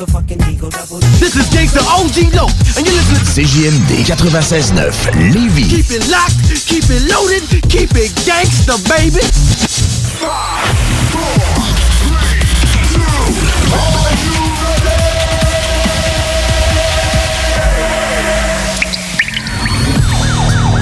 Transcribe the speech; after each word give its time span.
This 0.00 1.36
is 1.36 1.46
Gangsta 1.50 1.84
OG 1.84 2.32
Low, 2.32 2.48
and 2.78 2.86
you're 2.86 2.96
listening 2.96 3.20
to 3.20 3.28
CJMD 3.36 4.08
96.9 4.08 4.80
Lévis. 5.30 5.68
Keep 5.68 5.90
it 5.90 6.08
locked, 6.08 6.40
keep 6.66 6.84
it 6.88 7.02
loaded, 7.12 7.44
keep 7.68 7.90
it 7.94 8.10
gangsta, 8.24 8.80
baby. 8.88 9.20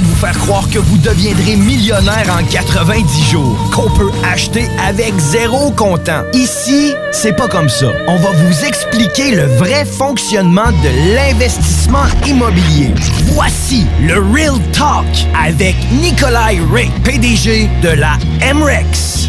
De 0.00 0.06
vous 0.06 0.16
faire 0.16 0.38
croire 0.38 0.68
que 0.70 0.78
vous 0.78 0.98
deviendrez 0.98 1.56
millionnaire 1.56 2.26
en 2.30 2.44
90 2.44 3.30
jours, 3.30 3.70
qu'on 3.74 3.90
peut 3.90 4.10
acheter 4.24 4.66
avec 4.86 5.12
zéro 5.18 5.70
comptant. 5.72 6.22
Ici, 6.32 6.94
c'est 7.12 7.34
pas 7.34 7.48
comme 7.48 7.68
ça. 7.68 7.86
On 8.06 8.16
va 8.16 8.30
vous 8.30 8.64
expliquer 8.64 9.34
le 9.34 9.44
vrai 9.44 9.84
fonctionnement 9.84 10.70
de 10.70 11.14
l'investissement 11.14 12.04
immobilier. 12.26 12.92
Voici 13.34 13.86
le 14.06 14.14
Real 14.14 14.58
Talk 14.72 15.06
avec 15.38 15.74
Nikolai 15.90 16.60
Ray, 16.72 16.90
PDG 17.04 17.68
de 17.82 17.88
la 17.88 18.18
MREX. 18.54 19.28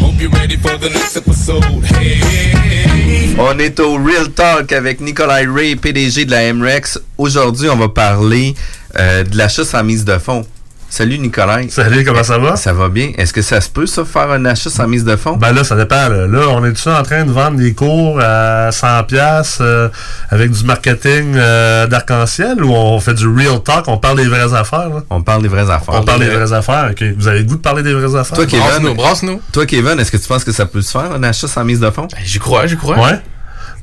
On 3.38 3.58
est 3.58 3.80
au 3.80 3.94
Real 3.94 4.30
Talk 4.30 4.72
avec 4.72 5.00
Nicolas 5.00 5.40
Ray, 5.52 5.74
PDG 5.76 6.26
de 6.26 6.30
la 6.30 6.52
MREX. 6.52 7.00
Aujourd'hui, 7.18 7.68
on 7.70 7.76
va 7.76 7.88
parler 7.88 8.54
euh, 8.98 9.24
de 9.24 9.36
l'achat 9.36 9.64
sans 9.64 9.82
mise 9.82 10.04
de 10.04 10.18
fonds. 10.18 10.44
Salut 10.92 11.18
Nicolas. 11.20 11.60
Salut, 11.68 12.04
comment 12.04 12.24
ça 12.24 12.36
va? 12.38 12.56
Ça 12.56 12.72
va 12.72 12.88
bien. 12.88 13.12
Est-ce 13.16 13.32
que 13.32 13.42
ça 13.42 13.60
se 13.60 13.70
peut, 13.70 13.86
ça, 13.86 14.04
faire 14.04 14.28
un 14.32 14.44
achat 14.44 14.70
sans 14.70 14.88
mise 14.88 15.04
de 15.04 15.14
fonds? 15.14 15.36
Ben 15.36 15.52
là, 15.52 15.62
ça 15.62 15.76
dépend. 15.76 16.08
Là, 16.08 16.26
Là, 16.26 16.48
on 16.48 16.64
est-tu 16.64 16.88
en 16.88 17.02
train 17.04 17.24
de 17.24 17.30
vendre 17.30 17.58
des 17.58 17.74
cours 17.74 18.20
à 18.20 18.70
100$ 18.70 19.06
piastres, 19.06 19.62
euh, 19.62 19.88
avec 20.30 20.50
du 20.50 20.64
marketing 20.64 21.34
euh, 21.36 21.86
d'arc-en-ciel 21.86 22.64
ou 22.64 22.72
on 22.72 22.98
fait 22.98 23.14
du 23.14 23.28
real 23.28 23.62
talk, 23.62 23.84
on 23.86 23.98
parle 23.98 24.16
des 24.16 24.26
vraies 24.26 24.52
affaires? 24.52 24.88
là? 24.88 25.02
On 25.10 25.22
parle 25.22 25.42
des 25.42 25.48
vraies 25.48 25.70
affaires. 25.70 25.94
On 25.94 26.02
parle 26.02 26.20
des 26.20 26.28
vraies 26.28 26.52
affaires, 26.52 26.90
ok. 26.90 27.04
Vous 27.16 27.28
avez 27.28 27.38
le 27.38 27.44
goût 27.44 27.56
de 27.56 27.60
parler 27.60 27.84
des 27.84 27.94
vraies 27.94 28.18
affaires? 28.18 28.36
Toi, 28.36 28.46
Kevin, 28.46 29.40
Toi, 29.52 29.66
Kevin, 29.66 30.00
est-ce 30.00 30.10
que 30.10 30.16
tu 30.16 30.26
penses 30.26 30.42
que 30.42 30.52
ça 30.52 30.66
peut 30.66 30.82
se 30.82 30.90
faire, 30.90 31.12
un 31.12 31.22
achat 31.22 31.46
sans 31.46 31.64
mise 31.64 31.78
de 31.78 31.90
fonds? 31.90 32.08
J'y 32.24 32.40
crois, 32.40 32.66
j'y 32.66 32.76
crois. 32.76 32.96
Ouais. 32.98 33.20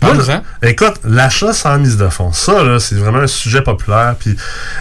Moi, 0.01 0.13
écoute, 0.61 0.95
l'achat 1.03 1.53
sans 1.53 1.77
mise 1.79 1.97
de 1.97 2.07
fonds, 2.09 2.31
ça, 2.31 2.63
là, 2.63 2.79
c'est 2.79 2.95
vraiment 2.95 3.19
un 3.19 3.27
sujet 3.27 3.61
populaire. 3.61 4.15
Puis, 4.19 4.35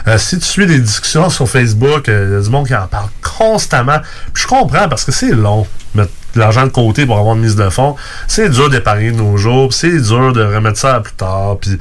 euh, 0.07 0.19
si 0.19 0.39
tu 0.39 0.45
suis 0.45 0.67
des 0.67 0.79
discussions 0.79 1.31
sur 1.31 1.49
Facebook, 1.49 2.09
euh, 2.09 2.27
il 2.29 2.35
y 2.35 2.37
a 2.39 2.43
du 2.43 2.51
monde 2.51 2.67
qui 2.67 2.75
en 2.75 2.87
parle 2.87 3.09
constamment. 3.23 3.99
Puis 4.33 4.43
je 4.43 4.49
comprends 4.49 4.89
parce 4.89 5.05
que 5.05 5.13
c'est 5.13 5.33
long, 5.33 5.67
mettre 5.95 6.13
de 6.35 6.41
l'argent 6.41 6.65
de 6.65 6.71
côté 6.71 7.07
pour 7.07 7.19
avoir 7.19 7.35
une 7.35 7.43
mise 7.43 7.57
de 7.57 7.69
fonds. 7.71 7.97
C'est 8.29 8.51
dur 8.51 8.69
d'épargner 8.69 9.11
de 9.11 9.17
nos 9.17 9.37
jours. 9.37 9.73
C'est 9.73 10.01
dur 10.01 10.33
de 10.33 10.43
remettre 10.43 10.79
ça 10.79 10.97
à 10.97 11.01
plus 11.01 11.15
tard. 11.15 11.57
Puis... 11.61 11.79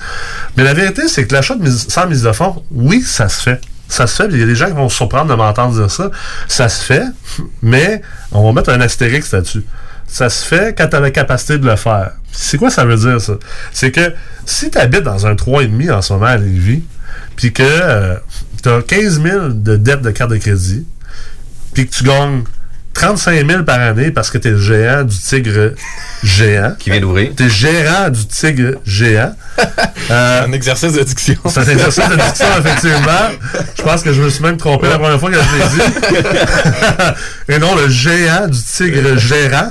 Mais 0.55 0.63
la 0.63 0.73
vérité, 0.73 1.07
c'est 1.07 1.27
que 1.27 1.33
l'achat 1.33 1.55
sans 1.89 2.07
mise 2.07 2.23
de 2.23 2.31
fonds, 2.31 2.63
oui, 2.71 3.01
ça 3.01 3.27
se 3.27 3.41
fait. 3.41 3.61
Ça 3.89 4.07
se 4.07 4.15
fait. 4.15 4.29
Il 4.31 4.39
y 4.39 4.43
a 4.43 4.45
des 4.45 4.55
gens 4.55 4.67
qui 4.67 4.73
vont 4.73 4.89
se 4.89 4.95
surprendre 4.95 5.29
de 5.29 5.35
m'entendre 5.35 5.75
dire 5.75 5.91
ça. 5.91 6.09
Ça 6.47 6.69
se 6.69 6.83
fait, 6.83 7.03
mais 7.61 8.01
on 8.31 8.45
va 8.45 8.53
mettre 8.53 8.71
un 8.71 8.81
astérix 8.81 9.31
là-dessus. 9.31 9.63
Ça 10.07 10.29
se 10.29 10.45
fait 10.45 10.77
quand 10.77 10.87
tu 10.87 10.95
as 10.95 10.99
la 10.99 11.11
capacité 11.11 11.57
de 11.57 11.65
le 11.65 11.75
faire. 11.75 12.11
C'est 12.31 12.57
quoi 12.57 12.69
ça 12.69 12.85
veut 12.85 12.97
dire, 12.97 13.19
ça? 13.19 13.33
C'est 13.71 13.91
que 13.91 14.13
si 14.45 14.69
tu 14.69 14.77
habites 14.77 15.03
dans 15.03 15.25
un 15.25 15.33
3,5 15.33 15.91
en 15.91 16.01
ce 16.01 16.13
moment 16.13 16.25
à 16.25 16.37
Lévis, 16.37 16.83
puis 17.35 17.51
que 17.51 18.17
tu 18.61 18.69
as 18.69 18.81
15 18.81 19.21
000 19.21 19.49
de 19.49 19.75
dette 19.75 20.01
de 20.01 20.11
carte 20.11 20.31
de 20.31 20.37
crédit, 20.37 20.85
puis 21.73 21.87
que 21.87 21.93
tu 21.93 22.03
gagnes 22.03 22.43
35 22.95 23.45
000 23.45 23.63
par 23.63 23.79
année 23.79 24.09
parce 24.09 24.31
que 24.31 24.37
tu 24.37 24.47
es 24.47 24.51
le 24.51 24.57
géant 24.57 25.03
du 25.03 25.17
tigre 25.17 25.73
géant. 26.23 26.73
Qui 26.79 26.89
vient 26.89 27.01
d'ouvrir. 27.01 27.31
Tu 27.35 27.45
es 27.45 27.49
gérant 27.49 28.09
du 28.09 28.25
tigre 28.25 28.79
géant. 28.85 29.35
un 30.09 30.51
exercice 30.53 30.93
de 30.93 31.03
diction. 31.03 31.35
C'est 31.45 31.59
un 31.59 31.67
exercice 31.67 32.07
de 32.09 32.15
diction, 32.15 32.47
effectivement. 32.59 33.29
Je 33.77 33.83
pense 33.83 34.01
que 34.01 34.13
je 34.13 34.21
me 34.21 34.29
suis 34.29 34.41
même 34.41 34.55
trompé 34.57 34.87
la 34.87 34.97
première 34.97 35.19
fois 35.19 35.29
que 35.29 35.35
je 35.35 35.41
l'ai 35.41 36.21
dit. 36.21 36.27
Et 37.49 37.59
non, 37.59 37.75
le 37.75 37.89
géant 37.89 38.47
du 38.47 38.59
tigre 38.63 39.17
gérant. 39.17 39.69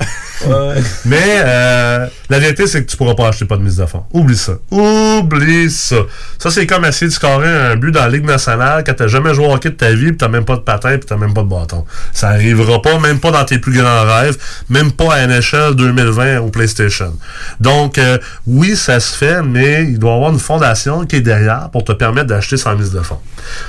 Mais 1.04 1.16
euh, 1.44 2.06
la 2.30 2.38
vérité, 2.38 2.66
c'est 2.66 2.84
que 2.84 2.90
tu 2.90 2.96
pourras 2.96 3.14
pas 3.14 3.28
acheter 3.28 3.44
pas 3.44 3.56
de 3.56 3.62
mise 3.62 3.76
de 3.76 3.84
fonds. 3.84 4.04
Oublie 4.12 4.36
ça. 4.36 4.54
Oublie 4.70 5.70
ça. 5.70 5.96
Ça, 6.38 6.50
c'est 6.50 6.66
comme 6.66 6.84
essayer 6.86 7.08
de 7.08 7.12
scorer 7.12 7.48
un 7.48 7.76
but 7.76 7.90
dans 7.90 8.00
la 8.00 8.08
Ligue 8.08 8.24
nationale 8.24 8.82
quand 8.84 8.94
t'as 8.94 9.08
jamais 9.08 9.34
joué 9.34 9.46
au 9.46 9.52
hockey 9.52 9.70
de 9.70 9.74
ta 9.74 9.92
vie, 9.92 10.08
puis 10.08 10.16
t'as 10.16 10.28
même 10.28 10.46
pas 10.46 10.56
de 10.56 10.62
patin, 10.62 10.96
puis 10.96 11.06
t'as 11.06 11.18
même 11.18 11.34
pas 11.34 11.42
de 11.42 11.48
bâton. 11.48 11.84
Ça 12.12 12.28
arrivera 12.28 12.80
pas, 12.80 12.98
même 12.98 13.20
pas 13.20 13.30
dans 13.30 13.44
tes 13.44 13.58
plus 13.58 13.76
grands 13.76 14.04
rêves, 14.04 14.38
même 14.70 14.92
pas 14.92 15.14
à 15.14 15.26
NHL 15.26 15.74
2020 15.74 16.38
au 16.40 16.48
PlayStation. 16.48 17.14
Donc, 17.60 17.98
euh, 17.98 18.16
oui, 18.46 18.74
ça 18.74 19.00
se 19.00 19.14
fait, 19.14 19.42
mais 19.42 19.84
il 19.84 19.98
doit 19.98 20.12
y 20.12 20.14
avoir 20.14 20.32
une 20.32 20.38
fondation 20.38 21.04
qui 21.04 21.16
est 21.16 21.20
derrière 21.20 21.68
pour 21.72 21.84
te 21.84 21.92
permettre 21.92 22.28
d'acheter 22.28 22.56
sans 22.56 22.74
mise 22.74 22.90
de 22.90 23.00
fonds. 23.00 23.20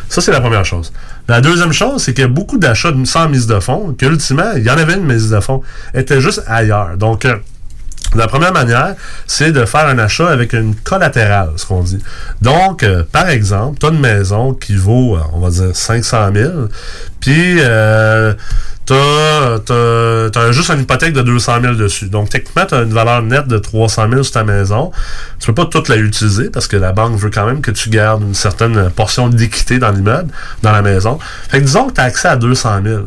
Ça, 0.07 0.21
c'est 0.21 0.31
la 0.31 0.39
première 0.39 0.63
chose. 0.63 0.93
La 1.27 1.41
deuxième 1.41 1.73
chose, 1.73 2.03
c'est 2.03 2.13
qu'il 2.13 2.21
y 2.21 2.25
a 2.25 2.29
beaucoup 2.29 2.57
d'achats 2.57 2.93
sans 3.03 3.27
mise 3.27 3.47
de 3.47 3.59
fonds, 3.59 3.93
qu'ultimement, 3.97 4.53
il 4.55 4.63
y 4.63 4.69
en 4.69 4.77
avait 4.77 4.93
une 4.93 5.05
mise 5.05 5.29
de 5.29 5.39
fonds, 5.41 5.61
était 5.93 6.21
juste 6.21 6.43
ailleurs. 6.47 6.95
Donc, 6.97 7.25
euh, 7.25 7.35
la 8.15 8.27
première 8.27 8.53
manière, 8.53 8.95
c'est 9.27 9.51
de 9.51 9.65
faire 9.65 9.87
un 9.87 9.99
achat 9.99 10.29
avec 10.29 10.53
une 10.53 10.75
collatérale, 10.75 11.51
ce 11.57 11.65
qu'on 11.65 11.83
dit. 11.83 11.99
Donc, 12.41 12.83
euh, 12.83 13.03
par 13.11 13.29
exemple, 13.29 13.79
tu 13.79 13.85
as 13.85 13.89
une 13.89 13.99
maison 13.99 14.53
qui 14.53 14.75
vaut, 14.75 15.15
euh, 15.15 15.21
on 15.33 15.39
va 15.39 15.49
dire, 15.49 15.75
500 15.75 16.29
000, 16.33 16.51
puis 17.19 17.57
euh, 17.59 18.33
tu 18.85 18.93
as, 18.93 20.51
juste 20.51 20.69
une 20.69 20.81
hypothèque 20.81 21.13
de 21.13 21.21
200 21.21 21.61
000 21.61 21.73
dessus. 21.75 22.07
Donc, 22.07 22.29
techniquement, 22.29 22.65
tu 22.65 22.75
as 22.75 22.81
une 22.83 22.93
valeur 22.93 23.21
nette 23.21 23.47
de 23.47 23.57
300 23.57 24.09
000 24.09 24.23
sur 24.23 24.33
ta 24.33 24.43
maison. 24.43 24.91
Tu 25.39 25.47
peux 25.47 25.55
pas 25.55 25.65
toute 25.65 25.89
la 25.89 25.97
utiliser 25.97 26.49
parce 26.49 26.67
que 26.67 26.77
la 26.77 26.91
banque 26.91 27.17
veut 27.17 27.31
quand 27.31 27.45
même 27.45 27.61
que 27.61 27.71
tu 27.71 27.89
gardes 27.89 28.21
une 28.21 28.35
certaine 28.35 28.89
portion 28.91 29.27
d'équité 29.27 29.79
dans 29.79 29.91
l'immeuble, 29.91 30.31
dans 30.61 30.71
la 30.71 30.81
maison. 30.81 31.19
Fait 31.49 31.59
que 31.59 31.65
disons 31.65 31.87
que 31.87 31.93
tu 31.93 32.01
as 32.01 32.05
accès 32.05 32.27
à 32.27 32.35
200 32.35 32.81
000. 32.83 33.01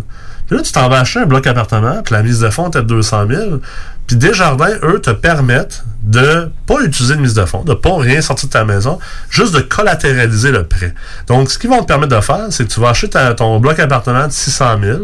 Puis 0.48 0.56
là, 0.56 0.62
tu 0.62 0.72
t'en 0.72 0.88
vas 0.88 1.00
acheter 1.00 1.20
un 1.20 1.26
bloc 1.26 1.46
appartement, 1.46 2.02
puis 2.02 2.14
la 2.14 2.22
mise 2.22 2.40
de 2.40 2.48
fonds 2.48 2.70
est 2.70 2.78
de 2.78 2.80
200 2.80 3.26
000. 3.28 3.60
Puis 4.08 4.16
Desjardins, 4.16 4.74
eux, 4.82 5.00
te 5.00 5.10
permettent 5.10 5.84
de 6.02 6.50
pas 6.66 6.80
utiliser 6.80 7.14
de 7.14 7.20
mise 7.20 7.34
de 7.34 7.44
fonds, 7.44 7.62
de 7.62 7.74
pas 7.74 7.94
rien 7.98 8.22
sortir 8.22 8.48
de 8.48 8.52
ta 8.54 8.64
maison, 8.64 8.98
juste 9.28 9.54
de 9.54 9.60
collatéraliser 9.60 10.50
le 10.50 10.64
prêt. 10.64 10.94
Donc, 11.26 11.50
ce 11.50 11.58
qu'ils 11.58 11.68
vont 11.68 11.82
te 11.82 11.86
permettre 11.86 12.16
de 12.16 12.20
faire, 12.22 12.46
c'est 12.48 12.64
que 12.64 12.72
tu 12.72 12.80
vas 12.80 12.88
acheter 12.88 13.18
ton 13.36 13.60
bloc 13.60 13.78
appartement 13.78 14.26
de 14.26 14.32
600 14.32 14.78
000. 14.82 14.98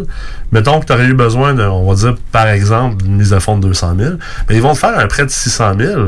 Mettons 0.52 0.80
que 0.80 0.86
tu 0.86 0.92
aurais 0.94 1.04
eu 1.04 1.12
besoin, 1.12 1.52
de, 1.52 1.62
on 1.62 1.86
va 1.86 1.94
dire, 1.94 2.16
par 2.32 2.48
exemple, 2.48 3.02
d'une 3.02 3.16
mise 3.16 3.30
de 3.30 3.38
fonds 3.38 3.58
de 3.58 3.68
200 3.68 3.94
000. 3.98 4.12
Mais 4.48 4.56
ils 4.56 4.62
vont 4.62 4.72
te 4.72 4.78
faire 4.78 4.98
un 4.98 5.06
prêt 5.06 5.26
de 5.26 5.30
600 5.30 5.74
000 5.78 6.00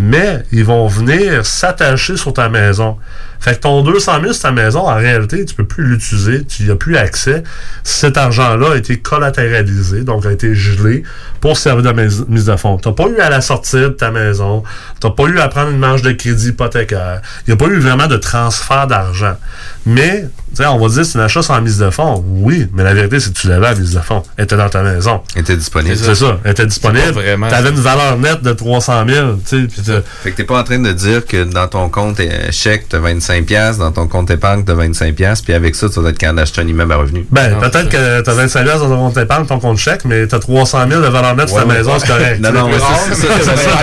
mais 0.00 0.42
ils 0.50 0.64
vont 0.64 0.86
venir 0.86 1.44
s'attacher 1.44 2.16
sur 2.16 2.32
ta 2.32 2.48
maison. 2.48 2.96
Fait 3.38 3.54
que 3.54 3.60
ton 3.60 3.82
200 3.82 4.20
000 4.20 4.32
sur 4.32 4.42
ta 4.42 4.50
maison, 4.50 4.80
en 4.80 4.94
réalité, 4.94 5.44
tu 5.44 5.54
peux 5.54 5.66
plus 5.66 5.84
l'utiliser, 5.84 6.44
tu 6.44 6.64
n'y 6.64 6.70
as 6.70 6.76
plus 6.76 6.96
accès. 6.96 7.42
Cet 7.84 8.16
argent-là 8.16 8.72
a 8.72 8.76
été 8.76 8.98
collatéralisé, 8.98 10.02
donc 10.02 10.24
a 10.24 10.32
été 10.32 10.54
gelé 10.54 11.02
pour 11.40 11.58
servir 11.58 11.92
de 11.92 12.02
mise 12.28 12.46
de 12.46 12.56
fonds. 12.56 12.78
Tu 12.78 12.88
n'as 12.88 12.94
pas 12.94 13.08
eu 13.08 13.18
à 13.18 13.28
la 13.28 13.42
sortir 13.42 13.90
de 13.90 13.94
ta 13.94 14.10
maison, 14.10 14.62
tu 15.00 15.06
n'as 15.06 15.12
pas 15.12 15.24
eu 15.24 15.38
à 15.38 15.48
prendre 15.48 15.70
une 15.70 15.78
marge 15.78 16.00
de 16.00 16.12
crédit 16.12 16.48
hypothécaire, 16.48 17.20
il 17.46 17.50
n'y 17.50 17.54
a 17.54 17.56
pas 17.56 17.72
eu 17.72 17.78
vraiment 17.78 18.06
de 18.06 18.16
transfert 18.16 18.86
d'argent. 18.86 19.36
Mais, 19.84 20.28
tu 20.54 20.62
sais, 20.62 20.66
on 20.66 20.78
va 20.78 20.88
dire 20.88 21.04
c'est 21.04 21.18
un 21.18 21.22
achat 21.22 21.42
sans 21.42 21.60
mise 21.60 21.78
de 21.78 21.90
fonds. 21.90 22.22
Oui, 22.26 22.68
mais 22.72 22.82
la 22.84 22.94
vérité, 22.94 23.20
c'est 23.20 23.32
que 23.32 23.38
tu 23.38 23.48
l'avais 23.48 23.68
à 23.68 23.74
mise 23.74 23.94
de 23.94 24.00
fonds. 24.00 24.22
Elle 24.36 24.44
était 24.44 24.56
dans 24.56 24.68
ta 24.68 24.82
maison. 24.82 25.20
Elle 25.34 25.42
était 25.42 25.56
disponible. 25.56 25.96
C'est 25.96 26.14
ça. 26.14 26.38
Elle 26.44 26.50
était 26.52 26.66
disponible. 26.66 27.14
Tu 27.14 27.54
avais 27.54 27.70
une 27.70 27.80
valeur 27.80 28.18
nette 28.18 28.42
de 28.42 28.52
300 28.52 29.04
000. 29.08 29.26
Tu 29.48 29.60
sais, 29.62 29.66
puis 29.68 29.82
t'as- 29.82 30.02
Fait 30.22 30.32
que 30.32 30.36
t'es 30.36 30.44
pas 30.44 30.58
en 30.60 30.64
train 30.64 30.78
de 30.78 30.92
dire 30.92 31.24
que 31.26 31.44
dans 31.44 31.68
ton 31.68 31.88
compte 31.88 32.20
chèque, 32.50 32.86
t'as 32.88 32.98
25$, 32.98 33.44
piastres, 33.44 33.80
dans 33.82 33.92
ton 33.92 34.06
compte 34.08 34.30
épargne, 34.30 34.64
t'as 34.64 34.74
25$, 34.74 35.12
piastres, 35.14 35.44
puis 35.44 35.54
avec 35.54 35.74
ça, 35.74 35.88
tu 35.88 36.00
vas 36.00 36.10
être 36.10 36.18
capable 36.18 36.38
d'acheter 36.40 36.60
un 36.62 36.66
immeuble 36.68 36.92
à 36.92 36.96
revenu. 36.96 37.26
Ben, 37.30 37.56
peut-être 37.60 37.88
que 37.88 38.20
t'as 38.20 38.32
25 38.32 38.66
000 38.66 38.78
dans 38.78 38.88
ton 38.88 38.96
compte 38.96 39.16
épargne, 39.18 39.46
ton 39.46 39.58
compte 39.60 39.78
chèque, 39.78 40.04
mais 40.04 40.26
t'as 40.26 40.38
300 40.38 40.78
000 40.88 41.00
de 41.02 41.06
valeur 41.08 41.36
nette 41.36 41.48
sur 41.48 41.58
ta 41.58 41.66
Ouais, 41.66 41.76
maison, 41.76 41.92
ouais. 41.92 41.98
c'est 42.00 42.06
correct. 42.08 42.40
Non, 42.40 42.52
non, 42.52 42.68
Tu 42.68 42.74
sais, 43.16 43.26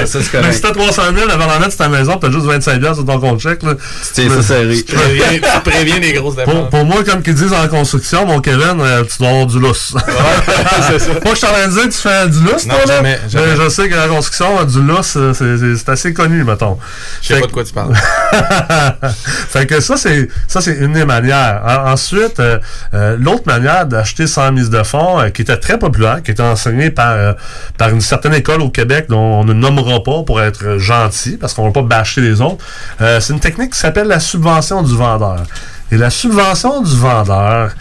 c'est- 0.06 0.22
ça. 0.24 0.40
Mais 0.42 0.52
si 0.54 0.62
t'as 0.62 0.72
300 0.72 1.02
000 1.16 1.26
de 1.28 1.32
valeur 1.38 1.60
nette 1.60 1.72
sur 1.72 1.78
ta 1.80 1.90
maison, 1.90 2.18
t'as 2.18 2.32
juste 2.32 2.46
25 2.46 2.82
000 2.82 2.94
sur 2.94 3.06
ton 3.06 3.20
compte 3.20 3.40
chèque, 3.40 3.64
là. 3.64 3.74
Tiens, 4.14 4.30
ça, 4.30 4.42
c'est 4.42 4.84
Tu 4.84 4.96
préviens, 4.96 5.26
tu 5.64 5.70
préviens 5.70 6.00
des 6.00 6.14
grosses 6.14 6.36
dépenses. 6.36 6.56
Pour 6.66 6.86
moi, 6.86 7.04
comme 7.04 7.22
qu'ils 7.22 7.36
disent 7.36 7.54
en 7.54 7.68
construction, 7.68 8.26
mon 8.26 8.40
Kevin, 8.42 8.80
euh, 8.82 9.04
tu 9.04 9.18
dois 9.20 9.30
avoir 9.30 9.46
du 9.46 9.60
lousse. 9.60 9.94
c'est 10.88 11.00
ça. 11.00 11.14
Pas 11.16 11.20
que 11.22 11.30
je 11.30 11.36
suis 11.36 11.48
en 11.48 11.52
train 11.52 11.68
de 11.68 11.72
dire 11.74 11.84
que 11.84 11.88
tu 11.88 11.98
fais 11.98 12.28
du 12.30 12.40
lousse, 12.44 12.66
Non, 12.66 12.76
toi, 12.76 12.86
là? 12.86 12.96
jamais, 12.98 13.20
jamais. 13.30 13.46
Mais 13.48 13.64
je 13.64 13.70
sais 13.70 13.90
que 13.90 13.96
la 13.96 14.08
construction, 14.08 14.64
du 14.66 14.82
lousse, 14.82 15.14
euh, 15.18 15.34
c'est- 15.34 15.90
assez 15.90 16.14
connu, 16.14 16.44
mettons. 16.44 16.78
Je 17.22 17.28
sais 17.30 17.34
pas 17.36 17.42
que- 17.42 17.48
de 17.48 17.52
quoi 17.54 17.64
tu 17.64 17.74
parles. 17.74 17.94
fait 19.50 19.66
que 19.66 19.80
ça, 19.80 19.98
c'est 19.98 20.28
ça 20.48 20.62
c'est 20.62 20.76
une 20.76 20.94
des 20.94 21.06
manières. 21.06 21.62
En- 21.66 21.92
ensuite, 21.92 22.40
euh, 22.40 22.60
euh, 22.94 23.18
l'autre 23.20 23.44
manière 23.46 23.86
d'acheter 23.86 24.28
sans 24.28 24.52
mise 24.52 24.70
de 24.70 24.84
fonds, 24.84 25.20
euh, 25.20 25.30
qui 25.30 25.42
était 25.44 25.58
très 25.58 25.78
populaire, 25.80 26.22
qui 26.24 26.32
était 26.32 26.44
enseignée 26.44 26.92
par, 26.92 27.12
euh, 27.12 27.34
par 27.78 27.90
une 27.90 28.02
certaine 28.02 28.34
école 28.34 28.62
au 28.62 28.70
Québec 28.70 29.06
dont 29.10 29.18
on 29.42 29.44
ne 29.44 29.54
nommera 29.54 30.04
pas 30.04 30.24
pour 30.24 30.42
être 30.42 30.78
gentil, 30.78 31.38
parce 31.38 31.54
qu'on 31.54 31.64
ne 31.64 31.68
va 31.70 31.74
pas 31.82 31.82
bâcher 31.98 32.22
les 32.22 32.42
autres, 32.42 32.64
euh, 33.02 33.20
c'est 33.20 33.34
une 33.34 33.40
technique 33.40 33.74
qui 33.74 33.80
s'appelle 33.80 34.08
la 34.08 34.20
subvention 34.20 34.82
du 34.84 34.96
vendeur. 34.96 35.44
Et 35.92 35.98
la 35.98 36.10
subvention 36.10 36.82
du 36.82 36.96
vendeur, 36.98 37.72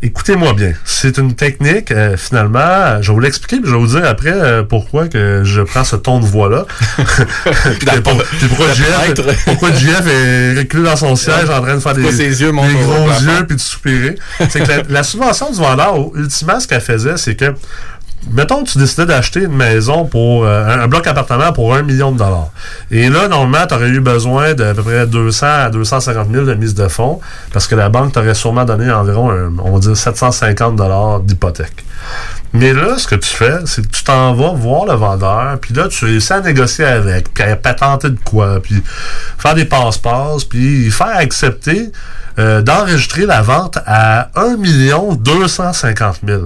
Écoutez-moi 0.00 0.52
bien, 0.52 0.74
c'est 0.84 1.18
une 1.18 1.34
technique, 1.34 1.90
euh, 1.90 2.16
finalement, 2.16 3.02
je 3.02 3.08
vais 3.08 3.14
vous 3.14 3.18
l'expliquer, 3.18 3.56
puis 3.56 3.68
je 3.68 3.74
vais 3.74 3.80
vous 3.80 3.98
dire 3.98 4.04
après 4.08 4.30
euh, 4.32 4.62
pourquoi 4.62 5.08
que 5.08 5.42
je 5.42 5.60
prends 5.60 5.82
ce 5.82 5.96
ton 5.96 6.20
de 6.20 6.24
voix-là. 6.24 6.66
puis, 7.80 8.00
pour- 8.04 8.16
puis 8.22 8.46
pourquoi, 8.46 8.72
JF, 8.74 9.08
être. 9.10 9.22
pourquoi 9.44 9.70
est 10.06 10.54
reculé 10.56 10.84
dans 10.84 10.94
son 10.94 11.16
siège 11.16 11.50
en 11.50 11.60
train 11.62 11.74
de 11.74 11.80
faire 11.80 11.94
des, 11.94 12.12
ses 12.12 12.40
yeux 12.42 12.52
gros 12.84 13.08
yeux 13.08 13.44
puis 13.48 13.56
de 13.56 13.60
soupirer. 13.60 14.14
C'est 14.48 14.60
que 14.62 14.68
la, 14.68 14.82
la 14.88 15.02
subvention 15.02 15.50
du 15.50 15.58
vendeur, 15.58 15.96
ultimement, 16.14 16.60
ce 16.60 16.68
qu'elle 16.68 16.80
faisait, 16.80 17.16
c'est 17.16 17.34
que 17.34 17.52
Mettons 18.30 18.64
que 18.64 18.68
tu 18.68 18.78
décidais 18.78 19.06
d'acheter 19.06 19.40
une 19.40 19.56
maison 19.56 20.04
pour 20.04 20.44
euh, 20.44 20.66
un, 20.66 20.88
bloc 20.88 21.06
appartement 21.06 21.52
pour 21.52 21.74
un 21.74 21.82
million 21.82 22.12
de 22.12 22.18
dollars. 22.18 22.50
Et 22.90 23.08
là, 23.08 23.28
normalement, 23.28 23.66
tu 23.66 23.74
aurais 23.74 23.88
eu 23.88 24.00
besoin 24.00 24.54
d'à 24.54 24.74
peu 24.74 24.82
près 24.82 25.06
200 25.06 25.46
à 25.46 25.70
250 25.70 26.28
000 26.30 26.44
de 26.44 26.54
mise 26.54 26.74
de 26.74 26.88
fonds 26.88 27.20
parce 27.52 27.66
que 27.66 27.74
la 27.74 27.88
banque 27.88 28.12
t'aurait 28.12 28.34
sûrement 28.34 28.64
donné 28.64 28.90
environ, 28.90 29.32
on 29.64 29.72
va 29.72 29.78
dire, 29.78 29.96
750 29.96 30.76
dollars 30.76 31.20
d'hypothèque. 31.20 31.84
Mais 32.52 32.72
là, 32.72 32.98
ce 32.98 33.06
que 33.06 33.14
tu 33.14 33.28
fais, 33.28 33.58
c'est 33.66 33.82
que 33.82 33.90
tu 33.90 34.04
t'en 34.04 34.34
vas 34.34 34.52
voir 34.52 34.86
le 34.86 34.94
vendeur, 34.94 35.58
puis 35.60 35.74
là, 35.74 35.88
tu 35.88 36.16
essaies 36.16 36.34
à 36.34 36.40
négocier 36.40 36.84
avec, 36.84 37.32
puis 37.34 37.44
à 37.44 37.56
patenter 37.56 38.10
de 38.10 38.18
quoi, 38.24 38.60
puis 38.62 38.82
faire 39.38 39.54
des 39.54 39.66
passe-passe, 39.66 40.44
puis 40.44 40.90
faire 40.90 41.16
accepter 41.16 41.92
euh, 42.38 42.62
d'enregistrer 42.62 43.26
la 43.26 43.42
vente 43.42 43.78
à 43.86 44.30
1 44.36 44.56
250 45.18 46.20
000 46.26 46.40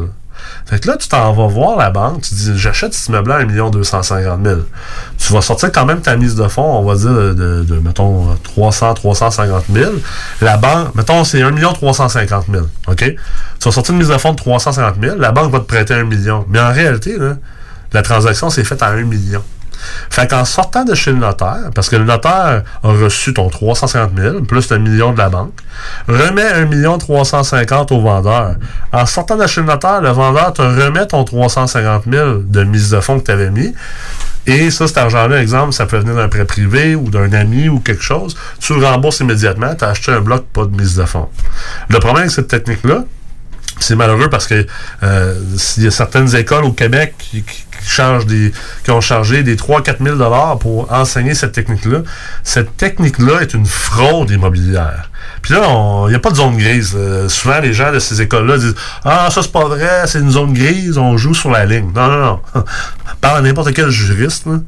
fait 0.73 0.81
que 0.81 0.89
là, 0.89 0.97
tu 0.97 1.07
t'en 1.07 1.35
vas 1.35 1.49
voir 1.49 1.77
la 1.77 1.91
banque, 1.91 2.23
tu 2.23 2.35
dis 2.35 2.53
j'achète 2.57 2.95
cet 2.95 3.09
immeuble-là 3.09 3.35
à 3.35 3.41
1 3.41 3.69
250 3.69 4.41
000. 4.43 4.61
Tu 5.19 5.33
vas 5.35 5.43
sortir 5.43 5.71
quand 5.71 5.85
même 5.85 6.01
ta 6.01 6.17
mise 6.17 6.35
de 6.35 6.49
fonds, 6.49 6.79
on 6.79 6.83
va 6.83 6.95
dire, 6.95 7.35
de, 7.35 7.79
mettons, 7.85 8.35
300, 8.43 8.95
350 8.95 9.65
000. 9.71 9.93
La 10.41 10.57
banque, 10.57 10.95
mettons, 10.95 11.25
c'est 11.25 11.43
1 11.43 11.53
350 11.55 12.47
000. 12.51 12.65
OK? 12.89 12.97
Tu 12.97 13.15
vas 13.67 13.71
sortir 13.71 13.93
une 13.93 13.99
mise 13.99 14.09
de 14.09 14.17
fonds 14.17 14.33
de 14.33 14.37
350 14.37 14.95
000, 14.99 15.19
la 15.19 15.31
banque 15.31 15.53
va 15.53 15.59
te 15.59 15.65
prêter 15.65 15.93
1 15.93 16.05
million. 16.05 16.47
Mais 16.49 16.59
en 16.59 16.73
réalité, 16.73 17.19
la 17.93 18.01
transaction 18.01 18.49
s'est 18.49 18.65
faite 18.65 18.83
à 18.83 18.89
1 18.93 19.03
million. 19.03 19.43
Fait 20.11 20.29
qu'en 20.29 20.45
sortant 20.45 20.85
de 20.85 20.95
chez 20.95 21.13
le 21.13 21.19
notaire, 21.19 21.71
parce 21.75 21.89
que 21.89 21.97
le 21.97 22.05
notaire 22.05 22.63
a 22.83 22.89
reçu 22.89 23.35
ton 23.35 23.49
350 23.49 24.11
000, 24.17 24.41
plus 24.43 24.71
le 24.71 24.79
million 24.79 25.13
de 25.13 25.19
la 25.19 25.29
banque, 25.29 25.59
remet 26.09 26.47
1 26.47 26.67
million 26.67 26.99
350 26.99 27.93
au 27.93 28.01
vendeur. 28.01 28.57
En 28.93 29.07
sortant 29.07 29.37
de 29.37 29.47
chez 29.47 29.61
le 29.61 29.67
notaire, 29.67 30.01
le 30.01 30.11
vendeur 30.11 30.53
te 30.53 30.63
remet 30.63 31.07
ton 31.07 31.25
350 31.25 32.05
000 32.11 32.39
de 32.45 32.65
mise 32.65 32.91
de 32.91 33.01
fonds 33.01 33.19
que 33.19 33.25
tu 33.25 33.31
avais 33.31 33.51
mis. 33.51 33.75
Et 34.47 34.71
ça, 34.71 34.89
cet 34.89 34.99
argent-là, 34.99 35.41
exemple, 35.41 35.73
ça 35.73 35.87
peut 35.87 35.99
venir 35.99 36.17
d'un 36.17 36.29
prêt 36.29 36.45
privé 36.45 36.97
ou 36.97 37.11
d'un 37.11 37.33
ami 37.33 37.69
ou 37.69 37.79
quelque 37.79 38.03
chose. 38.03 38.37
Tu 38.59 38.75
le 38.75 38.85
rembourses 38.85 39.21
immédiatement, 39.21 39.75
tu 39.75 39.85
as 39.85 39.91
acheté 39.91 40.11
un 40.11 40.21
bloc, 40.21 40.45
pas 40.53 40.65
de 40.65 40.77
mise 40.77 40.97
de 40.97 41.05
fonds. 41.05 41.29
Le 41.89 41.99
problème 42.01 42.23
avec 42.23 42.33
cette 42.33 42.49
technique-là, 42.49 43.05
c'est 43.81 43.97
malheureux 43.97 44.29
parce 44.31 44.47
que 44.47 44.67
euh, 45.03 45.35
il 45.77 45.85
y 45.85 45.87
a 45.87 45.91
certaines 45.91 46.35
écoles 46.37 46.65
au 46.65 46.73
Québec 46.73 47.15
qui, 47.19 47.43
qui- 47.43 47.65
des, 48.29 48.53
qui 48.85 48.91
ont 48.93 49.01
chargé 49.01 49.43
des 49.43 49.57
3-4 49.57 49.97
000 50.05 50.17
dollars 50.17 50.57
pour 50.61 50.93
enseigner 50.93 51.35
cette 51.35 51.51
technique-là. 51.51 52.03
Cette 52.45 52.77
technique-là 52.77 53.41
est 53.41 53.55
une 53.55 53.67
fraude 53.67 54.31
immobilière. 54.31 55.11
Puis 55.43 55.53
là, 55.55 55.63
il 56.07 56.11
n'y 56.11 56.15
a 56.15 56.21
pas 56.21 56.31
de 56.31 56.37
zone 56.37 56.57
grise. 56.57 56.97
Souvent, 57.27 57.59
les 57.59 57.73
gens 57.73 57.91
de 57.93 57.99
ces 57.99 58.23
écoles-là 58.23 58.59
disent 58.59 58.77
Ah, 59.05 59.29
ça, 59.33 59.43
c'est 59.43 59.51
pas 59.51 59.65
vrai, 59.65 60.05
c'est 60.07 60.21
une 60.21 60.31
zone 60.31 60.53
grise, 60.53 60.97
on 60.97 61.17
joue 61.17 61.35
sur 61.35 61.51
la 61.51 61.65
ligne. 61.67 61.91
Non, 61.93 62.07
non, 62.09 62.21
non. 62.21 62.41
Parle 63.21 63.39
à 63.39 63.41
n'importe 63.41 63.73
quel 63.75 63.91
juriste, 63.91 64.47
là, 64.47 64.61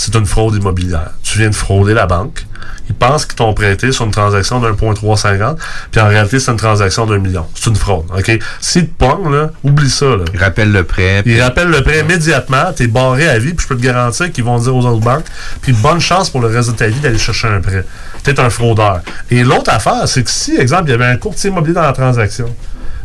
c'est 0.00 0.14
une 0.14 0.24
fraude 0.24 0.56
immobilière. 0.56 1.10
Tu 1.22 1.36
viens 1.36 1.50
de 1.50 1.54
frauder 1.54 1.92
la 1.92 2.06
banque. 2.06 2.46
Ils 2.88 2.94
pensent 2.94 3.26
qu'ils 3.26 3.36
t'ont 3.36 3.52
prêté 3.52 3.92
sur 3.92 4.06
une 4.06 4.10
transaction 4.10 4.58
d'un 4.58 4.72
point 4.72 4.94
350, 4.94 5.58
puis 5.92 6.00
en 6.00 6.08
réalité, 6.08 6.40
c'est 6.40 6.50
une 6.50 6.56
transaction 6.56 7.04
d'un 7.04 7.18
million. 7.18 7.46
C'est 7.54 7.68
une 7.68 7.76
fraude, 7.76 8.06
OK? 8.16 8.38
S'ils 8.60 8.88
te 8.88 8.94
pognent, 8.94 9.30
là, 9.30 9.50
oublie 9.62 9.90
ça, 9.90 10.06
là. 10.06 10.24
Il 10.32 10.40
rappelle 10.40 10.72
le 10.72 10.84
prêt. 10.84 11.22
Ils 11.26 11.42
rappellent 11.42 11.68
le 11.68 11.82
prêt 11.82 12.00
immédiatement, 12.00 12.72
t'es 12.74 12.86
barré 12.86 13.28
à 13.28 13.38
vie, 13.38 13.52
puis 13.52 13.62
je 13.62 13.68
peux 13.68 13.76
te 13.76 13.82
garantir 13.82 14.32
qu'ils 14.32 14.44
vont 14.44 14.58
dire 14.58 14.74
aux 14.74 14.86
autres 14.86 15.04
banques, 15.04 15.26
puis 15.60 15.74
bonne 15.74 16.00
chance 16.00 16.30
pour 16.30 16.40
le 16.40 16.48
reste 16.48 16.70
de 16.70 16.76
ta 16.76 16.86
vie 16.86 17.00
d'aller 17.00 17.18
chercher 17.18 17.48
un 17.48 17.60
prêt. 17.60 17.84
T'es 18.22 18.40
un 18.40 18.48
fraudeur. 18.48 19.02
Et 19.30 19.44
l'autre 19.44 19.70
affaire, 19.70 20.08
c'est 20.08 20.24
que 20.24 20.30
si, 20.30 20.56
exemple, 20.56 20.84
il 20.86 20.92
y 20.92 20.94
avait 20.94 21.04
un 21.04 21.18
courtier 21.18 21.50
immobilier 21.50 21.74
dans 21.74 21.82
la 21.82 21.92
transaction, 21.92 22.46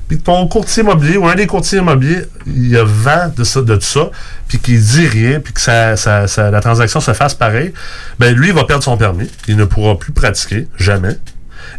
puis 0.08 0.20
ton 0.20 0.48
courtier 0.48 0.84
immobilier 0.84 1.18
ou 1.18 1.28
un 1.28 1.36
des 1.36 1.48
courtiers 1.48 1.80
immobiliers, 1.80 2.24
il 2.46 2.68
y 2.70 2.78
a 2.78 2.84
vent 2.84 3.32
de 3.36 3.44
ça, 3.44 3.62
de 3.62 3.76
tout 3.76 3.82
ça, 3.82 4.10
puis 4.48 4.60
qu'il 4.60 4.80
dit 4.82 5.08
rien, 5.08 5.40
puis 5.40 5.54
que 5.54 5.62
ça, 5.62 5.98
ça- 5.98 6.28
ça- 6.28 6.52
la 6.52 6.62
transaction 6.62 7.00
se 7.00 7.14
fasse 7.14 7.34
pareil, 7.34 7.74
ben 8.20 8.36
lui, 8.36 8.50
il 8.50 8.54
va 8.54 8.66
perdre 8.66 8.84
son 8.84 8.98
permis. 8.98 9.30
Il 9.48 9.58
ne 9.58 9.66
pourra 9.66 9.98
plus 9.98 10.12
pratiquer, 10.12 10.68
jamais. 10.78 11.18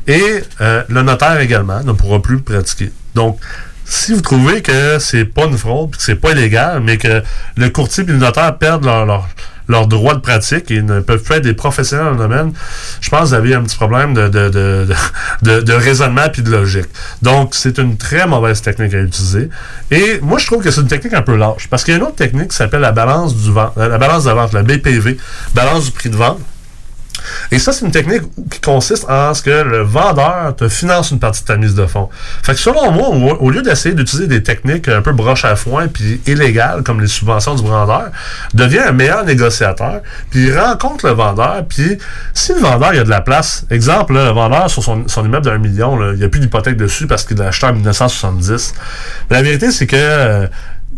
Et 0.09 0.43
euh, 0.61 0.83
le 0.89 1.03
notaire 1.03 1.39
également 1.41 1.83
ne 1.85 1.93
pourra 1.93 2.21
plus 2.21 2.41
pratiquer. 2.41 2.91
Donc, 3.15 3.39
si 3.85 4.13
vous 4.13 4.21
trouvez 4.21 4.63
que 4.63 4.99
c'est 4.99 5.25
pas 5.25 5.45
une 5.45 5.57
fraude, 5.57 5.91
puis 5.93 5.99
que 5.99 6.05
c'est 6.05 6.17
pas 6.17 6.33
illégal, 6.33 6.81
mais 6.83 6.97
que 6.97 7.23
le 7.57 7.71
courtier 7.71 8.03
et 8.03 8.07
le 8.09 8.17
notaire 8.17 8.59
perdent 8.59 8.85
leur, 8.85 9.07
leur, 9.07 9.29
leur 9.69 9.87
droit 9.87 10.15
de 10.15 10.21
pratique 10.21 10.71
et 10.71 10.83
ne 10.83 11.01
peuvent 11.01 11.23
plus 11.23 11.35
être 11.37 11.43
des 11.45 11.55
professionnels 11.55 12.07
dans 12.07 12.13
le 12.13 12.19
domaine, 12.19 12.53
je 13.01 13.09
pense 13.11 13.31
que 13.31 13.37
vous 13.37 13.53
un 13.55 13.63
petit 13.63 13.77
problème 13.77 14.15
de, 14.15 14.29
de, 14.29 14.49
de, 14.49 14.87
de, 15.43 15.61
de- 15.61 15.73
raisonnement 15.73 16.29
puis 16.33 16.43
de 16.43 16.51
logique. 16.51 16.87
Donc, 17.23 17.55
c'est 17.55 17.79
une 17.79 17.97
très 17.97 18.27
mauvaise 18.27 18.63
technique 18.63 18.95
à 18.95 18.99
utiliser. 19.01 19.49
Et 19.91 20.19
moi, 20.23 20.39
je 20.39 20.47
trouve 20.47 20.63
que 20.63 20.71
c'est 20.71 20.81
une 20.81 20.89
technique 20.89 21.15
un 21.15 21.23
peu 21.23 21.37
lâche. 21.37 21.69
Parce 21.69 21.85
qu'il 21.85 21.93
y 21.93 21.97
a 21.97 21.99
une 21.99 22.05
autre 22.07 22.17
technique 22.17 22.49
qui 22.49 22.57
s'appelle 22.57 22.81
la 22.81 22.93
balance 22.93 23.35
du 23.37 23.53
vent, 23.53 23.73
la 23.77 23.99
balance 23.99 24.25
de 24.25 24.31
vente, 24.31 24.53
la 24.53 24.63
BPV, 24.63 25.17
balance 25.55 25.87
du 25.87 25.91
prix 25.93 26.11
de 26.11 26.17
vente. 26.17 26.41
Et 27.51 27.59
ça, 27.59 27.73
c'est 27.73 27.85
une 27.85 27.93
technique 27.93 28.23
qui 28.51 28.61
consiste 28.61 29.09
en 29.09 29.35
ce 29.35 29.43
que 29.43 29.51
le 29.51 29.83
vendeur 29.83 30.55
te 30.57 30.69
finance 30.69 31.11
une 31.11 31.19
partie 31.19 31.43
de 31.43 31.47
ta 31.47 31.57
mise 31.57 31.75
de 31.75 31.87
fonds. 31.87 32.09
Fait 32.43 32.53
que 32.53 32.59
selon 32.59 32.91
moi, 32.91 33.09
au, 33.41 33.51
lieu 33.51 33.63
d'essayer 33.63 33.95
d'utiliser 33.95 34.29
des 34.29 34.43
techniques 34.43 34.89
un 34.89 35.03
peu 35.03 35.13
broche 35.13 35.45
à 35.45 35.57
foin 35.57 35.89
puis 35.89 36.21
illégales 36.27 36.83
comme 36.83 37.01
les 37.01 37.07
subventions 37.07 37.55
du 37.55 37.63
vendeur, 37.63 38.11
devient 38.55 38.81
un 38.81 38.93
meilleur 38.93 39.25
négociateur, 39.25 40.03
puis 40.31 40.57
rencontre 40.57 41.07
le 41.07 41.13
vendeur, 41.13 41.65
puis 41.69 41.99
si 42.35 42.53
le 42.53 42.61
vendeur 42.61 42.95
il 42.95 43.01
a 43.01 43.05
de 43.05 43.11
la 43.11 43.21
place, 43.21 43.67
exemple, 43.71 44.15
là, 44.15 44.27
le 44.27 44.33
vendeur 44.33 44.71
sur 44.71 44.83
son, 44.83 45.07
son 45.09 45.25
immeuble 45.25 45.47
d'un 45.47 45.59
million, 45.59 45.97
là, 45.97 46.13
il 46.13 46.19
n'y 46.19 46.25
a 46.25 46.29
plus 46.29 46.41
d'hypothèque 46.41 46.77
dessus 46.77 47.07
parce 47.07 47.25
qu'il 47.25 47.37
l'a 47.37 47.47
acheté 47.47 47.67
en 47.67 47.73
1970. 47.73 48.75
Mais 49.31 49.37
la 49.37 49.43
vérité, 49.43 49.71
c'est 49.71 49.87
que 49.87 49.97
euh, 49.97 50.47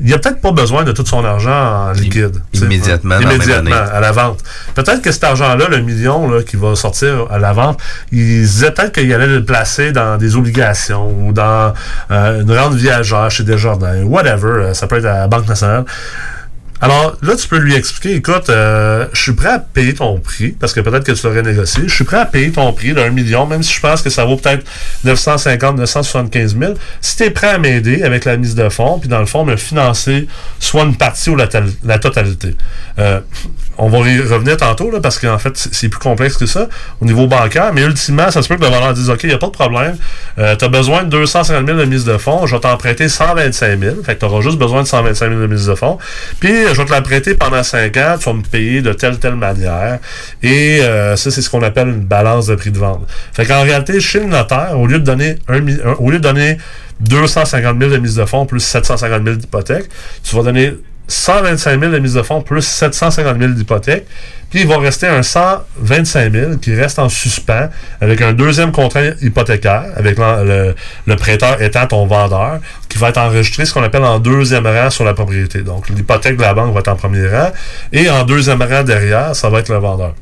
il 0.00 0.14
a 0.14 0.18
peut-être 0.18 0.40
pas 0.40 0.52
besoin 0.52 0.84
de 0.84 0.92
tout 0.92 1.04
son 1.04 1.24
argent 1.24 1.50
en 1.88 1.92
liquide. 1.92 2.40
immédiatement, 2.52 3.18
Immédiatement, 3.18 3.74
à 3.92 4.00
la 4.00 4.12
vente. 4.12 4.40
Peut-être 4.74 5.02
que 5.02 5.10
cet 5.10 5.24
argent-là, 5.24 5.68
le 5.68 5.80
million 5.80 6.30
là, 6.30 6.42
qui 6.42 6.56
va 6.56 6.74
sortir 6.76 7.26
à 7.30 7.38
la 7.38 7.52
vente, 7.52 7.80
il 8.12 8.18
disait 8.42 8.70
peut-être 8.70 8.92
qu'il 8.92 9.12
allait 9.12 9.26
le 9.26 9.44
placer 9.44 9.90
dans 9.92 10.16
des 10.16 10.36
obligations 10.36 11.10
ou 11.20 11.32
dans 11.32 11.72
euh, 12.10 12.42
une 12.42 12.52
rente 12.56 12.74
viagère 12.74 13.30
chez 13.30 13.42
Desjardins, 13.44 14.02
whatever. 14.04 14.48
euh, 14.66 14.74
Ça 14.74 14.86
peut 14.86 14.98
être 14.98 15.06
à 15.06 15.18
la 15.20 15.26
Banque 15.28 15.48
nationale. 15.48 15.84
Alors 16.80 17.16
là, 17.22 17.34
tu 17.34 17.48
peux 17.48 17.58
lui 17.58 17.74
expliquer, 17.74 18.14
écoute, 18.16 18.50
euh, 18.50 19.06
je 19.12 19.20
suis 19.20 19.32
prêt 19.32 19.48
à 19.48 19.58
payer 19.58 19.94
ton 19.94 20.18
prix, 20.20 20.50
parce 20.50 20.72
que 20.72 20.80
peut-être 20.80 21.04
que 21.04 21.10
tu 21.12 21.26
l'aurais 21.26 21.42
négocié, 21.42 21.82
je 21.86 21.92
suis 21.94 22.04
prêt 22.04 22.18
à 22.18 22.24
payer 22.24 22.52
ton 22.52 22.72
prix 22.72 22.92
d'un 22.92 23.10
million, 23.10 23.46
même 23.46 23.62
si 23.64 23.72
je 23.74 23.80
pense 23.80 24.00
que 24.02 24.10
ça 24.10 24.24
vaut 24.24 24.36
peut-être 24.36 24.64
950, 25.04 25.76
975 25.76 26.56
000. 26.58 26.74
Si 27.00 27.16
tu 27.16 27.24
es 27.24 27.30
prêt 27.30 27.48
à 27.48 27.58
m'aider 27.58 28.02
avec 28.04 28.24
la 28.24 28.36
mise 28.36 28.54
de 28.54 28.68
fonds, 28.68 28.98
puis 29.00 29.08
dans 29.08 29.18
le 29.20 29.26
fond, 29.26 29.44
me 29.44 29.56
financer 29.56 30.28
soit 30.60 30.84
une 30.84 30.96
partie 30.96 31.30
ou 31.30 31.36
la, 31.36 31.48
tal- 31.48 31.70
la 31.84 31.98
totalité. 31.98 32.54
Euh, 33.00 33.20
on 33.80 33.88
va 33.88 33.98
y 34.08 34.20
revenir 34.20 34.56
tantôt, 34.56 34.90
là, 34.90 34.98
parce 35.00 35.18
qu'en 35.20 35.38
fait, 35.38 35.52
c'est 35.56 35.88
plus 35.88 36.00
complexe 36.00 36.36
que 36.36 36.46
ça 36.46 36.68
au 37.00 37.04
niveau 37.04 37.28
bancaire, 37.28 37.72
mais 37.72 37.82
ultimement, 37.82 38.28
ça 38.30 38.42
se 38.42 38.48
peut 38.48 38.56
que 38.56 38.62
le 38.62 38.68
vendeur 38.70 38.92
dise, 38.92 39.08
OK, 39.08 39.20
il 39.22 39.28
n'y 39.28 39.34
a 39.34 39.38
pas 39.38 39.46
de 39.46 39.52
problème, 39.52 39.96
euh, 40.38 40.56
tu 40.56 40.64
as 40.64 40.68
besoin 40.68 41.04
de 41.04 41.08
250 41.10 41.64
000 41.66 41.78
de 41.78 41.84
mise 41.84 42.04
de 42.04 42.18
fonds, 42.18 42.44
je 42.46 42.54
vais 42.56 42.60
t'emprunter 42.60 43.08
125 43.08 43.78
000, 43.80 43.96
fait 44.02 44.14
que 44.16 44.20
tu 44.20 44.24
auras 44.26 44.40
juste 44.40 44.58
besoin 44.58 44.82
de 44.82 44.88
125 44.88 45.28
000 45.28 45.40
de 45.40 45.46
mise 45.46 45.66
de 45.66 45.74
fonds, 45.76 45.96
puis 46.40 46.52
je 46.74 46.80
vais 46.82 46.84
te 46.84 46.90
la 46.92 47.34
pendant 47.34 47.62
5 47.62 47.96
ans, 47.96 48.16
tu 48.18 48.24
vas 48.26 48.32
me 48.32 48.42
payer 48.42 48.82
de 48.82 48.92
telle 48.92 49.18
telle 49.18 49.34
manière, 49.36 49.98
et 50.42 50.80
euh, 50.82 51.16
ça, 51.16 51.30
c'est 51.30 51.42
ce 51.42 51.50
qu'on 51.50 51.62
appelle 51.62 51.88
une 51.88 52.04
balance 52.04 52.46
de 52.46 52.54
prix 52.54 52.70
de 52.70 52.78
vente. 52.78 53.06
Fait 53.32 53.44
qu'en 53.46 53.62
réalité, 53.62 54.00
chez 54.00 54.20
le 54.20 54.26
notaire, 54.26 54.78
au 54.78 54.86
lieu 54.86 54.98
de 54.98 55.04
donner 55.04 55.36
un, 55.48 55.58
un- 55.66 55.94
au 55.98 56.10
lieu 56.10 56.18
de 56.18 56.22
donner 56.22 56.58
250 57.00 57.78
000 57.78 57.90
de 57.92 57.96
mise 57.98 58.16
de 58.16 58.24
fonds 58.24 58.46
plus 58.46 58.60
750 58.60 59.24
000 59.24 59.36
d'hypothèque, 59.36 59.88
tu 60.22 60.34
vas 60.36 60.42
donner 60.42 60.72
125 61.08 61.80
000 61.80 61.92
de 61.92 61.98
mise 61.98 62.14
de 62.14 62.22
fonds 62.22 62.42
plus 62.42 62.62
750 62.62 63.38
000 63.38 63.52
d'hypothèque. 63.52 64.06
Puis 64.50 64.60
il 64.60 64.66
va 64.66 64.78
rester 64.78 65.06
un 65.06 65.22
125 65.22 66.32
000 66.32 66.56
qui 66.56 66.74
reste 66.74 66.98
en 66.98 67.08
suspens 67.08 67.68
avec 68.00 68.22
un 68.22 68.32
deuxième 68.32 68.72
contrat 68.72 69.00
hypothécaire, 69.20 69.84
avec 69.96 70.16
le 70.18 71.16
prêteur 71.16 71.60
étant 71.60 71.86
ton 71.86 72.06
vendeur, 72.06 72.60
qui 72.88 72.98
va 72.98 73.10
être 73.10 73.18
enregistré 73.18 73.66
ce 73.66 73.74
qu'on 73.74 73.82
appelle 73.82 74.04
en 74.04 74.18
deuxième 74.18 74.66
rang 74.66 74.90
sur 74.90 75.04
la 75.04 75.14
propriété. 75.14 75.60
Donc 75.60 75.88
l'hypothèque 75.90 76.36
de 76.36 76.42
la 76.42 76.54
banque 76.54 76.72
va 76.72 76.80
être 76.80 76.88
en 76.88 76.96
premier 76.96 77.26
rang 77.26 77.50
et 77.92 78.08
en 78.08 78.24
deuxième 78.24 78.62
rang 78.62 78.82
derrière, 78.82 79.34
ça 79.36 79.50
va 79.50 79.60
être 79.60 79.70
le 79.70 79.78
vendeur. 79.78 80.14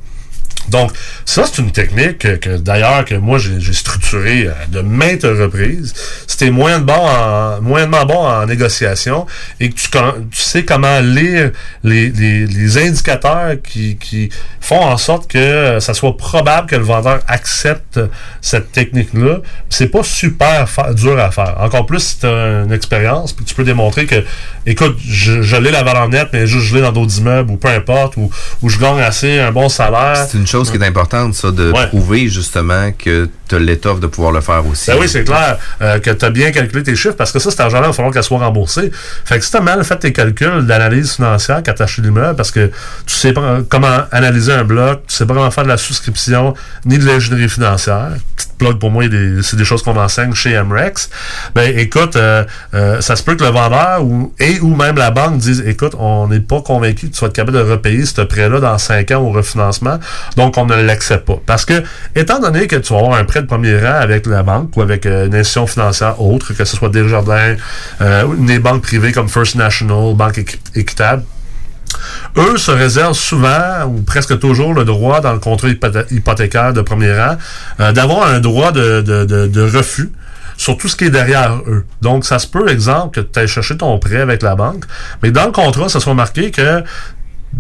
Donc, 0.69 0.93
ça, 1.25 1.45
c'est 1.45 1.63
une 1.63 1.71
technique 1.71 2.19
que, 2.19 2.37
que, 2.37 2.57
d'ailleurs, 2.57 3.05
que 3.05 3.15
moi, 3.15 3.39
j'ai 3.39 3.73
structurée 3.73 4.47
euh, 4.47 4.53
de 4.69 4.81
maintes 4.81 5.23
reprises. 5.25 5.95
C'était 6.27 6.51
moyen 6.51 6.81
bon 6.81 6.95
en, 6.95 7.61
moyennement 7.61 8.05
bon 8.05 8.19
en 8.19 8.47
négociation 8.47 9.27
et 9.61 9.71
que 9.71 9.75
tu, 9.75 9.89
sais 10.33 10.65
comment 10.65 11.01
lire 11.01 11.53
les, 11.85 12.11
les, 12.11 12.47
les 12.47 12.79
indicateurs 12.79 13.55
qui, 13.63 13.97
qui 13.97 14.31
font 14.61 14.83
en 14.83 14.97
sorte 14.97 15.31
que 15.31 15.39
euh, 15.39 15.81
ça 15.81 15.95
soit 15.95 16.17
probable 16.17 16.69
que 16.69 16.77
le 16.77 16.85
vendeur 16.85 17.21
accepte 17.29 18.01
cette 18.41 18.73
technique-là. 18.73 19.39
C'est 19.69 19.89
pas 19.89 20.03
super 20.03 20.67
dur 20.95 21.19
à 21.19 21.31
faire. 21.31 21.57
Encore 21.61 21.87
plus 21.87 22.01
si 22.01 22.19
tu 22.21 22.27
as 22.27 22.63
une 22.65 22.73
expérience 22.73 23.33
puis 23.33 23.45
tu 23.45 23.55
peux 23.55 23.65
démontrer 23.65 24.07
que, 24.07 24.25
écoute, 24.67 24.97
je, 25.07 25.43
je 25.43 25.57
l'ai 25.57 25.71
la 25.71 25.83
valeur 25.83 26.09
nette, 26.09 26.29
mais 26.33 26.47
juste 26.47 26.67
je 26.67 26.77
l'ai 26.77 26.83
dans 26.83 26.93
d'autres 26.93 27.19
immeubles 27.19 27.51
ou 27.51 27.57
peu 27.57 27.69
importe, 27.69 28.17
ou, 28.17 28.31
ou 28.63 28.69
je 28.69 28.79
gagne 28.79 29.01
assez 29.01 29.39
un 29.39 29.53
bon 29.53 29.69
salaire. 29.69 30.27
Qui 30.65 30.77
est 30.77 30.85
importante, 30.87 31.35
ça, 31.35 31.51
de 31.51 31.71
Ouais. 31.73 31.87
prouver 31.89 32.29
justement 32.29 32.91
que 32.93 33.29
tu 33.49 33.55
as 33.55 33.59
l'étoffe 33.59 34.01
de 34.01 34.07
pouvoir 34.07 34.33
le 34.33 34.41
faire 34.41 34.67
aussi. 34.67 34.91
Ben 34.91 34.97
oui, 35.01 35.09
c'est 35.09 35.25
clair 35.25 35.59
euh, 35.83 35.99
que 36.01 36.11
tu 36.11 36.25
as 36.25 36.31
bien 36.31 36.51
calculé 36.51 36.83
tes 36.83 36.97
chiffres 36.97 37.15
parce 37.17 37.31
que 37.33 37.39
ça, 37.39 37.51
cet 37.51 37.61
argent-là, 37.61 37.85
il 37.85 37.89
va 37.89 37.93
falloir 37.93 38.13
qu'elle 38.13 38.23
soit 38.25 38.39
remboursée. 38.39 38.91
Fait 39.25 39.39
que 39.39 39.45
si 39.45 39.51
tu 39.51 39.57
as 39.57 39.61
mal 39.61 39.83
fait 39.85 39.97
tes 39.99 40.13
calculs 40.13 40.67
d'analyse 40.67 41.13
financière 41.15 41.63
quand 41.65 41.73
tu 41.75 41.83
acheté 41.83 42.03
l'immeuble 42.03 42.37
parce 42.37 42.51
que 42.51 42.67
tu 43.07 43.15
sais 43.15 43.33
pas 43.33 43.59
comment 43.69 44.01
analyser 44.13 44.53
un 44.53 44.65
bloc, 44.65 45.03
tu 45.07 45.15
sais 45.15 45.27
pas 45.27 45.35
comment 45.35 45.51
faire 45.51 45.65
de 45.65 45.69
la 45.69 45.77
souscription 45.77 46.55
ni 46.85 46.99
de 46.99 47.07
l'ingénierie 47.07 47.49
financière. 47.49 48.11
Petite 48.37 48.53
plug 48.59 48.79
pour 48.79 48.91
moi, 48.91 49.05
c'est 49.43 49.57
des 49.57 49.65
choses 49.65 49.83
qu'on 49.83 49.97
enseigne 49.99 50.33
chez 50.35 50.61
MREX. 50.63 51.11
Ben 51.55 51.77
écoute, 51.79 52.17
euh, 52.17 52.45
euh, 52.75 53.01
ça 53.01 53.15
se 53.17 53.23
peut 53.23 53.35
que 53.37 53.45
le 53.45 53.51
vendeur 53.51 54.03
ou, 54.03 54.33
et 54.41 54.61
ou 54.61 54.75
même 54.75 54.97
la 54.97 55.11
banque 55.11 55.39
disent 55.39 55.63
écoute, 55.67 55.95
on 55.99 56.27
n'est 56.29 56.41
pas 56.41 56.61
convaincu 56.63 57.09
que 57.09 57.15
tu 57.15 57.21
vas 57.21 57.27
être 57.29 57.33
capable 57.35 57.57
de 57.59 57.63
repayer 57.71 58.05
ce 58.07 58.23
prêt-là 58.23 58.61
dans 58.61 58.79
5 58.79 59.11
ans 59.13 59.21
au 59.21 59.31
refinancement, 59.31 59.99
donc 60.37 60.46
on 60.57 60.67
ne 60.67 60.75
l'accepte 60.83 61.27
pas. 61.27 61.41
Parce 61.47 61.65
que, 61.65 61.83
étant 62.15 62.39
donné 62.41 62.67
que 62.67 62.77
tu 62.77 62.93
vas 62.93 62.99
avoir 63.01 63.19
un 63.19 63.25
prêt 63.25 63.43
de 63.43 63.47
premier 63.47 63.79
rang 63.79 63.99
avec 64.01 64.27
la 64.27 64.43
banque 64.43 64.77
ou 64.77 64.83
avec 64.83 65.07
euh, 65.07 65.27
une 65.27 65.35
institution 65.35 65.67
financière 65.67 66.21
autre, 66.21 66.53
que 66.55 66.65
ce 66.65 66.77
soit 66.77 66.89
Desjardins, 66.89 67.57
euh, 68.01 68.25
des 68.39 68.59
banques 68.59 68.83
privées 68.83 69.13
comme 69.13 69.29
First 69.29 69.55
National, 69.57 70.15
Banque 70.15 70.39
Équi- 70.39 70.59
Équitable, 70.75 71.23
eux 72.37 72.57
se 72.59 72.71
réservent 72.71 73.15
souvent 73.15 73.85
ou 73.87 74.03
presque 74.03 74.39
toujours 74.39 74.75
le 74.75 74.85
droit 74.85 75.21
dans 75.21 75.33
le 75.33 75.39
contrat 75.39 75.69
hypothé- 75.69 76.05
hypothécaire 76.13 76.73
de 76.73 76.83
premier 76.83 77.13
rang 77.19 77.37
euh, 77.81 77.93
d'avoir 77.93 78.29
un 78.29 78.41
droit 78.41 78.73
de, 78.73 79.01
de, 79.01 79.25
de, 79.25 79.47
de 79.47 79.63
refus 79.63 80.11
sur 80.59 80.77
tout 80.79 80.89
ce 80.89 80.97
qui 80.97 81.05
est 81.05 81.11
derrière 81.11 81.59
eux. 81.67 81.85
Donc, 82.03 82.25
ça 82.25 82.39
se 82.39 82.47
peut, 82.47 82.69
exemple, 82.71 83.21
que 83.21 83.27
tu 83.27 83.39
ailles 83.39 83.47
chercher 83.49 83.77
ton 83.77 83.99
prêt 83.99 84.21
avec 84.21 84.43
la 84.43 84.55
banque, 84.55 84.85
mais 85.23 85.31
dans 85.31 85.45
le 85.47 85.53
contrat, 85.53 85.89
ça 85.89 86.01
soit 86.01 86.15
marqué 86.15 86.51
que 86.51 86.83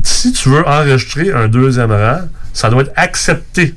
si 0.03 0.33
tu 0.33 0.49
veux 0.51 0.67
enregistrer 0.67 1.33
un 1.33 1.47
deuxième 1.49 1.93
rang, 1.93 2.21
ça 2.57 2.71
doit 2.71 2.83
être 2.83 2.93
accepté 2.97 3.75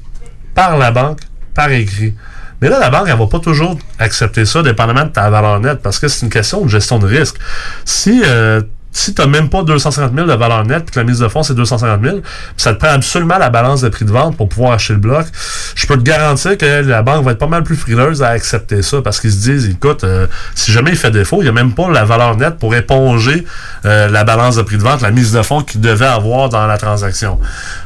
par 0.55 0.77
la 0.77 0.91
banque, 0.91 1.19
par 1.53 1.69
écrit. 1.69 2.15
Mais 2.61 2.69
là, 2.69 2.79
la 2.79 2.89
banque, 2.89 3.07
elle 3.09 3.17
va 3.17 3.27
pas 3.27 3.39
toujours 3.39 3.77
accepter 3.99 4.45
ça, 4.45 4.63
dépendamment 4.63 5.03
de 5.03 5.09
ta 5.09 5.29
valeur 5.29 5.59
nette, 5.59 5.81
parce 5.81 5.99
que 5.99 6.07
c'est 6.07 6.25
une 6.25 6.31
question 6.31 6.63
de 6.63 6.69
gestion 6.69 6.97
de 6.97 7.05
risque. 7.05 7.35
Si 7.83 8.21
euh, 8.25 8.61
si 8.91 9.13
tu 9.13 9.21
n'as 9.21 9.27
même 9.27 9.49
pas 9.49 9.63
250 9.63 10.13
000 10.15 10.27
de 10.27 10.33
valeur 10.33 10.65
nette, 10.65 10.85
puis 10.85 10.93
que 10.93 10.99
la 10.99 11.05
mise 11.05 11.19
de 11.19 11.27
fonds, 11.27 11.43
c'est 11.43 11.53
250 11.53 12.01
000, 12.03 12.17
puis 12.17 12.23
ça 12.57 12.73
te 12.73 12.79
prend 12.79 12.89
absolument 12.89 13.37
la 13.37 13.49
balance 13.49 13.81
de 13.81 13.89
prix 13.89 14.05
de 14.05 14.11
vente 14.11 14.35
pour 14.35 14.49
pouvoir 14.49 14.73
acheter 14.73 14.93
le 14.93 14.99
bloc, 14.99 15.25
je 15.75 15.85
peux 15.87 15.95
te 15.95 16.03
garantir 16.03 16.57
que 16.57 16.65
la 16.65 17.01
banque 17.01 17.23
va 17.23 17.31
être 17.31 17.37
pas 17.37 17.47
mal 17.47 17.63
plus 17.63 17.75
frileuse 17.75 18.23
à 18.23 18.29
accepter 18.29 18.81
ça, 18.81 19.01
parce 19.01 19.19
qu'ils 19.19 19.31
se 19.31 19.37
disent, 19.37 19.69
écoute, 19.69 20.03
euh, 20.03 20.27
si 20.55 20.71
jamais 20.71 20.91
il 20.91 20.97
fait 20.97 21.11
défaut, 21.11 21.37
il 21.41 21.43
n'y 21.43 21.49
a 21.49 21.53
même 21.53 21.73
pas 21.73 21.89
la 21.89 22.03
valeur 22.03 22.35
nette 22.37 22.57
pour 22.57 22.75
éponger 22.75 23.45
euh, 23.85 24.09
la 24.09 24.23
balance 24.23 24.55
de 24.55 24.63
prix 24.63 24.77
de 24.77 24.83
vente, 24.83 25.01
la 25.01 25.11
mise 25.11 25.31
de 25.31 25.41
fonds 25.41 25.61
qu'il 25.61 25.81
devait 25.81 26.05
avoir 26.05 26.49
dans 26.49 26.65
la 26.65 26.77
transaction. 26.77 27.39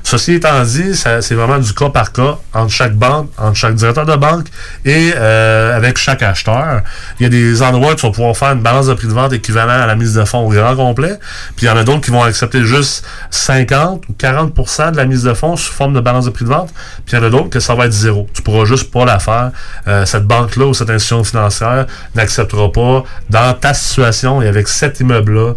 Ceci 0.03 0.33
étant 0.33 0.63
dit, 0.63 0.95
c'est 0.95 1.33
vraiment 1.33 1.59
du 1.59 1.73
cas 1.73 1.89
par 1.89 2.11
cas 2.11 2.37
entre 2.53 2.71
chaque 2.71 2.95
banque, 2.95 3.29
entre 3.37 3.55
chaque 3.55 3.75
directeur 3.75 4.05
de 4.05 4.15
banque 4.15 4.47
et 4.85 5.13
euh, 5.15 5.75
avec 5.75 5.97
chaque 5.97 6.21
acheteur. 6.21 6.81
Il 7.19 7.23
y 7.23 7.25
a 7.25 7.29
des 7.29 7.61
endroits 7.61 7.93
où 7.93 7.95
tu 7.95 8.05
vas 8.05 8.11
pouvoir 8.11 8.37
faire 8.37 8.51
une 8.51 8.61
balance 8.61 8.87
de 8.87 8.93
prix 8.93 9.07
de 9.07 9.13
vente 9.13 9.33
équivalent 9.33 9.83
à 9.83 9.85
la 9.85 9.95
mise 9.95 10.13
de 10.13 10.23
fonds 10.23 10.45
au 10.47 10.49
grand 10.49 10.92
complet. 10.93 11.19
Puis 11.55 11.65
il 11.65 11.69
y 11.69 11.71
en 11.71 11.77
a 11.77 11.83
d'autres 11.83 12.01
qui 12.01 12.11
vont 12.11 12.23
accepter 12.23 12.63
juste 12.63 13.05
50 13.31 14.03
ou 14.07 14.13
40% 14.13 14.91
de 14.91 14.97
la 14.97 15.05
mise 15.05 15.23
de 15.23 15.33
fonds 15.33 15.55
sous 15.55 15.71
forme 15.71 15.93
de 15.93 15.99
balance 15.99 16.25
de 16.25 16.29
prix 16.29 16.45
de 16.45 16.49
vente. 16.49 16.69
Puis 17.05 17.15
il 17.15 17.19
y 17.19 17.21
en 17.21 17.25
a 17.25 17.29
d'autres 17.29 17.49
que 17.49 17.59
ça 17.59 17.75
va 17.75 17.85
être 17.85 17.91
zéro. 17.91 18.27
Tu 18.33 18.41
pourras 18.41 18.65
juste 18.65 18.91
pas 18.91 19.05
la 19.05 19.19
faire. 19.19 19.51
Euh, 19.87 20.05
cette 20.05 20.25
banque-là 20.25 20.67
ou 20.67 20.73
cette 20.73 20.89
institution 20.89 21.23
financière 21.23 21.87
n'acceptera 22.15 22.71
pas 22.71 23.03
dans 23.29 23.53
ta 23.53 23.73
situation 23.73 24.41
et 24.41 24.47
avec 24.47 24.67
cet 24.67 24.99
immeuble-là 24.99 25.53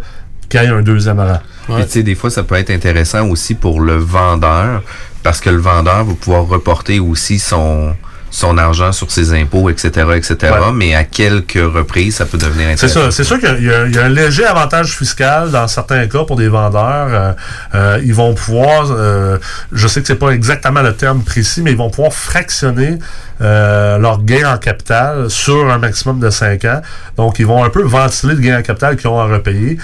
qu'il 0.49 0.61
y 0.61 0.65
ait 0.65 0.67
un 0.67 0.81
deuxième 0.81 1.19
rang. 1.19 1.39
Puis, 1.67 1.85
tu 1.85 1.91
sais, 1.91 2.03
des 2.03 2.15
fois, 2.15 2.29
ça 2.29 2.43
peut 2.43 2.55
être 2.55 2.69
intéressant 2.69 3.27
aussi 3.27 3.53
pour 3.53 3.81
le 3.81 3.97
vendeur, 3.97 4.83
parce 5.21 5.41
que 5.41 5.49
le 5.49 5.57
vendeur 5.57 6.05
va 6.05 6.13
pouvoir 6.13 6.47
reporter 6.47 7.01
aussi 7.01 7.39
son, 7.39 7.93
son 8.37 8.55
argent 8.59 8.91
sur 8.91 9.09
ses 9.09 9.33
impôts, 9.33 9.67
etc., 9.67 9.87
etc., 10.15 10.35
Ouais. 10.41 10.71
mais 10.71 10.93
à 10.93 11.03
quelques 11.03 11.53
reprises, 11.57 12.17
ça 12.17 12.25
peut 12.27 12.37
devenir 12.37 12.67
C'est 12.77 12.85
intéressant. 12.85 13.05
ça. 13.05 13.11
C'est 13.11 13.23
sûr 13.23 13.39
qu'il 13.39 13.63
y, 13.65 13.71
a- 13.71 13.87
il 13.87 13.95
y 13.95 13.97
a 13.97 14.03
un 14.05 14.09
léger 14.09 14.45
avantage 14.45 14.95
fiscal 14.95 15.49
dans 15.49 15.67
certains 15.67 16.05
cas 16.07 16.23
pour 16.23 16.35
des 16.35 16.47
vendeurs. 16.47 17.07
Euh, 17.09 17.33
euh, 17.73 17.99
ils 18.05 18.13
vont 18.13 18.35
pouvoir, 18.35 18.89
euh, 18.91 19.39
je 19.71 19.87
sais 19.87 20.01
que 20.01 20.07
c'est 20.07 20.15
pas 20.19 20.29
exactement 20.29 20.83
le 20.83 20.93
terme 20.93 21.23
précis, 21.23 21.63
mais 21.63 21.71
ils 21.71 21.77
vont 21.77 21.89
pouvoir 21.89 22.13
fractionner 22.13 22.99
euh, 23.41 23.97
leur 23.97 24.21
gain 24.23 24.53
en 24.53 24.57
capital 24.59 25.31
sur 25.31 25.71
un 25.71 25.79
maximum 25.79 26.19
de 26.19 26.29
5 26.29 26.63
ans. 26.65 26.81
Donc, 27.17 27.39
ils 27.39 27.45
vont 27.47 27.63
un 27.63 27.69
peu 27.71 27.81
ventiler 27.81 28.35
le 28.35 28.41
gain 28.41 28.59
en 28.59 28.61
capital 28.61 28.97
qu'ils 28.97 29.07
ont 29.07 29.19
à 29.19 29.25
repayer. 29.25 29.79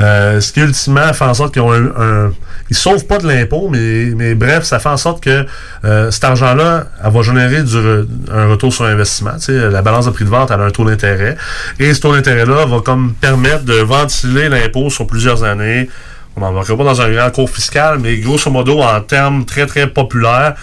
Euh, 0.00 0.40
ce 0.40 0.52
qui 0.52 0.60
ultimement 0.60 1.12
fait 1.12 1.24
en 1.24 1.34
sorte 1.34 1.52
qu'ils 1.52 1.62
ont 1.62 1.72
un, 1.72 1.86
un- 1.86 2.32
ils 2.70 2.76
sauvent 2.76 3.06
pas 3.06 3.18
de 3.18 3.26
l'impôt, 3.26 3.68
mais, 3.70 4.12
mais 4.16 4.34
bref, 4.34 4.64
ça 4.64 4.78
fait 4.78 4.88
en 4.88 4.96
sorte 4.96 5.22
que 5.22 5.46
euh, 5.84 6.10
cet 6.10 6.24
argent-là, 6.24 6.86
elle 7.02 7.12
va 7.12 7.22
générer 7.22 7.62
un 8.32 8.46
retour 8.46 8.72
sur 8.72 8.84
investissement. 8.84 9.36
La 9.48 9.82
balance 9.82 10.06
de 10.06 10.10
prix 10.10 10.24
de 10.24 10.30
vente, 10.30 10.50
elle 10.50 10.60
a 10.60 10.64
un 10.64 10.70
taux 10.70 10.84
d'intérêt. 10.84 11.36
Et 11.78 11.94
ce 11.94 12.00
taux 12.00 12.14
d'intérêt-là 12.14 12.66
va 12.66 12.80
comme 12.80 13.14
permettre 13.14 13.64
de 13.64 13.74
ventiler 13.74 14.48
l'impôt 14.48 14.90
sur 14.90 15.06
plusieurs 15.06 15.44
années. 15.44 15.88
On 16.36 16.40
n'embarquera 16.40 16.76
pas 16.76 16.84
dans 16.84 17.00
un 17.00 17.10
grand 17.10 17.30
cours 17.30 17.50
fiscal, 17.50 17.98
mais 17.98 18.18
grosso 18.18 18.50
modo, 18.50 18.80
en 18.80 19.00
termes 19.00 19.44
très, 19.44 19.66
très 19.66 19.88
populaires, 19.88 20.54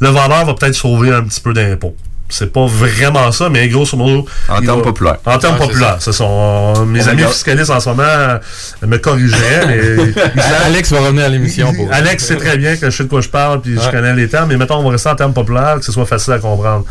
le 0.00 0.08
vendeur 0.08 0.44
va 0.44 0.54
peut-être 0.54 0.74
sauver 0.74 1.12
un 1.12 1.22
petit 1.24 1.40
peu 1.40 1.52
d'impôt. 1.52 1.96
C'est 2.28 2.52
pas 2.52 2.66
vraiment 2.66 3.30
ça, 3.32 3.48
mais 3.48 3.68
grosso 3.68 3.96
modo. 3.96 4.26
En 4.48 4.60
termes 4.60 4.82
populaires. 4.82 5.18
En 5.24 5.38
termes 5.38 5.56
c'est 5.58 5.66
populaires. 5.66 5.96
Ce 6.00 6.10
sont 6.12 6.84
mes 6.86 7.00
Oh 7.00 7.04
my 7.04 7.10
amis 7.10 7.22
fiscalistes 7.24 7.70
en 7.70 7.80
ce 7.80 7.88
moment 7.90 8.02
euh, 8.02 8.38
me 8.82 8.96
corrigeraient, 8.96 9.66
mais 9.66 10.42
Alex 10.66 10.92
va 10.92 11.00
revenir 11.00 11.24
à 11.24 11.28
l'émission 11.28 11.72
pour. 11.72 11.92
Alex 11.92 12.24
sait 12.24 12.36
très 12.36 12.56
bien 12.56 12.76
que 12.76 12.90
je 12.90 12.96
sais 12.96 13.04
de 13.04 13.08
quoi 13.08 13.20
je 13.20 13.28
parle, 13.28 13.60
puis 13.60 13.78
je 13.80 13.90
connais 13.90 14.14
les 14.14 14.28
termes, 14.28 14.48
mais 14.48 14.56
mettons, 14.56 14.76
on 14.76 14.84
va 14.84 14.90
rester 14.90 15.10
en 15.10 15.16
termes 15.16 15.34
populaires, 15.34 15.76
que 15.78 15.84
ce 15.84 15.92
soit 15.92 16.06
facile 16.06 16.32
à 16.32 16.38
comprendre. 16.38 16.84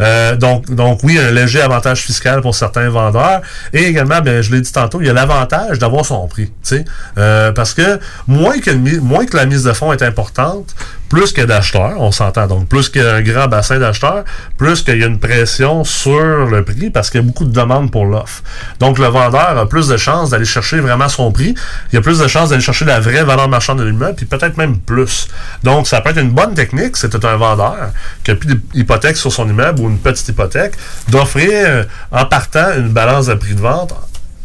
Euh, 0.00 0.36
donc, 0.36 0.72
donc, 0.74 1.00
oui, 1.02 1.18
un 1.18 1.30
léger 1.30 1.60
avantage 1.60 2.02
fiscal 2.02 2.40
pour 2.40 2.54
certains 2.54 2.88
vendeurs. 2.88 3.42
Et 3.72 3.84
également, 3.84 4.20
ben, 4.20 4.42
je 4.42 4.52
l'ai 4.52 4.60
dit 4.60 4.72
tantôt, 4.72 5.00
il 5.00 5.06
y 5.06 5.10
a 5.10 5.12
l'avantage 5.12 5.78
d'avoir 5.78 6.04
son 6.04 6.26
prix. 6.28 6.46
tu 6.46 6.52
sais. 6.62 6.84
Euh, 7.18 7.52
parce 7.52 7.74
que 7.74 7.98
moins 8.26 8.58
que, 8.58 8.70
moins 9.00 9.26
que 9.26 9.36
la 9.36 9.46
mise 9.46 9.64
de 9.64 9.72
fonds 9.72 9.92
est 9.92 10.02
importante, 10.02 10.74
plus 11.08 11.32
a 11.38 11.46
d'acheteurs, 11.46 12.00
on 12.00 12.12
s'entend. 12.12 12.46
Donc, 12.46 12.68
plus 12.68 12.88
qu'il 12.88 13.02
y 13.02 13.04
a 13.04 13.14
un 13.14 13.22
grand 13.22 13.48
bassin 13.48 13.78
d'acheteurs, 13.78 14.24
plus 14.56 14.82
qu'il 14.82 14.98
y 14.98 15.04
a 15.04 15.06
une 15.06 15.18
pression 15.18 15.84
sur 15.84 16.46
le 16.46 16.64
prix 16.64 16.90
parce 16.90 17.10
qu'il 17.10 17.20
y 17.20 17.24
a 17.24 17.26
beaucoup 17.26 17.44
de 17.44 17.52
demandes 17.52 17.90
pour 17.90 18.04
l'offre. 18.04 18.42
Donc, 18.78 18.98
le 18.98 19.06
vendeur 19.06 19.56
a 19.58 19.68
plus 19.68 19.88
de 19.88 19.96
chances 19.96 20.30
d'aller 20.30 20.44
chercher 20.44 20.80
vraiment 20.80 21.08
son 21.08 21.32
prix. 21.32 21.54
Il 21.92 21.96
y 21.96 21.98
a 21.98 22.02
plus 22.02 22.18
de 22.18 22.28
chances 22.28 22.50
d'aller 22.50 22.62
chercher 22.62 22.84
la 22.84 23.00
vraie 23.00 23.24
valeur 23.24 23.48
marchande 23.48 23.78
de 23.78 23.84
l'immeuble, 23.84 24.16
puis 24.16 24.26
peut-être 24.26 24.56
même 24.56 24.78
plus. 24.78 25.28
Donc, 25.64 25.86
ça 25.86 26.00
peut 26.00 26.10
être 26.10 26.20
une 26.20 26.32
bonne 26.32 26.54
technique, 26.54 26.96
c'était 26.96 27.24
un 27.24 27.36
vendeur 27.36 27.90
qui 28.24 28.32
a 28.32 28.34
plus 28.34 28.54
d'hypothèque 28.74 29.16
sur 29.16 29.32
son 29.32 29.48
immeuble 29.48 29.80
ou 29.80 29.88
une 29.88 29.98
petite 29.98 30.28
hypothèque, 30.28 30.74
d'offrir 31.08 31.50
euh, 31.52 31.84
en 32.12 32.24
partant 32.26 32.74
une 32.76 32.90
balance 32.90 33.26
de 33.26 33.34
prix 33.34 33.54
de 33.54 33.60
vente 33.60 33.94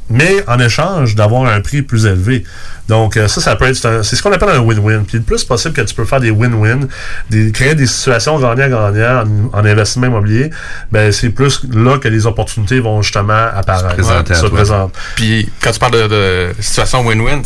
mais 0.10 0.44
en 0.48 0.60
échange 0.60 1.16
d'avoir 1.16 1.46
un 1.52 1.62
prix 1.62 1.82
plus 1.82 2.06
élevé. 2.06 2.44
Donc, 2.90 3.16
euh, 3.16 3.30
ça, 3.30 3.40
ça 3.40 3.56
peut 3.56 3.66
être, 3.66 3.78
c'est 3.78 3.88
un- 3.88 4.04
c'est 4.04 4.18
ce 4.18 4.22
qu'on 4.22 4.32
appelle 4.34 4.50
un 4.50 4.60
win-win. 4.60 5.06
Puis 5.06 5.18
le 5.20 5.24
plus 5.24 5.46
possible 5.46 5.74
que 5.74 5.80
tu 5.82 5.96
peux 5.96 6.04
faire 6.04 6.20
des 6.20 6.32
win-win, 6.32 6.88
des, 7.30 7.52
créer 7.54 7.76
des 7.76 7.88
situations 7.88 8.38
gagnant-gagnant 8.38 9.24
en, 9.54 9.58
en 9.60 9.66
investissement 9.66 10.08
immobilier, 10.08 10.50
ben, 10.92 11.10
c'est 11.14 11.30
plus 11.30 11.62
là 11.72 11.98
que 11.98 12.10
les 12.10 12.26
opportunités 12.26 12.82
vont 12.82 13.02
justement 13.02 13.48
apparaître. 13.56 13.94
présenter 13.96 14.34
se 14.36 14.42
toi. 14.42 14.50
présentent. 14.52 14.94
Puis 15.16 15.50
quand 15.62 15.72
tu 15.72 15.80
parles 15.80 15.94
de, 15.94 16.08
de 16.08 16.48
situation 16.60 17.06
win-win, 17.08 17.42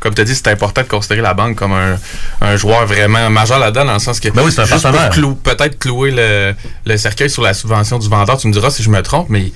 comme 0.00 0.14
tu 0.14 0.22
as 0.22 0.24
dit, 0.24 0.34
c'est 0.34 0.48
important 0.48 0.80
de 0.80 0.86
considérer 0.88 1.20
la 1.20 1.34
banque 1.34 1.56
comme 1.56 1.72
un, 1.72 1.98
un 2.40 2.56
joueur 2.56 2.86
vraiment 2.86 3.28
majeur 3.28 3.58
là-dedans, 3.58 3.84
dans 3.84 3.92
le 3.94 3.98
sens 3.98 4.18
que 4.18 4.30
Ben 4.30 4.42
oui, 4.42 4.50
c'est 4.50 4.62
un 4.62 4.64
juste 4.64 4.82
pour 4.90 5.10
clou- 5.10 5.34
peut-être 5.34 5.78
clouer 5.78 6.10
le, 6.10 6.54
le 6.86 6.96
cercueil 6.96 7.28
sur 7.28 7.42
la 7.42 7.52
subvention 7.52 7.98
du 7.98 8.08
vendeur, 8.08 8.38
tu 8.38 8.48
me 8.48 8.52
diras 8.54 8.70
si 8.70 8.82
je 8.82 8.88
me 8.88 9.02
trompe, 9.02 9.26
mais 9.28 9.52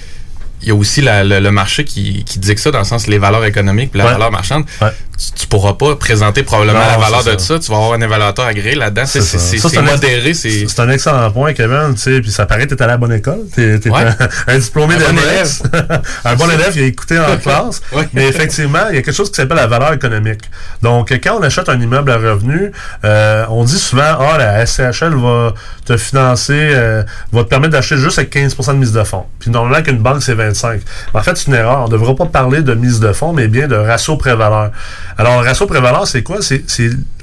y 0.69 0.71
a 0.71 0.75
aussi 0.75 1.01
la- 1.01 1.25
le, 1.25 1.41
le 1.41 1.51
marché 1.51 1.85
qui, 1.85 2.25
qui 2.25 2.39
dit 2.39 2.55
que 2.55 2.61
ça, 2.61 2.71
dans 2.71 2.79
le 2.79 2.85
sens 2.85 3.07
les 3.07 3.19
valeurs 3.19 3.45
économiques 3.45 3.91
puis 3.91 3.99
la 3.99 4.07
Ouais. 4.07 4.13
valeur 4.13 4.31
marchande. 4.31 4.65
Ouais. 4.81 4.89
Tu, 5.17 5.43
tu 5.43 5.47
pourras 5.47 5.75
pas 5.75 5.95
présenter 5.95 6.43
probablement 6.43 6.81
Non, 6.81 6.87
la 6.91 6.99
valeur 6.99 7.23
de 7.25 7.39
ça. 7.41 7.59
Tu 7.61 7.71
vas 7.71 7.77
avoir 7.77 7.93
un 7.93 8.01
évaluateur 8.01 8.47
agréé 8.47 8.75
là-dedans. 8.75 9.05
C'est 9.07 9.81
modéré, 9.83 10.35
c'est. 10.35 10.67
C'est 10.67 10.81
un 10.81 10.89
excellent 10.91 11.31
point, 11.31 11.53
Kevin. 11.53 11.95
Tu 11.95 12.01
sais, 12.01 12.21
puis 12.21 12.33
ça 12.33 12.47
paraît 12.47 12.67
que 12.67 12.75
tu 12.75 12.83
à 12.83 12.87
la 12.89 12.97
bonne 12.97 13.13
école. 13.13 13.43
Tu 13.55 13.63
es, 13.63 13.89
Ouais. 13.91 14.03
un, 14.03 14.17
un 14.55 14.59
diplômé 14.59 14.95
Un 14.95 14.99
de 14.99 15.05
bon 15.05 15.13
MRS. 15.13 16.01
un 16.25 16.35
bon 16.37 16.51
élève, 16.51 16.73
il 16.75 16.83
a 16.83 16.87
écouté 16.87 17.19
en 17.19 17.37
classe. 17.37 17.81
Mais 18.13 18.27
effectivement, 18.27 18.87
il 18.91 18.97
y 18.97 18.99
a 18.99 19.03
quelque 19.03 19.15
chose 19.15 19.31
qui 19.31 19.37
s'appelle 19.37 19.57
la 19.57 19.67
valeur 19.69 19.93
économique. 19.93 20.41
Donc, 20.83 21.13
quand 21.23 21.39
on 21.39 21.43
achète 21.43 21.69
un 21.69 21.81
immeuble 21.81 22.11
à 22.11 22.17
revenu, 22.17 22.73
euh, 23.05 23.45
on 23.51 23.63
dit 23.65 23.79
souvent, 23.79 24.03
ah, 24.19 24.37
la 24.39 24.67
SCHL 24.67 25.15
va 25.15 25.55
te 25.85 25.97
financer, 25.97 26.53
euh, 26.57 27.03
va 27.33 27.45
te 27.45 27.49
permettre 27.49 27.73
d'acheter 27.75 27.97
juste 27.99 28.19
avec 28.19 28.35
15% 28.35 28.73
de 28.75 28.79
mise 28.79 28.93
de 28.93 29.05
fonds. 29.05 29.27
Puis 29.39 29.51
normalement, 29.51 29.83
qu'une 29.85 29.99
banque, 29.99 30.23
c'est 30.23 30.35
25. 30.55 30.81
En 31.13 31.23
fait, 31.23 31.37
c'est 31.37 31.49
une 31.49 31.55
erreur. 31.55 31.81
On 31.81 31.87
ne 31.87 31.93
devrait 31.93 32.15
pas 32.15 32.27
parler 32.27 32.63
de 32.63 32.75
mise 32.75 33.01
de 33.01 33.13
fonds, 33.13 33.33
mais 33.33 33.49
bien 33.49 33.69
de 33.69 33.75
ratio 33.77 34.17
pré-valeur. 34.17 34.71
Alors, 35.19 35.43
ratio 35.43 35.67
pré-valeur, 35.67 36.07
c'est 36.07 36.23
quoi? 36.23 36.39
C'est- 36.41 36.65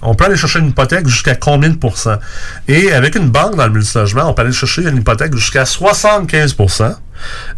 on 0.01 0.15
peut 0.15 0.25
aller 0.25 0.37
chercher 0.37 0.59
une 0.59 0.67
hypothèque 0.69 1.07
jusqu'à 1.07 1.35
combien 1.35 1.69
de 1.69 1.75
pourcents? 1.75 2.17
Et 2.67 2.91
avec 2.91 3.15
une 3.15 3.29
banque 3.29 3.55
dans 3.55 3.65
le 3.65 3.71
multilogement, 3.71 4.29
on 4.29 4.33
peut 4.33 4.41
aller 4.43 4.51
chercher 4.51 4.83
une 4.83 4.97
hypothèque 4.97 5.35
jusqu'à 5.35 5.65
75% 5.65 6.95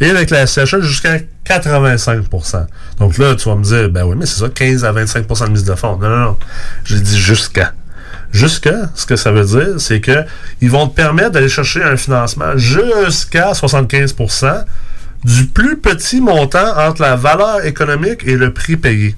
et 0.01 0.09
avec 0.09 0.29
la 0.29 0.45
SCHL 0.45 0.81
jusqu'à 0.81 1.19
85% 1.45 2.67
Donc 2.99 3.17
là, 3.17 3.35
tu 3.35 3.49
vas 3.49 3.55
me 3.55 3.63
dire, 3.63 3.89
ben 3.89 4.03
oui, 4.03 4.15
mais 4.17 4.25
c'est 4.25 4.39
ça, 4.39 4.49
15 4.49 4.83
à 4.85 4.91
25% 4.91 5.45
de 5.45 5.51
mise 5.51 5.63
de 5.63 5.75
fonds. 5.75 5.97
Non, 5.97 6.09
non, 6.09 6.17
non. 6.19 6.37
J'ai 6.85 6.99
dit 6.99 7.19
jusqu'à. 7.19 7.73
Jusqu'à, 8.31 8.89
ce 8.95 9.05
que 9.05 9.15
ça 9.15 9.31
veut 9.31 9.45
dire, 9.45 9.75
c'est 9.77 10.01
que 10.01 10.25
ils 10.59 10.71
vont 10.71 10.87
te 10.87 10.95
permettre 10.95 11.31
d'aller 11.31 11.49
chercher 11.49 11.83
un 11.83 11.95
financement 11.95 12.57
jusqu'à 12.57 13.53
75 13.53 14.15
du 15.23 15.45
plus 15.47 15.77
petit 15.77 16.21
montant 16.21 16.77
entre 16.77 17.01
la 17.01 17.15
valeur 17.15 17.65
économique 17.65 18.25
et 18.25 18.35
le 18.35 18.53
prix 18.53 18.77
payé. 18.77 19.15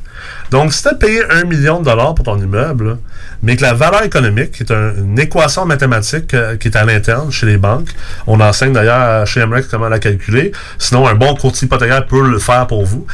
Donc, 0.51 0.73
si 0.73 0.81
tu 0.83 0.87
as 0.89 0.93
payé 0.93 1.21
1 1.29 1.43
million 1.45 1.79
de 1.79 1.85
dollars 1.85 2.15
pour 2.15 2.25
ton 2.25 2.37
immeuble, 2.37 2.97
mais 3.43 3.55
que 3.57 3.61
la 3.63 3.73
valeur 3.73 4.03
économique, 4.03 4.51
qui 4.51 4.63
est 4.63 4.71
un- 4.71 4.93
une 4.95 5.19
équation 5.19 5.65
mathématique 5.65 6.33
euh, 6.33 6.55
qui 6.55 6.67
est 6.69 6.75
à 6.77 6.85
l'interne 6.85 7.31
chez 7.31 7.45
les 7.45 7.57
banques, 7.57 7.89
on 8.27 8.39
enseigne 8.39 8.73
d'ailleurs 8.73 9.25
chez 9.27 9.45
MREX 9.45 9.67
comment 9.69 9.89
la 9.89 9.99
calculer, 9.99 10.51
sinon 10.77 11.07
un 11.07 11.15
bon 11.15 11.35
courtier 11.35 11.65
hypothécaire 11.65 12.05
peut 12.05 12.27
le 12.27 12.39
faire 12.39 12.67
pour 12.67 12.85
vous. 12.85 13.05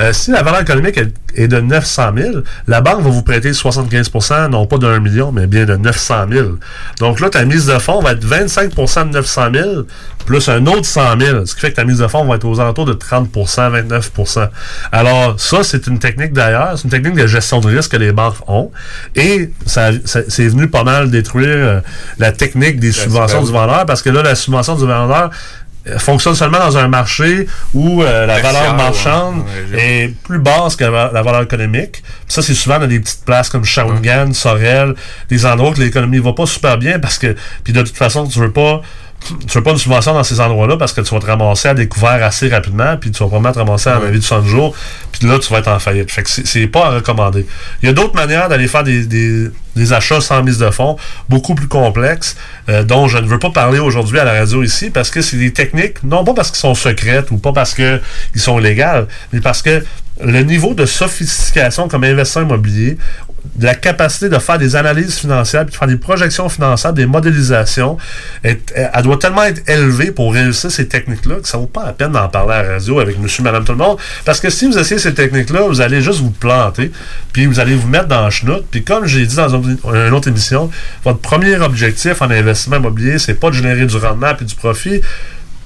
Euh, 0.00 0.12
si 0.12 0.30
la 0.30 0.42
valeur 0.42 0.60
économique 0.62 0.98
est, 0.98 1.12
est 1.34 1.48
de 1.48 1.60
900 1.60 2.12
000, 2.16 2.30
la 2.66 2.80
banque 2.80 3.02
va 3.02 3.10
vous 3.10 3.22
prêter 3.22 3.52
75% 3.52 4.48
non 4.50 4.66
pas 4.66 4.78
de 4.78 4.86
1 4.86 5.00
million, 5.00 5.30
mais 5.32 5.46
bien 5.46 5.64
de 5.64 5.76
900 5.76 6.26
000. 6.30 6.48
Donc 7.00 7.20
là, 7.20 7.30
ta 7.30 7.44
mise 7.44 7.66
de 7.66 7.78
fonds 7.78 8.00
va 8.00 8.12
être 8.12 8.24
25% 8.24 9.08
de 9.08 9.12
900 9.14 9.42
000 9.54 9.70
plus 10.26 10.48
un 10.50 10.66
autre 10.66 10.84
100 10.84 11.18
000, 11.20 11.46
ce 11.46 11.54
qui 11.54 11.60
fait 11.62 11.70
que 11.70 11.76
ta 11.76 11.84
mise 11.84 11.98
de 11.98 12.06
fonds 12.06 12.24
va 12.26 12.34
être 12.36 12.44
aux 12.44 12.60
alentours 12.60 12.84
de 12.84 12.92
30% 12.92 13.70
29% 13.70 14.48
Alors, 14.92 15.40
ça, 15.40 15.62
c'est 15.62 15.86
une 15.86 15.98
technique 15.98 16.32
d'ailleurs, 16.34 16.77
c'est 16.78 16.84
une 16.84 16.90
technique 16.90 17.14
de 17.14 17.26
gestion 17.26 17.60
de 17.60 17.66
risque 17.68 17.92
que 17.92 17.96
les 17.98 18.12
banques 18.12 18.36
ont. 18.46 18.70
Et 19.14 19.50
ça, 19.66 19.90
ça- 20.06 20.20
c'est 20.28 20.48
venu 20.48 20.68
pas 20.68 20.84
mal 20.84 21.10
détruire 21.10 21.46
euh, 21.48 21.80
la 22.18 22.32
technique 22.32 22.80
des 22.80 22.92
subventions 22.92 23.42
du 23.42 23.52
vendeur, 23.52 23.84
parce 23.84 24.00
que 24.02 24.08
là, 24.10 24.22
la 24.22 24.34
subvention 24.34 24.74
du 24.76 24.86
vendeur 24.86 25.30
euh, 25.88 25.98
fonctionne 25.98 26.34
seulement 26.34 26.58
dans 26.58 26.76
un 26.76 26.88
marché 26.88 27.46
où 27.74 28.02
euh, 28.02 28.26
la 28.26 28.40
valeur 28.42 28.74
marchande 28.74 29.44
est 29.76 30.14
plus 30.24 30.38
basse 30.38 30.76
que 30.76 30.84
la 30.84 31.10
la 31.12 31.22
valeur 31.22 31.42
économique. 31.42 32.02
Puis 32.02 32.04
ça, 32.28 32.42
c'est 32.42 32.54
souvent 32.54 32.78
dans 32.78 32.86
des 32.86 33.00
petites 33.00 33.24
places 33.24 33.48
comme 33.48 33.64
Shawinigan, 33.64 34.32
Sorel, 34.34 34.94
des 35.28 35.46
endroits 35.46 35.70
où 35.70 35.80
l'économie 35.80 36.18
va 36.18 36.32
pas 36.32 36.46
super 36.46 36.78
bien 36.78 36.98
parce 36.98 37.18
que, 37.18 37.34
puis 37.64 37.72
de 37.72 37.82
toute 37.82 37.96
façon, 37.96 38.26
tu 38.26 38.38
veux 38.40 38.52
pas 38.52 38.80
tu 39.20 39.58
veux 39.58 39.62
pas 39.62 39.72
une 39.72 39.78
subvention 39.78 40.14
dans 40.14 40.22
ces 40.24 40.40
endroits-là 40.40 40.76
parce 40.78 40.92
que 40.92 41.00
tu 41.02 41.12
vas 41.14 41.20
te 41.20 41.26
ramasser 41.26 41.68
à 41.68 41.74
découvert 41.74 42.22
assez 42.24 42.48
rapidement, 42.48 42.96
puis 42.96 43.10
tu 43.10 43.18
vas 43.18 43.26
probablement 43.28 43.52
te 43.52 43.58
ramasser 43.58 43.90
à 43.90 43.96
un 43.96 44.06
avis 44.06 44.18
de 44.20 44.24
60 44.24 44.46
jours, 44.46 44.74
puis 45.12 45.26
là, 45.28 45.38
tu 45.38 45.52
vas 45.52 45.58
être 45.58 45.68
en 45.68 45.78
faillite. 45.78 46.10
Fait 46.10 46.22
que 46.22 46.30
c'est- 46.30 46.46
c'est 46.46 46.66
pas 46.66 46.86
à 46.86 46.90
recommander. 46.90 47.46
Il 47.82 47.86
y 47.86 47.88
a 47.90 47.92
d'autres 47.92 48.14
manières 48.14 48.48
d'aller 48.48 48.68
faire 48.68 48.84
des, 48.84 49.04
des- 49.06 49.48
des 49.76 49.92
achats 49.92 50.20
sans 50.20 50.42
mise 50.42 50.58
de 50.58 50.70
fonds, 50.70 50.96
beaucoup 51.28 51.54
plus 51.54 51.68
complexes, 51.68 52.36
euh, 52.68 52.84
dont 52.84 53.06
je 53.06 53.18
ne 53.18 53.26
veux 53.26 53.38
pas 53.38 53.50
parler 53.50 53.78
aujourd'hui 53.80 54.18
à 54.18 54.24
la 54.24 54.32
radio 54.32 54.62
ici, 54.62 54.90
parce 54.90 55.10
que 55.10 55.20
c'est 55.20 55.36
des 55.36 55.52
techniques, 55.52 56.02
non 56.04 56.24
pas 56.24 56.32
parce 56.34 56.50
qu'ils 56.50 56.60
sont 56.60 56.74
secrètes 56.74 57.30
ou 57.30 57.36
pas 57.38 57.52
parce 57.52 57.74
qu'ils 57.74 58.00
sont 58.36 58.58
légales, 58.58 59.08
mais 59.32 59.40
parce 59.40 59.62
que 59.62 59.84
le 60.20 60.42
niveau 60.42 60.74
de 60.74 60.84
sophistication 60.86 61.86
comme 61.88 62.02
investisseur 62.04 62.42
immobilier, 62.44 62.98
de 63.56 63.64
la 63.66 63.74
capacité 63.74 64.28
de 64.28 64.38
faire 64.38 64.58
des 64.58 64.76
analyses 64.76 65.16
financières, 65.18 65.64
puis 65.64 65.72
de 65.72 65.76
faire 65.78 65.88
des 65.88 65.96
projections 65.96 66.48
financières, 66.48 66.92
des 66.92 67.06
modélisations, 67.06 67.96
est- 68.44 68.72
elle 68.74 69.02
doit 69.02 69.16
tellement 69.18 69.44
être 69.44 69.68
élevée 69.68 70.10
pour 70.12 70.32
réussir 70.32 70.70
ces 70.70 70.86
techniques-là 70.88 71.36
que 71.42 71.48
ça 71.48 71.58
vaut 71.58 71.66
pas 71.66 71.84
la 71.86 71.92
peine 71.92 72.12
d'en 72.12 72.28
parler 72.28 72.54
à 72.54 72.62
la 72.62 72.68
radio 72.74 73.00
avec 73.00 73.18
monsieur, 73.18 73.42
madame, 73.42 73.64
tout 73.64 73.72
le 73.72 73.78
monde. 73.78 73.98
Parce 74.24 74.40
que 74.40 74.50
si 74.50 74.66
vous 74.66 74.78
essayez 74.78 75.00
ces 75.00 75.14
techniques-là, 75.14 75.62
vous 75.62 75.80
allez 75.80 76.00
juste 76.02 76.20
vous 76.20 76.30
planter, 76.30 76.92
puis 77.32 77.46
vous 77.46 77.58
allez 77.60 77.74
vous 77.74 77.88
mettre 77.88 78.06
dans 78.06 78.24
le 78.24 78.30
chenoute. 78.30 78.64
Puis 78.70 78.84
comme 78.84 79.06
j'ai 79.06 79.26
dit 79.26 79.36
dans 79.36 79.48
une, 79.48 79.78
autre 80.12 80.28
émission, 80.28 80.70
votre 81.04 81.18
premier 81.20 81.56
objectif 81.56 82.22
en 82.22 82.30
investissement 82.30 82.76
immobilier, 82.76 83.18
c'est 83.18 83.34
pas 83.34 83.50
de 83.50 83.54
générer 83.54 83.86
du 83.86 83.96
rendement 83.96 84.34
puis 84.36 84.46
du 84.46 84.54
profit, 84.54 85.00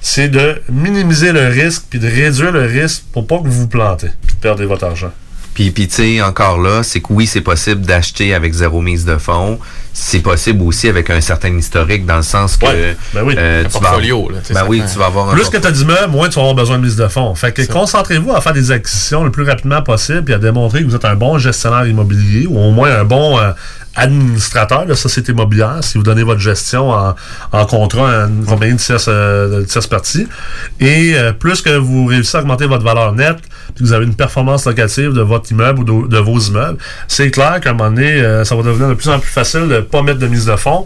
c'est 0.01 0.27
de 0.29 0.61
minimiser 0.69 1.31
le 1.31 1.47
risque 1.47 1.83
puis 1.89 1.99
de 1.99 2.07
réduire 2.07 2.51
le 2.51 2.65
risque 2.65 3.03
pour 3.13 3.25
pas 3.27 3.37
que 3.37 3.43
vous 3.43 3.61
vous 3.61 3.67
plantez 3.67 4.09
puis 4.25 4.35
de 4.35 4.39
perdre 4.41 4.63
votre 4.65 4.83
argent. 4.85 5.11
Puis, 5.53 5.71
puis 5.71 5.87
tu 5.87 5.95
sais, 5.95 6.21
encore 6.21 6.59
là, 6.59 6.81
c'est 6.83 6.99
que 7.01 7.07
oui, 7.11 7.27
c'est 7.27 7.41
possible 7.41 7.81
d'acheter 7.81 8.33
avec 8.33 8.53
zéro 8.53 8.81
mise 8.81 9.05
de 9.05 9.17
fonds. 9.17 9.59
C'est 9.95 10.21
possible 10.21 10.63
aussi 10.63 10.89
avec 10.89 11.11
un 11.11 11.21
certain 11.21 11.55
historique, 11.55 12.03
dans 12.07 12.15
le 12.17 12.23
sens 12.23 12.57
que 12.57 12.65
Ouais, 12.65 12.97
ben 13.13 13.21
oui. 13.23 13.35
euh, 13.37 13.61
Un 13.63 13.67
tu 13.67 13.73
vas, 13.73 13.79
portfolio, 13.79 14.29
là, 14.31 14.39
tu 14.39 14.47
sais, 14.47 14.53
ben 14.55 14.65
oui, 14.67 14.81
tu 14.91 14.97
vas 14.97 15.05
avoir 15.05 15.29
un 15.29 15.33
Plus 15.33 15.49
que 15.49 15.57
tu 15.57 15.67
as 15.67 15.71
d'immeubles, 15.71 16.11
moins 16.11 16.27
tu 16.29 16.35
vas 16.35 16.41
avoir 16.41 16.55
besoin 16.55 16.79
de 16.79 16.83
mise 16.83 16.95
de 16.95 17.07
fonds. 17.07 17.35
Fait 17.35 17.51
que 17.51 17.61
concentrez-vous 17.71 18.33
à 18.33 18.41
faire 18.41 18.53
des 18.53 18.71
acquisitions 18.71 19.23
le 19.23 19.29
plus 19.29 19.43
rapidement 19.43 19.83
possible 19.83 20.31
et 20.31 20.33
à 20.33 20.39
démontrer 20.39 20.79
que 20.81 20.85
vous 20.87 20.95
êtes 20.95 21.05
un 21.05 21.15
bon 21.15 21.37
gestionnaire 21.37 21.85
immobilier 21.85 22.47
ou 22.47 22.57
au 22.57 22.71
moins 22.71 22.91
un 22.91 23.03
bon 23.03 23.37
euh, 23.37 23.51
administrateur 23.95 24.85
de 24.85 24.93
société 24.93 25.31
immobilière 25.31 25.77
si 25.81 25.97
vous 25.97 26.03
donnez 26.03 26.23
votre 26.23 26.39
gestion 26.39 26.89
en, 26.89 27.15
en 27.51 27.65
contrat 27.65 28.23
à 28.23 28.27
une 28.27 28.45
compagnie 28.45 28.73
de 28.73 28.79
tierce, 28.79 29.05
euh, 29.07 29.63
partie. 29.89 30.27
Et 30.79 31.13
euh, 31.15 31.33
plus 31.33 31.61
que 31.61 31.75
vous 31.77 32.05
réussissez 32.05 32.37
à 32.37 32.41
augmenter 32.41 32.65
votre 32.65 32.83
valeur 32.83 33.13
nette, 33.13 33.37
puis 33.75 33.83
que 33.83 33.83
vous 33.83 33.93
avez 33.93 34.05
une 34.05 34.15
performance 34.15 34.65
locative 34.65 35.13
de 35.13 35.21
votre 35.21 35.51
immeuble 35.51 35.79
ou 35.79 35.83
de, 35.83 36.07
de 36.07 36.17
vos 36.17 36.39
immeubles, 36.39 36.77
c'est 37.07 37.31
clair 37.31 37.59
qu'à 37.61 37.71
un 37.71 37.73
moment 37.73 37.91
donné, 37.91 38.11
euh, 38.11 38.43
ça 38.43 38.55
va 38.55 38.63
devenir 38.63 38.89
de 38.89 38.93
plus 38.93 39.09
en 39.09 39.19
plus 39.19 39.31
facile 39.31 39.67
de 39.67 39.75
ne 39.75 39.81
pas 39.81 40.01
mettre 40.01 40.19
de 40.19 40.27
mise 40.27 40.45
de 40.45 40.55
fonds. 40.55 40.85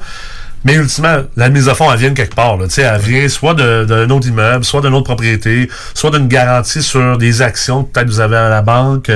Mais 0.63 0.73
ultimement, 0.73 1.17
la 1.35 1.49
mise 1.49 1.69
à 1.69 1.75
fond, 1.75 1.91
elle 1.91 1.99
vient 1.99 2.09
de 2.09 2.15
quelque 2.15 2.35
part. 2.35 2.57
Là. 2.57 2.65
Elle 2.77 3.01
vient 3.01 3.29
soit 3.29 3.53
d'un 3.53 4.09
autre 4.09 4.27
immeuble, 4.27 4.65
soit 4.65 4.81
d'une 4.81 4.93
autre 4.93 5.05
propriété, 5.05 5.69
soit 5.93 6.11
d'une 6.11 6.27
garantie 6.27 6.81
sur 6.81 7.17
des 7.17 7.41
actions 7.41 7.83
que 7.83 7.93
peut-être 7.93 8.07
vous 8.07 8.19
avez 8.19 8.37
à 8.37 8.49
la 8.49 8.61
banque. 8.61 9.09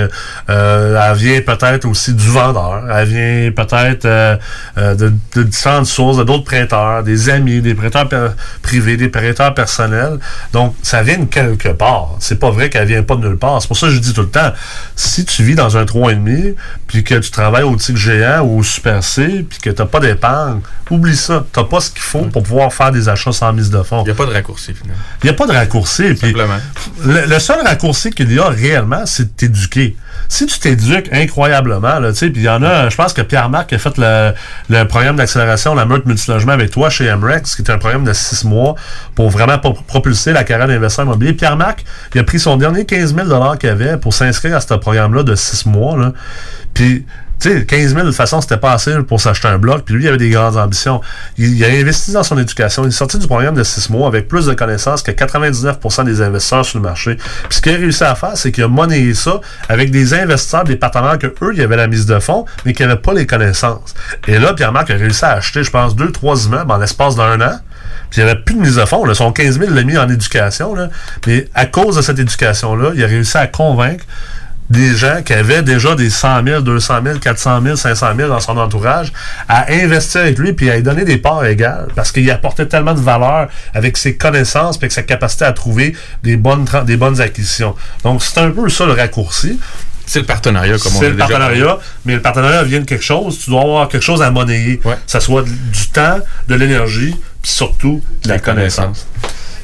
Euh, 0.50 1.10
elle 1.10 1.18
vient 1.18 1.42
peut-être 1.42 1.86
aussi 1.86 2.14
du 2.14 2.28
vendeur. 2.28 2.84
Elle 2.90 3.08
vient 3.08 3.52
peut-être 3.52 4.06
euh, 4.06 4.38
euh, 4.78 4.96
de, 4.96 5.12
de 5.36 5.44
différentes 5.44 5.88
sources, 5.88 6.24
d'autres 6.24 6.44
prêteurs, 6.44 7.04
des 7.04 7.30
amis, 7.30 7.62
des 7.62 7.74
prêteurs 7.74 8.08
privés, 8.62 8.98
des 8.98 9.10
prêteurs 9.10 9.54
personnels. 9.54 10.20
Donc, 10.54 10.76
ça 10.84 11.02
vient 11.02 11.20
de 11.20 11.26
quelque 11.26 11.70
part. 11.70 12.16
C'est 12.20 12.40
pas 12.40 12.52
vrai 12.52 12.70
qu'elle 12.70 12.88
vient 12.88 13.04
pas 13.04 13.16
de 13.16 13.28
nulle 13.28 13.38
part. 13.38 13.62
C'est 13.62 13.68
pour 13.68 13.78
ça 13.78 13.88
que 13.88 13.94
je 13.94 14.00
dis 14.00 14.14
tout 14.14 14.22
le 14.22 14.30
temps, 14.30 14.52
si 14.96 15.26
tu 15.26 15.44
vis 15.44 15.56
dans 15.56 15.78
un 15.78 15.84
3,5, 15.84 16.56
puis 16.88 17.04
que 17.04 17.16
tu 17.16 17.32
travailles 17.32 17.64
au 17.64 17.76
Tigre 17.76 17.98
géant 17.98 18.42
ou 18.42 18.60
au 18.60 18.64
Super 18.64 19.04
C, 19.04 19.46
puis 19.50 19.60
que 19.60 19.70
tu 19.70 19.82
n'as 19.82 19.88
pas 19.88 20.00
d'épargne, 20.00 20.62
oublie 20.90 21.16
ça. 21.16 21.31
Tu 21.54 21.60
n'as 21.60 21.66
pas 21.66 21.80
ce 21.80 21.90
qu'il 21.92 22.02
faut 22.02 22.24
pour 22.26 22.44
pouvoir 22.44 22.74
faire 22.74 22.92
des 22.92 23.08
achats 23.10 23.32
sans 23.32 23.52
mise 23.54 23.70
de 23.70 23.82
fonds. 23.84 24.02
Il 24.02 24.06
n'y 24.06 24.12
a 24.12 24.16
pas 24.16 24.26
de 24.26 24.34
raccourci, 24.34 24.74
finalement. 24.74 25.02
Il 25.24 25.26
n'y 25.26 25.30
a 25.30 25.34
pas 25.34 25.48
de 25.48 25.52
raccourci. 25.54 26.18
Simplement. 26.18 26.58
le, 27.06 27.26
le 27.28 27.40
seul 27.40 27.62
raccourci 27.66 28.12
qu'il 28.12 28.32
y 28.34 28.40
a 28.40 28.48
réellement, 28.50 29.06
c'est 29.06 29.24
de 29.24 29.30
t'éduquer. 29.30 29.96
Si 30.28 30.46
tu 30.46 30.60
t'éduques 30.60 31.10
incroyablement, 31.12 32.00
là, 32.00 32.12
tu 32.12 32.18
sais, 32.20 32.30
puis 32.30 32.42
il 32.42 32.46
y 32.46 32.50
en 32.50 32.64
a, 32.64 32.90
je 32.90 32.96
pense 32.96 33.12
que 33.14 33.22
Pierre-Marc 33.22 33.74
a 33.74 33.78
fait 33.78 33.98
le, 33.98 34.34
le 34.70 34.84
programme 34.86 35.16
d'accélération, 35.18 35.74
la 35.76 35.86
meute 35.86 36.06
multilogement 36.06 36.54
avec 36.54 36.72
toi 36.72 36.90
chez 36.90 37.14
MREX, 37.14 37.56
qui 37.56 37.62
est 37.64 37.72
un 37.72 37.78
programme 37.78 38.04
de 38.04 38.14
six 38.14 38.44
mois 38.46 38.76
pour 39.16 39.30
vraiment 39.30 39.58
pro- 39.60 39.74
propulser 39.74 40.32
la 40.32 40.44
carrière 40.44 40.68
d'investisseur 40.68 41.06
immobilier. 41.06 41.34
Pierre-Marc, 41.34 41.84
il 42.14 42.20
a 42.22 42.24
pris 42.24 42.40
son 42.40 42.56
dernier 42.58 42.86
15 42.86 43.16
000 43.16 43.56
qu'il 43.58 43.70
avait 43.70 43.98
pour 43.98 44.14
s'inscrire 44.14 44.56
à 44.56 44.62
ce 44.62 44.74
programme-là 44.74 45.24
de 45.24 45.36
six 45.36 45.66
mois, 45.66 45.98
là. 45.98 46.14
Puis, 46.74 47.06
tu 47.42 47.50
sais, 47.50 47.66
15 47.66 47.94
000, 47.96 48.02
de 48.02 48.08
toute 48.08 48.16
façon, 48.16 48.40
c'était 48.40 48.58
pas 48.58 48.74
assez 48.74 48.94
pour 49.00 49.20
s'acheter 49.20 49.48
un 49.48 49.58
bloc. 49.58 49.84
Puis 49.84 49.96
lui, 49.96 50.04
il 50.04 50.08
avait 50.08 50.18
des 50.18 50.30
grandes 50.30 50.58
ambitions. 50.58 51.02
Il, 51.40 51.64
a 51.66 51.70
investi 51.70 52.12
dans 52.12 52.22
son 52.22 52.38
éducation. 52.38 52.84
Il 52.84 52.90
est 52.90 52.92
sorti 52.92 53.18
du 53.18 53.26
programme 53.26 53.56
de 53.56 53.64
6 53.64 53.90
mois 53.90 54.08
avec 54.08 54.28
plus 54.28 54.46
de 54.46 54.54
connaissances 54.54 55.02
que 55.02 55.12
99% 55.12 56.06
des 56.06 56.22
investisseurs 56.22 56.66
sur 56.66 56.78
le 56.78 56.84
marché. 56.84 57.16
Puis 57.16 57.58
ce 57.58 57.62
qu'il 57.62 57.74
a 57.74 57.78
réussi 57.78 58.04
à 58.04 58.14
faire, 58.14 58.36
c'est 58.36 58.52
qu'il 58.52 58.64
a 58.64 58.68
monnayé 58.68 59.16
ça 59.16 59.42
avec 59.70 59.90
des 59.90 60.14
investisseurs, 60.14 60.66
des 60.66 60.76
partenaires 60.76 61.18
que 61.18 61.28
eux, 61.42 61.52
il 61.54 61.60
y 61.60 61.64
avait 61.64 61.78
la 61.78 61.88
mise 61.88 62.06
de 62.06 62.20
fonds, 62.20 62.46
mais 62.66 62.74
qui 62.74 62.84
n'avaient 62.84 63.02
pas 63.02 63.14
les 63.14 63.26
connaissances. 63.26 63.96
Et 64.28 64.38
là, 64.38 64.54
Pierre-Marc 64.54 64.92
a 64.92 64.96
réussi 64.96 65.26
à 65.26 65.32
acheter, 65.32 65.64
je 65.64 65.72
pense, 65.72 65.96
deux, 65.96 66.12
trois 66.12 66.46
immeubles 66.46 66.72
en 66.72 66.78
l'espace 66.78 67.16
d'un 67.16 67.42
an. 67.42 67.60
Puis 68.12 68.22
il 68.22 68.26
n'y 68.26 68.30
avait 68.30 68.40
plus 68.40 68.56
de 68.56 68.60
mise 68.60 68.76
de 68.76 68.86
fonds. 68.86 69.06
Là. 69.06 69.16
Son 69.16 69.32
15 69.32 69.60
000 69.60 69.74
l'a 69.74 69.84
mis 69.84 69.98
en 69.98 70.08
éducation. 70.10 70.76
Là. 70.76 70.90
Mais 71.26 71.48
à 71.56 71.66
cause 71.66 71.96
de 71.96 72.02
cette 72.02 72.20
éducation-là, 72.20 72.92
il 72.94 73.04
a 73.04 73.08
réussi 73.08 73.38
à 73.38 73.48
convaincre 73.48 74.06
des 74.72 74.96
gens 74.96 75.22
qui 75.24 75.34
avaient 75.34 75.64
déjà 75.64 75.96
des 75.96 76.10
100 76.10 76.46
000, 76.46 76.62
200 76.62 77.00
000, 77.04 77.20
400 77.20 77.62
000, 77.62 77.76
500 77.76 78.08
000 78.16 78.30
dans 78.30 78.40
son 78.40 78.58
entourage, 78.58 79.12
à 79.50 79.70
investir 79.72 80.22
avec 80.22 80.38
lui 80.40 80.54
puis 80.54 80.70
à 80.70 80.78
lui 80.78 80.84
donner 80.84 81.04
des 81.04 81.18
parts 81.18 81.46
égales 81.46 81.90
parce 81.94 82.12
qu'il 82.12 82.30
apportait 82.32 82.66
tellement 82.66 82.94
de 82.94 83.02
valeur 83.02 83.50
avec 83.74 83.98
ses 83.98 84.16
connaissances 84.16 84.78
puis 84.78 84.86
avec 84.86 84.94
sa 84.94 85.04
capacité 85.04 85.44
à 85.44 85.52
trouver 85.52 85.94
des 86.24 86.38
bonnes, 86.38 86.66
des 86.86 86.96
bonnes 86.96 87.20
acquisitions. 87.20 87.76
Donc, 88.04 88.24
c'est 88.24 88.40
un 88.40 88.50
peu 88.50 88.70
ça 88.70 88.86
le 88.86 88.94
raccourci. 88.94 89.60
C'est 90.06 90.20
le 90.20 90.26
partenariat, 90.26 90.78
comme 90.78 90.96
on 90.96 91.00
C'est 91.00 91.06
a 91.06 91.10
le 91.10 91.16
déjà 91.16 91.28
partenariat, 91.28 91.78
mais 92.06 92.16
le 92.16 92.22
partenariat 92.22 92.64
vient 92.64 92.80
de 92.80 92.86
quelque 92.86 93.04
chose. 93.04 93.40
Tu 93.40 93.50
dois 93.50 93.62
avoir 93.62 93.88
quelque 93.90 94.04
chose 94.04 94.22
à 94.22 94.32
monnayer. 94.32 94.78
Que 94.78 94.90
ça 95.06 95.20
soit 95.20 95.44
du 95.44 95.88
temps, 95.94 96.20
de 96.48 96.56
l'énergie, 96.56 97.16
puis 97.42 97.52
surtout 97.52 98.02
de 98.24 98.30
la 98.30 98.40
connaissance. 98.40 99.08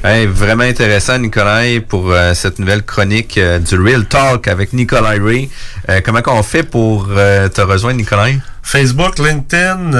Hey, 0.04 0.26
vraiment 0.26 0.62
intéressant, 0.62 1.18
Nicolas, 1.18 1.64
pour 1.88 2.12
euh, 2.12 2.32
cette 2.32 2.60
nouvelle 2.60 2.84
chronique 2.84 3.36
euh, 3.36 3.58
du 3.58 3.74
Real 3.76 4.04
Talk 4.04 4.46
avec 4.46 4.72
Nicolas 4.72 5.16
Ray. 5.20 5.50
Euh, 5.88 6.00
comment 6.04 6.22
qu'on 6.22 6.44
fait 6.44 6.62
pour 6.62 7.08
te 7.08 7.60
rejoindre, 7.60 7.96
Nicolas? 7.98 8.28
Facebook, 8.62 9.18
LinkedIn, 9.18 9.94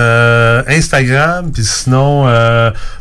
Instagram, 0.68 1.50
puis 1.50 1.64
sinon, 1.64 2.28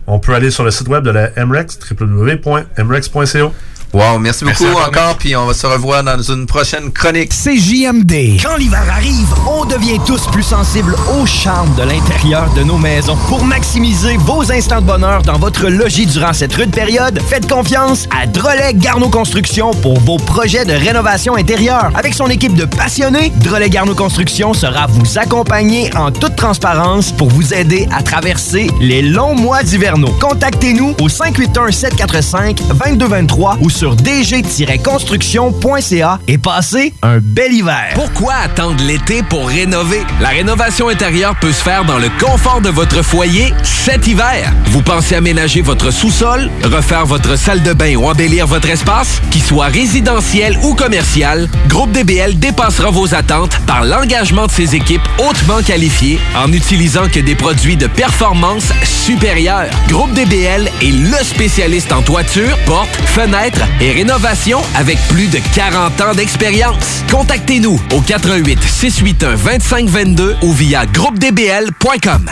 on 0.08 0.20
peut 0.20 0.34
aller 0.34 0.50
sur 0.50 0.64
le 0.64 0.72
site 0.72 0.88
web 0.88 1.04
de 1.04 1.12
la 1.12 1.30
MREX, 1.46 1.78
www.mrex.co. 1.92 3.54
Wow, 3.94 4.20
merci 4.20 4.44
beaucoup 4.44 4.66
encore, 4.66 5.16
puis 5.18 5.34
on 5.36 5.46
va 5.46 5.54
se 5.54 5.66
revoir 5.66 6.04
dans 6.04 6.22
une 6.22 6.46
prochaine 6.46 6.92
chronique. 6.92 7.32
C'est 7.34 7.56
JMD. 7.56 8.42
Quand 8.44 8.58
l'hiver 8.58 8.84
arrive, 8.92 9.34
on 9.48 9.64
devient 9.64 9.98
tous 10.06 10.28
plus 10.28 10.44
sensibles 10.44 10.94
au 11.18 11.26
charme 11.26 11.74
de 11.76 11.84
l'intérieur 11.84 12.52
de 12.54 12.64
nos 12.64 12.78
maisons. 12.78 13.16
Pour 13.28 13.46
maximiser 13.46 14.18
vos 14.18 14.52
instants 14.52 14.82
de 14.82 14.86
bonheur 14.86 15.22
dans 15.22 15.40
votre 15.40 15.70
logis 15.70 16.06
durant 16.06 16.34
cette 16.34 16.54
rude 16.54 16.72
période, 16.72 17.18
faites 17.30 17.50
confiance 17.50 18.10
à 18.16 18.28
Drolet 18.28 18.74
Garneau 18.74 19.08
Construction 19.08 19.72
pour 19.72 19.98
vos 20.02 20.18
projets 20.18 20.66
de 20.66 20.74
rénovation 20.74 21.36
intérieure. 21.36 21.90
Avec 21.96 22.14
son 22.14 22.28
équipe 22.28 22.56
de 22.56 22.66
passionnés, 22.66 23.32
Drolet 23.38 23.70
Garneau 23.70 23.96
Construction 23.96 24.54
sera 24.54 24.88
vous 24.88 25.18
accompagner 25.18 25.90
en 25.96 26.12
toute 26.12 26.36
transparence 26.36 27.14
pour 27.14 27.30
vous 27.30 27.54
aider 27.54 27.88
à 27.96 28.04
traverser 28.04 28.70
les 28.82 29.02
longs 29.02 29.36
mois 29.36 29.64
d'hivernaux. 29.64 30.12
Contactez-nous 30.20 30.94
au 31.00 31.08
581-745-2223 31.08 33.60
ou 33.62 33.70
sur 33.78 33.96
dg-construction.ca 33.96 36.20
et 36.28 36.38
passez 36.40 36.96
un 37.04 37.20
bel 37.20 37.54
hiver. 37.54 37.92
Pourquoi 37.94 38.34
attendre 38.34 38.84
l'été 38.84 39.22
pour 39.22 39.48
rénover? 39.48 40.02
La 40.20 40.30
rénovation 40.30 40.90
intérieure 40.90 41.36
peut 41.40 41.52
se 41.52 41.62
faire 41.62 41.86
dans 41.86 42.00
le 42.00 42.10
confort 42.20 42.62
de 42.62 42.70
votre 42.70 43.04
foyer 43.04 43.54
cet 43.62 44.08
hiver. 44.08 44.52
Vous 44.72 44.82
pensez 44.82 45.14
aménager 45.14 45.62
votre 45.62 45.92
sous-sol, 45.92 46.50
refaire 46.64 47.06
votre 47.06 47.38
salle 47.38 47.62
de 47.62 47.74
bain 47.74 47.96
ou 47.98 48.10
embellir 48.10 48.48
votre 48.48 48.68
espace? 48.68 49.22
Qu'il 49.30 49.44
soit 49.44 49.68
résidentiel 49.68 50.58
ou 50.64 50.74
commercial, 50.74 51.48
Groupe 51.68 51.92
DBL 51.92 52.40
dépassera 52.40 52.90
vos 52.90 53.14
attentes 53.14 53.60
par 53.68 53.86
l'engagement 53.86 54.48
de 54.48 54.52
ses 54.52 54.74
équipes 54.74 55.08
hautement 55.20 55.62
qualifiées 55.62 56.18
en 56.36 56.48
n'utilisant 56.48 57.10
que 57.14 57.20
des 57.20 57.36
produits 57.36 57.78
de 57.78 57.86
performance 57.86 58.74
supérieure. 58.84 59.70
Groupe 59.88 60.14
DBL 60.14 60.68
est 60.82 60.92
le 60.92 61.24
spécialiste 61.24 61.92
en 61.92 62.02
toiture, 62.02 62.58
portes, 62.66 63.00
fenêtres 63.06 63.67
et 63.82 63.92
rénovation 63.92 64.62
avec 64.76 64.98
plus 65.10 65.28
de 65.28 65.40
40 65.54 66.02
ans 66.02 66.14
d'expérience. 66.14 67.04
Contactez-nous 67.12 67.80
au 67.94 68.02
88 68.02 68.60
681 68.64 69.36
2522 69.36 70.36
ou 70.42 70.54
via 70.54 70.86
groupedbl.com. 70.86 72.32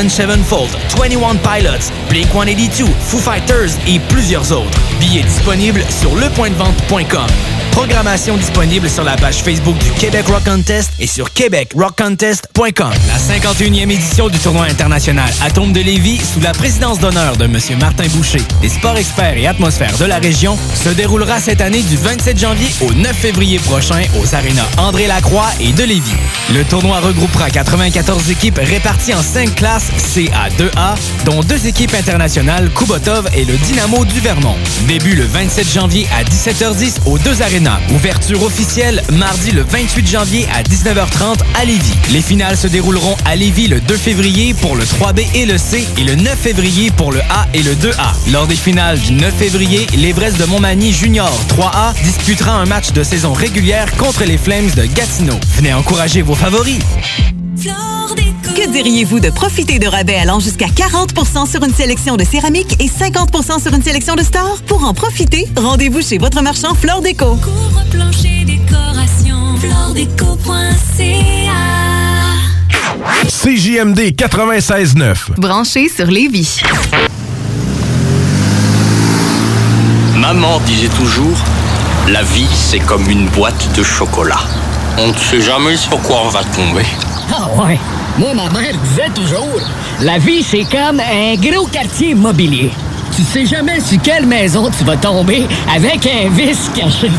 Sevenfold, 0.09 0.71
21 0.97 1.37
Pilots, 1.37 1.91
Blink-182, 2.09 2.85
Foo 2.99 3.19
Fighters 3.19 3.71
et 3.87 3.99
plusieurs 3.99 4.51
autres. 4.51 4.79
Billets 4.99 5.23
disponibles 5.23 5.83
sur 5.89 6.15
lepointdevente.com. 6.15 7.60
Programmation 7.71 8.37
disponible 8.37 8.89
sur 8.89 9.03
la 9.03 9.15
page 9.15 9.37
Facebook 9.37 9.77
du 9.77 9.89
Québec 9.91 10.25
Rock 10.27 10.43
Contest 10.43 10.91
et 10.99 11.07
sur 11.07 11.31
québecrockcontest.com. 11.33 12.91
La 13.07 13.35
51e 13.37 13.89
édition 13.89 14.27
du 14.27 14.37
tournoi 14.37 14.65
international 14.65 15.31
Atome 15.41 15.71
de 15.71 15.79
Lévis, 15.79 16.19
sous 16.19 16.41
la 16.41 16.51
présidence 16.51 16.99
d'honneur 16.99 17.37
de 17.37 17.45
M. 17.45 17.57
Martin 17.79 18.07
Boucher, 18.09 18.41
des 18.61 18.69
sports 18.69 18.97
experts 18.97 19.37
et 19.37 19.47
atmosphères 19.47 19.97
de 19.97 20.05
la 20.05 20.17
région, 20.17 20.57
se 20.83 20.89
déroulera 20.89 21.39
cette 21.39 21.61
année 21.61 21.81
du 21.81 21.95
27 21.95 22.37
janvier 22.37 22.67
au 22.81 22.93
9 22.93 23.15
février 23.15 23.57
prochain 23.59 24.01
aux 24.21 24.35
arénas 24.35 24.67
André 24.77 25.07
Lacroix 25.07 25.49
et 25.61 25.71
de 25.71 25.83
Lévis. 25.83 26.11
Le 26.53 26.63
tournoi 26.65 26.99
regroupera 26.99 27.49
94 27.49 28.29
équipes 28.29 28.59
réparties 28.61 29.13
en 29.13 29.21
5 29.21 29.55
classes 29.55 29.89
CA2A, 30.13 30.95
dont 31.25 31.41
deux 31.41 31.65
équipes 31.67 31.93
internationales, 31.93 32.69
Kubotov 32.75 33.29
et 33.35 33.45
le 33.45 33.55
Dynamo 33.55 34.05
du 34.05 34.19
Vermont. 34.19 34.57
Début 34.87 35.15
le 35.15 35.25
27 35.25 35.71
janvier 35.71 36.07
à 36.15 36.23
17h10 36.23 36.97
aux 37.05 37.17
deux 37.17 37.41
arénas 37.41 37.60
Ouverture 37.93 38.41
officielle 38.43 39.03
mardi 39.13 39.51
le 39.51 39.61
28 39.61 40.07
janvier 40.07 40.47
à 40.53 40.63
19h30 40.63 41.37
à 41.55 41.65
Lévis. 41.65 41.93
Les 42.11 42.21
finales 42.21 42.57
se 42.57 42.67
dérouleront 42.67 43.15
à 43.25 43.35
Lévis 43.35 43.67
le 43.67 43.79
2 43.79 43.97
février 43.97 44.53
pour 44.55 44.75
le 44.75 44.83
3B 44.83 45.25
et 45.35 45.45
le 45.45 45.57
C 45.57 45.87
et 45.97 46.03
le 46.03 46.15
9 46.15 46.35
février 46.35 46.89
pour 46.91 47.11
le 47.11 47.19
A 47.29 47.47
et 47.53 47.61
le 47.61 47.73
2A. 47.73 48.31
Lors 48.31 48.47
des 48.47 48.55
finales 48.55 48.99
du 48.99 49.13
9 49.13 49.33
février, 49.33 49.85
l'Everest 49.95 50.39
de 50.39 50.45
Montmagny 50.45 50.91
Junior 50.91 51.31
3A 51.49 51.93
disputera 52.03 52.53
un 52.53 52.65
match 52.65 52.93
de 52.93 53.03
saison 53.03 53.33
régulière 53.33 53.85
contre 53.97 54.23
les 54.23 54.37
Flames 54.37 54.71
de 54.75 54.85
Gatineau. 54.85 55.39
Venez 55.55 55.73
encourager 55.73 56.21
vos 56.21 56.35
favoris. 56.35 56.79
Que 57.63 58.71
diriez-vous 58.71 59.19
de 59.19 59.29
profiter 59.29 59.77
de 59.77 59.85
rabais 59.85 60.15
allant 60.15 60.39
jusqu'à 60.39 60.65
40% 60.65 61.49
sur 61.49 61.63
une 61.63 61.73
sélection 61.73 62.15
de 62.15 62.23
céramique 62.23 62.75
et 62.81 62.87
50% 62.87 63.61
sur 63.61 63.73
une 63.73 63.83
sélection 63.83 64.15
de 64.15 64.23
stores? 64.23 64.61
Pour 64.65 64.83
en 64.83 64.95
profiter, 64.95 65.47
rendez-vous 65.55 66.01
chez 66.01 66.17
votre 66.17 66.41
marchand 66.41 66.73
Flore 66.73 67.01
Déco. 67.01 67.35
Couvre-plancher 67.35 68.45
décoration, 68.45 69.57
floredeco.ca 69.57 70.41
CJMD 73.27 73.99
96.9. 74.15 75.39
Branché 75.39 75.87
sur 75.87 76.07
Lévis. 76.07 76.61
Maman 80.15 80.59
disait 80.65 80.89
toujours, 80.89 81.37
la 82.07 82.23
vie 82.23 82.47
c'est 82.53 82.79
comme 82.79 83.07
une 83.07 83.27
boîte 83.27 83.69
de 83.75 83.83
chocolat. 83.83 84.39
On 84.97 85.09
ne 85.09 85.17
sait 85.17 85.41
jamais 85.41 85.77
sur 85.77 85.99
quoi 86.01 86.23
on 86.25 86.29
va 86.29 86.43
tomber. 86.43 86.85
Ah 87.33 87.47
ouais. 87.55 87.79
Moi, 88.17 88.33
ma 88.33 88.49
mère 88.49 88.73
disait 88.83 89.09
toujours, 89.15 89.59
la 90.01 90.17
vie, 90.17 90.43
c'est 90.43 90.65
comme 90.65 90.99
un 90.99 91.35
gros 91.35 91.65
quartier 91.67 92.09
immobilier. 92.09 92.71
Tu 93.15 93.23
sais 93.23 93.45
jamais 93.45 93.79
sur 93.81 94.01
quelle 94.01 94.25
maison 94.25 94.69
tu 94.77 94.85
vas 94.85 94.95
tomber 94.95 95.45
avec 95.73 96.07
un 96.07 96.29
vice 96.29 96.69
caché. 96.73 97.11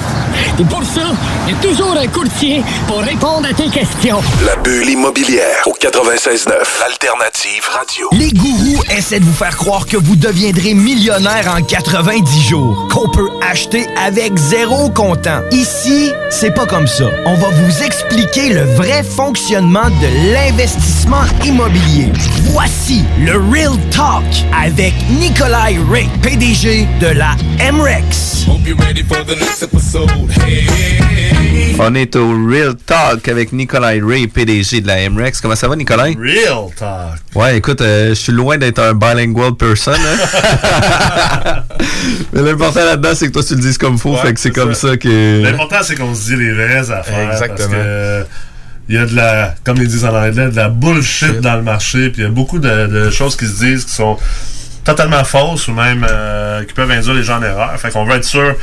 Et 0.59 0.65
pour 0.65 0.83
ça, 0.83 1.13
il 1.47 1.53
y 1.53 1.57
a 1.57 1.61
toujours 1.61 1.95
un 1.97 2.07
courtier 2.07 2.63
pour 2.87 2.99
répondre 2.99 3.47
à 3.49 3.53
tes 3.53 3.69
questions. 3.69 4.21
La 4.47 4.57
bulle 4.57 4.89
immobilière 4.89 5.63
au 5.67 5.73
96.9. 5.73 6.51
Alternative 6.87 7.69
Radio. 7.71 8.09
Les 8.13 8.31
gourous 8.31 8.83
essaient 8.97 9.21
de 9.21 9.25
vous 9.25 9.33
faire 9.35 9.57
croire 9.57 9.87
que 9.87 9.97
vous 9.99 10.17
deviendrez 10.17 10.73
millionnaire 10.75 11.55
en 11.55 11.63
90 11.63 12.49
jours, 12.49 12.89
qu'on 12.91 13.09
peut 13.11 13.29
acheter 13.51 13.87
avec 14.03 14.37
zéro 14.37 14.89
comptant. 14.91 15.41
Ici, 15.51 16.11
c'est 16.31 16.53
pas 16.55 16.67
comme 16.67 16.87
ça. 16.87 17.05
On 17.27 17.35
va 17.35 17.49
vous 17.49 17.83
expliquer 17.83 18.49
le 18.51 18.63
vrai 18.77 19.03
fonctionnement 19.03 19.91
de 20.01 20.33
l'investissement 20.33 21.25
immobilier. 21.45 22.13
Voici 22.53 23.05
le 23.19 23.33
Real 23.51 23.77
Talk 23.91 24.25
avec 24.59 24.95
Nikolai 25.11 25.79
Ray, 25.93 26.09
PDG 26.23 26.87
de 27.01 27.09
la 27.09 27.37
MREX. 27.71 28.47
On 31.79 31.95
est 31.95 32.17
au 32.17 32.47
Real 32.49 32.75
Talk 32.87 33.29
avec 33.29 33.53
Nikolai 33.53 34.01
Ray, 34.03 34.27
PDG 34.27 34.81
de 34.81 34.87
la 34.87 35.11
MREX. 35.11 35.43
Comment 35.43 35.55
ça 35.55 35.69
va, 35.69 35.77
Nikolai? 35.77 36.17
Real 36.19 36.71
Talk. 36.75 37.19
Ouais, 37.35 37.59
écoute, 37.59 37.83
euh, 37.83 38.11
je 38.11 38.15
suis 38.15 38.33
loin 38.33 38.57
d'être 38.57 38.79
un 38.79 38.95
bilingual 38.95 39.55
person. 39.55 39.93
hein. 39.93 41.63
Mais 42.33 42.41
l'important 42.43 42.85
là-dedans, 42.85 43.11
c'est 43.15 43.27
que 43.29 43.33
toi, 43.33 43.43
tu 43.45 43.55
le 43.55 43.61
dises 43.61 43.77
comme 43.77 43.99
faut. 43.99 44.13
Ouais, 44.15 44.23
fait 44.23 44.33
que 44.35 44.41
c'est 44.41 44.51
comme 44.51 44.73
ça. 44.75 44.89
ça 44.91 44.97
que. 44.97 45.43
L'important, 45.43 45.77
c'est 45.83 45.97
qu'on 45.97 46.15
se 46.15 46.25
dit 46.31 46.37
les 46.37 46.53
vraies 46.53 46.91
affaires. 46.91 47.33
Exactement. 47.33 47.69
Parce 47.69 47.83
que, 47.83 48.27
il 48.89 48.95
y 48.95 48.99
a 48.99 49.05
de 49.07 49.15
la, 49.15 49.55
comme 49.63 49.77
ils 49.77 49.89
disent 49.89 50.05
en 50.07 50.15
anglais, 50.17 50.49
de 50.51 50.57
la 50.57 50.69
bullshit 50.71 51.41
dans 51.41 51.57
le 51.57 51.63
marché. 51.63 52.09
Puis 52.11 52.23
il 52.23 52.25
y 52.25 52.29
a 52.29 52.31
beaucoup 52.31 52.59
de, 52.59 52.87
de 52.87 53.11
choses 53.11 53.37
qui 53.37 53.47
se 53.47 53.59
disent 53.65 53.85
qui 53.85 53.93
sont 53.93 54.17
totalement 54.85 55.25
fausses 55.25 55.69
ou 55.69 55.73
même 55.73 56.07
euh, 56.09 56.65
qui 56.65 56.73
peuvent 56.75 56.91
induire 56.91 57.15
les 57.15 57.23
gens 57.23 57.39
en 57.39 57.43
erreur. 57.43 57.73
Fait 57.79 57.91
qu'on 57.91 58.05
veut 58.05 58.17
être 58.17 58.25
sûr, 58.25 58.55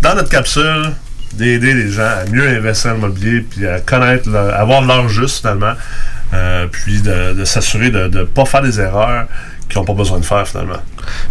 dans 0.00 0.14
notre 0.14 0.30
capsule, 0.30 0.90
d'aider 1.34 1.74
les 1.74 1.90
gens 1.90 2.02
à 2.02 2.24
mieux 2.30 2.48
investir 2.48 2.92
en 2.92 2.96
immobilier 2.96 3.40
puis 3.40 3.66
à 3.66 3.80
connaître, 3.80 4.28
leur- 4.30 4.54
avoir 4.54 4.82
l'heure 4.82 5.08
juste 5.08 5.40
finalement. 5.40 5.74
Euh, 6.32 6.66
puis 6.66 7.00
de, 7.00 7.32
de 7.34 7.44
s'assurer 7.44 7.90
de 7.90 8.08
ne 8.08 8.24
pas 8.24 8.44
faire 8.44 8.62
des 8.62 8.80
erreurs 8.80 9.26
qu'ils 9.74 9.80
n'ont 9.82 9.86
pas 9.86 9.92
besoin 9.94 10.18
de 10.20 10.24
faire 10.24 10.46
finalement. 10.48 10.78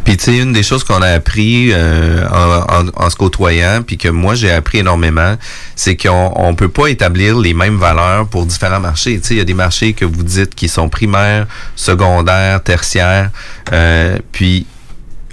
Puis 0.04 0.18
tu 0.18 0.26
sais, 0.26 0.38
une 0.38 0.54
des 0.54 0.64
choses 0.64 0.84
qu'on 0.84 1.02
a 1.02 1.08
appris 1.08 1.70
euh, 1.72 2.28
en, 2.30 2.88
en- 2.88 3.06
en 3.06 3.10
se 3.10 3.16
côtoyant, 3.16 3.82
puis 3.86 3.98
que 3.98 4.10
moi 4.10 4.36
j'ai 4.36 4.52
appris 4.52 4.80
énormément, 4.80 5.36
c'est 5.76 5.96
qu'on 5.96 6.32
on 6.36 6.54
peut 6.56 6.68
pas 6.70 6.88
établir 6.88 7.38
les 7.40 7.54
mêmes 7.54 7.78
valeurs 7.78 8.28
pour 8.28 8.46
différents 8.46 8.80
marchés. 8.82 9.20
Tu 9.20 9.28
sais, 9.30 9.34
il 9.36 9.38
y 9.38 9.42
a 9.42 9.46
des 9.46 9.54
marchés 9.54 9.94
que 9.94 10.06
vous 10.06 10.24
dites 10.24 10.54
qui 10.56 10.68
sont 10.68 10.90
primaires, 10.90 11.48
secondaires, 11.76 12.62
tertiaires, 12.64 13.30
euh, 13.72 14.18
puis 14.32 14.66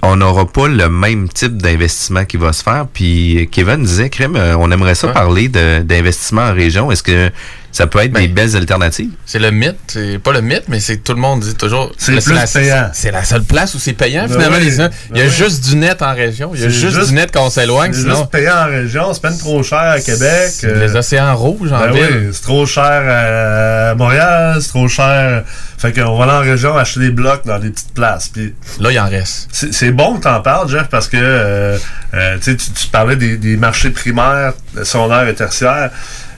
on 0.03 0.15
n'aura 0.15 0.47
pas 0.47 0.67
le 0.67 0.89
même 0.89 1.29
type 1.29 1.57
d'investissement 1.57 2.25
qui 2.25 2.37
va 2.37 2.53
se 2.53 2.63
faire. 2.63 2.87
Puis 2.91 3.47
Kevin 3.51 3.83
disait, 3.83 4.09
Crème, 4.09 4.35
euh, 4.35 4.55
on 4.57 4.71
aimerait 4.71 4.95
ça 4.95 5.07
Ouais. 5.07 5.13
parler 5.13 5.47
d'investissement 5.47 6.41
en 6.41 6.53
région. 6.53 6.91
Est-ce 6.91 7.03
que 7.03 7.29
ça 7.71 7.87
peut 7.87 7.99
être 7.99 8.11
des 8.13 8.27
belles 8.27 8.55
alternatives? 8.55 9.11
C'est 9.25 9.39
le 9.39 9.51
mythe, 9.51 9.77
c'est 9.87 10.19
pas 10.19 10.31
le 10.33 10.41
mythe, 10.41 10.63
mais 10.67 10.79
c'est 10.79 10.97
tout 10.97 11.13
le 11.13 11.19
monde 11.21 11.41
dit 11.41 11.55
toujours. 11.55 11.91
C'est 11.97 12.13
la, 12.13 12.45
payant. 12.47 12.89
C'est 12.93 13.11
la 13.11 13.23
seule 13.23 13.43
place 13.43 13.73
où 13.75 13.79
c'est 13.79 13.93
payant. 13.93 14.23
Ben 14.27 14.33
finalement, 14.33 14.57
oui, 14.57 14.65
les 14.65 14.71
gens- 14.75 14.89
il 15.11 15.17
y 15.17 15.21
a 15.21 15.23
ben 15.25 15.29
oui. 15.29 15.35
juste 15.37 15.63
du 15.69 15.75
net 15.77 16.01
en 16.01 16.13
région. 16.13 16.51
Il 16.53 16.61
y 16.61 16.63
a 16.63 16.67
C'est 16.67 16.73
juste, 16.75 16.95
juste- 16.95 17.09
du 17.09 17.15
net 17.15 17.29
quand 17.33 17.45
on 17.45 17.49
s'éloigne. 17.49 17.93
C'est 17.93 18.01
Sinon, 18.01 18.15
juste 18.17 18.31
payant 18.31 18.55
en 18.55 18.65
région, 18.65 19.13
c'est 19.13 19.21
peine 19.21 19.37
trop 19.37 19.63
cher 19.63 19.79
à 19.79 19.99
Québec. 19.99 20.51
Les 20.63 20.95
océans 20.95 21.35
rouges 21.35 21.71
en 21.71 21.79
ben 21.79 21.91
ville. 21.91 22.17
oui, 22.27 22.29
c'est 22.33 22.41
trop 22.43 22.65
cher 22.65 22.83
à 22.85 23.95
Montréal, 23.95 24.57
c'est 24.61 24.69
trop 24.69 24.87
cher. 24.87 25.43
Fait 25.77 25.91
qu'on 25.93 26.15
va 26.17 26.25
aller 26.25 26.33
en 26.33 26.51
région 26.51 26.77
acheter 26.77 26.99
des 26.99 27.09
blocs 27.11 27.43
dans 27.45 27.57
des 27.57 27.69
petites 27.71 27.93
places. 27.93 28.29
Puis 28.29 28.53
là, 28.79 28.91
il 28.91 28.99
en 28.99 29.09
reste. 29.09 29.47
C'est 29.51 29.91
bon 29.91 30.17
que 30.17 30.23
t'en 30.23 30.39
parles, 30.41 30.69
Jeff, 30.69 30.87
parce 30.89 31.07
que 31.07 31.17
euh, 31.19 31.77
euh, 32.13 32.37
tu 32.43 32.55
parlais 32.91 33.15
des, 33.15 33.37
des 33.37 33.57
marchés 33.57 33.89
primaires, 33.89 34.53
secondaires 34.83 35.27
et 35.27 35.33
tertiaires. 35.33 35.89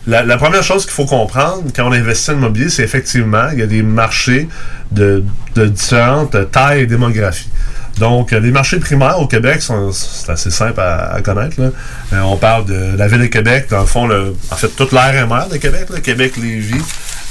La, 0.06 0.24
la 0.24 0.38
première 0.38 0.64
chose 0.64 0.84
qu'il 0.86 0.94
faut 0.94 1.06
comprendre 1.06 1.64
quand 1.76 1.88
on 1.88 1.94
investit 1.94 2.32
en 2.32 2.36
immobilier, 2.36 2.70
c'est 2.70 2.84
effectivement 2.84 3.48
il 3.54 3.60
y 3.60 3.62
a 3.62 3.68
des 3.68 3.84
marchés 3.84 4.50
de, 4.92 5.24
de 5.56 5.66
différentes 5.68 6.36
tailles 6.52 6.82
et 6.82 6.86
démographies. 6.86 7.50
Donc, 8.00 8.32
les 8.32 8.52
marchés 8.52 8.80
primaires 8.80 9.20
au 9.20 9.28
Québec, 9.28 9.62
sont- 9.62 9.92
c'est 9.92 10.32
assez 10.32 10.50
simple 10.50 10.80
à, 10.82 11.14
à 11.14 11.22
connaître. 11.22 11.62
là. 11.62 11.70
Euh, 12.14 12.22
on 12.22 12.38
parle 12.38 12.66
de 12.66 12.98
la 12.98 13.08
ville 13.08 13.22
de 13.22 13.28
Québec, 13.28 13.68
dans 13.70 13.82
le 13.82 13.86
fond, 13.86 14.08
le, 14.08 14.36
en 14.52 14.56
fait, 14.56 14.68
toute 14.76 14.92
l'ARMR 14.92 15.48
de 15.52 15.58
Québec, 15.58 15.86
là, 15.92 16.00
Québec-Lévis. 16.00 16.82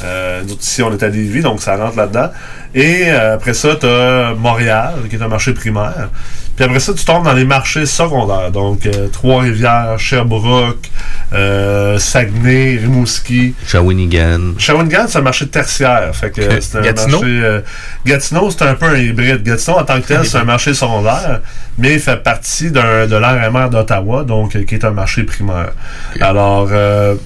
Euh, 0.04 0.42
nous, 0.48 0.54
ici, 0.60 0.82
on 0.82 0.92
est 0.96 1.02
à 1.02 1.08
Lévis, 1.08 1.42
donc 1.42 1.60
ça 1.60 1.76
rentre 1.76 1.96
là-dedans. 1.96 2.30
Et 2.74 3.04
euh, 3.06 3.34
après 3.34 3.54
ça, 3.54 3.76
tu 3.78 3.86
as 3.86 4.34
Montréal, 4.38 4.94
qui 5.10 5.16
est 5.16 5.22
un 5.22 5.28
marché 5.28 5.52
primaire. 5.52 6.08
Puis 6.56 6.66
après 6.66 6.80
ça, 6.80 6.92
tu 6.92 7.02
tombes 7.04 7.24
dans 7.24 7.32
les 7.32 7.46
marchés 7.46 7.86
secondaires. 7.86 8.50
Donc, 8.50 8.84
euh, 8.86 9.08
Trois-Rivières, 9.08 9.98
Sherbrooke, 9.98 10.90
euh, 11.32 11.98
Saguenay, 11.98 12.76
Rimouski. 12.82 13.54
Shawinigan. 13.66 14.54
Shawinigan, 14.58 15.06
c'est 15.08 15.18
un 15.18 15.22
marché 15.22 15.46
tertiaire. 15.48 16.14
Fait 16.14 16.30
que 16.30 16.42
c'est 16.60 16.76
un 16.78 16.82
Gatineau? 16.82 17.20
marché. 17.20 17.40
euh, 17.42 17.60
Gatineau, 18.04 18.50
c'est 18.50 18.62
un 18.64 18.74
peu 18.74 18.84
un 18.86 18.96
hybride. 18.98 19.42
Gatineau, 19.42 19.78
en 19.78 19.84
tant 19.84 19.98
que 20.00 20.06
tel, 20.06 20.26
c'est 20.26 20.36
un 20.36 20.44
marché 20.44 20.74
secondaire, 20.74 21.40
mais 21.78 21.94
il 21.94 22.00
fait 22.00 22.22
partie 22.22 22.70
d'un- 22.70 23.06
de 23.06 23.16
l'RMR 23.16 23.70
d'Ottawa, 23.70 24.22
donc 24.24 24.62
qui 24.66 24.74
est 24.74 24.84
un 24.84 24.90
marché 24.90 25.22
primaire. 25.22 25.72
Alors, 26.20 26.68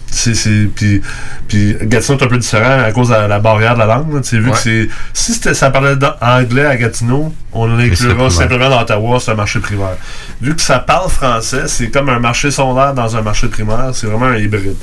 c'est. 0.09 0.35
c'est- 0.35 0.69
Puis, 0.75 1.03
puis 1.49 1.77
Gatineau 1.83 2.17
est 2.19 2.23
un 2.23 2.29
peu 2.29 2.39
différent 2.39 2.79
à 2.85 2.93
cause 2.93 3.09
de 3.09 3.15
la, 3.15 3.27
la 3.27 3.39
barrière 3.41 3.75
de 3.75 3.81
la 3.81 3.87
langue. 3.87 4.23
Tu 4.23 4.29
sais, 4.29 4.39
vu 4.39 4.47
Ouais. 4.47 4.53
que 4.53 4.59
c'est. 4.59 4.89
Si 5.13 5.36
c'était- 5.37 5.55
ça 5.55 5.71
parlait 5.71 5.95
anglais 6.21 6.67
à 6.67 6.77
Gatineau, 6.77 7.33
on 7.53 7.67
l'inclura 7.67 8.29
simplement 8.31 8.69
dans 8.69 8.81
Ottawa, 8.83 9.19
c'est 9.21 9.31
un 9.31 9.35
marché 9.37 9.61
primaire. 9.61 9.97
Vu 10.43 10.55
que 10.55 10.61
ça 10.63 10.79
parle 10.81 11.09
français, 11.11 11.63
c'est 11.69 11.89
comme 11.91 12.09
un 12.09 12.19
marché 12.19 12.51
secondaire 12.51 12.93
dans 12.95 13.17
un 13.17 13.23
marché 13.23 13.47
primaire, 13.49 13.91
c'est 13.93 14.07
vraiment 14.07 14.27
un 14.27 14.37
hybride. 14.37 14.77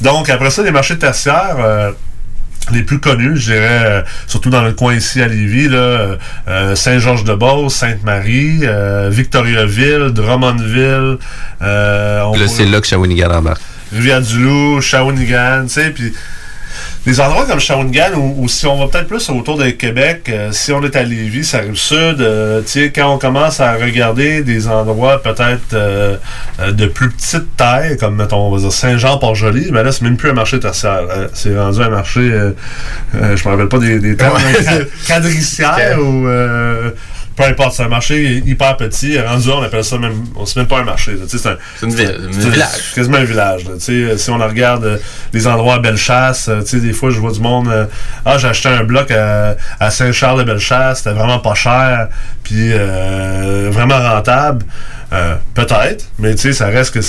Donc, 0.00 0.28
après 0.30 0.50
ça, 0.50 0.62
les 0.62 0.70
marchés 0.72 0.98
tertiaires. 0.98 1.56
euh, 1.60 1.92
les 2.70 2.84
plus 2.84 3.00
connus, 3.00 3.38
je 3.38 3.52
dirais, 3.54 3.82
euh, 3.86 4.02
surtout 4.28 4.48
dans 4.48 4.62
le 4.62 4.72
coin 4.72 4.94
ici 4.94 5.20
à 5.20 5.26
Lévis, 5.26 5.68
là, 5.68 6.16
euh, 6.46 6.76
Saint-Georges-de-Beauce, 6.76 7.74
Sainte-Marie, 7.74 8.60
euh, 8.62 9.08
Victoriaville, 9.10 10.10
Drummondville. 10.12 11.18
on 11.60 11.64
Là, 11.64 12.46
c'est 12.46 12.66
là 12.66 12.80
que 12.80 12.86
Shawinigan 12.86 13.32
embarque. 13.32 13.60
Rivière-du-Loup, 13.92 14.80
Shawinigan, 14.80 15.64
tu 15.66 15.70
sais, 15.72 15.90
puis 15.90 16.12
des 17.04 17.20
endroits 17.20 17.46
comme 17.46 17.58
Shawinigan 17.58 18.12
ou, 18.14 18.44
ou 18.44 18.48
si 18.48 18.66
on 18.66 18.78
va 18.78 18.86
peut-être 18.86 19.08
plus 19.08 19.28
autour 19.30 19.58
de 19.58 19.70
Québec, 19.70 20.28
euh, 20.28 20.52
si 20.52 20.72
on 20.72 20.82
est 20.82 20.94
à 20.94 21.02
Lévis, 21.02 21.44
ça 21.44 21.58
arrive 21.58 21.74
sud, 21.74 22.20
euh, 22.20 22.60
tu 22.62 22.68
sais, 22.68 22.92
quand 22.92 23.12
on 23.14 23.18
commence 23.18 23.60
à 23.60 23.74
regarder 23.74 24.42
des 24.42 24.68
endroits 24.68 25.20
peut-être 25.20 25.74
euh, 25.74 26.16
euh, 26.60 26.72
de 26.72 26.86
plus 26.86 27.10
petite 27.10 27.56
taille, 27.56 27.96
comme 27.96 28.16
mettons, 28.16 28.46
on 28.46 28.54
va 28.54 28.60
dire 28.60 28.72
Saint-Jean-Port-Joli, 28.72 29.70
mais 29.72 29.82
là, 29.82 29.90
c'est 29.90 30.02
même 30.02 30.16
plus 30.16 30.30
un 30.30 30.34
marché 30.34 30.60
tertiaire. 30.60 31.02
C'est 31.34 31.58
rendu 31.58 31.80
un 31.82 31.90
marché, 31.90 32.20
je 33.12 33.18
me 33.18 33.48
rappelle 33.48 33.68
pas 33.68 33.78
des, 33.78 33.98
des 33.98 34.16
termes, 34.16 34.38
quadriciaire 35.06 35.98
ou... 36.00 36.26
peu 37.36 37.44
importe, 37.44 37.74
c'est 37.74 37.82
un 37.84 37.88
marché 37.88 38.42
hyper 38.44 38.76
petit. 38.76 39.18
Rendu 39.20 39.48
là, 39.48 39.54
on 39.58 39.62
appelle 39.62 39.84
ça 39.84 39.98
même. 39.98 40.24
On 40.36 40.44
sait 40.46 40.60
même 40.60 40.68
pas 40.68 40.78
un 40.80 40.84
marché. 40.84 41.12
là. 41.12 41.18
Tu 41.28 41.38
sais, 41.38 41.38
C'est 41.38 41.48
un- 41.48 41.56
C'est 41.80 41.86
une 41.86 41.94
ville, 41.94 42.16
un 42.46 42.50
village. 42.50 42.68
c'est 42.74 42.94
quasiment 42.94 43.16
un 43.18 43.24
village. 43.24 43.64
là. 43.64 43.70
Tu 43.74 43.80
sais, 43.80 43.92
euh, 43.92 44.16
si 44.16 44.30
on 44.30 44.38
regarde 44.38 44.84
euh, 44.84 44.98
les 45.32 45.46
endroits 45.46 45.74
à 45.74 45.78
Bellechasse, 45.78 46.48
euh, 46.48 46.60
tu 46.60 46.66
sais, 46.68 46.80
des 46.80 46.92
fois, 46.92 47.10
je 47.10 47.18
vois 47.20 47.32
du 47.32 47.40
monde. 47.40 47.68
euh, 47.68 47.86
ah, 48.24 48.38
j'ai 48.38 48.48
acheté 48.48 48.68
un 48.68 48.84
bloc 48.84 49.10
à, 49.10 49.56
à 49.80 49.90
Saint-Charles 49.90 50.40
de 50.40 50.44
Bellechasse, 50.44 50.98
c'était 50.98 51.12
vraiment 51.14 51.38
pas 51.38 51.54
cher, 51.54 52.08
puis 52.42 52.70
euh, 52.72 53.68
vraiment 53.72 53.98
rentable. 53.98 54.64
Euh, 55.12 55.34
Peut-être, 55.54 56.06
mais 56.18 56.34
tu 56.34 56.40
sais, 56.40 56.52
ça 56.54 56.66
reste 56.68 56.94
que 56.94 57.00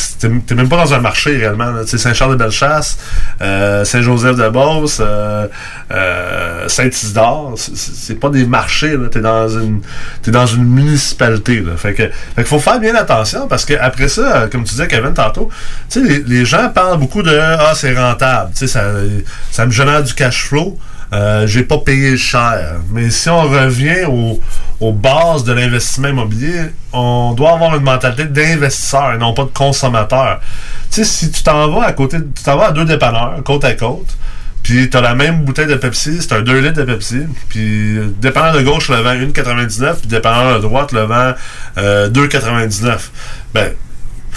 t'es 0.46 0.56
même 0.56 0.68
pas 0.68 0.76
dans 0.76 0.94
un 0.94 1.00
marché 1.00 1.38
réellement. 1.38 1.72
Tu 1.84 1.88
sais, 1.92 1.98
Saint-Charles-de-Bellechasse, 1.98 2.98
euh, 3.42 3.86
Saint-Joseph-de-Beauce, 3.86 4.98
euh, 5.00 5.48
euh, 5.92 6.68
Saint-Isidore, 6.68 7.54
c'est- 7.58 8.20
pas 8.20 8.30
des 8.30 8.46
marchés. 8.46 8.96
T'es 9.12 9.22
dans 9.22 9.48
une 9.48 9.82
t'es 10.22 10.32
dans 10.32 10.46
une 10.46 10.66
municipalité. 10.66 11.62
Là. 11.62 11.78
Fait 11.78 11.94
que 11.94 12.04
fait 12.36 12.44
faut 12.44 12.60
faire 12.60 12.80
bien 12.80 12.96
attention 12.96 13.48
parce 13.48 13.64
que 13.66 13.74
après 13.80 14.08
ça, 14.10 14.22
euh, 14.44 14.48
comme 14.48 14.64
tu 14.66 14.72
disais 14.72 14.88
Kevin 14.88 15.14
tantôt, 15.14 15.50
tu 15.90 16.02
sais, 16.02 16.08
les, 16.08 16.24
les 16.24 16.46
gens 16.46 16.70
parlent 16.70 17.00
beaucoup 17.00 17.24
de 17.24 17.38
ah 17.40 17.74
c'est 17.76 17.94
rentable, 17.98 18.52
tu 18.52 18.60
sais, 18.60 18.68
ça, 18.68 18.84
ça 19.52 19.66
me 19.66 19.72
génère 19.72 20.04
du 20.04 20.14
cash 20.14 20.44
flow. 20.46 20.78
Euh, 21.14 21.46
j'ai 21.48 21.64
pas 21.64 21.78
payé 21.78 22.18
cher. 22.18 22.78
Mais 22.92 23.10
si 23.12 23.30
on 23.30 23.42
revient 23.42 24.06
au- 24.08 24.40
aux 24.80 24.92
bases 24.94 25.44
de 25.44 25.54
l'investissement 25.54 26.08
immobilier, 26.08 26.62
on 26.92 27.34
doit 27.34 27.54
avoir 27.54 27.76
une 27.76 27.84
mentalité 27.84 28.26
d'investisseur 28.26 29.14
et 29.14 29.18
non 29.20 29.34
pas 29.34 29.44
de 29.44 29.50
consommateur. 29.50 30.40
Tu 30.92 31.04
sais, 31.04 31.06
si 31.06 31.32
tu 31.32 31.44
t'en 31.44 31.68
vas 31.70 31.86
à 31.88 31.92
côté, 31.94 32.18
tu 32.18 32.44
t'en 32.44 32.58
vas 32.58 32.68
à 32.68 32.72
deux 32.72 32.86
dépanneurs, 32.86 33.42
côte 33.46 33.64
à 33.64 33.74
côte, 33.74 34.18
puis 34.64 34.90
t'as 34.90 35.02
la 35.02 35.14
même 35.14 35.44
bouteille 35.44 35.68
de 35.68 35.76
Pepsi, 35.76 36.18
c'est 36.22 36.34
un 36.34 36.42
2 36.42 36.60
litres 36.60 36.80
de 36.80 36.84
Pepsi, 36.86 37.22
puis 37.50 38.00
dépanneur 38.20 38.54
de 38.54 38.62
gauche 38.62 38.90
le 38.90 38.96
vend 38.98 39.12
1,99, 39.14 40.00
puis 40.00 40.08
dépanneur 40.08 40.56
de 40.58 40.62
droite 40.62 40.92
le 40.94 41.02
vend 41.02 41.34
euh, 41.78 42.10
2,99. 42.10 43.12
Ben, 43.54 43.72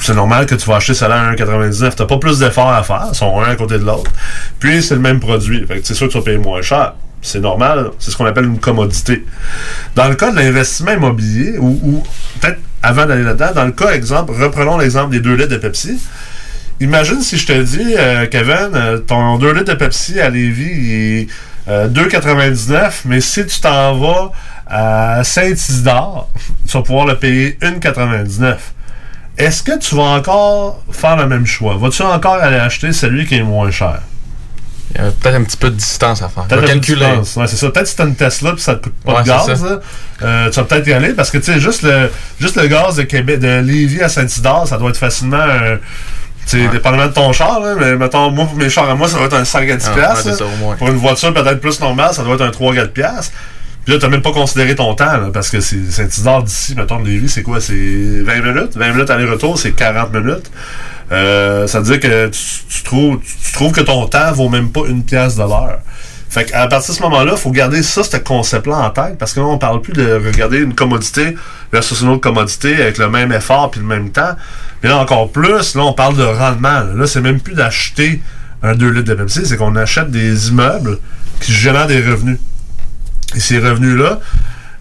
c'est 0.00 0.14
normal 0.14 0.46
que 0.46 0.54
tu 0.54 0.68
vas 0.68 0.76
acheter 0.76 0.94
cela 0.94 1.20
à 1.20 1.32
1,99. 1.34 1.94
T'as 1.96 2.06
pas 2.06 2.18
plus 2.18 2.38
d'efforts 2.38 2.72
à 2.72 2.82
faire. 2.82 3.06
Ils 3.12 3.16
sont 3.16 3.40
un 3.40 3.50
à 3.50 3.56
côté 3.56 3.78
de 3.78 3.84
l'autre. 3.84 4.10
Puis, 4.58 4.82
c'est 4.82 4.94
le 4.94 5.00
même 5.00 5.20
produit. 5.20 5.66
Fait 5.66 5.80
que 5.80 5.86
c'est 5.86 5.94
sûr 5.94 6.06
que 6.06 6.12
tu 6.12 6.18
vas 6.18 6.24
payer 6.24 6.38
moins 6.38 6.62
cher. 6.62 6.94
C'est 7.22 7.40
normal. 7.40 7.90
C'est 7.98 8.10
ce 8.10 8.16
qu'on 8.16 8.26
appelle 8.26 8.44
une 8.44 8.58
commodité. 8.58 9.24
Dans 9.94 10.08
le 10.08 10.14
cas 10.14 10.30
de 10.30 10.36
l'investissement 10.36 10.92
immobilier, 10.92 11.56
ou, 11.58 11.80
ou 11.82 12.04
peut-être 12.40 12.58
avant 12.82 13.06
d'aller 13.06 13.24
là-dedans, 13.24 13.52
dans 13.54 13.64
le 13.64 13.72
cas, 13.72 13.90
exemple, 13.92 14.32
reprenons 14.32 14.78
l'exemple 14.78 15.10
des 15.10 15.20
2 15.20 15.34
litres 15.34 15.50
de 15.50 15.56
Pepsi. 15.56 15.98
Imagine 16.80 17.22
si 17.22 17.38
je 17.38 17.46
te 17.46 17.62
dis, 17.62 17.94
euh, 17.96 18.26
Kevin, 18.26 18.70
euh, 18.74 18.98
ton 18.98 19.38
2 19.38 19.52
litres 19.52 19.72
de 19.72 19.78
Pepsi 19.78 20.20
à 20.20 20.28
Lévis, 20.28 20.92
est 20.92 21.28
euh, 21.68 21.88
2,99, 21.88 23.02
mais 23.06 23.20
si 23.20 23.44
tu 23.46 23.60
t'en 23.60 23.98
vas 23.98 24.30
à 24.66 25.24
Saint-Isidore, 25.24 26.28
tu 26.68 26.76
vas 26.76 26.82
pouvoir 26.82 27.06
le 27.06 27.16
payer 27.16 27.58
1,99. 27.62 28.56
Est-ce 29.38 29.62
que 29.62 29.78
tu 29.78 29.94
vas 29.94 30.02
encore 30.04 30.82
faire 30.90 31.16
le 31.16 31.26
même 31.26 31.46
choix? 31.46 31.76
Vas-tu 31.76 32.02
encore 32.02 32.34
aller 32.36 32.56
acheter 32.56 32.92
celui 32.92 33.26
qui 33.26 33.36
est 33.36 33.42
moins 33.42 33.70
cher? 33.70 34.00
Il 34.94 35.02
y 35.02 35.04
a 35.04 35.10
peut-être 35.10 35.34
un 35.34 35.42
petit 35.42 35.56
peu 35.58 35.68
de 35.68 35.74
distance 35.74 36.22
à 36.22 36.28
faire. 36.28 36.44
Peut-être 36.44 36.66
calculer. 36.66 37.04
Ouais, 37.04 37.46
c'est 37.46 37.56
ça. 37.56 37.70
Peut-être 37.70 37.86
si 37.88 37.96
t'as 37.96 38.06
une 38.06 38.14
Tesla 38.14 38.52
puis 38.52 38.62
ça 38.62 38.76
te 38.76 38.84
coûte 38.84 38.94
pas 39.04 39.14
Ouais, 39.16 39.22
de 39.22 39.26
gaz, 39.26 39.62
là, 39.64 39.80
euh, 40.22 40.48
tu 40.50 40.56
vas 40.60 40.64
peut-être 40.64 40.86
y 40.86 40.92
aller 40.94 41.12
parce 41.12 41.30
que 41.30 41.38
tu 41.38 41.52
sais, 41.52 41.60
juste 41.60 41.82
le, 41.82 42.10
juste 42.40 42.56
le 42.56 42.66
gaz 42.66 42.96
de 42.96 43.02
Québec, 43.02 43.40
de 43.40 43.60
Lévis 43.60 44.00
à 44.02 44.08
Saint-Isidore, 44.08 44.66
ça 44.66 44.78
doit 44.78 44.90
être 44.90 44.96
facilement. 44.96 45.36
euh, 45.36 45.76
tu 46.48 46.62
sais, 46.62 46.68
dépendamment 46.68 47.06
de 47.08 47.12
ton 47.12 47.32
char, 47.32 47.58
là, 47.60 47.74
mais 47.78 47.96
mettons, 47.96 48.30
moi, 48.30 48.46
pour 48.46 48.54
mes 48.56 48.70
chars 48.70 48.88
à 48.88 48.94
moi, 48.94 49.08
ça 49.08 49.18
va 49.18 49.24
être 49.24 49.34
un 49.34 49.44
5 49.44 49.68
à 49.68 49.76
10 49.76 49.86
Ah, 49.90 49.94
piastres, 49.94 50.26
ouais, 50.30 50.32
ça. 50.34 50.44
Pour 50.78 50.88
une 50.88 50.96
voiture 50.96 51.34
peut-être 51.34 51.60
plus 51.60 51.80
normale, 51.80 52.14
ça 52.14 52.22
doit 52.22 52.36
être 52.36 52.42
un 52.44 52.50
3 52.52 52.72
4 52.74 52.92
piastres. 52.92 53.32
Puis 53.86 53.94
là, 53.94 54.00
t'as 54.00 54.08
même 54.08 54.20
pas 54.20 54.32
considéré 54.32 54.74
ton 54.74 54.94
temps, 54.94 55.30
parce 55.32 55.48
que 55.48 55.60
c'est 55.60 55.92
Saint-Isidore 55.92 56.42
d'ici, 56.42 56.74
mettons, 56.74 57.00
de 57.00 57.06
Lévis, 57.06 57.28
c'est 57.28 57.44
quoi? 57.44 57.60
C'est 57.60 58.20
20 58.20 58.42
minutes? 58.42 58.76
20 58.76 58.92
minutes 58.92 59.10
aller-retour, 59.10 59.56
c'est 59.56 59.70
40 59.70 60.12
minutes. 60.12 60.50
Euh, 61.12 61.68
ça 61.68 61.78
veut 61.78 61.96
dire 61.96 62.00
que 62.00 62.28
tu 62.28 62.82
trouves 62.82 63.72
que 63.72 63.80
ton 63.80 64.08
temps 64.08 64.32
vaut 64.32 64.48
même 64.48 64.70
pas 64.70 64.80
une 64.88 65.04
pièce 65.04 65.36
de 65.36 65.42
l'heure. 65.42 65.78
Fait 66.28 66.46
qu'à 66.46 66.66
partir 66.66 66.94
de 66.94 66.98
ce 66.98 67.02
moment-là, 67.04 67.34
il 67.36 67.38
faut 67.38 67.52
garder 67.52 67.84
ça, 67.84 68.02
ce 68.02 68.16
concept-là 68.16 68.76
en 68.76 68.90
tête, 68.90 69.18
parce 69.18 69.32
que 69.32 69.38
là, 69.38 69.46
on 69.46 69.56
parle 69.56 69.80
plus 69.80 69.92
de 69.92 70.14
regarder 70.14 70.58
une 70.58 70.74
commodité 70.74 71.36
versus 71.72 72.00
une 72.00 72.08
autre 72.08 72.22
commodité 72.22 72.74
avec 72.74 72.98
le 72.98 73.08
même 73.08 73.30
effort 73.30 73.70
puis 73.70 73.80
le 73.80 73.86
même 73.86 74.10
temps. 74.10 74.34
Mais 74.82 74.88
là, 74.88 74.98
encore 74.98 75.30
plus, 75.30 75.76
là, 75.76 75.82
on 75.82 75.92
parle 75.92 76.16
de 76.16 76.24
rendement. 76.24 76.80
Là, 76.80 76.92
Là, 76.92 77.06
c'est 77.06 77.20
même 77.20 77.38
plus 77.38 77.54
d'acheter 77.54 78.20
un 78.64 78.74
2 78.74 78.90
litres 78.90 79.08
de 79.08 79.14
Pepsi, 79.14 79.46
c'est 79.46 79.56
qu'on 79.56 79.76
achète 79.76 80.10
des 80.10 80.48
immeubles 80.48 80.98
qui 81.40 81.52
génèrent 81.52 81.86
des 81.86 82.00
revenus. 82.00 82.38
Et 83.34 83.40
ces 83.40 83.58
revenus-là, 83.58 84.20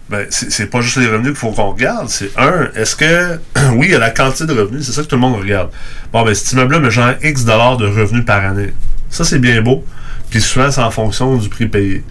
ben, 0.08 0.24
c'est 0.30 0.66
pas 0.66 0.80
juste 0.80 0.98
les 0.98 1.08
revenus 1.08 1.30
qu'il 1.30 1.36
faut 1.36 1.50
qu'on 1.50 1.72
regarde. 1.72 2.08
C'est 2.08 2.30
un, 2.36 2.68
est-ce 2.76 2.94
que, 2.94 3.40
oui, 3.72 3.86
il 3.88 3.90
y 3.90 3.94
a 3.94 3.98
la 3.98 4.10
quantité 4.10 4.46
de 4.46 4.52
revenus, 4.52 4.86
c'est 4.86 4.92
ça 4.92 5.02
que 5.02 5.08
tout 5.08 5.16
le 5.16 5.20
monde 5.20 5.40
regarde. 5.40 5.70
Bon, 6.12 6.24
ben, 6.24 6.34
cet 6.34 6.52
immeuble-là 6.52 6.78
me 6.80 6.90
génère 6.90 7.18
X 7.22 7.44
dollars 7.44 7.76
de 7.76 7.86
revenus 7.86 8.24
par 8.24 8.44
année. 8.44 8.72
Ça, 9.10 9.24
c'est 9.24 9.40
bien 9.40 9.60
beau. 9.62 9.84
Puis 10.30 10.40
souvent, 10.40 10.70
c'est 10.70 10.80
en 10.80 10.90
fonction 10.90 11.36
du 11.36 11.48
prix 11.48 11.66
payé. 11.66 12.04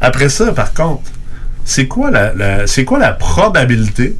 Après 0.00 0.28
ça, 0.28 0.52
par 0.52 0.72
contre, 0.72 1.02
c'est 1.64 1.86
quoi 1.86 2.10
la, 2.10 2.66
c'est 2.66 2.84
quoi 2.84 2.98
la 2.98 3.12
probabilité 3.12 4.16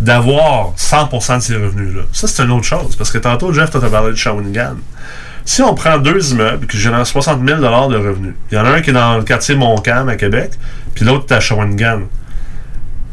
d'avoir 0.00 0.74
100% 0.76 1.36
de 1.36 1.42
ces 1.42 1.56
revenus-là? 1.56 2.02
Ça, 2.12 2.26
c'est 2.26 2.42
une 2.42 2.50
autre 2.50 2.64
chose. 2.64 2.96
Parce 2.96 3.10
que 3.10 3.18
tantôt, 3.18 3.52
Jeff, 3.52 3.70
toi, 3.70 3.80
t'as 3.80 3.90
parlé 3.90 4.12
de 4.12 4.16
Shawinigan. 4.16 4.76
Si 5.44 5.62
on 5.62 5.74
prend 5.74 5.98
deux 5.98 6.32
immeubles 6.32 6.66
qui 6.66 6.78
génèrent 6.78 7.06
60 7.06 7.46
000 7.46 7.60
de 7.60 7.66
revenus, 7.66 8.34
il 8.50 8.54
y 8.54 8.58
en 8.58 8.64
a 8.64 8.70
un 8.70 8.80
qui 8.80 8.90
est 8.90 8.94
dans 8.94 9.16
le 9.16 9.24
quartier 9.24 9.54
Montcalm 9.54 10.08
à 10.08 10.16
Québec, 10.16 10.52
puis 10.94 11.04
l'autre 11.04 11.26
est 11.28 11.34
à 11.34 11.40
Shawinigan. 11.40 12.02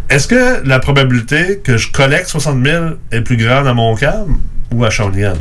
Est-ce 0.10 0.28
que 0.28 0.66
la 0.66 0.80
probabilité 0.80 1.60
que 1.64 1.78
je 1.78 1.92
collecte 1.92 2.28
60 2.28 2.64
000 2.64 2.86
est 3.12 3.22
plus 3.22 3.38
grande 3.38 3.68
à 3.68 3.74
Montcalm 3.74 4.40
ou 4.74 4.86
à 4.86 4.90
Shawinigan? 4.90 5.36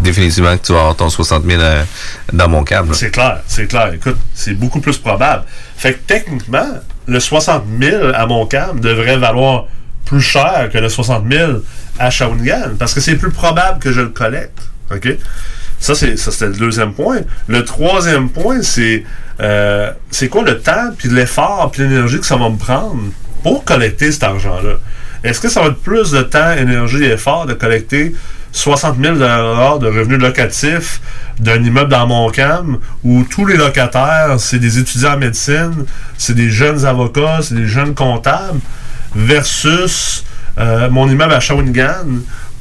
Définitivement 0.00 0.56
que 0.56 0.62
tu 0.62 0.72
vas 0.72 0.80
avoir 0.80 0.96
ton 0.96 1.10
60 1.10 1.44
000 1.44 1.60
euh, 1.60 1.84
dans 2.32 2.48
mon 2.48 2.64
câble. 2.64 2.94
C'est 2.94 3.10
clair, 3.10 3.40
c'est 3.46 3.66
clair. 3.66 3.92
Écoute, 3.92 4.16
c'est 4.32 4.54
beaucoup 4.54 4.80
plus 4.80 4.96
probable. 4.96 5.44
Fait 5.76 5.92
que 5.92 5.98
techniquement, 6.06 6.80
le 7.06 7.20
60 7.20 7.64
000 7.78 8.12
à 8.14 8.26
Montcalm 8.26 8.80
devrait 8.80 9.18
valoir 9.18 9.66
plus 10.06 10.22
cher 10.22 10.70
que 10.72 10.78
le 10.78 10.88
60 10.88 11.24
000 11.30 11.52
à 11.98 12.10
Shawinigan 12.10 12.76
parce 12.78 12.94
que 12.94 13.00
c'est 13.00 13.16
plus 13.16 13.30
probable 13.30 13.78
que 13.78 13.92
je 13.92 14.00
le 14.00 14.08
collecte. 14.08 14.58
OK? 14.90 15.08
Ça, 15.82 15.96
c'est, 15.96 16.16
c'était 16.16 16.46
le 16.46 16.52
deuxième 16.52 16.92
point. 16.92 17.22
Le 17.48 17.64
troisième 17.64 18.28
point, 18.28 18.62
c'est 18.62 19.02
euh, 19.40 19.90
c'est 20.12 20.28
quoi 20.28 20.44
le 20.44 20.60
temps, 20.60 20.92
puis 20.96 21.08
l'effort, 21.08 21.72
puis 21.72 21.82
l'énergie 21.82 22.20
que 22.20 22.26
ça 22.26 22.36
va 22.36 22.48
me 22.50 22.56
prendre 22.56 23.02
pour 23.42 23.64
collecter 23.64 24.12
cet 24.12 24.22
argent-là? 24.22 24.74
Est-ce 25.24 25.40
que 25.40 25.48
ça 25.48 25.60
va 25.60 25.66
être 25.68 25.80
plus 25.80 26.12
de 26.12 26.22
temps, 26.22 26.52
énergie 26.52 27.02
et 27.02 27.10
effort 27.10 27.46
de 27.46 27.54
collecter 27.54 28.14
60 28.52 28.96
000 29.02 29.16
de 29.16 29.86
revenus 29.86 30.20
locatifs 30.20 31.00
d'un 31.40 31.60
immeuble 31.60 31.90
dans 31.90 32.06
Montcalm 32.06 32.78
où 33.02 33.24
tous 33.24 33.44
les 33.44 33.56
locataires, 33.56 34.36
c'est 34.38 34.60
des 34.60 34.78
étudiants 34.78 35.14
en 35.14 35.18
médecine, 35.18 35.84
c'est 36.16 36.34
des 36.34 36.50
jeunes 36.50 36.84
avocats, 36.84 37.40
c'est 37.42 37.56
des 37.56 37.66
jeunes 37.66 37.94
comptables, 37.94 38.60
versus 39.16 40.24
euh, 40.58 40.88
mon 40.90 41.08
immeuble 41.08 41.32
à 41.32 41.40
Shawinigan 41.40 42.06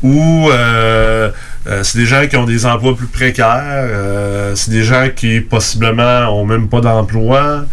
où 0.02 0.50
euh, 0.50 1.30
euh, 1.68 1.84
c'est 1.84 1.98
des 1.98 2.06
gens 2.06 2.26
qui 2.28 2.38
ont 2.38 2.46
des 2.46 2.66
emplois 2.66 2.96
plus 2.96 3.08
précaires, 3.08 3.62
euh, 3.66 4.56
c'est 4.56 4.72
des 4.72 4.84
gens 4.84 5.08
qui 5.16 5.42
possiblement 5.42 6.28
ont 6.30 6.46
même 6.46 6.68
pas 6.68 6.82
d'emploi. 6.82 7.66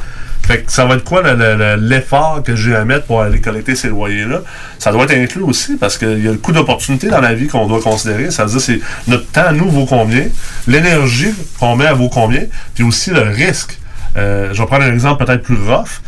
Fait 0.47 0.61
que 0.63 0.73
ça 0.73 0.87
va 0.87 0.95
être 0.95 1.05
quoi 1.05 1.21
le- 1.21 1.35
le- 1.35 1.57
le- 1.57 1.77
l'effort 1.77 2.43
que 2.43 2.57
j'ai 2.57 2.75
à 2.75 2.85
mettre 2.87 3.05
pour 3.05 3.21
aller 3.21 3.39
collecter 3.41 3.75
ces 3.75 3.89
loyers-là? 3.89 4.41
Ça 4.79 4.93
doit 4.93 5.05
être 5.05 5.13
inclus 5.13 5.43
aussi 5.43 5.77
parce 5.77 5.99
qu'il 5.99 6.25
y 6.25 6.29
a 6.29 6.33
le 6.33 6.39
coût 6.39 6.53
d'opportunité 6.53 7.09
dans 7.09 7.21
la 7.21 7.35
vie 7.35 7.49
qu'on 7.49 7.67
doit 7.67 7.83
considérer. 7.83 8.31
Ça 8.31 8.45
veut 8.45 8.51
dire 8.53 8.61
c'est 8.61 8.81
notre 9.09 9.27
temps 9.27 9.53
nous 9.53 9.69
vaut 9.71 9.85
combien, 9.85 10.25
l'énergie 10.67 11.35
qu'on 11.61 11.77
met 11.77 11.87
à 11.87 11.93
vaut 11.93 12.09
combien, 12.09 12.43
puis 12.75 12.83
aussi 12.85 13.11
le 13.11 13.21
risque. 13.23 13.79
Euh, 14.17 14.49
je 14.55 14.59
vais 14.61 14.67
prendre 14.67 14.85
un 14.85 14.93
exemple 14.93 15.23
peut-être 15.25 15.43
plus 15.43 15.57
rough. 15.57 16.01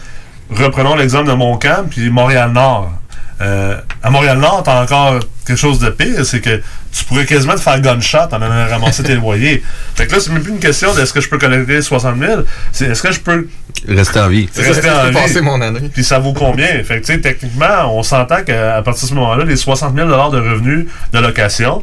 Reprenons 0.50 0.94
l'exemple 0.96 1.28
de 1.28 1.34
Montcalm 1.34 1.88
puis 1.88 2.08
Montréal-Nord. 2.10 2.92
À 3.40 4.10
Montréal-Nord, 4.10 4.62
t'as 4.64 4.82
encore 4.82 5.18
quelque 5.50 5.60
chose 5.60 5.78
de 5.78 5.90
pire, 5.90 6.24
c'est 6.24 6.40
que 6.40 6.60
tu 6.92 7.04
pourrais 7.04 7.26
quasiment 7.26 7.54
te 7.54 7.60
faire 7.60 7.80
gunshot 7.80 8.18
en 8.32 8.40
allant 8.42 8.68
ramasser 8.68 9.02
tes 9.02 9.14
loyers. 9.14 9.62
Fait 9.94 10.06
que 10.06 10.12
là, 10.12 10.20
c'est 10.20 10.30
même 10.32 10.42
plus 10.42 10.52
une 10.52 10.58
question 10.60 10.94
d'est-ce 10.94 11.12
que 11.12 11.20
je 11.20 11.28
peux 11.28 11.38
collecter 11.38 11.82
60 11.82 12.18
000, 12.18 12.42
c'est 12.72 12.86
est-ce 12.86 13.02
que 13.02 13.12
je 13.12 13.20
peux 13.20 13.48
Rester 13.88 14.20
en 14.20 14.28
vie. 14.28 14.48
rester 14.56 14.90
en 14.90 15.06
vie. 15.08 15.12
passer 15.14 15.40
mon 15.40 15.60
année. 15.60 15.90
Puis 15.92 16.04
ça 16.04 16.18
vaut 16.18 16.32
combien? 16.32 16.66
Fait 16.84 17.00
que, 17.00 17.06
tu 17.06 17.12
sais, 17.14 17.20
techniquement, 17.20 17.96
on 17.96 18.02
s'entend 18.02 18.42
qu'à 18.42 18.82
partir 18.82 19.04
de 19.04 19.08
ce 19.10 19.14
moment-là, 19.14 19.44
les 19.44 19.56
60 19.56 19.94
000 19.94 20.08
de 20.08 20.12
revenus 20.38 20.86
de 21.12 21.18
location 21.18 21.82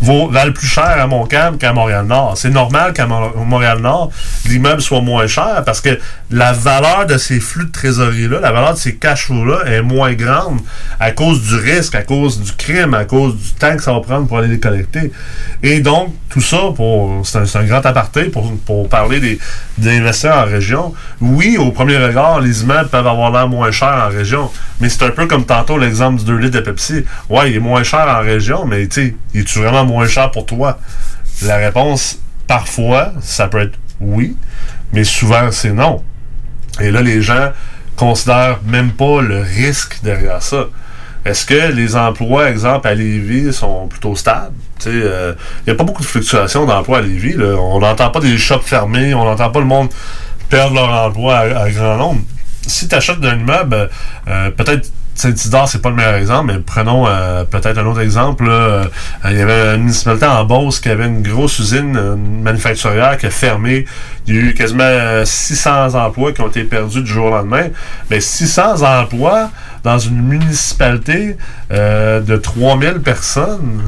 vaut, 0.00 0.28
valent 0.30 0.52
plus 0.52 0.66
cher 0.66 0.84
à 0.98 1.06
Montcalm 1.06 1.58
qu'à 1.58 1.72
Montréal-Nord. 1.72 2.36
C'est 2.36 2.50
normal 2.50 2.92
qu'à 2.92 3.06
Mo- 3.06 3.34
Montréal-Nord, 3.44 4.10
l'immeuble 4.48 4.80
soit 4.80 5.00
moins 5.00 5.26
cher 5.26 5.62
parce 5.66 5.80
que 5.80 5.98
la 6.30 6.52
valeur 6.52 7.06
de 7.06 7.18
ces 7.18 7.40
flux 7.40 7.66
de 7.66 7.72
trésorerie-là, 7.72 8.40
la 8.40 8.52
valeur 8.52 8.74
de 8.74 8.78
ces 8.78 8.96
cash 8.96 9.26
flows-là 9.26 9.64
est 9.66 9.82
moins 9.82 10.12
grande 10.14 10.60
à 11.00 11.10
cause 11.12 11.42
du 11.42 11.56
risque, 11.56 11.94
à 11.94 12.02
cause 12.02 12.40
du 12.40 12.52
crime, 12.52 12.94
à 12.94 13.04
cause 13.04 13.36
du 13.36 13.50
temps 13.52 13.76
que 13.76 13.82
ça 13.82 13.92
va 13.92 14.00
prendre 14.00 14.26
pour 14.28 14.38
aller 14.38 14.48
les 14.48 14.60
collecter. 14.60 15.10
Et 15.62 15.80
donc, 15.80 16.14
tout 16.28 16.40
ça, 16.40 16.58
pour 16.74 17.26
c'est 17.26 17.56
un, 17.56 17.64
grand 17.64 17.84
aparté 17.86 18.24
pour, 18.24 18.52
pour 18.58 18.88
parler 18.88 19.20
des, 19.20 19.38
des 19.78 19.98
investisseurs 19.98 20.36
en 20.36 20.44
région. 20.44 20.94
Oui, 21.20 21.56
au 21.58 21.70
premier 21.70 21.96
regard, 21.96 22.40
les 22.40 22.62
immeubles 22.62 22.90
peuvent 22.90 23.06
avoir 23.06 23.30
l'air 23.30 23.48
moins 23.48 23.70
chers 23.70 24.06
en 24.06 24.08
région, 24.08 24.50
mais 24.80 24.88
c'est 24.88 25.04
un 25.04 25.10
peu 25.10 25.26
comme 25.26 25.46
tantôt 25.46 25.78
l'exemple 25.78 26.18
du 26.18 26.24
2 26.26 26.36
litres 26.36 26.56
de 26.56 26.60
Pepsi. 26.60 27.04
Ouais, 27.30 27.50
il 27.50 27.56
est 27.56 27.60
moins 27.60 27.82
cher 27.82 28.06
en 28.08 28.20
région, 28.20 28.66
mais 28.66 28.86
tu 28.88 29.06
sais, 29.06 29.16
est-tu 29.34 29.60
vraiment 29.60 29.84
moins 29.84 30.06
cher 30.06 30.30
pour 30.30 30.44
toi? 30.44 30.78
La 31.42 31.56
réponse, 31.56 32.18
parfois, 32.46 33.12
ça 33.20 33.48
peut 33.48 33.60
être 33.60 33.78
oui, 34.00 34.36
mais 34.92 35.04
souvent, 35.04 35.50
c'est 35.50 35.72
non. 35.72 36.02
Et 36.80 36.90
là, 36.90 37.02
les 37.02 37.22
gens 37.22 37.52
considèrent 37.96 38.60
même 38.64 38.92
pas 38.92 39.20
le 39.20 39.40
risque 39.40 39.98
derrière 40.02 40.42
ça. 40.42 40.66
est-ce 41.24 41.44
que 41.44 41.72
les 41.72 41.96
emplois, 41.96 42.48
exemple, 42.48 42.86
à 42.86 42.94
Lévis, 42.94 43.52
sont 43.52 43.88
plutôt 43.88 44.14
stables? 44.14 44.54
Il 44.86 45.34
n'y 45.66 45.72
a 45.72 45.74
pas 45.74 45.84
beaucoup 45.84 46.02
de 46.02 46.06
fluctuations 46.06 46.66
d'emplois 46.66 46.98
à 46.98 47.02
Lévis. 47.02 47.36
On 47.42 47.80
n'entend 47.80 48.10
pas 48.10 48.20
des 48.20 48.38
shops 48.38 48.64
fermés, 48.64 49.14
on 49.14 49.24
n'entend 49.24 49.50
pas 49.50 49.60
le 49.60 49.66
monde 49.66 49.88
perdre 50.48 50.74
leur 50.74 50.90
emploi 50.90 51.38
à, 51.38 51.70
grand 51.70 51.96
nombre. 51.96 52.20
Si 52.66 52.88
tu 52.88 52.94
achètes 52.94 53.22
un 53.22 53.38
immeuble, 53.38 53.88
euh, 54.28 54.50
peut-être 54.50 54.90
Saint-Isidore, 55.18 55.68
c'est 55.68 55.82
pas 55.82 55.88
le 55.88 55.96
meilleur 55.96 56.14
exemple, 56.14 56.52
mais 56.52 56.60
prenons 56.60 57.08
euh, 57.08 57.42
peut-être 57.42 57.78
un 57.78 57.86
autre 57.86 58.00
exemple. 58.00 58.44
Euh, 58.48 58.84
il 59.24 59.36
y 59.36 59.40
avait 59.40 59.74
une 59.74 59.82
municipalité 59.82 60.26
en 60.26 60.44
Beauce 60.44 60.78
qui 60.78 60.90
avait 60.90 61.06
une 61.06 61.22
grosse 61.22 61.58
usine 61.58 62.14
manufacturière 62.42 63.18
qui 63.18 63.26
a 63.26 63.30
fermé. 63.30 63.84
Il 64.28 64.34
y 64.36 64.38
a 64.38 64.40
eu 64.42 64.54
quasiment 64.54 64.84
euh, 64.84 65.24
600 65.24 65.94
emplois 65.94 66.32
qui 66.32 66.40
ont 66.40 66.48
été 66.48 66.62
perdus 66.62 67.02
du 67.02 67.10
jour 67.10 67.26
au 67.26 67.30
lendemain. 67.30 67.66
Mais 68.10 68.20
600 68.20 68.82
emplois 68.82 69.50
dans 69.82 69.98
une 69.98 70.22
municipalité 70.22 71.36
euh, 71.72 72.20
de 72.20 72.36
3000 72.36 73.00
personnes, 73.00 73.82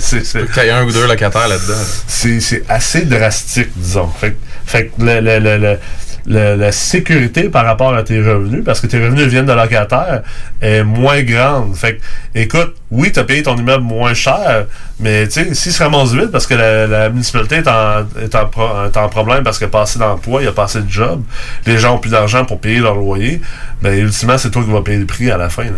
c'est... 0.00 0.40
y 0.66 0.70
a 0.70 0.76
un 0.78 0.84
ou 0.84 0.92
deux 0.92 1.06
locataires 1.06 1.48
là-dedans. 1.48 1.82
c'est 2.06 2.40
c'est 2.40 2.62
assez 2.68 3.02
drastique, 3.02 3.70
disons. 3.76 4.08
Fait, 4.08 4.32
que- 4.32 4.36
fait 4.66 4.86
que 4.86 5.02
le- 5.02 5.20
le- 5.20 5.38
le- 5.38 5.58
le- 5.58 5.78
le- 6.26 6.54
la 6.54 6.70
sécurité 6.70 7.44
par 7.48 7.64
rapport 7.64 7.94
à 7.94 8.02
tes 8.02 8.18
revenus, 8.20 8.62
parce 8.64 8.80
que 8.80 8.86
tes 8.86 8.98
revenus 9.02 9.26
viennent 9.26 9.46
de 9.46 9.52
locataires, 9.54 10.22
est 10.60 10.82
moins 10.84 11.22
grande. 11.22 11.74
Fait 11.74 11.96
que, 11.96 12.02
écoute, 12.38 12.74
oui, 12.90 13.10
tu 13.10 13.18
as 13.20 13.24
payé 13.24 13.42
ton 13.42 13.56
immeuble 13.56 13.82
moins 13.84 14.12
cher, 14.12 14.66
mais 15.00 15.26
tu 15.28 15.32
sais, 15.44 15.54
s'il 15.54 15.72
se 15.72 15.82
ramasse 15.82 16.12
vite 16.12 16.30
parce 16.30 16.46
que 16.46 16.54
la, 16.54 16.86
la 16.86 17.08
municipalité 17.08 17.56
est 17.56 17.68
en, 17.68 18.06
est, 18.22 18.34
en 18.34 18.46
pro- 18.46 18.84
est 18.86 18.96
en 18.98 19.08
problème 19.08 19.42
parce 19.44 19.56
qu'il 19.58 19.66
y 19.66 19.70
a 19.70 19.72
pas 19.72 19.82
assez 19.82 19.98
d'emplois, 19.98 20.42
il 20.42 20.44
y 20.44 20.48
a 20.48 20.52
pas 20.52 20.64
assez 20.64 20.82
de 20.82 20.90
jobs, 20.90 21.22
les 21.66 21.78
gens 21.78 21.94
ont 21.94 21.98
plus 21.98 22.10
d'argent 22.10 22.44
pour 22.44 22.60
payer 22.60 22.80
leur 22.80 22.96
loyer, 22.96 23.40
ben 23.80 23.98
ultimement, 23.98 24.36
c'est 24.36 24.50
toi 24.50 24.62
qui 24.62 24.70
vas 24.70 24.82
payer 24.82 24.98
le 24.98 25.06
prix 25.06 25.30
à 25.30 25.38
la 25.38 25.48
fin. 25.48 25.64
là. 25.64 25.70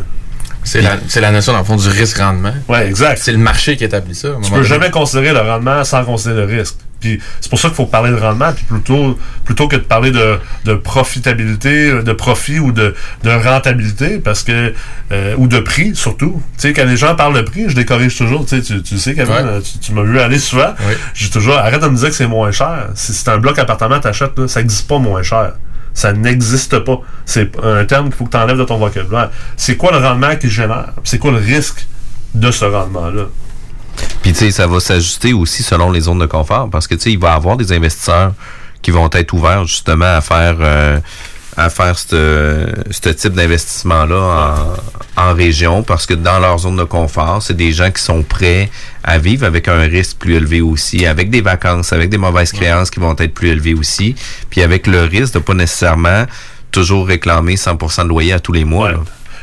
C'est 0.64 0.80
la, 0.80 0.96
c'est 1.08 1.20
la 1.20 1.32
notion, 1.32 1.52
dans 1.52 1.58
le 1.58 1.64
fond, 1.64 1.76
du 1.76 1.88
risque-rendement. 1.88 2.54
Ouais, 2.68 2.86
exact. 2.88 3.18
C'est 3.22 3.32
le 3.32 3.38
marché 3.38 3.76
qui 3.76 3.84
établit 3.84 4.14
ça. 4.14 4.28
Tu 4.42 4.50
peux 4.50 4.62
jamais 4.62 4.90
considérer 4.90 5.32
le 5.32 5.40
rendement 5.40 5.82
sans 5.84 6.04
considérer 6.04 6.46
le 6.46 6.58
risque. 6.58 6.76
Puis 7.00 7.18
c'est 7.40 7.50
pour 7.50 7.58
ça 7.58 7.66
qu'il 7.66 7.74
faut 7.74 7.86
parler 7.86 8.12
de 8.12 8.16
rendement, 8.16 8.52
puis 8.52 8.62
plutôt 8.64 9.18
plutôt 9.44 9.66
que 9.66 9.74
de 9.74 9.80
parler 9.80 10.12
de, 10.12 10.38
de 10.66 10.74
profitabilité, 10.74 12.02
de 12.02 12.12
profit 12.12 12.60
ou 12.60 12.70
de, 12.70 12.94
de 13.24 13.30
rentabilité, 13.30 14.18
parce 14.18 14.44
que 14.44 14.72
euh, 15.10 15.34
ou 15.36 15.48
de 15.48 15.58
prix 15.58 15.96
surtout. 15.96 16.40
Tu 16.58 16.68
sais, 16.68 16.72
quand 16.72 16.84
les 16.84 16.96
gens 16.96 17.16
parlent 17.16 17.34
de 17.34 17.42
prix, 17.42 17.64
je 17.68 17.74
les 17.76 17.84
corrige 17.84 18.16
toujours. 18.16 18.46
Tu 18.46 18.56
sais, 18.56 18.62
tu, 18.62 18.82
tu 18.82 18.98
sais, 18.98 19.14
Kevin, 19.14 19.32
Ouais. 19.32 19.60
tu, 19.62 19.78
tu 19.80 19.92
m'as 19.92 20.02
vu 20.04 20.20
aller 20.20 20.38
souvent. 20.38 20.74
J'ai 21.14 21.28
toujours 21.30 21.56
arrête 21.58 21.80
de 21.82 21.88
me 21.88 21.96
dire 21.96 22.08
que 22.08 22.14
c'est 22.14 22.26
moins 22.28 22.52
cher. 22.52 22.88
Si 22.94 23.12
c'est 23.12 23.28
un 23.30 23.38
bloc 23.38 23.58
appartement, 23.58 23.98
t'achètes, 23.98 24.46
ça 24.46 24.60
n'existe 24.60 24.86
pas 24.88 24.98
moins 24.98 25.22
cher. 25.24 25.54
Ça 25.94 26.12
n'existe 26.12 26.78
pas. 26.80 27.00
C'est 27.26 27.52
un 27.62 27.84
terme 27.84 28.06
qu'il 28.06 28.14
faut 28.14 28.24
que 28.24 28.30
tu 28.30 28.36
enlèves 28.36 28.58
de 28.58 28.64
ton 28.64 28.78
vocabulaire. 28.78 29.30
C'est 29.56 29.76
quoi 29.76 29.92
le 29.92 29.98
rendement 29.98 30.34
qu'il 30.36 30.50
génère? 30.50 30.92
C'est 31.04 31.18
quoi 31.18 31.32
le 31.32 31.38
risque 31.38 31.86
de 32.34 32.50
ce 32.50 32.64
rendement-là? 32.64 33.24
Puis 34.22 34.32
tu 34.32 34.38
sais, 34.38 34.50
ça 34.50 34.66
va 34.66 34.80
s'ajuster 34.80 35.32
aussi 35.32 35.62
selon 35.62 35.90
les 35.90 36.00
zones 36.00 36.18
de 36.18 36.26
confort 36.26 36.70
parce 36.70 36.86
que 36.86 36.94
tu 36.94 37.02
sais, 37.02 37.12
il 37.12 37.18
va 37.18 37.32
y 37.32 37.36
avoir 37.36 37.56
des 37.56 37.72
investisseurs 37.72 38.32
qui 38.80 38.90
vont 38.90 39.08
être 39.12 39.32
ouverts 39.32 39.66
justement 39.66 40.16
à 40.16 40.20
faire 40.20 40.56
euh, 40.60 40.98
à 41.56 41.68
faire 41.70 41.98
ce 41.98 42.66
ce 42.90 43.08
type 43.10 43.34
d'investissement-là 43.34 44.74
en, 45.16 45.22
en 45.22 45.34
région 45.34 45.82
parce 45.82 46.06
que 46.06 46.14
dans 46.14 46.38
leur 46.38 46.58
zone 46.58 46.76
de 46.76 46.84
confort, 46.84 47.42
c'est 47.42 47.56
des 47.56 47.72
gens 47.72 47.90
qui 47.90 48.02
sont 48.02 48.22
prêts 48.22 48.70
à 49.04 49.18
vivre 49.18 49.44
avec 49.46 49.68
un 49.68 49.80
risque 49.82 50.16
plus 50.18 50.34
élevé 50.36 50.60
aussi, 50.62 51.04
avec 51.06 51.28
des 51.30 51.40
vacances, 51.42 51.92
avec 51.92 52.08
des 52.10 52.18
mauvaises 52.18 52.52
créances 52.52 52.90
qui 52.90 53.00
vont 53.00 53.14
être 53.18 53.34
plus 53.34 53.48
élevées 53.50 53.74
aussi, 53.74 54.14
puis 54.50 54.62
avec 54.62 54.86
le 54.86 55.02
risque 55.02 55.34
de 55.34 55.38
pas 55.40 55.54
nécessairement 55.54 56.24
toujours 56.70 57.06
réclamer 57.06 57.56
100% 57.56 58.04
de 58.04 58.08
loyer 58.08 58.32
à 58.32 58.40
tous 58.40 58.52
les 58.52 58.64
mois. 58.64 58.92
là. 58.92 58.98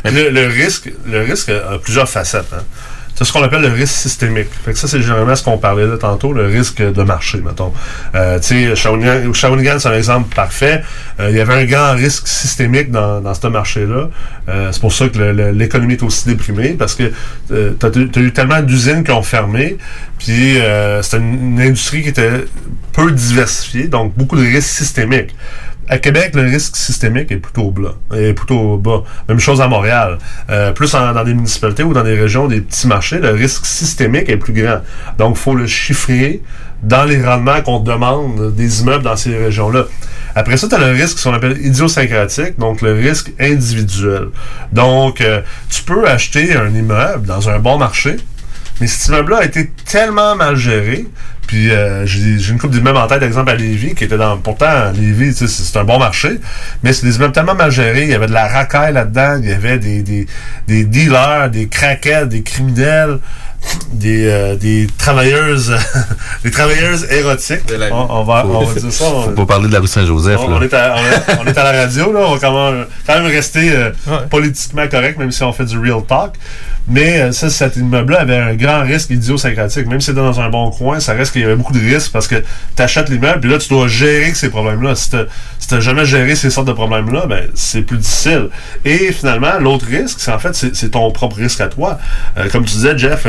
Le, 0.05 0.29
le 0.29 0.47
risque, 0.47 0.89
le 1.05 1.21
risque 1.21 1.49
a 1.49 1.77
plusieurs 1.77 2.09
facettes. 2.09 2.47
hein. 2.53 2.63
C'est 3.19 3.25
ce 3.25 3.33
qu'on 3.33 3.43
appelle 3.43 3.63
le 3.63 3.67
risque 3.67 3.95
systémique. 3.95 4.47
Fait 4.63 4.71
que 4.71 4.77
ça, 4.77 4.87
c'est 4.87 5.01
généralement 5.01 5.35
ce 5.35 5.43
qu'on 5.43 5.57
parlait 5.57 5.85
là 5.85 5.97
tantôt, 5.97 6.31
le 6.31 6.45
risque 6.45 6.81
de 6.81 7.03
marché, 7.03 7.41
mettons. 7.41 7.73
Euh, 8.15 8.39
tu 8.39 8.73
sais, 8.73 8.75
Shawinigan, 8.77 9.77
c'est 9.77 9.89
un 9.89 9.93
exemple 9.93 10.33
parfait. 10.33 10.83
Euh, 11.19 11.29
il 11.29 11.35
y 11.35 11.41
avait 11.41 11.53
un 11.53 11.65
grand 11.65 11.95
risque 11.95 12.29
systémique 12.29 12.91
dans, 12.91 13.19
dans 13.19 13.33
ce 13.33 13.47
marché-là. 13.47 14.07
Euh, 14.47 14.69
c'est 14.71 14.79
pour 14.79 14.93
ça 14.93 15.09
que 15.09 15.19
l'économie 15.51 15.95
est 15.95 16.03
aussi 16.03 16.29
déprimée, 16.29 16.69
parce 16.79 16.95
que 16.95 17.11
euh, 17.51 17.71
t'as 17.77 17.89
as 17.89 18.19
eu 18.21 18.31
tellement 18.31 18.61
d'usines 18.61 19.03
qui 19.03 19.11
ont 19.11 19.21
fermé, 19.21 19.77
puis 20.17 20.57
euh, 20.57 21.01
c'était 21.01 21.17
une 21.17 21.59
industrie 21.59 22.03
qui 22.03 22.09
était 22.09 22.45
peu 22.93 23.11
diversifiée, 23.11 23.89
donc 23.89 24.15
beaucoup 24.15 24.37
de 24.37 24.43
risques 24.43 24.69
systémiques. 24.69 25.35
À 25.89 25.97
Québec, 25.97 26.35
le 26.35 26.43
risque 26.43 26.75
systémique 26.75 27.31
est 27.31 27.37
plutôt 27.37 27.71
bas. 27.71 29.03
Même 29.27 29.39
chose 29.39 29.59
à 29.59 29.67
Montréal. 29.67 30.19
Euh, 30.51 30.71
plus 30.71 30.91
dans 30.91 31.23
des 31.23 31.33
municipalités 31.33 31.81
ou 31.83 31.93
dans 31.93 32.03
des 32.03 32.13
régions, 32.13 32.47
des 32.47 32.61
petits 32.61 32.87
marchés, 32.87 33.17
le 33.17 33.31
risque 33.31 33.65
systémique 33.65 34.29
est 34.29 34.37
plus 34.37 34.53
grand. 34.53 34.81
Donc, 35.17 35.35
il 35.35 35.39
faut 35.39 35.55
le 35.55 35.65
chiffrer 35.65 36.41
dans 36.83 37.05
les 37.05 37.21
rendements 37.23 37.61
qu'on 37.61 37.79
demande 37.79 38.55
des 38.55 38.81
immeubles 38.81 39.03
dans 39.03 39.15
ces 39.15 39.35
régions-là. 39.35 39.85
Après 40.35 40.57
ça, 40.57 40.67
tu 40.67 40.75
as 40.75 40.77
le 40.77 40.91
risque 40.91 41.21
qu'on 41.23 41.33
appelle 41.33 41.57
idiosyncratique, 41.59 42.59
donc 42.59 42.81
le 42.81 42.93
risque 42.93 43.31
individuel. 43.39 44.27
Donc, 44.71 45.21
euh, 45.21 45.41
tu 45.69 45.81
peux 45.81 46.07
acheter 46.07 46.55
un 46.55 46.69
immeuble 46.69 47.25
dans 47.25 47.49
un 47.49 47.57
bon 47.57 47.79
marché, 47.79 48.15
mais 48.79 48.87
cet 48.87 49.07
immeuble-là 49.07 49.37
a 49.37 49.45
été 49.45 49.71
tellement 49.85 50.35
mal 50.35 50.55
géré. 50.55 51.07
Puis 51.49 51.71
euh, 51.71 52.05
j'ai 52.05 52.51
une 52.51 52.59
coupe 52.59 52.69
d'immeubles 52.69 52.99
en 52.99 53.07
tête, 53.07 53.23
exemple 53.23 53.49
à 53.49 53.55
Lévis, 53.55 53.95
qui 53.95 54.03
était 54.03 54.17
dans. 54.17 54.37
Pourtant, 54.37 54.91
Lévis, 54.93 55.33
c'est 55.33 55.79
un 55.79 55.83
bon 55.83 55.97
marché, 55.97 56.39
mais 56.83 56.93
c'est 56.93 57.07
des 57.07 57.15
immeubles 57.15 57.33
tellement 57.33 57.55
mal 57.55 57.71
gérés. 57.71 58.03
Il 58.03 58.09
y 58.11 58.13
avait 58.13 58.27
de 58.27 58.33
la 58.33 58.47
racaille 58.47 58.93
là-dedans, 58.93 59.39
il 59.41 59.49
y 59.49 59.51
avait 59.51 59.79
des 59.79 60.27
dealers, 60.67 61.49
des 61.49 61.67
craquettes, 61.67 62.29
des 62.29 62.43
criminels, 62.43 63.17
des, 63.93 64.25
euh, 64.27 64.55
des 64.55 64.87
travailleuses 64.97 65.75
des 66.43 66.51
travailleuses 66.51 67.05
érotiques. 67.11 67.61
On, 67.91 68.07
on 68.09 68.23
va, 68.23 68.45
on 68.45 68.63
va 68.65 68.73
dire 68.79 68.91
ça. 68.91 69.05
on- 69.05 69.23
Faut 69.23 69.31
pas 69.31 69.45
parler 69.45 69.67
de 69.67 69.73
la 69.73 69.79
rue 69.79 69.87
Saint-Joseph. 69.87 70.39
on, 70.39 70.61
est 70.61 70.73
à, 70.73 70.95
on, 70.95 70.99
est, 71.33 71.37
on 71.41 71.45
est 71.45 71.57
à 71.57 71.63
la 71.71 71.81
radio, 71.83 72.13
là. 72.13 72.19
On 72.27 72.35
va 72.35 72.39
quand 72.39 72.71
même, 72.71 72.85
quand 73.05 73.15
même 73.15 73.25
rester 73.31 73.71
euh, 73.75 73.91
politiquement 74.29 74.87
correct, 74.89 75.17
même 75.19 75.31
si 75.31 75.43
on 75.43 75.51
fait 75.53 75.65
du 75.65 75.77
real 75.77 76.01
talk. 76.07 76.35
Mais 76.91 77.19
euh, 77.21 77.31
ça, 77.31 77.49
cet 77.51 77.75
immeuble-là 77.75 78.21
avait 78.21 78.37
un 78.37 78.55
grand 78.55 78.81
risque 78.81 79.11
idiosyncratique. 79.11 79.85
Même 79.87 80.01
si 80.01 80.07
c'était 80.07 80.21
dans 80.21 80.39
un 80.39 80.49
bon 80.49 80.71
coin, 80.71 80.99
ça 80.99 81.13
reste 81.13 81.33
qu'il 81.33 81.41
y 81.41 81.45
avait 81.45 81.55
beaucoup 81.55 81.73
de 81.73 81.79
risques 81.79 82.11
parce 82.11 82.27
que 82.27 82.35
tu 82.75 82.81
achètes 82.81 83.09
l'immeuble, 83.09 83.41
puis 83.41 83.49
là, 83.51 83.57
tu 83.59 83.69
dois 83.69 83.87
gérer 83.87 84.33
ces 84.33 84.49
problèmes-là. 84.49 84.95
Si 84.95 85.09
tu 85.11 85.17
n'as 85.75 85.79
jamais 85.81 86.05
géré 86.05 86.35
ces 86.35 86.49
sortes 86.49 86.67
de 86.67 86.73
problèmes-là, 86.73 87.25
ben, 87.27 87.43
c'est 87.53 87.81
plus 87.83 87.97
difficile. 87.97 88.49
Et 88.85 89.11
finalement, 89.11 89.59
l'autre 89.59 89.85
risque, 89.85 90.17
c'est 90.19 90.31
en 90.31 90.39
fait, 90.39 90.53
c'est 90.55 90.89
ton 90.89 91.11
propre 91.11 91.35
risque 91.35 91.61
à 91.61 91.67
toi. 91.67 91.99
Euh, 92.37 92.49
comme 92.49 92.65
tu 92.65 92.73
disais, 92.73 92.97
Jeff, 92.97 93.27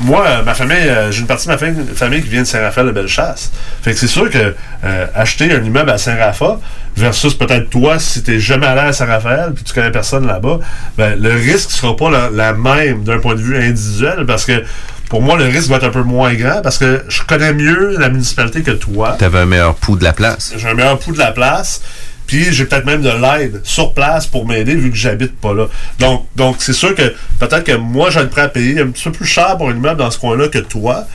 moi, 0.00 0.24
euh, 0.26 0.42
ma 0.42 0.54
famille, 0.54 0.76
euh, 0.76 1.10
j'ai 1.10 1.20
une 1.20 1.26
partie 1.26 1.46
de 1.46 1.52
ma 1.52 1.58
famille, 1.58 1.84
famille 1.94 2.22
qui 2.22 2.28
vient 2.28 2.42
de 2.42 2.46
Saint-Raphaël 2.46 2.86
de 2.86 2.92
Bellechasse. 2.92 3.50
Fait 3.82 3.92
que 3.92 3.98
c'est 3.98 4.06
sûr 4.06 4.30
que 4.30 4.54
euh, 4.84 5.06
acheter 5.14 5.52
un 5.52 5.62
immeuble 5.62 5.90
à 5.90 5.98
Saint-Raphaël 5.98 6.58
versus 6.96 7.34
peut-être 7.34 7.70
toi, 7.70 7.98
si 7.98 8.22
t'es 8.22 8.38
jamais 8.38 8.66
allé 8.66 8.80
à 8.80 8.92
Saint-Raphaël 8.92 9.52
puis 9.54 9.64
tu 9.64 9.72
connais 9.72 9.90
personne 9.90 10.26
là-bas, 10.26 10.58
ben, 10.96 11.20
le 11.20 11.30
risque 11.32 11.70
sera 11.70 11.96
pas 11.96 12.10
la, 12.10 12.30
la 12.30 12.52
même 12.52 13.04
d'un 13.04 13.18
point 13.18 13.34
de 13.34 13.40
vue 13.40 13.56
individuel 13.56 14.24
parce 14.26 14.44
que 14.44 14.64
pour 15.08 15.22
moi, 15.22 15.38
le 15.38 15.44
risque 15.44 15.70
va 15.70 15.76
être 15.76 15.84
un 15.84 15.90
peu 15.90 16.02
moins 16.02 16.34
grand 16.34 16.60
parce 16.60 16.76
que 16.76 17.02
je 17.08 17.22
connais 17.22 17.54
mieux 17.54 17.96
la 17.98 18.10
municipalité 18.10 18.62
que 18.62 18.72
toi. 18.72 19.16
T'avais 19.18 19.38
un 19.38 19.46
meilleur 19.46 19.74
pouls 19.74 19.96
de 19.96 20.04
la 20.04 20.12
place. 20.12 20.52
J'ai 20.56 20.68
un 20.68 20.74
meilleur 20.74 20.98
pouls 20.98 21.14
de 21.14 21.18
la 21.18 21.32
place. 21.32 21.80
Puis 22.28 22.52
j'ai 22.52 22.66
peut-être 22.66 22.84
même 22.84 23.02
de 23.02 23.08
l'aide 23.10 23.60
sur 23.64 23.94
place 23.94 24.26
pour 24.26 24.46
m'aider 24.46 24.76
vu 24.76 24.90
que 24.90 24.96
j'habite 24.96 25.34
pas 25.40 25.54
là. 25.54 25.66
Donc, 25.98 26.26
donc 26.36 26.56
c'est 26.60 26.74
sûr 26.74 26.94
que 26.94 27.14
peut-être 27.40 27.64
que 27.64 27.72
moi, 27.72 28.10
je 28.10 28.20
être 28.20 28.30
prêt 28.30 28.42
à 28.42 28.48
payer 28.48 28.80
un 28.80 28.88
petit 28.88 29.04
peu 29.04 29.12
plus 29.12 29.26
cher 29.26 29.56
pour 29.56 29.70
un 29.70 29.74
immeuble 29.74 29.96
dans 29.98 30.10
ce 30.10 30.18
coin-là 30.18 30.48
que 30.48 30.58
toi. 30.58 31.06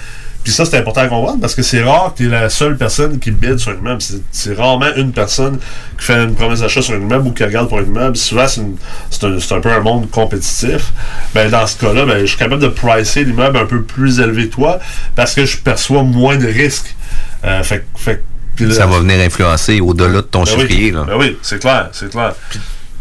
Puis 0.43 0.51
ça, 0.51 0.65
c'est 0.65 0.77
important 0.77 1.01
à 1.01 1.07
comprendre 1.07 1.39
parce 1.39 1.55
que 1.55 1.61
c'est 1.61 1.81
rare 1.83 2.13
que 2.13 2.17
tu 2.17 2.25
es 2.25 2.29
la 2.29 2.49
seule 2.49 2.75
personne 2.75 3.17
qui 3.19 3.31
bide 3.31 3.59
sur 3.59 3.71
un 3.71 3.75
immeuble. 3.75 4.01
C'est- 4.31 4.53
rarement 4.55 4.93
une 4.97 5.13
personne 5.13 5.57
qui 5.97 6.05
fait 6.05 6.21
une 6.21 6.33
promesse 6.35 6.59
d'achat 6.59 6.81
sur 6.81 6.95
un 6.95 6.99
immeuble 6.99 7.27
ou 7.27 7.31
qui 7.31 7.43
regarde 7.45 7.69
pour 7.69 7.77
un 7.77 7.83
immeuble. 7.83 8.17
Souvent, 8.17 8.47
c'est 8.47 9.23
un, 9.23 9.37
un 9.55 9.61
peu 9.61 9.71
un 9.71 9.79
monde 9.79 10.09
compétitif. 10.09 10.91
Ben, 11.33 11.49
dans 11.49 11.65
ce 11.65 11.77
cas-là, 11.77 12.05
ben, 12.05 12.19
je 12.21 12.25
suis 12.25 12.37
capable 12.37 12.61
de 12.61 12.67
pricer 12.67 13.23
l'immeuble 13.23 13.57
un 13.57 13.65
peu 13.65 13.83
plus 13.83 14.19
élevé 14.19 14.49
que 14.49 14.55
toi 14.55 14.79
parce 15.15 15.33
que 15.33 15.45
je 15.45 15.57
perçois 15.57 16.03
moins 16.03 16.35
de 16.35 16.47
risques. 16.47 16.93
Euh, 17.45 17.61
fait, 17.63 17.85
fait, 17.95 18.21
puis 18.55 18.65
là- 18.65 18.75
Ça 18.75 18.85
va 18.85 18.99
venir 18.99 19.19
influencer 19.19 19.79
au-delà 19.81 20.13
de 20.13 20.21
ton 20.21 20.43
Ben 20.43 20.51
oui. 20.55 20.61
chiffrier. 20.61 20.91
Là. 20.91 21.03
Ben 21.07 21.15
oui, 21.17 21.37
c'est 21.41 21.59
clair, 21.59 21.89
c'est 21.91 22.09
clair. 22.09 22.33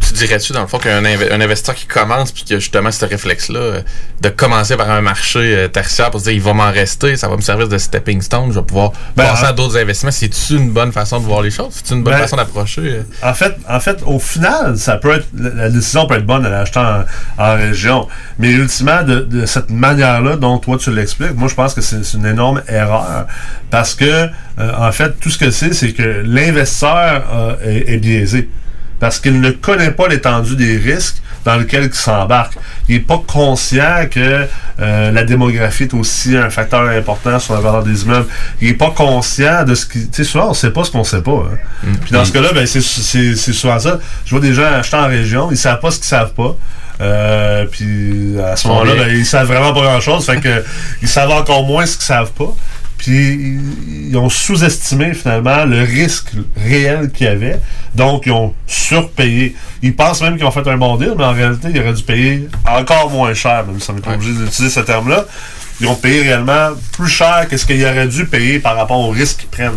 Tu 0.07 0.15
dirais-tu, 0.15 0.53
dans 0.53 0.61
le 0.63 0.67
fond, 0.67 0.79
qu'un 0.79 1.03
inve- 1.03 1.33
un 1.33 1.41
investisseur 1.41 1.75
qui 1.75 1.87
commence 1.87 2.33
puis 2.33 2.45
qui 2.45 2.55
a 2.55 2.59
justement 2.59 2.91
ce 2.91 3.05
réflexe-là 3.05 3.59
euh, 3.59 3.81
de 4.21 4.29
commencer 4.29 4.77
par 4.77 4.91
un 4.91 5.01
marché 5.01 5.39
euh, 5.41 5.69
tertiaire 5.69 6.11
pour 6.11 6.21
se 6.21 6.25
dire 6.25 6.35
il 6.35 6.41
va 6.41 6.53
m'en 6.53 6.71
rester, 6.71 7.17
ça 7.17 7.29
va 7.29 7.37
me 7.37 7.41
servir 7.41 7.69
de 7.69 7.79
stepping 7.79 8.21
stone, 8.21 8.51
je 8.53 8.59
vais 8.61 8.65
pouvoir 8.67 8.93
Ben, 9.17 9.25
passer 9.25 9.47
à 9.47 9.53
d'autres 9.53 9.77
investissements. 9.79 10.11
C'est-tu 10.13 10.55
une 10.55 10.71
bonne 10.71 10.93
façon 10.93 11.19
de 11.19 11.25
voir 11.25 11.41
les 11.43 11.51
choses? 11.51 11.73
C'est 11.83 11.95
une 11.95 12.03
bonne 12.03 12.15
Ben, 12.15 12.21
façon 12.21 12.37
d'approcher? 12.37 12.83
euh? 12.83 13.03
En 13.23 13.33
fait, 13.35 13.55
en 13.69 13.81
fait, 13.81 13.99
au 14.05 14.19
final, 14.19 14.77
ça 14.77 14.97
peut 14.97 15.13
être 15.17 15.27
la, 15.35 15.71
décision 15.71 16.07
peut 16.07 16.17
être 16.17 16.27
bonne 16.27 16.45
en 16.47 16.51
l'achetant 16.51 17.05
en, 17.39 17.43
en 17.45 17.57
région, 17.57 18.07
mais 18.39 18.51
ultimement 18.51 19.03
de, 19.03 19.21
de 19.21 19.47
cette 19.47 19.71
manière-là 19.71 20.37
dont 20.37 20.59
toi 20.59 20.77
tu 20.79 20.91
l'expliques, 20.95 21.35
moi 21.35 21.49
je 21.49 21.55
pense 21.55 21.75
que 21.75 21.81
c'est 21.81 22.05
c'est 22.05 22.17
une 22.19 22.27
énorme 22.27 22.63
erreur 22.69 23.27
parce 23.71 23.95
que 23.95 24.05
euh, 24.05 24.29
en 24.77 24.93
fait 24.93 25.19
tout 25.21 25.31
ce 25.31 25.39
que 25.39 25.51
c'est, 25.51 25.73
c'est 25.73 25.93
que 25.93 26.23
l'investisseur 26.25 27.25
euh, 27.33 27.55
est, 27.65 27.95
est 27.95 27.99
biaisé. 27.99 28.49
Parce 29.03 29.19
qu'il 29.19 29.41
ne 29.41 29.51
connaît 29.51 29.91
pas 29.91 30.07
l'étendue 30.07 30.55
des 30.55 30.77
risques 30.77 31.17
dans 31.45 31.57
lesquels 31.57 31.87
il 31.87 31.93
s'embarque. 31.95 32.53
Il 32.89 32.95
n'est 32.95 33.01
pas 33.01 33.21
conscient 33.27 34.07
que 34.09 34.47
euh, 34.81 35.11
la 35.11 35.25
démographie 35.25 35.83
est 35.83 35.95
aussi 35.95 36.37
un 36.37 36.51
facteur 36.51 36.83
important 36.89 37.41
sur 37.41 37.55
la 37.55 37.61
valeur 37.61 37.83
des 37.83 38.05
immeubles. 38.05 38.29
Il 38.61 38.69
n'est 38.69 38.75
pas 38.75 38.91
conscient 38.93 39.65
de 39.65 39.75
ce 39.75 39.87
qui... 39.87 40.07
Tu 40.09 40.23
sais, 40.23 40.25
souvent, 40.31 40.47
on 40.47 40.51
ne 40.51 40.55
sait 40.55 40.71
pas 40.71 40.85
ce 40.85 40.93
qu'on 40.93 41.01
ne 41.01 41.05
sait 41.05 41.21
pas. 41.21 41.33
hein. 41.33 41.59
Mm. 41.83 41.93
Puis 41.97 42.13
dans 42.13 42.25
ce 42.25 42.31
cas-là, 42.31 42.53
ben, 42.55 42.65
c'est- 42.65 42.81
c'est 42.81 43.35
c'est 43.35 43.53
souvent 43.53 43.81
ça. 43.81 43.99
Je 44.25 44.31
vois 44.31 44.39
des 44.41 44.55
gens 44.55 44.63
acheter 44.73 44.97
en 44.97 45.09
région, 45.09 45.49
ils 45.51 45.57
savent 45.57 45.81
pas 45.81 45.91
ce 45.91 45.97
qu'ils 45.97 46.07
savent 46.07 46.33
pas. 46.35 46.55
Euh, 47.01 47.67
puis 47.69 48.37
à 48.41 48.55
ce 48.55 48.69
moment-là, 48.69 48.93
ben, 48.95 49.09
ils 49.11 49.27
savent 49.27 49.49
vraiment 49.49 49.73
pas 49.75 49.81
grand-chose. 49.83 50.25
fait 50.25 50.41
que 50.41 50.63
ils 51.03 51.09
savent 51.09 51.31
encore 51.33 51.65
moins 51.65 51.87
ce 51.87 51.97
qu'ils 51.97 52.07
savent 52.07 52.31
pas. 52.33 52.55
Puis 53.03 53.59
ils, 54.11 54.17
ont 54.17 54.29
sous-estimé 54.29 55.13
finalement 55.13 55.65
le 55.65 55.83
risque 55.83 56.31
réel 56.57 57.11
qu'il 57.11 57.27
y 57.27 57.31
avait. 57.31 57.59
Donc 57.97 58.27
ils 58.27 58.33
ont 58.33 58.55
surpayé. 58.69 59.57
Ils 59.83 59.95
pensent 59.95 60.23
même 60.23 60.37
qu'ils 60.37 60.47
ont 60.47 60.53
fait 60.53 60.67
un 60.69 60.77
bon 60.77 60.97
deal, 60.97 61.15
mais 61.19 61.25
en 61.25 61.33
réalité, 61.33 61.69
ils 61.75 61.81
auraient 61.81 61.95
dû 61.95 62.03
payer 62.05 62.49
encore 62.65 63.11
moins 63.11 63.35
cher, 63.35 63.67
même 63.67 63.81
si 63.81 63.91
on 63.91 63.97
est 63.97 64.07
obligé 64.07 64.33
d'utiliser 64.33 64.71
ce 64.71 64.81
terme-là. 64.81 65.25
Ils 65.81 65.89
ont 65.89 65.97
payé 65.97 66.23
réellement 66.23 66.71
plus 66.93 67.09
cher 67.09 67.49
que 67.51 67.57
ce 67.57 67.67
qu'ils 67.67 67.85
auraient 67.85 68.07
dû 68.07 68.25
payer 68.27 68.61
par 68.61 68.77
rapport 68.77 69.01
au 69.01 69.11
risque 69.11 69.41
qu'ils 69.41 69.49
prennent. 69.49 69.73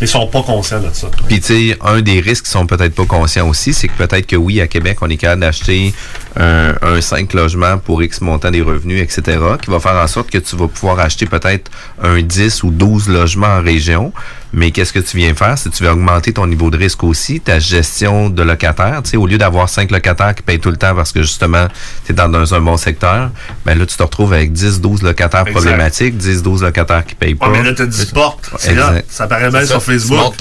Ils 0.00 0.08
sont 0.08 0.26
pas 0.26 0.42
conscients 0.42 0.80
de 0.80 0.90
ça. 0.92 1.08
Puis, 1.28 1.40
tu 1.40 1.70
sais, 1.70 1.78
un 1.82 2.00
des 2.00 2.20
risques 2.20 2.44
qu'ils 2.44 2.52
sont 2.52 2.66
peut-être 2.66 2.94
pas 2.94 3.06
conscients 3.06 3.48
aussi, 3.48 3.74
c'est 3.74 3.88
que 3.88 3.96
peut-être 3.96 4.26
que 4.26 4.36
oui, 4.36 4.60
à 4.60 4.66
Québec, 4.66 4.98
on 5.00 5.08
est 5.10 5.16
capable 5.16 5.42
d'acheter 5.42 5.94
un, 6.36 6.74
un 6.82 7.00
5 7.00 7.32
logements 7.34 7.78
pour 7.78 8.02
X 8.02 8.20
montant 8.20 8.50
des 8.50 8.62
revenus, 8.62 9.02
etc., 9.02 9.38
qui 9.62 9.70
va 9.70 9.80
faire 9.80 9.96
en 9.96 10.06
sorte 10.06 10.30
que 10.30 10.38
tu 10.38 10.56
vas 10.56 10.68
pouvoir 10.68 10.98
acheter 11.00 11.26
peut-être 11.26 11.70
un 12.02 12.20
10 12.20 12.62
ou 12.62 12.70
12 12.70 13.08
logements 13.08 13.46
en 13.58 13.62
région. 13.62 14.12
Mais 14.54 14.70
qu'est-ce 14.70 14.92
que 14.92 14.98
tu 14.98 15.16
viens 15.16 15.34
faire? 15.34 15.56
C'est 15.56 15.70
que 15.70 15.74
tu 15.74 15.82
vas 15.82 15.92
augmenter 15.92 16.32
ton 16.32 16.46
niveau 16.46 16.70
de 16.70 16.76
risque 16.76 17.02
aussi, 17.04 17.40
ta 17.40 17.58
gestion 17.58 18.28
de 18.28 18.42
locataires. 18.42 19.00
Tu 19.02 19.10
sais, 19.10 19.16
au 19.16 19.26
lieu 19.26 19.38
d'avoir 19.38 19.68
5 19.68 19.90
locataires 19.90 20.34
qui 20.34 20.42
payent 20.42 20.60
tout 20.60 20.70
le 20.70 20.76
temps 20.76 20.94
parce 20.94 21.12
que 21.12 21.22
justement, 21.22 21.68
tu 22.04 22.12
es 22.12 22.14
dans, 22.14 22.54
un 22.54 22.60
bon 22.60 22.76
secteur, 22.76 23.30
ben 23.64 23.78
là, 23.78 23.86
tu 23.86 23.96
te 23.96 24.02
retrouves 24.02 24.32
avec 24.34 24.52
10, 24.52 24.80
12 24.82 25.02
locataires 25.02 25.46
Exact. 25.46 25.52
problématiques, 25.52 26.18
10, 26.18 26.42
12 26.42 26.62
locataires 26.64 27.04
qui 27.06 27.14
payent 27.14 27.34
pas. 27.34 27.48
Ouais, 27.48 27.62
mais 27.62 27.70
là, 27.70 27.74
t'as 27.74 27.86
10 27.86 28.04
portes. 28.06 28.50
C'est 28.58 28.72
Exact. 28.72 28.92
là. 28.92 29.02
Ça 29.08 29.26
paraît 29.26 29.50
bien. 29.50 29.64
Sur 29.72 29.82
Facebook. 29.82 30.34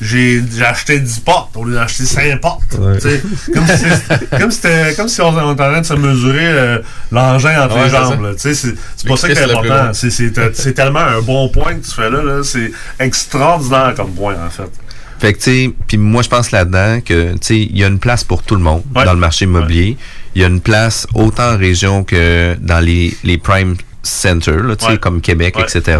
J'ai 0.00 0.42
j'ai 0.54 0.64
acheté 0.64 0.98
10 1.00 1.20
portes 1.20 1.56
au 1.56 1.64
lieu 1.64 1.74
d'acheter 1.74 2.04
5 2.04 2.40
portes. 2.40 2.62
Tu 2.70 3.00
sais, 3.00 3.22
Comme 3.52 3.66
si 3.66 3.76
c'est- 3.78 4.38
comme 4.40 4.50
si 4.50 4.56
c'était- 4.58 4.94
comme 4.94 5.08
si 5.08 5.20
on, 5.20 5.32
était 5.32 5.40
en 5.40 5.54
train 5.70 5.80
de 5.80 5.86
se 5.86 5.94
mesurer 5.94 6.38
euh, 6.46 6.78
l'engin 7.10 7.62
entre 7.64 7.76
Ouais, 7.76 7.84
les 7.84 7.90
c'est 7.90 7.96
jambes. 7.96 8.34
C'est 8.38 8.54
c'est 8.54 8.74
pas 9.08 9.16
ça 9.16 9.26
qui 9.28 9.32
est 9.32 9.36
Christ 9.36 9.48
le 9.54 9.60
plus 9.60 9.70
important. 9.70 9.92
C'est- 9.94 10.10
C'est 10.10 10.54
c'est 10.54 10.72
tellement 10.74 11.00
un 11.00 11.20
bon 11.22 11.48
point 11.48 11.74
que 11.74 11.84
tu 11.86 11.92
fais 11.94 12.10
là. 12.10 12.22
là. 12.22 12.42
C'est 12.42 12.70
extraordinaire 13.00 13.94
comme 13.96 14.12
point, 14.12 14.34
en 14.44 14.50
fait. 14.50 14.70
Fait 15.18 15.34
que, 15.34 15.38
tu 15.38 15.44
sais, 15.44 15.70
puis 15.86 15.98
moi, 15.98 16.22
je 16.22 16.28
pense 16.28 16.50
là-dedans 16.50 17.00
que, 17.00 17.32
tu 17.34 17.38
sais, 17.42 17.58
il 17.60 17.78
y 17.78 17.84
a 17.84 17.86
une 17.86 18.00
place 18.00 18.24
pour 18.24 18.42
tout 18.42 18.56
le 18.56 18.62
monde 18.62 18.82
dans 18.92 19.12
le 19.12 19.18
marché 19.20 19.44
immobilier. 19.44 19.96
Il 20.34 20.42
y 20.42 20.44
a 20.44 20.48
une 20.48 20.60
place 20.60 21.06
autant 21.14 21.52
en 21.52 21.56
région 21.56 22.02
que 22.02 22.56
dans 22.60 22.80
les, 22.80 23.16
les 23.22 23.38
prime 23.38 23.76
centers, 24.02 24.64
là, 24.64 24.74
tu 24.74 24.84
sais, 24.84 24.92
Ouais. 24.92 24.98
comme 24.98 25.20
Québec, 25.20 25.54
Ouais. 25.56 25.62
etc. 25.62 25.96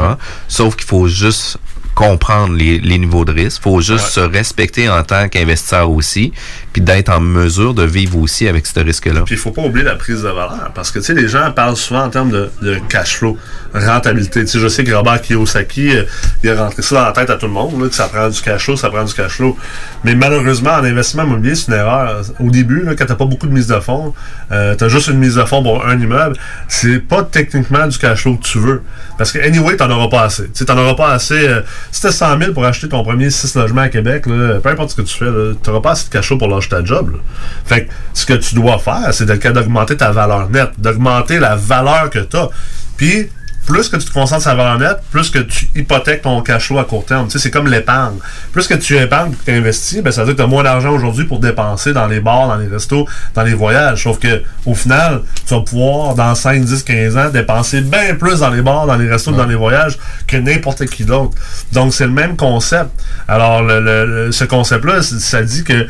Sauf 0.49 0.75
qu'il 0.75 0.87
faut 0.87 1.07
juste 1.07 1.59
comprendre 1.95 2.55
les, 2.55 2.79
les 2.79 2.99
niveaux 2.99 3.25
de 3.25 3.33
risque. 3.33 3.63
faut 3.63 3.81
juste 3.81 4.07
se 4.07 4.21
respecter 4.21 4.89
en 4.89 5.03
tant 5.03 5.29
qu'investisseur 5.29 5.91
aussi, 5.91 6.33
puis 6.73 6.83
d'être 6.83 7.11
en 7.11 7.21
mesure 7.21 7.75
de 7.75 7.83
vivre 7.83 8.19
aussi 8.19 8.49
avec 8.49 8.67
ce 8.67 8.81
risque-là. 8.81 9.23
Puis 9.25 9.35
il 9.35 9.39
faut 9.39 9.51
pas 9.51 9.63
oublier 9.63 9.85
la 9.85 9.97
prise 9.97 10.23
de 10.23 10.29
valeur 10.29 10.71
parce 10.75 10.91
que 10.91 10.99
tu 10.99 11.07
sais 11.07 11.15
les 11.15 11.29
gens 11.29 11.51
parlent 11.53 11.77
souvent 11.77 12.05
en 12.05 12.11
termes 12.11 12.31
de, 12.31 12.51
cash 12.89 13.19
flow, 13.19 13.37
rentabilité. 13.75 14.41
Tu 14.41 14.47
sais 14.49 14.59
je 14.59 14.69
sais 14.69 14.85
que 14.85 14.93
Robert 14.93 15.21
Kiyosaki 15.21 15.97
euh, 15.97 16.05
il 16.43 16.51
a 16.51 16.65
rentré 16.65 16.83
ça 16.83 16.95
dans 16.95 17.05
la 17.05 17.13
tête 17.13 17.31
à 17.31 17.37
tout 17.37 17.47
le 17.47 17.53
monde 17.53 17.89
que 17.89 17.95
ça 17.95 18.09
prend 18.09 18.29
du 18.29 18.41
cash 18.41 18.65
flow, 18.65 18.77
ça 18.77 18.89
prend 18.89 19.05
du 19.05 19.13
cash 19.13 19.33
flow. 19.33 19.57
Mais 20.05 20.15
malheureusement 20.15 20.73
en 20.73 20.85
investissement 20.85 21.25
immobilier 21.25 21.55
c'est 21.55 21.69
une 21.69 21.79
erreur. 21.79 22.23
Au 22.41 22.51
début 22.51 22.83
là, 22.83 22.95
quand 22.95 23.07
t'as 23.07 23.17
pas 23.17 23.27
beaucoup 23.27 23.47
de 23.47 23.53
mise 23.53 23.67
de 23.67 23.81
fonds, 23.81 24.15
euh, 24.51 24.75
t'as 24.75 24.89
juste 24.89 25.09
une 25.09 25.19
mise 25.19 25.35
de 25.35 25.45
fonds 25.45 25.63
pour 25.63 25.87
un 25.87 25.99
immeuble, 26.01 26.37
c'est 26.69 27.01
pas 27.01 27.23
techniquement 27.23 27.87
du 27.87 27.99
cash 27.99 28.23
flow 28.23 28.37
que 28.37 28.45
tu 28.45 28.59
veux 28.59 28.83
parce 29.19 29.33
que 29.33 29.39
anyway 29.39 29.77
t'en 29.77 29.91
auras 29.91 30.09
pas 30.09 30.23
assez. 30.23 30.51
Tu 30.55 30.65
t'en 30.65 30.79
auras 30.79 30.95
pas 30.95 31.13
assez. 31.13 31.47
euh, 31.47 31.61
si 31.91 32.01
t'as 32.01 32.13
100 32.13 32.39
000 32.39 32.53
pour 32.53 32.65
acheter 32.65 32.89
ton 32.89 33.03
premier 33.05 33.31
6 33.31 33.55
logements 33.57 33.83
à 33.83 33.89
Québec, 33.89 34.25
peu 34.25 34.69
importe 34.69 34.91
ce 34.91 34.97
que 34.97 35.03
tu 35.03 35.17
fais, 35.17 35.31
t'auras 35.63 35.81
pas 35.81 35.91
assez 35.93 36.07
de 36.07 36.13
cash 36.13 36.29
flow 36.29 36.39
pour 36.39 36.49
ta 36.69 36.85
job. 36.85 37.13
là. 37.13 37.19
Fait 37.65 37.85
que 37.87 37.93
ce 38.15 38.27
que 38.27 38.35
tu 38.35 38.55
dois 38.55 38.79
faire, 38.79 39.09
c'est 39.13 39.27
d'augmenter 39.27 39.97
ta 39.97 40.11
valeur 40.13 40.49
nette, 40.51 40.73
d'augmenter 40.79 41.39
la 41.39 41.57
valeur 41.57 42.11
que 42.11 42.19
tu 42.21 42.37
as. 42.37 42.49
Puis, 42.97 43.29
plus 43.65 43.89
que 43.89 43.97
tu 43.97 44.07
te 44.07 44.13
concentres 44.13 44.43
sur 44.43 44.51
la 44.51 44.57
valeur 44.57 44.79
nette, 44.81 44.99
plus 45.13 45.31
que 45.31 45.39
tu 45.39 45.69
hypothèques 45.77 46.23
ton 46.23 46.43
cash 46.43 46.67
flow 46.67 46.81
à 46.81 46.85
court 46.85 47.05
terme. 47.07 47.27
Tu 47.27 47.33
sais, 47.35 47.39
c'est 47.39 47.53
comme 47.53 47.69
l'épargne. 47.69 48.17
Plus 48.51 48.67
que 48.67 48.75
tu 48.75 48.99
épargnes 48.99 49.31
et 49.33 49.37
que 49.37 49.45
tu 49.45 49.57
investis, 49.57 50.03
ben, 50.03 50.11
ça 50.11 50.23
veut 50.23 50.27
dire 50.27 50.35
que 50.35 50.41
tu 50.41 50.45
as 50.45 50.49
moins 50.49 50.65
d'argent 50.65 50.91
aujourd'hui 50.91 51.27
pour 51.27 51.39
dépenser 51.39 51.93
dans 51.93 52.09
les 52.09 52.19
bars, 52.19 52.49
dans 52.49 52.57
les 52.57 52.67
restos, 52.67 53.07
dans 53.37 53.45
les 53.45 53.55
voyages. 53.55 54.03
Sauf 54.03 54.19
que 54.19 54.43
au 54.67 54.75
final, 54.75 55.21
tu 55.47 55.55
vas 55.55 55.61
pouvoir, 55.61 56.17
dans 56.17 56.35
5, 56.35 56.65
10, 56.65 56.83
15 56.83 57.17
ans, 57.17 57.29
dépenser 57.31 57.83
bien 57.83 58.17
plus 58.17 58.41
dans 58.41 58.51
les 58.51 58.63
bars, 58.63 58.87
dans 58.89 58.97
les 58.97 59.09
restos, 59.09 59.31
dans 59.31 59.47
les 59.47 59.55
voyages 59.55 59.97
que 60.27 60.37
n'importe 60.39 60.85
qui 60.87 61.05
d'autre. 61.05 61.37
Donc, 61.73 61.95
c'est 61.95 62.07
le 62.07 62.13
même 62.13 62.37
concept. 62.37 62.91
Alors, 63.29 63.63
le- 63.63 63.79
le- 63.81 64.07
le- 64.27 64.33
ce 64.33 64.43
concept-là, 64.43 65.03
ça 65.03 65.41
dit 65.45 65.63
que 65.63 65.87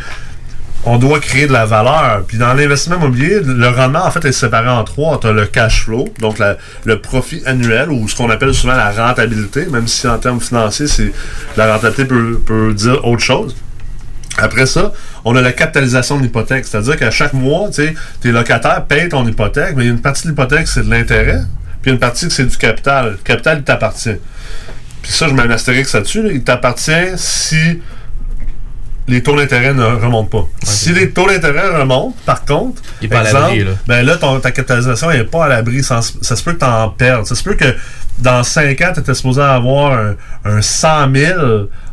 on 0.84 0.98
doit 0.98 1.20
créer 1.20 1.46
de 1.46 1.52
la 1.52 1.64
valeur. 1.64 2.24
Puis 2.26 2.38
dans 2.38 2.54
l'investissement 2.54 2.96
immobilier, 2.96 3.40
le 3.40 3.68
rendement, 3.68 4.04
en 4.04 4.10
fait, 4.10 4.24
est 4.24 4.32
séparé 4.32 4.68
en 4.68 4.84
trois. 4.84 5.18
Tu 5.20 5.28
as 5.28 5.32
le 5.32 5.46
cash 5.46 5.84
flow, 5.84 6.08
donc 6.18 6.38
le 6.84 7.00
profit 7.00 7.42
annuel, 7.46 7.90
ou 7.90 8.08
ce 8.08 8.16
qu'on 8.16 8.30
appelle 8.30 8.54
souvent 8.54 8.74
la 8.74 8.90
rentabilité, 8.90 9.66
même 9.66 9.86
si 9.86 10.08
en 10.08 10.18
termes 10.18 10.40
financiers, 10.40 10.88
c'est 10.88 11.12
la 11.56 11.72
rentabilité 11.72 12.04
peut, 12.04 12.40
peut 12.44 12.74
dire 12.74 13.04
autre 13.04 13.22
chose. 13.22 13.54
Après 14.38 14.66
ça, 14.66 14.92
on 15.24 15.36
a 15.36 15.42
la 15.42 15.52
capitalisation 15.52 16.16
de 16.16 16.22
l'hypothèque. 16.22 16.64
C'est-à-dire 16.64 16.96
qu'à 16.96 17.10
chaque 17.10 17.34
mois, 17.34 17.68
tes 17.70 18.32
locataires 18.32 18.84
payent 18.86 19.08
ton 19.08 19.26
hypothèque, 19.26 19.74
mais 19.76 19.84
il 19.84 19.86
y 19.86 19.90
a 19.90 19.92
une 19.92 20.00
partie 20.00 20.24
de 20.24 20.30
l'hypothèque, 20.30 20.66
c'est 20.68 20.84
de 20.84 20.90
l'intérêt, 20.90 21.42
puis 21.82 21.90
une 21.90 21.98
partie 21.98 22.26
que 22.26 22.32
c'est 22.32 22.46
du 22.46 22.56
capital. 22.56 23.10
Le 23.12 23.16
capital, 23.18 23.58
il 23.58 23.64
t'appartient. 23.64 24.16
Puis 25.02 25.12
ça, 25.12 25.28
je 25.28 25.34
mets 25.34 25.42
un 25.42 25.50
astérix 25.50 25.92
là-dessus. 25.92 26.22
là. 26.22 26.30
Il 26.32 26.42
t'appartient 26.42 26.92
si 27.16 27.80
les 29.08 29.22
taux 29.22 29.36
d'intérêt 29.36 29.74
ne 29.74 29.82
remontent 29.84 30.40
pas. 30.40 30.46
si 30.62 30.92
les 30.92 31.10
taux 31.10 31.26
d'intérêt 31.26 31.68
remontent, 31.80 32.14
par 32.24 32.44
contre, 32.44 32.80
Il 33.02 33.12
à 33.14 33.22
exemple, 33.22 33.56
là. 33.64 33.70
ben 33.86 34.06
là, 34.06 34.16
ton- 34.16 34.38
ta 34.40 34.50
capitalisation 34.52 35.10
n'est 35.10 35.24
pas 35.24 35.46
à 35.46 35.48
l'abri. 35.48 35.82
Ça, 35.82 36.00
ça 36.20 36.36
se 36.36 36.42
peut 36.42 36.52
que 36.52 36.60
tu 36.60 36.64
en 36.64 36.88
perdes. 36.88 37.26
Ça 37.26 37.34
se 37.34 37.42
peut 37.42 37.54
que 37.54 37.74
dans 38.18 38.42
5 38.44 38.80
ans, 38.82 38.90
tu 38.94 39.00
étais 39.00 39.14
supposé 39.14 39.40
avoir 39.42 39.92
un, 39.92 40.14
un 40.44 40.62
100 40.62 41.12
000 41.14 41.40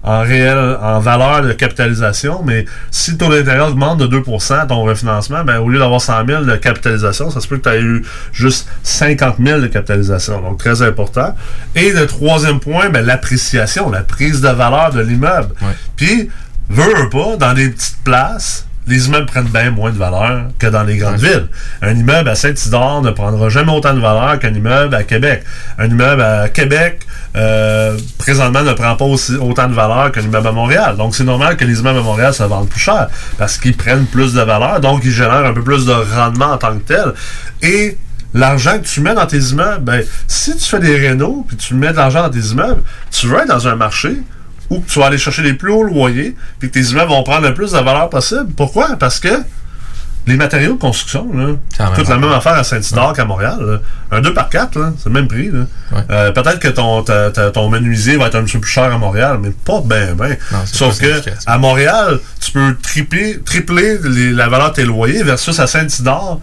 en 0.03 0.21
réel, 0.21 0.77
en 0.81 0.99
valeur 0.99 1.41
de 1.41 1.51
capitalisation, 1.53 2.41
mais 2.45 2.65
si 2.91 3.11
le 3.11 3.17
taux 3.17 3.29
d'intérêt 3.29 3.61
augmente 3.61 3.97
de 3.99 4.07
2% 4.19 4.67
ton 4.67 4.83
refinancement, 4.83 5.43
ben, 5.43 5.59
au 5.59 5.67
lieu 5.69 5.79
d'avoir 5.79 5.99
100 6.01 6.25
000 6.27 6.43
de 6.45 6.55
capitalisation, 6.57 7.31
ça 7.31 7.41
se 7.41 7.47
peut 7.47 7.57
que 7.57 7.69
tu 7.69 7.75
aies 7.75 7.81
eu 7.81 8.05
juste 8.31 8.67
50 8.83 9.35
000 9.43 9.59
de 9.61 9.67
capitalisation. 9.67 10.41
Donc, 10.41 10.57
très 10.59 10.81
important. 10.81 11.35
Et 11.75 11.91
le 11.91 12.05
troisième 12.05 12.59
point, 12.59 12.89
ben, 12.89 13.05
l'appréciation, 13.05 13.89
la 13.89 14.01
prise 14.03 14.41
de 14.41 14.49
valeur 14.49 14.91
de 14.91 15.01
l'immeuble. 15.01 15.53
Puis, 15.95 16.29
veut, 16.69 16.95
veut 16.95 17.09
pas, 17.09 17.37
dans 17.37 17.53
des 17.53 17.69
petites 17.69 18.03
places, 18.03 18.65
les 18.89 19.07
immeubles 19.07 19.27
prennent 19.27 19.45
bien 19.45 19.71
moins 19.71 19.91
de 19.91 19.97
valeur 19.97 20.45
que 20.57 20.67
dans 20.67 20.83
les 20.83 20.97
grandes 20.97 21.19
villes. 21.19 21.47
Un 21.81 21.95
immeuble 21.95 22.27
à 22.27 22.35
Saint-Isidore 22.35 23.01
ne 23.03 23.11
prendra 23.11 23.47
jamais 23.49 23.71
autant 23.71 23.93
de 23.93 23.99
valeur 23.99 24.39
qu'un 24.39 24.53
immeuble 24.53 24.95
à 24.95 25.03
Québec. 25.03 25.43
Un 25.77 25.87
immeuble 25.87 26.21
à 26.21 26.49
Québec, 26.49 27.01
euh, 27.35 27.97
présentement, 28.17 28.63
ne 28.63 28.73
prend 28.73 28.95
pas 28.95 29.05
aussi, 29.05 29.35
autant 29.35 29.67
de 29.67 29.75
valeur 29.75 30.11
qu'un 30.11 30.21
immeuble 30.21 30.47
à 30.47 30.51
Montréal. 30.51 30.97
Donc, 30.97 31.15
c'est 31.15 31.23
normal 31.23 31.55
que 31.55 31.65
les 31.65 31.79
immeubles 31.79 31.99
à 31.99 32.03
Montréal 32.03 32.33
se 32.33 32.43
vendent 32.43 32.69
plus 32.69 32.79
cher 32.79 33.07
parce 33.37 33.57
qu'ils 33.59 33.77
prennent 33.77 34.05
plus 34.05 34.33
de 34.33 34.41
valeur, 34.41 34.79
donc 34.79 35.01
ils 35.03 35.11
génèrent 35.11 35.45
un 35.45 35.53
peu 35.53 35.63
plus 35.63 35.85
de 35.85 35.93
rendement 35.93 36.53
en 36.53 36.57
tant 36.57 36.73
que 36.75 36.81
tel. 36.81 37.13
Et 37.61 37.95
l'argent 38.33 38.79
que 38.79 38.87
tu 38.87 39.01
mets 39.01 39.13
dans 39.13 39.27
tes 39.27 39.37
immeubles, 39.37 39.83
ben, 39.83 40.03
si 40.27 40.55
tu 40.55 40.65
fais 40.65 40.79
des 40.79 40.97
rénaux 40.97 41.45
puis 41.47 41.57
tu 41.57 41.75
mets 41.75 41.91
de 41.91 41.97
l'argent 41.97 42.23
dans 42.23 42.31
tes 42.31 42.39
immeubles, 42.39 42.81
tu 43.11 43.27
veux 43.27 43.37
être 43.37 43.47
dans 43.47 43.67
un 43.67 43.75
marché 43.75 44.17
où 44.69 44.83
tu 44.87 44.99
vas 44.99 45.07
aller 45.07 45.17
chercher 45.17 45.41
les 45.41 45.53
plus 45.53 45.71
hauts 45.71 45.83
loyers 45.83 46.35
puis 46.59 46.69
que 46.69 46.73
tes 46.73 46.85
immeubles 46.91 47.09
vont 47.09 47.23
prendre 47.23 47.47
le 47.47 47.53
plus 47.53 47.71
de 47.71 47.77
valeur 47.77 48.09
possible. 48.09 48.47
Pourquoi? 48.55 48.95
Parce 48.97 49.19
que 49.19 49.29
les 50.27 50.35
matériaux 50.35 50.73
de 50.73 50.79
construction, 50.79 51.27
là, 51.33 51.39
la 51.39 51.45
même 51.47 51.55
toute 51.55 51.79
la 51.79 51.85
affaire. 52.15 52.19
même 52.19 52.31
affaire 52.31 52.53
à 52.53 52.63
Saint-Isidore 52.63 53.13
qu'à 53.13 53.25
Montréal. 53.25 53.57
là. 54.11 54.17
Un 54.17 54.21
2 54.21 54.31
par 54.33 54.49
4, 54.49 54.77
là, 54.77 54.91
c'est 54.97 55.07
le 55.09 55.13
même 55.13 55.27
prix. 55.27 55.49
Euh, 56.11 56.31
Peut-être 56.33 56.59
que 56.59 56.67
ton, 56.67 57.01
ta- 57.01 57.31
ta- 57.31 57.49
ton 57.49 57.67
menuisier 57.69 58.15
va 58.17 58.27
être 58.27 58.35
un 58.35 58.43
petit 58.43 58.53
peu 58.57 58.59
plus 58.61 58.69
cher 58.71 58.83
à 58.93 58.97
Montréal, 58.99 59.39
mais 59.41 59.49
pas 59.49 59.81
bien, 59.83 60.13
bien. 60.13 60.35
Sauf 60.65 60.99
que 60.99 61.07
à 61.47 61.57
Montréal, 61.57 62.19
tu 62.41 62.51
peux 62.51 62.75
tripler, 62.79 63.39
tripler 63.43 63.97
les- 64.03 64.31
la 64.31 64.49
valeur 64.49 64.69
de 64.69 64.75
tes 64.75 64.85
loyers 64.85 65.23
versus 65.23 65.59
à 65.59 65.65
Saint-Isidore, 65.65 66.39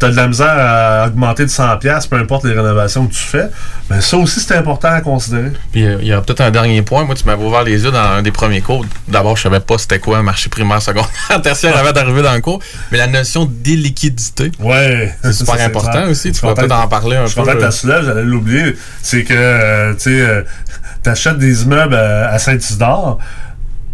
tu 0.00 0.06
as 0.06 0.10
de 0.10 0.16
la 0.16 0.26
misère 0.28 0.54
à 0.56 1.06
augmenter 1.08 1.44
de 1.44 1.50
100$, 1.50 2.08
peu 2.08 2.16
importe 2.16 2.44
les 2.44 2.54
rénovations 2.54 3.06
que 3.06 3.12
tu 3.12 3.20
fais. 3.22 3.48
Mais 3.90 4.00
ça 4.00 4.16
aussi, 4.16 4.40
c'est 4.40 4.56
important 4.56 4.88
à 4.88 5.00
considérer. 5.02 5.52
Puis 5.72 5.84
euh, 5.86 5.98
il 6.00 6.08
y 6.08 6.12
a 6.12 6.20
peut-être 6.22 6.40
un 6.40 6.50
dernier 6.50 6.80
point. 6.82 7.04
Moi, 7.04 7.14
tu 7.14 7.24
m'avais 7.26 7.44
ouvert 7.44 7.62
les 7.62 7.84
yeux 7.84 7.90
dans 7.90 7.98
un 7.98 8.22
des 8.22 8.32
premiers 8.32 8.62
cours. 8.62 8.84
D'abord, 9.08 9.36
je 9.36 9.42
savais 9.42 9.60
pas 9.60 9.76
c'était 9.78 9.98
quoi 9.98 10.18
un 10.18 10.22
marché 10.22 10.48
primaire, 10.48 10.80
secondaire, 10.80 11.10
tertiaire 11.42 11.76
avant 11.76 11.92
d'arriver 11.92 12.22
dans 12.22 12.34
le 12.34 12.40
cours. 12.40 12.60
Mais 12.90 12.98
la 12.98 13.06
notion 13.06 13.44
d'illiquidité. 13.44 14.50
Ouais. 14.58 15.14
C'est 15.22 15.32
super 15.34 15.60
important 15.60 15.92
clair. 15.92 16.08
aussi. 16.08 16.28
Je 16.32 16.40
Tu 16.40 16.46
vas 16.46 16.54
peut-être 16.54 16.72
en 16.74 16.88
parler 16.88 17.16
un 17.16 17.26
Je 17.26 17.34
peu. 17.34 17.42
content 17.42 17.52
que 17.58 17.80
tu 17.80 17.86
j'allais 17.86 18.22
l'oublier. 18.24 18.74
C'est 19.02 19.24
que, 19.24 19.34
euh, 19.36 19.94
tu 19.94 20.08
euh, 20.20 20.42
t'achètes 21.02 21.38
des 21.38 21.62
immeubles 21.64 21.94
à, 21.94 22.30
à 22.30 22.38
Saint-Isidore, 22.38 23.18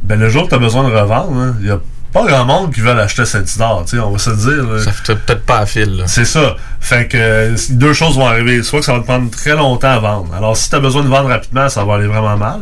ben 0.02 0.18
le 0.20 0.28
jour 0.28 0.44
que 0.44 0.50
tu 0.50 0.54
as 0.54 0.58
besoin 0.58 0.88
de 0.88 0.94
revendre, 0.94 1.36
hein, 1.36 1.56
il 1.60 1.66
y 1.66 1.70
a 1.70 1.80
pas 2.12 2.24
grand 2.24 2.44
monde 2.44 2.72
qui 2.72 2.80
veut 2.80 2.90
acheter 2.98 3.24
Saint-Isidore, 3.24 3.84
tu 3.84 3.96
sais, 3.96 4.02
on 4.02 4.10
va 4.10 4.18
se 4.18 4.30
dire. 4.30 4.80
Ça 4.80 4.92
fait 4.92 5.14
peut-être 5.16 5.44
pas 5.44 5.58
à 5.58 5.66
fil. 5.66 5.96
là. 5.96 6.04
C'est 6.06 6.24
ça. 6.24 6.56
Fait 6.80 7.08
que 7.08 7.54
deux 7.72 7.92
choses 7.92 8.16
vont 8.16 8.26
arriver. 8.26 8.62
Soit 8.62 8.78
que 8.80 8.84
ça 8.84 8.92
va 8.94 9.00
te 9.00 9.04
prendre 9.04 9.30
très 9.30 9.54
longtemps 9.56 9.90
à 9.90 9.98
vendre. 9.98 10.34
Alors, 10.34 10.56
si 10.56 10.70
tu 10.70 10.76
as 10.76 10.80
besoin 10.80 11.02
de 11.02 11.08
vendre 11.08 11.28
rapidement, 11.28 11.68
ça 11.68 11.84
va 11.84 11.94
aller 11.96 12.06
vraiment 12.06 12.36
mal. 12.36 12.60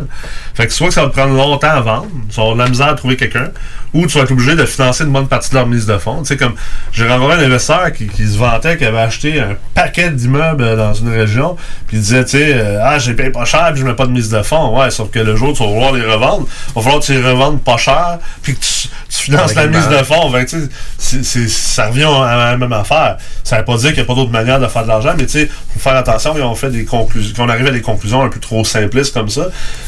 Fait 0.54 0.66
que 0.66 0.72
soit 0.72 0.88
que 0.88 0.94
ça 0.94 1.02
va 1.02 1.08
te 1.08 1.14
prendre 1.14 1.34
longtemps 1.34 1.68
à 1.68 1.80
vendre, 1.80 2.06
tu 2.30 2.36
vas 2.36 2.42
avoir 2.42 2.56
de 2.56 2.62
la 2.62 2.68
misère 2.68 2.88
à 2.88 2.94
trouver 2.94 3.16
quelqu'un, 3.16 3.50
ou 3.94 4.06
tu 4.06 4.18
vas 4.18 4.24
être 4.24 4.32
obligé 4.32 4.56
de 4.56 4.66
financer 4.66 5.04
une 5.04 5.12
bonne 5.12 5.28
partie 5.28 5.50
de 5.50 5.54
leur 5.54 5.66
mise 5.66 5.86
de 5.86 5.96
fonds. 5.98 6.22
Tu 6.22 6.28
sais, 6.28 6.36
comme 6.36 6.54
j'ai 6.92 7.06
rencontré 7.06 7.36
un 7.36 7.46
investisseur 7.46 7.92
qui, 7.92 8.08
qui 8.08 8.26
se 8.26 8.36
vantait 8.36 8.76
qu'il 8.76 8.88
avait 8.88 8.98
acheté 8.98 9.40
un 9.40 9.56
paquet 9.72 10.10
d'immeubles 10.10 10.76
dans 10.76 10.92
une 10.92 11.10
région, 11.10 11.56
puis 11.86 11.98
il 11.98 12.00
disait, 12.00 12.24
tu 12.24 12.30
sais, 12.32 12.54
euh, 12.54 12.80
ah, 12.82 12.98
j'ai 12.98 13.14
payé 13.14 13.30
pas 13.30 13.44
cher, 13.44 13.70
puis 13.72 13.80
je 13.80 13.86
mets 13.86 13.94
pas 13.94 14.06
de 14.06 14.12
mise 14.12 14.28
de 14.30 14.42
fonds. 14.42 14.76
Ouais, 14.78 14.90
sauf 14.90 15.10
que 15.10 15.20
le 15.20 15.36
jour 15.36 15.50
où 15.50 15.52
tu 15.52 15.62
vas 15.62 15.68
vouloir 15.68 15.92
les 15.92 16.04
revendre, 16.04 16.46
il 16.68 16.74
va 16.74 16.82
falloir 16.82 17.00
que 17.00 17.06
tu 17.06 17.12
les 17.12 17.22
revendes 17.22 17.62
pas 17.62 17.76
cher, 17.76 18.18
puis 18.42 18.54
que 18.54 18.60
tu, 18.60 18.88
tu 19.08 19.22
finances 19.22 19.54
la 19.54 19.68
mise 19.68 19.88
de 19.88 19.96
fonds. 19.98 20.30
Fait 20.32 20.44
tu 20.46 20.68
sais, 20.98 21.48
ça 21.48 21.86
revient 21.86 22.04
à 22.04 22.50
la 22.50 22.56
même 22.56 22.72
affaire. 22.72 23.18
Ça 23.44 23.58
veut 23.58 23.64
pas 23.64 23.76
dire 23.76 23.90
qu'il 23.90 23.98
n'y 23.98 24.02
a 24.02 24.06
pas 24.06 24.14
d'autre 24.14 24.32
manière 24.32 24.58
de 24.58 24.66
faire 24.66 24.82
de 24.82 24.88
l'argent, 24.88 25.14
mais 25.16 25.26
tu 25.26 25.32
sais, 25.32 25.50
faut 25.72 25.78
faire 25.78 25.96
attention 25.96 26.36
et 26.36 26.42
on 26.42 26.56
fait 26.56 26.70
des 26.70 26.84
conclusions, 26.84 27.34
qu'on 27.36 27.48
arrive 27.48 27.66
à 27.66 27.70
des 27.70 27.80
conclusions 27.80 28.22
un 28.22 28.28
peu 28.28 28.40
trop 28.40 28.64
simplistes 28.64 29.14
comme 29.14 29.28
ça. 29.28 29.46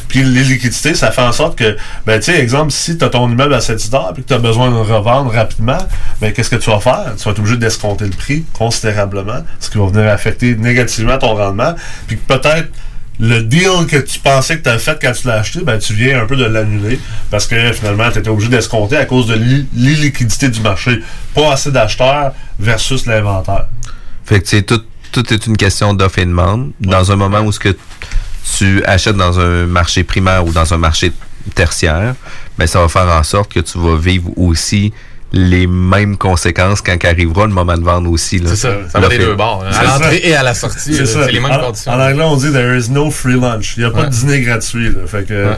Puis 0.09 0.23
les 0.23 0.45
liquidités, 0.45 0.95
ça 0.95 1.11
fait 1.11 1.23
en 1.23 1.33
sorte 1.33 1.59
que, 1.59 1.77
ben 2.07 2.21
tu 2.21 2.33
sais, 2.33 2.39
exemple, 2.39 2.71
si 2.71 2.97
tu 2.97 3.05
as 3.05 3.09
ton 3.09 3.29
immeuble 3.29 3.55
à 3.55 3.61
7 3.61 3.81
heures 3.97 4.13
puis 4.15 4.23
que 4.23 4.29
tu 4.29 4.35
as 4.35 4.39
besoin 4.39 4.71
de 4.71 4.77
revendre 4.77 5.33
rapidement, 5.33 5.79
ben 6.21 6.33
qu'est-ce 6.33 6.51
que 6.51 6.57
tu 6.57 6.71
vas 6.71 6.81
faire? 6.81 7.15
Tu 7.17 7.25
vas 7.25 7.31
être 7.33 7.39
obligé 7.39 7.57
d'escompter 7.57 8.05
le 8.05 8.11
prix 8.11 8.45
considérablement, 8.53 9.45
ce 9.61 9.71
qui 9.71 9.79
va 9.79 9.87
venir 9.87 10.11
affecter 10.11 10.55
négativement 10.57 11.19
ton 11.19 11.35
rendement. 11.35 11.75
Puis 12.07 12.17
peut-être 12.17 12.69
le 13.19 13.41
deal 13.43 13.87
que 13.89 13.97
tu 13.97 14.19
pensais 14.19 14.59
que 14.59 14.63
tu 14.65 14.69
as 14.69 14.79
fait 14.79 14.99
quand 15.01 15.13
tu 15.13 15.27
l'as 15.27 15.37
acheté, 15.41 15.61
ben, 15.63 15.79
tu 15.79 15.95
viens 15.95 16.21
un 16.23 16.27
peu 16.27 16.37
de 16.37 16.45
l'annuler 16.45 17.01
parce 17.31 17.47
que 17.47 17.73
finalement, 17.73 18.11
tu 18.11 18.19
étais 18.19 18.29
obligé 18.29 18.51
d'escompter 18.51 18.99
à 18.99 19.07
cause 19.07 19.27
de 19.27 19.35
l'i- 19.35 19.67
l'illiquidité 19.75 20.51
du 20.51 20.61
marché. 20.61 21.03
Pas 21.35 21.53
assez 21.53 21.71
d'acheteurs 21.73 22.33
versus 22.59 23.07
l'inventaire. 23.07 23.69
Fait 24.25 24.41
que 24.43 24.61
tout, 24.61 24.83
tout 25.13 25.33
est 25.33 25.47
une 25.47 25.57
question 25.57 25.95
d'offre 25.95 26.19
et 26.19 26.27
demande. 26.27 26.73
Dans 26.81 27.11
un 27.11 27.17
moment 27.17 27.41
où 27.41 27.53
ce 27.53 27.59
que 27.61 27.75
tu 28.59 28.85
achètes 28.85 29.17
dans 29.17 29.41
un 29.41 29.65
marché 29.67 30.05
primaire 30.05 30.45
ou 30.47 30.53
dans 30.53 30.75
un 30.75 30.77
marché 30.79 31.11
tertiaire, 31.55 32.15
ben 32.59 32.67
ça 32.67 32.81
va 32.81 32.89
faire 32.89 33.09
en 33.09 33.23
sorte 33.23 33.53
que 33.53 33.61
tu 33.61 33.79
vas 33.79 33.97
vivre 33.97 34.31
aussi 34.37 34.93
les 35.33 35.67
mêmes 35.67 36.17
conséquences 36.17 36.81
quand 36.81 36.97
arrivera 37.05 37.47
le 37.47 37.53
moment 37.53 37.77
de 37.77 37.83
vendre 37.83 38.09
aussi. 38.11 38.39
là. 38.39 38.51
C'est 38.51 38.57
ça, 38.57 38.71
ça 38.91 39.01
va 39.01 39.09
des 39.09 39.19
deux 39.19 39.33
et- 39.33 39.35
bords. 39.35 39.65
hein. 39.69 39.73
À 39.77 39.83
l'entrée 39.83 40.21
et 40.23 40.37
à 40.37 40.45
la 40.45 40.55
sortie, 40.55 40.95
C'est 40.95 41.05
ça. 41.05 41.25
c'est 41.27 41.33
les 41.33 41.41
mêmes 41.41 41.51
En- 41.51 41.59
conditions. 41.67 41.91
En 41.93 42.01
anglais, 42.01 42.23
on 42.23 42.37
dit 42.37 42.53
there 42.53 42.79
is 42.79 42.89
no 42.91 43.11
free 43.11 43.39
lunch. 43.39 43.75
Il 43.77 43.81
n'y 43.81 43.87
a 43.87 43.91
pas 43.91 44.03
Ouais. 44.03 44.07
de 44.07 44.11
dîner 44.13 44.41
gratuit. 44.43 44.87
Là. 44.89 45.01
Fait 45.07 45.27
que 45.27 45.53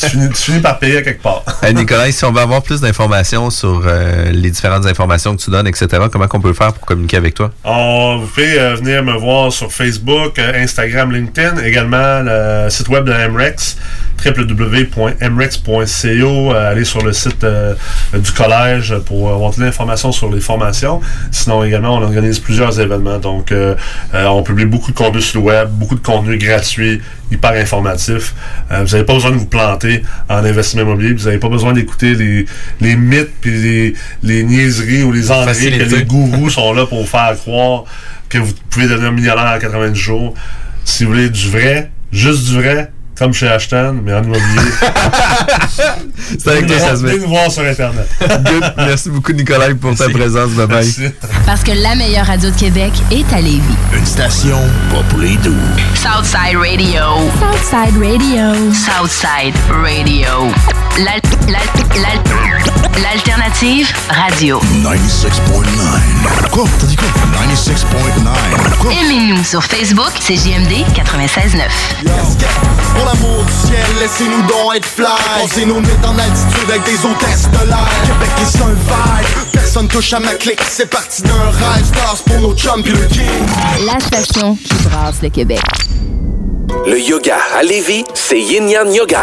tu, 0.00 0.10
finis, 0.10 0.28
tu 0.30 0.42
finis 0.42 0.60
par 0.60 0.80
payer 0.80 0.96
à 0.98 1.02
quelque 1.02 1.22
part. 1.22 1.44
Hey, 1.62 1.72
Nicolas, 1.74 2.10
si 2.10 2.24
on 2.24 2.32
veut 2.32 2.40
avoir 2.40 2.62
plus 2.62 2.80
d'informations 2.80 3.50
sur 3.50 3.82
euh, 3.86 4.32
les 4.32 4.50
différentes 4.50 4.84
informations 4.84 5.36
que 5.36 5.40
tu 5.42 5.50
donnes, 5.50 5.68
etc., 5.68 5.86
comment 6.10 6.26
on 6.30 6.40
peut 6.40 6.52
faire 6.52 6.72
pour 6.72 6.84
communiquer 6.84 7.16
avec 7.16 7.34
toi? 7.34 7.52
On, 7.62 8.18
vous 8.20 8.26
pouvez 8.26 8.58
euh, 8.60 8.74
venir 8.74 9.04
me 9.04 9.16
voir 9.16 9.52
sur 9.52 9.72
Facebook, 9.72 10.40
euh, 10.40 10.52
Instagram, 10.60 11.12
LinkedIn, 11.12 11.62
également 11.62 12.20
le 12.20 12.68
site 12.68 12.88
web 12.88 13.04
de 13.04 13.12
MREX, 13.12 13.76
www.mrex.co. 14.24 15.72
Euh, 15.74 16.70
allez 16.70 16.84
sur 16.84 17.02
le 17.02 17.12
site 17.12 17.44
euh, 17.44 17.74
du 18.12 18.32
collège 18.32 18.94
pour 19.06 19.30
avoir 19.30 19.50
toute 19.52 19.62
l'information 19.62 20.12
sur 20.12 20.30
les 20.32 20.40
formations. 20.40 21.00
Sinon, 21.30 21.64
également, 21.64 21.96
on 21.96 22.02
organise 22.02 22.38
plusieurs 22.38 22.78
événements. 22.80 23.18
Donc, 23.18 23.52
euh, 23.52 23.74
euh, 24.14 24.26
on 24.26 24.42
publie 24.42 24.64
beaucoup 24.64 24.92
de 24.92 24.96
contenu 24.96 25.20
sur 25.20 25.40
le 25.40 25.46
web, 25.46 25.68
beaucoup 25.70 25.94
de 25.94 26.00
contenu 26.00 26.38
gratuit, 26.38 27.00
hyper 27.30 27.52
informatif. 27.52 28.34
Euh, 28.70 28.84
vous 28.84 28.92
n'avez 28.92 29.04
pas 29.04 29.14
besoin 29.14 29.30
de 29.30 29.36
vous 29.36 29.46
planter 29.46 30.02
en 30.28 30.36
investissement 30.44 30.82
immobilier. 30.82 31.12
Vous 31.14 31.24
n'avez 31.24 31.38
pas 31.38 31.48
besoin 31.48 31.72
d'écouter 31.72 32.14
les, 32.14 32.46
les 32.80 32.96
mythes 32.96 33.32
puis 33.40 33.50
les, 33.50 33.94
les 34.22 34.44
niaiseries 34.44 35.02
ou 35.02 35.12
les 35.12 35.30
enneries 35.30 35.78
que 35.78 35.94
les 35.94 36.04
gourous 36.04 36.50
sont 36.50 36.72
là 36.72 36.86
pour 36.86 37.00
vous 37.00 37.06
faire 37.06 37.34
croire 37.36 37.84
que 38.28 38.38
vous 38.38 38.52
pouvez 38.70 38.88
devenir 38.88 39.12
millionnaire 39.12 39.54
en 39.56 39.58
90 39.58 39.98
jours. 39.98 40.34
Si 40.84 41.04
vous 41.04 41.10
voulez 41.10 41.30
du 41.30 41.48
vrai, 41.50 41.90
juste 42.12 42.46
du 42.48 42.54
vrai, 42.54 42.90
comme 43.18 43.32
chez 43.32 43.48
Ashton, 43.48 44.00
mais 44.04 44.12
en 44.14 44.22
immobilier. 44.22 44.42
C'est 46.38 46.48
avec 46.50 46.66
toi, 46.66 46.78
ça 46.78 46.96
se 46.96 47.02
Venez 47.02 47.18
nous 47.18 47.28
voir 47.28 47.50
sur 47.50 47.62
Internet. 47.64 48.08
Good. 48.20 48.74
Merci 48.76 49.10
beaucoup, 49.10 49.32
Nicolas, 49.32 49.74
pour 49.80 49.94
ta 49.94 50.08
présence. 50.08 50.50
Bye 50.50 50.66
bye. 50.66 51.12
Parce 51.46 51.62
que 51.62 51.72
la 51.72 51.94
meilleure 51.94 52.26
radio 52.26 52.50
de 52.50 52.56
Québec 52.56 52.92
est 53.10 53.30
à 53.32 53.40
Lévis. 53.40 53.60
Une 53.92 54.06
station 54.06 54.58
pas 54.90 55.02
pour 55.08 55.18
les 55.20 55.36
doux. 55.36 55.54
Southside 55.94 56.56
Radio. 56.56 57.30
Southside 57.38 57.96
Radio. 58.02 58.72
Southside 58.72 59.54
Radio. 59.70 60.52
L'al- 60.98 61.20
l'al- 61.48 62.02
l'al- 62.02 62.22
L'alternative 63.02 63.88
radio. 64.08 64.60
96.9. 64.84 66.48
Quoi? 66.52 66.64
T'as 66.78 66.86
dit 66.86 66.94
quoi? 66.96 67.08
96.9. 67.42 68.78
Quoi? 68.78 68.92
Aimez-nous 68.92 69.42
sur 69.42 69.64
Facebook, 69.64 70.12
c'est 70.20 70.36
JMD 70.36 70.84
96.9. 70.94 71.62
Pour 73.04 73.12
l'amour 73.12 73.44
du 73.44 73.52
ciel, 73.52 73.84
laissez-nous 74.00 74.42
donc 74.46 74.76
être 74.76 74.86
fly. 74.86 75.06
Pensez 75.38 75.66
nos 75.66 75.78
nuits 75.78 75.90
en 76.06 76.18
altitude 76.18 76.70
avec 76.70 76.84
des 76.84 77.04
hôtesses 77.04 77.50
de 77.50 77.68
l'air. 77.68 77.88
Québec 78.06 78.30
est 78.40 78.62
un 78.62 78.68
vibe. 78.68 79.52
Personne 79.52 79.88
touche 79.88 80.12
à 80.14 80.20
ma 80.20 80.32
clique. 80.34 80.60
C'est 80.66 80.88
parti 80.88 81.20
d'un 81.22 81.32
rêve. 81.34 81.84
Stars 81.84 82.22
pour 82.24 82.40
nos 82.40 82.54
chums 82.56 82.82
pis 82.82 82.92
le 82.92 83.06
king. 83.08 83.26
La 83.84 84.00
station 84.00 84.56
qui 84.56 84.74
brasse 84.88 85.20
le 85.22 85.28
Québec. 85.28 85.60
Le 86.86 86.98
yoga 86.98 87.36
à 87.58 87.62
Lévis, 87.62 88.04
c'est 88.14 88.40
Yin 88.40 88.70
Yang 88.70 88.94
Yoga. 88.94 89.22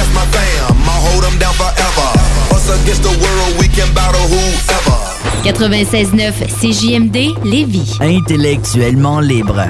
That's 0.00 0.14
my 0.14 0.24
fam. 0.32 0.76
I'll 0.88 1.02
hold 1.12 1.24
them 1.24 1.38
down 1.38 1.52
forever. 1.52 2.08
Us 2.56 2.70
against 2.80 3.02
the 3.02 3.10
world, 3.20 3.52
we 3.60 3.68
can 3.68 3.92
battle 3.92 4.26
whoever. 4.32 4.96
96.9 5.44 6.48
CJMD 6.48 7.34
Lévis. 7.44 7.98
Intellectuellement 8.00 9.20
libre. 9.20 9.66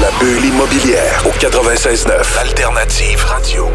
La 0.00 0.10
bulle 0.20 0.44
immobilière 0.44 1.24
au 1.26 1.30
96.9. 1.30 2.38
Alternative 2.38 3.24
Radio. 3.24 3.68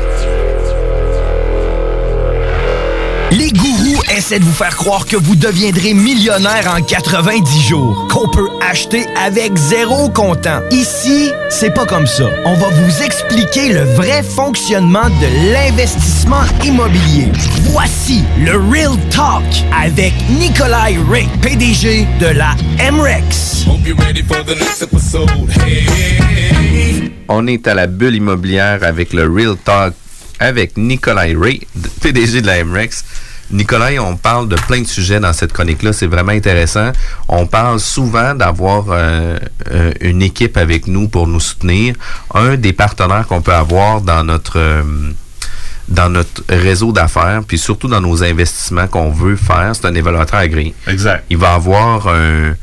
Les 3.32 3.51
gourous 3.51 3.99
essaient 4.16 4.39
de 4.39 4.43
vous 4.43 4.53
faire 4.53 4.76
croire 4.76 5.05
que 5.05 5.16
vous 5.16 5.36
deviendrez 5.36 5.93
millionnaire 5.93 6.74
en 6.76 6.82
90 6.82 7.62
jours, 7.62 8.07
qu'on 8.12 8.28
peut 8.30 8.49
acheter 8.62 9.05
avec 9.16 9.55
zéro 9.55 10.10
comptant. 10.10 10.62
Ici, 10.72 11.32
c'est 11.49 11.74
pas 11.74 11.86
comme 11.86 12.07
ça. 12.07 12.30
On 12.45 12.55
va 12.55 12.70
vous 12.70 13.03
expliquer 13.03 13.74
le 13.74 13.82
vrai 13.82 14.24
fonctionnement 14.24 15.10
de 15.10 15.53
l'investissement 15.53 16.43
immobilier. 16.64 17.28
Voici 17.72 18.24
le 18.43 18.57
Real 18.57 18.97
Talk 19.10 19.43
avec 19.80 20.14
Nikolai 20.30 20.97
Ray, 21.10 21.28
PDG 21.41 22.07
de 22.20 22.28
la 22.28 22.55
MREX. 22.91 23.66
On 27.28 27.45
est 27.47 27.68
à 27.68 27.74
la 27.76 27.88
bulle 27.88 28.16
immobilière 28.16 28.80
avec 28.84 29.14
le 29.14 29.30
Real 29.32 29.55
Talk 29.64 29.93
avec 30.39 30.78
Nikolai 30.78 31.36
Ray, 31.39 31.62
PDG 32.01 32.41
de 32.41 32.47
la 32.47 32.64
MREX. 32.64 33.03
Nicolas, 33.52 33.91
on 34.02 34.16
parle 34.16 34.47
de 34.47 34.56
plein 34.56 34.82
de 34.82 34.88
sujets 34.88 35.20
dans 35.20 35.34
cette 35.34 35.54
chronique-là. 35.54 35.93
C'est 35.93 36.08
vraiment 36.08 36.32
intéressant. 36.32 36.91
On 37.28 37.47
parle 37.47 37.80
souvent 37.80 38.36
d'avoir 38.36 38.86
euh, 38.89 39.38
euh, 39.72 39.91
une 40.02 40.22
équipe 40.22 40.58
avec 40.58 40.88
nous 40.88 41.08
pour 41.08 41.28
nous 41.28 41.39
soutenir. 41.39 41.95
Un 42.34 42.56
des 42.58 42.74
partenaires 42.74 43.26
qu'on 43.28 43.41
peut 43.41 43.54
avoir 43.54 44.02
dans 44.02 44.24
notre 44.24 44.58
euh, 44.60 44.84
dans 45.88 46.10
notre 46.10 46.43
réseau 46.47 46.91
d'affaires, 46.91 47.41
puis 47.47 47.58
surtout 47.58 47.88
dans 47.88 48.00
nos 48.00 48.24
investissements 48.24 48.86
qu'on 48.86 49.10
veut 49.10 49.36
faire, 49.36 49.72
c'est 49.74 49.88
un 49.88 49.95
évaluateur 49.95 50.39
agréé. 50.39 50.76
Exact. 50.86 51.26
Il 51.32 51.38
va 51.38 51.56
avoir 51.56 52.08
un, 52.08 52.54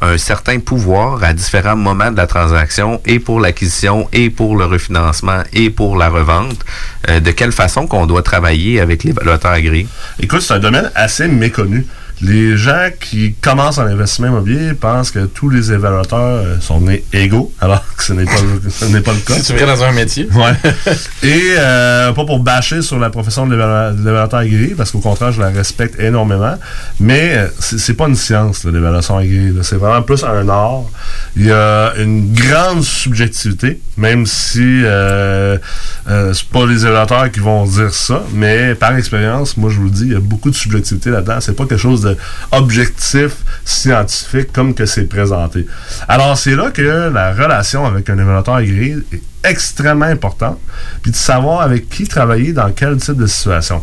un 0.00 0.18
certain 0.18 0.58
pouvoir 0.60 1.22
à 1.22 1.32
différents 1.32 1.76
moments 1.76 2.10
de 2.10 2.16
la 2.16 2.26
transaction 2.26 3.00
et 3.06 3.18
pour 3.18 3.40
l'acquisition 3.40 4.08
et 4.12 4.30
pour 4.30 4.56
le 4.56 4.64
refinancement 4.64 5.42
et 5.52 5.70
pour 5.70 5.96
la 5.96 6.08
revente. 6.08 6.64
Euh, 7.08 7.20
de 7.20 7.30
quelle 7.30 7.52
façon 7.52 7.86
qu'on 7.86 8.06
doit 8.06 8.22
travailler 8.22 8.80
avec 8.80 9.04
l'évaluateur 9.04 9.52
agréé? 9.52 9.86
Écoute, 10.18 10.42
c'est 10.42 10.54
un 10.54 10.58
domaine 10.58 10.90
assez 10.94 11.28
méconnu. 11.28 11.86
Les 12.22 12.56
gens 12.58 12.90
qui 13.00 13.32
commencent 13.40 13.78
en 13.78 13.86
investissement 13.86 14.26
immobilier 14.28 14.74
pensent 14.74 15.10
que 15.10 15.24
tous 15.24 15.48
les 15.48 15.72
évaluateurs 15.72 16.18
euh, 16.44 16.60
sont 16.60 16.80
nés 16.80 17.02
égaux, 17.14 17.50
alors 17.60 17.82
que 17.96 18.02
ce 18.04 18.12
n'est 18.12 18.24
pas, 18.26 18.40
le- 18.42 18.70
ce 18.70 18.84
n'est 18.86 19.00
pas 19.00 19.12
le 19.12 19.20
cas. 19.20 19.34
Si 19.34 19.42
tu 19.44 19.54
viens 19.54 19.66
dans 19.66 19.82
un 19.82 19.92
métier. 19.92 20.28
Ouais. 20.34 20.52
Et 21.22 21.54
euh, 21.58 22.12
pas 22.12 22.24
pour 22.26 22.40
bâcher 22.40 22.82
sur 22.82 22.98
la 22.98 23.08
profession 23.10 23.46
de 23.46 23.54
l'évalu- 23.56 23.92
de 23.96 23.98
l'évaluateur 24.04 24.40
agréé, 24.40 24.74
parce 24.76 24.90
qu'au 24.90 25.00
contraire, 25.00 25.32
je 25.32 25.40
la 25.40 25.48
respecte 25.48 25.98
énormément. 25.98 26.56
Mais 26.98 27.32
euh, 27.36 27.46
c'est 27.58 27.78
c'est 27.78 27.94
pas 27.94 28.06
une 28.08 28.16
science, 28.16 28.64
l'évaluation 28.64 29.16
agréée. 29.16 29.52
C'est 29.62 29.76
vraiment 29.76 30.02
plus 30.02 30.22
un 30.22 30.48
art. 30.48 30.82
Il 31.36 31.46
y 31.46 31.52
a 31.52 31.94
une 31.98 32.34
grande 32.34 32.82
subjectivité, 32.84 33.80
même 33.96 34.26
si 34.26 34.82
euh, 34.84 35.56
euh, 36.08 36.32
c'est 36.34 36.48
pas 36.48 36.66
les 36.66 36.82
évaluateurs 36.84 37.30
qui 37.30 37.40
vont 37.40 37.64
dire 37.64 37.94
ça, 37.94 38.22
mais 38.34 38.74
par 38.74 38.94
expérience, 38.96 39.56
moi 39.56 39.70
je 39.70 39.76
vous 39.78 39.84
le 39.84 39.90
dis, 39.90 40.02
il 40.06 40.12
y 40.12 40.16
a 40.16 40.20
beaucoup 40.20 40.50
de 40.50 40.54
subjectivité 40.56 41.10
là-dedans. 41.10 41.38
C'est 41.40 41.56
pas 41.56 41.64
quelque 41.64 41.78
chose 41.78 42.02
de 42.02 42.09
objectif, 42.52 43.32
scientifique, 43.64 44.52
comme 44.52 44.74
que 44.74 44.86
c'est 44.86 45.04
présenté. 45.04 45.66
Alors 46.08 46.36
c'est 46.36 46.56
là 46.56 46.70
que 46.70 47.10
la 47.12 47.32
relation 47.32 47.86
avec 47.86 48.08
un 48.10 48.18
évaluateur 48.18 48.56
agréé 48.56 48.96
est 49.12 49.22
extrêmement 49.44 50.06
importante, 50.06 50.58
puis 51.02 51.10
de 51.10 51.16
savoir 51.16 51.62
avec 51.62 51.88
qui 51.88 52.06
travailler 52.06 52.52
dans 52.52 52.70
quel 52.72 52.96
type 52.98 53.16
de 53.16 53.26
situation. 53.26 53.82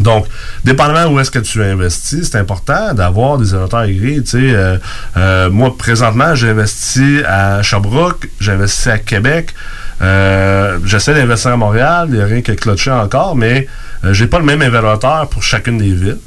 Donc, 0.00 0.26
dépendamment 0.64 1.12
où 1.12 1.20
est-ce 1.20 1.30
que 1.30 1.38
tu 1.38 1.62
investis, 1.62 2.28
c'est 2.30 2.38
important 2.38 2.92
d'avoir 2.92 3.38
des 3.38 3.48
évaluateurs 3.48 3.80
agréés. 3.80 4.22
Tu 4.22 4.30
sais, 4.30 4.54
euh, 4.54 4.76
euh, 5.16 5.50
moi, 5.50 5.74
présentement, 5.76 6.34
j'ai 6.34 6.50
investi 6.50 7.22
à 7.26 7.62
Sherbrooke, 7.62 8.28
j'ai 8.38 8.52
investi 8.52 8.90
à 8.90 8.98
Québec. 8.98 9.54
Euh, 10.02 10.78
J'essaie 10.84 11.14
d'investir 11.14 11.52
à 11.52 11.56
Montréal, 11.56 12.08
il 12.10 12.16
n'y 12.16 12.20
a 12.20 12.26
rien 12.26 12.42
qui 12.42 12.50
est 12.50 12.56
cloché 12.56 12.90
encore, 12.90 13.36
mais 13.36 13.66
j'ai 14.10 14.26
pas 14.26 14.38
le 14.38 14.44
même 14.44 14.62
évaluateur 14.62 15.28
pour 15.30 15.42
chacune 15.42 15.78
des 15.78 15.92
villes. 15.94 16.18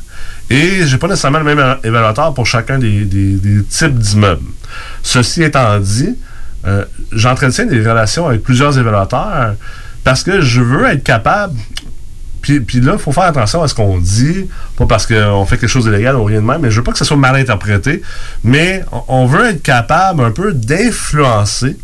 Et 0.50 0.86
j'ai 0.86 0.98
pas 0.98 1.08
nécessairement 1.08 1.40
le 1.40 1.56
même 1.56 1.78
évaluateur 1.84 2.34
pour 2.34 2.46
chacun 2.46 2.80
des, 2.80 3.08
types 3.70 3.98
d'immeubles. 3.98 4.46
Ceci 5.04 5.44
étant 5.44 5.80
dit, 5.80 6.16
euh, 6.66 6.86
j'entretiens 7.12 7.66
des 7.66 7.80
relations 7.80 8.28
avec 8.28 8.44
plusieurs 8.44 8.78
évaluateurs 8.78 9.56
parce 10.04 10.24
que 10.24 10.42
je 10.42 10.62
veux 10.62 10.86
être 10.88 11.04
capable 11.04 11.56
puis, 12.42 12.80
là, 12.82 12.94
il 12.94 13.00
faut 13.00 13.12
faire 13.12 13.26
attention 13.26 13.62
à 13.62 13.68
ce 13.68 13.76
qu'on 13.76 14.00
dit, 14.00 14.48
pas 14.78 14.86
parce 14.86 15.06
qu'on 15.06 15.46
fait 15.46 15.58
quelque 15.58 15.70
chose 15.70 15.86
d'illégal 15.86 16.16
ou 16.16 16.24
rien 16.24 16.42
de 16.42 16.46
même, 16.46 16.62
mais 16.62 16.72
je 16.72 16.78
veux 16.78 16.84
pas 16.84 16.94
que 16.94 16.98
ça 16.98 17.06
soit 17.06 17.18
mal 17.18 17.36
interprété, 17.36 18.02
mais 18.44 18.84
on 19.08 19.26
veut 19.26 19.46
être 19.46 19.62
capable 19.62 20.24
un 20.24 20.32
peu 20.32 20.54
d'influencer 20.54 21.78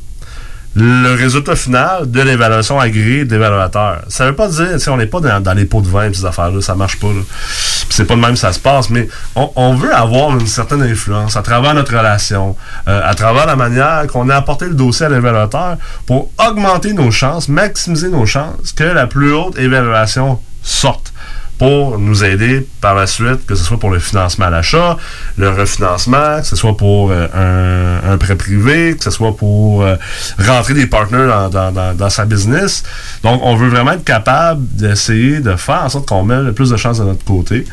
le 0.76 1.16
résultat 1.16 1.56
final 1.56 2.12
de 2.12 2.22
l'évaluation 2.22 2.80
agréée 2.80 3.24
d'évaluateur. 3.24 4.02
Ça 4.10 4.26
veut 4.26 4.36
pas 4.36 4.50
dire, 4.50 4.80
sais, 4.80 4.90
on 4.90 4.98
n'est 4.98 5.06
pas 5.06 5.22
dans, 5.22 5.54
les 5.54 5.66
pots 5.66 5.82
de 5.82 5.88
vin 5.88 6.12
ces 6.12 6.26
affaires-là, 6.26 6.62
ça 6.62 6.76
marche 6.76 7.00
pas. 7.00 7.08
c'est 7.90 8.06
pas 8.06 8.16
de 8.16 8.20
même 8.20 8.36
ça 8.36 8.52
se 8.52 8.60
passe, 8.60 8.90
mais 8.90 9.08
on, 9.36 9.50
on 9.56 9.76
veut 9.76 9.96
avoir 9.96 10.38
une 10.38 10.48
certaine 10.48 10.82
influence 10.82 11.38
à 11.38 11.42
travers 11.42 11.74
notre 11.74 11.96
relation, 11.98 12.58
euh, 12.90 13.02
à 13.04 13.16
travers 13.16 13.46
la 13.46 13.56
manière 13.56 14.06
qu'on 14.08 14.30
a 14.30 14.36
apporté 14.36 14.66
le 14.66 14.74
dossier 14.74 15.06
à 15.06 15.10
l'évaluateur 15.10 15.78
pour 16.06 16.30
augmenter 16.46 16.92
nos 16.92 17.10
chances, 17.10 17.48
maximiser 17.48 18.10
nos 18.10 18.26
chances 18.26 18.74
que 18.74 18.84
la 18.84 19.08
plus 19.08 19.34
haute 19.34 19.58
évaluation 19.58 20.40
sorte 20.62 21.14
pour 21.58 21.98
nous 22.00 22.24
aider 22.24 22.68
par 22.82 22.96
la 22.96 23.08
suite, 23.08 23.46
que 23.46 23.56
ce 23.56 23.64
soit 23.64 23.80
pour 23.80 23.90
le 23.90 24.00
financement 24.00 24.48
à 24.48 24.50
l'achat, 24.50 24.98
le 25.38 25.50
refinancement, 25.50 26.42
que 26.42 26.48
ce 26.48 26.56
soit 26.56 26.76
pour 26.76 27.12
euh, 27.12 28.14
un, 28.14 28.18
prêt 28.18 28.36
privé, 28.36 28.96
que 28.98 29.04
ce 29.04 29.12
soit 29.12 29.36
pour 29.36 29.84
euh, 29.84 29.96
rentrer 30.40 30.74
des 30.74 30.88
partenaires 30.88 31.50
dans, 31.50 32.10
sa 32.10 32.26
business. 32.26 32.84
Donc, 33.24 33.42
on 33.44 33.56
veut 33.56 33.70
vraiment 33.70 33.92
être 33.92 34.04
capable 34.04 34.66
d'essayer 34.68 35.40
de 35.40 35.56
faire 35.56 35.84
en 35.84 35.90
sorte 35.90 36.08
qu'on 36.08 36.24
met 36.24 36.42
le 36.42 36.52
plus 36.52 36.70
de 36.70 36.78
chances 36.78 37.00
de 37.00 37.06
notre 37.06 37.24
côté. 37.24 37.66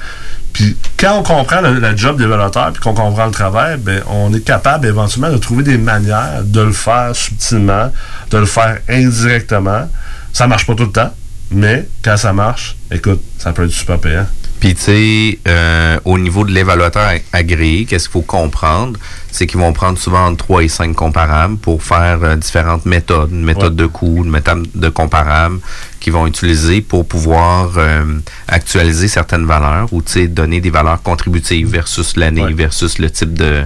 Puis, 0.53 0.77
quand 0.99 1.19
on 1.19 1.23
comprend 1.23 1.61
le, 1.61 1.81
le 1.81 1.97
job 1.97 2.19
développeur 2.19 2.73
puis 2.73 2.83
qu'on 2.83 2.95
comprend 2.95 3.27
le 3.27 3.33
travail, 3.33 3.79
ben, 3.79 4.03
on 4.09 4.33
est 4.33 4.45
capable 4.45 4.87
éventuellement 4.87 5.33
de 5.33 5.39
trouver 5.39 5.65
des 5.65 5.79
manières 5.79 6.43
de 6.45 6.61
le 6.61 6.73
faire 6.73 7.11
subtilement, 7.15 7.91
de 8.31 8.39
le 8.39 8.47
faire 8.47 8.79
indirectement. 8.89 9.89
Ça 10.33 10.47
marche 10.47 10.67
pas 10.67 10.75
tout 10.75 10.85
le 10.85 10.93
temps, 10.93 11.13
mais 11.51 11.87
quand 12.03 12.17
ça 12.17 12.33
marche, 12.33 12.77
écoute, 12.95 13.21
ça 13.39 13.53
peut 13.53 13.65
être 13.65 13.71
super 13.71 13.99
payant. 13.99 14.27
Puis, 14.61 14.77
tu 14.77 14.81
sais, 14.83 15.39
euh, 15.49 15.99
au 16.05 16.19
niveau 16.21 16.45
de 16.45 16.53
l'évaluateur 16.53 17.03
ag- 17.09 17.25
agréé, 17.33 17.85
qu'est-ce 17.85 18.05
qu'il 18.05 18.13
faut 18.13 18.23
comprendre? 18.23 18.97
C'est 19.33 19.49
qu'ils 19.49 19.59
vont 19.59 19.73
prendre 19.73 19.99
souvent 19.99 20.27
entre 20.27 20.45
3 20.45 20.63
et 20.63 20.69
5 20.69 20.95
comparables 20.95 21.57
pour 21.57 21.83
faire 21.83 22.21
euh, 22.23 22.37
différentes 22.37 22.87
méthodes. 22.87 23.33
Une 23.33 23.43
méthode 23.45 23.75
de 23.75 23.87
coût, 23.87 24.23
une 24.25 24.31
méthode 24.31 24.69
de 24.73 24.89
comparable 24.89 25.59
qu'ils 25.99 26.13
vont 26.13 26.29
utiliser 26.29 26.81
pour 26.81 27.09
pouvoir 27.09 27.73
euh, 27.77 28.05
actualiser 28.47 29.09
certaines 29.09 29.47
valeurs 29.47 29.93
ou, 29.93 30.01
tu 30.01 30.13
sais, 30.13 30.27
donner 30.29 30.61
des 30.61 30.71
valeurs 30.71 31.03
contributives 31.03 31.67
versus 31.69 32.17
l'année, 32.17 32.53
versus 32.55 32.99
le 33.01 33.11
type 33.11 33.35
de, 33.35 33.65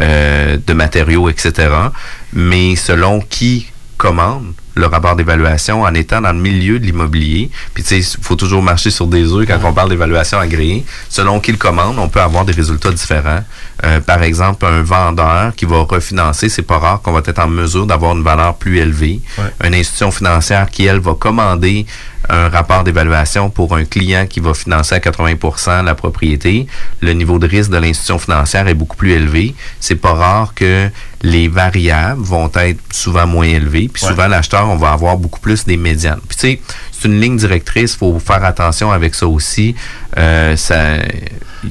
de 0.00 0.72
matériaux, 0.72 1.28
etc. 1.28 1.68
Mais 2.32 2.76
selon 2.76 3.20
qui 3.20 3.66
commande 3.98 4.54
le 4.80 4.86
rapport 4.86 5.16
d'évaluation 5.16 5.82
en 5.82 5.94
étant 5.94 6.20
dans 6.20 6.32
le 6.32 6.38
milieu 6.38 6.78
de 6.78 6.86
l'immobilier. 6.86 7.50
Puis 7.74 7.82
tu 7.82 8.02
sais, 8.02 8.16
il 8.18 8.24
faut 8.24 8.36
toujours 8.36 8.62
marcher 8.62 8.90
sur 8.90 9.06
des 9.06 9.32
œufs 9.32 9.46
quand 9.46 9.58
on 9.64 9.72
parle 9.72 9.90
d'évaluation 9.90 10.38
agréée. 10.38 10.84
Selon 11.08 11.40
qui 11.40 11.52
le 11.52 11.58
commande, 11.58 11.98
on 11.98 12.08
peut 12.08 12.20
avoir 12.20 12.44
des 12.44 12.52
résultats 12.52 12.90
différents. 12.90 13.44
Euh, 13.84 14.00
par 14.00 14.22
exemple, 14.22 14.66
un 14.66 14.82
vendeur 14.82 15.54
qui 15.54 15.64
va 15.64 15.82
refinancer, 15.82 16.48
c'est 16.48 16.62
pas 16.62 16.78
rare 16.78 17.00
qu'on 17.02 17.12
va 17.12 17.22
être 17.24 17.38
en 17.38 17.48
mesure 17.48 17.86
d'avoir 17.86 18.16
une 18.16 18.22
valeur 18.22 18.56
plus 18.56 18.78
élevée. 18.78 19.20
Une 19.64 19.74
institution 19.74 20.10
financière 20.10 20.68
qui, 20.70 20.86
elle, 20.86 21.00
va 21.00 21.14
commander 21.14 21.86
un 22.30 22.48
rapport 22.48 22.84
d'évaluation 22.84 23.50
pour 23.50 23.74
un 23.74 23.84
client 23.84 24.26
qui 24.26 24.40
va 24.40 24.54
financer 24.54 24.94
à 24.94 24.98
80% 24.98 25.84
la 25.84 25.94
propriété, 25.94 26.66
le 27.00 27.12
niveau 27.12 27.38
de 27.38 27.46
risque 27.46 27.70
de 27.70 27.76
l'institution 27.76 28.18
financière 28.18 28.68
est 28.68 28.74
beaucoup 28.74 28.96
plus 28.96 29.12
élevé. 29.12 29.54
C'est 29.80 29.96
pas 29.96 30.12
rare 30.12 30.54
que 30.54 30.88
les 31.22 31.48
variables 31.48 32.22
vont 32.22 32.50
être 32.54 32.80
souvent 32.92 33.26
moins 33.26 33.46
élevées. 33.46 33.90
Puis 33.92 34.02
souvent, 34.02 34.26
l'acheteur, 34.26 34.68
on 34.68 34.76
va 34.76 34.92
avoir 34.92 35.16
beaucoup 35.16 35.40
plus 35.40 35.64
des 35.64 35.76
médianes. 35.76 36.20
Puis 36.28 36.36
tu 36.36 36.46
sais, 36.46 36.60
c'est 37.00 37.08
une 37.08 37.20
ligne 37.20 37.36
directrice, 37.36 37.96
faut 37.96 38.18
faire 38.18 38.44
attention 38.44 38.92
avec 38.92 39.14
ça 39.14 39.26
aussi. 39.26 39.74
Euh, 40.18 40.56
ça, 40.56 40.96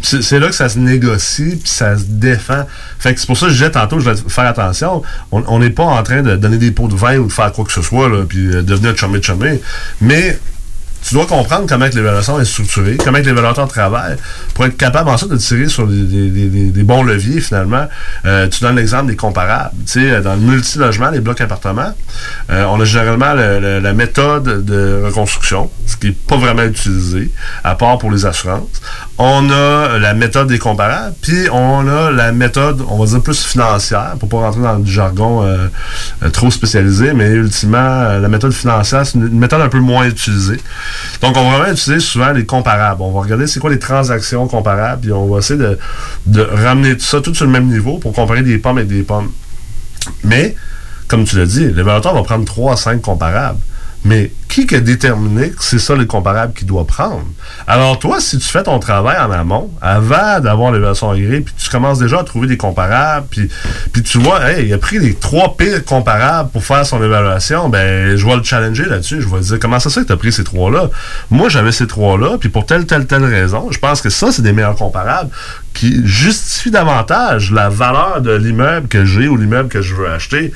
C'est 0.01 0.39
là 0.39 0.47
que 0.47 0.55
ça 0.55 0.69
se 0.69 0.79
négocie, 0.79 1.55
puis 1.55 1.69
ça 1.69 1.97
se 1.97 2.03
défend. 2.05 2.65
Fait 2.99 3.13
que 3.13 3.19
c'est 3.19 3.27
pour 3.27 3.37
ça 3.37 3.47
que 3.47 3.51
je 3.51 3.57
disais 3.57 3.71
tantôt, 3.71 3.99
je 3.99 4.09
vais 4.09 4.15
faire 4.27 4.47
attention. 4.47 5.03
On 5.31 5.43
on 5.47 5.59
n'est 5.59 5.69
pas 5.69 5.83
en 5.83 6.01
train 6.03 6.21
de 6.21 6.35
donner 6.35 6.57
des 6.57 6.71
pots 6.71 6.87
de 6.87 6.95
vin 6.95 7.17
ou 7.17 7.27
de 7.27 7.31
faire 7.31 7.51
quoi 7.51 7.65
que 7.65 7.71
ce 7.71 7.81
soit, 7.81 8.09
là, 8.09 8.23
puis 8.27 8.47
euh, 8.47 8.61
devenir 8.61 8.97
chumé 8.97 9.21
chumé. 9.21 9.61
Mais 10.01 10.39
tu 11.09 11.15
dois 11.15 11.25
comprendre 11.25 11.65
comment 11.67 11.85
l'évaluation 11.85 12.39
est 12.39 12.45
structurée, 12.45 12.95
comment 13.03 13.17
l'évaluateur 13.17 13.67
travaille, 13.67 14.15
pour 14.53 14.65
être 14.65 14.77
capable 14.77 15.09
ensuite 15.09 15.31
de 15.31 15.37
tirer 15.37 15.67
sur 15.67 15.87
des, 15.87 16.83
bons 16.83 17.01
leviers, 17.01 17.41
finalement. 17.41 17.87
Euh, 18.25 18.47
tu 18.47 18.61
donnes 18.61 18.75
l'exemple 18.75 19.07
des 19.07 19.15
comparables. 19.15 19.71
Tu 19.87 20.01
sais, 20.07 20.21
dans 20.21 20.33
le 20.35 20.39
multilogement, 20.41 21.09
les 21.09 21.19
blocs 21.19 21.41
appartements, 21.41 21.95
euh, 22.51 22.63
on 22.65 22.79
a 22.79 22.85
généralement 22.85 23.33
le- 23.33 23.59
le- 23.59 23.79
la 23.79 23.93
méthode 23.93 24.63
de 24.63 25.01
reconstruction, 25.05 25.71
ce 25.87 25.97
qui 25.97 26.07
n'est 26.07 26.13
pas 26.13 26.37
vraiment 26.37 26.61
utilisé, 26.63 27.31
à 27.63 27.73
part 27.73 27.97
pour 27.97 28.11
les 28.11 28.27
assurances. 28.27 28.67
On 29.21 29.49
a 29.49 29.99
la 29.99 30.13
méthode 30.13 30.47
des 30.47 30.59
comparables, 30.59 31.13
puis 31.21 31.49
on 31.51 31.85
a 31.89 32.09
la 32.09 32.31
méthode, 32.31 32.81
on 32.87 32.97
va 32.97 33.05
dire 33.05 33.21
plus 33.21 33.43
financière, 33.43 34.15
pour 34.17 34.29
pas 34.29 34.37
rentrer 34.37 34.61
dans 34.61 34.79
du 34.79 34.89
jargon 34.89 35.43
euh, 35.43 35.67
euh, 36.23 36.29
trop 36.29 36.49
spécialisé, 36.49 37.11
mais 37.13 37.27
ultimement, 37.31 37.77
euh, 37.79 38.19
la 38.21 38.29
méthode 38.29 38.53
financière, 38.53 39.05
c'est 39.05 39.17
une, 39.17 39.37
méthode 39.37 39.59
un 39.59 39.67
peu 39.67 39.81
moins 39.81 40.07
utilisée. 40.07 40.61
Donc, 41.21 41.35
on 41.35 41.51
va 41.51 41.57
vraiment 41.57 41.73
utiliser 41.73 41.99
souvent 41.99 42.31
les 42.31 42.45
comparables. 42.45 43.01
On 43.01 43.11
va 43.11 43.19
regarder 43.19 43.45
c'est 43.45 43.59
quoi 43.59 43.69
les 43.69 43.79
transactions 43.79 44.47
comparables, 44.47 45.01
puis 45.01 45.11
on 45.11 45.27
va 45.27 45.39
essayer 45.39 45.59
de, 45.59 45.77
de 46.25 46.41
ramener 46.41 46.95
tout 46.95 47.03
ça 47.03 47.19
tout 47.19 47.35
sur 47.35 47.45
le 47.45 47.51
même 47.51 47.67
niveau 47.67 47.97
pour 47.97 48.13
comparer 48.13 48.41
des 48.41 48.57
pommes 48.57 48.77
avec 48.77 48.89
des 48.89 49.03
pommes. 49.03 49.31
Mais, 50.23 50.55
comme 51.09 51.25
tu 51.25 51.37
l'as 51.37 51.45
dit, 51.45 51.65
l'évaluateur 51.65 52.13
va 52.13 52.23
prendre 52.23 52.45
3 52.45 52.71
à 52.71 52.77
5 52.77 53.01
comparables. 53.01 53.59
Mais 54.05 54.31
qui 54.67 54.75
a 54.75 54.79
déterminé 54.79 55.49
que 55.49 55.63
c'est 55.63 55.79
ça 55.79 55.95
les 55.95 56.07
comparables 56.07 56.53
qu'il 56.53 56.67
doit 56.67 56.85
prendre? 56.85 57.23
Alors 57.67 57.99
toi, 57.99 58.19
si 58.19 58.37
tu 58.37 58.47
fais 58.47 58.63
ton 58.63 58.79
travail 58.79 59.17
en 59.19 59.31
amont, 59.31 59.71
avant 59.81 60.39
d'avoir 60.39 60.71
l'évaluation 60.71 61.11
agréée, 61.11 61.41
puis 61.41 61.53
tu 61.57 61.69
commences 61.69 61.99
déjà 61.99 62.19
à 62.19 62.23
trouver 62.23 62.47
des 62.47 62.57
comparables, 62.57 63.27
puis, 63.29 63.49
puis 63.93 64.01
tu 64.01 64.17
vois, 64.17 64.49
hey, 64.49 64.67
il 64.67 64.73
a 64.73 64.77
pris 64.77 64.99
les 64.99 65.13
trois 65.13 65.55
pires 65.55 65.83
comparables 65.85 66.49
pour 66.49 66.63
faire 66.63 66.85
son 66.85 67.01
évaluation, 67.03 67.69
ben 67.69 68.15
je 68.15 68.25
vais 68.25 68.35
le 68.35 68.43
challenger 68.43 68.85
là-dessus. 68.85 69.21
Je 69.21 69.27
vais 69.27 69.39
dire, 69.39 69.59
comment 69.59 69.79
ça 69.79 69.89
se 69.89 69.99
fait 69.99 70.01
que 70.01 70.07
tu 70.07 70.13
as 70.13 70.17
pris 70.17 70.31
ces 70.31 70.43
trois-là? 70.43 70.89
Moi, 71.29 71.49
j'avais 71.49 71.71
ces 71.71 71.87
trois-là, 71.87 72.37
puis 72.39 72.49
pour 72.49 72.65
telle, 72.65 72.85
telle, 72.85 73.05
telle 73.05 73.25
raison, 73.25 73.71
je 73.71 73.79
pense 73.79 74.01
que 74.01 74.09
ça, 74.09 74.31
c'est 74.31 74.41
des 74.41 74.53
meilleurs 74.53 74.75
comparables 74.75 75.29
qui 75.73 76.05
justifient 76.05 76.71
davantage 76.71 77.51
la 77.51 77.69
valeur 77.69 78.21
de 78.21 78.33
l'immeuble 78.33 78.87
que 78.87 79.05
j'ai 79.05 79.27
ou 79.27 79.37
l'immeuble 79.37 79.69
que 79.69 79.81
je 79.81 79.95
veux 79.95 80.09
acheter. 80.09 80.51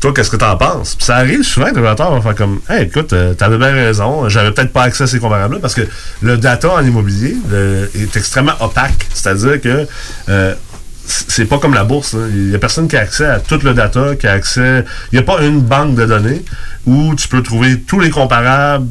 Toi, 0.00 0.12
qu'est-ce 0.14 0.30
que 0.30 0.36
t'en 0.36 0.56
penses? 0.56 0.94
Puis 0.94 1.06
ça 1.06 1.16
arrive 1.16 1.42
souvent 1.42 1.66
que 1.66 1.76
le 1.76 1.76
révélateur 1.76 2.14
va 2.14 2.20
faire 2.20 2.34
comme 2.34 2.60
Hey, 2.68 2.84
écoute, 2.84 3.12
euh, 3.12 3.32
t'avais 3.34 3.56
bien 3.56 3.72
raison, 3.72 4.28
j'avais 4.28 4.52
peut-être 4.52 4.72
pas 4.72 4.82
accès 4.82 5.04
à 5.04 5.06
ces 5.06 5.18
comparables-là 5.18 5.60
parce 5.60 5.74
que 5.74 5.82
le 6.20 6.36
data 6.36 6.70
en 6.70 6.84
immobilier 6.84 7.36
est 7.94 8.16
extrêmement 8.16 8.52
opaque. 8.60 9.06
C'est-à-dire 9.14 9.60
que 9.60 9.86
euh, 10.28 10.54
c'est 11.06 11.46
pas 11.46 11.58
comme 11.58 11.74
la 11.74 11.84
bourse. 11.84 12.14
là. 12.14 12.26
Il 12.28 12.50
y 12.50 12.54
a 12.54 12.58
personne 12.58 12.88
qui 12.88 12.96
a 12.96 13.00
accès 13.00 13.26
à 13.26 13.40
tout 13.40 13.58
le 13.62 13.74
data, 13.74 14.16
qui 14.16 14.26
a 14.26 14.32
accès. 14.32 14.84
Il 15.12 15.16
n'y 15.16 15.20
a 15.20 15.22
pas 15.22 15.40
une 15.42 15.60
banque 15.60 15.94
de 15.94 16.04
données 16.04 16.44
où 16.84 17.14
tu 17.14 17.28
peux 17.28 17.42
trouver 17.42 17.80
tous 17.80 18.00
les 18.00 18.10
comparables, 18.10 18.86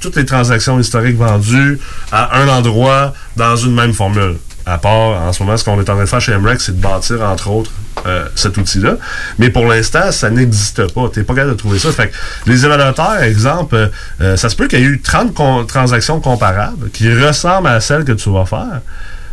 toutes 0.00 0.16
les 0.16 0.24
transactions 0.24 0.78
historiques 0.78 1.16
vendues 1.16 1.78
à 2.12 2.38
un 2.38 2.48
endroit 2.48 3.12
dans 3.36 3.56
une 3.56 3.74
même 3.74 3.92
formule. 3.92 4.36
À 4.66 4.78
part, 4.78 5.22
en 5.22 5.32
ce 5.32 5.42
moment, 5.42 5.56
ce 5.58 5.64
qu'on 5.64 5.78
est 5.78 5.90
en 5.90 5.94
train 5.94 6.04
de 6.04 6.08
faire 6.08 6.20
chez 6.20 6.36
MREX, 6.36 6.64
c'est 6.64 6.76
de 6.76 6.80
bâtir, 6.80 7.20
entre 7.20 7.50
autres, 7.50 7.70
euh, 8.06 8.26
cet 8.34 8.56
outil-là. 8.56 8.96
Mais 9.38 9.50
pour 9.50 9.66
l'instant, 9.66 10.10
ça 10.10 10.30
n'existe 10.30 10.92
pas. 10.94 11.10
Tu 11.12 11.18
n'es 11.18 11.24
pas 11.24 11.34
capable 11.34 11.52
de 11.52 11.58
trouver 11.58 11.78
ça. 11.78 11.92
Fait 11.92 12.08
que 12.08 12.14
les 12.46 12.64
évaluateurs, 12.64 13.22
exemple, 13.22 13.74
euh, 13.74 13.88
euh, 14.22 14.36
ça 14.36 14.48
se 14.48 14.56
peut 14.56 14.66
qu'il 14.66 14.80
y 14.80 14.82
ait 14.82 14.86
eu 14.86 15.00
30 15.02 15.34
con- 15.34 15.64
transactions 15.66 16.18
comparables 16.20 16.90
qui 16.90 17.12
ressemblent 17.12 17.68
à 17.68 17.80
celles 17.80 18.04
que 18.04 18.12
tu 18.12 18.30
vas 18.30 18.46
faire. 18.46 18.80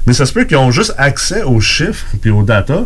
Mais 0.06 0.14
ça 0.14 0.26
se 0.26 0.34
peut 0.34 0.44
qu'ils 0.44 0.58
ont 0.58 0.72
juste 0.72 0.94
accès 0.98 1.44
aux 1.44 1.62
chiffres 1.62 2.06
et 2.26 2.30
aux 2.30 2.44
data 2.44 2.82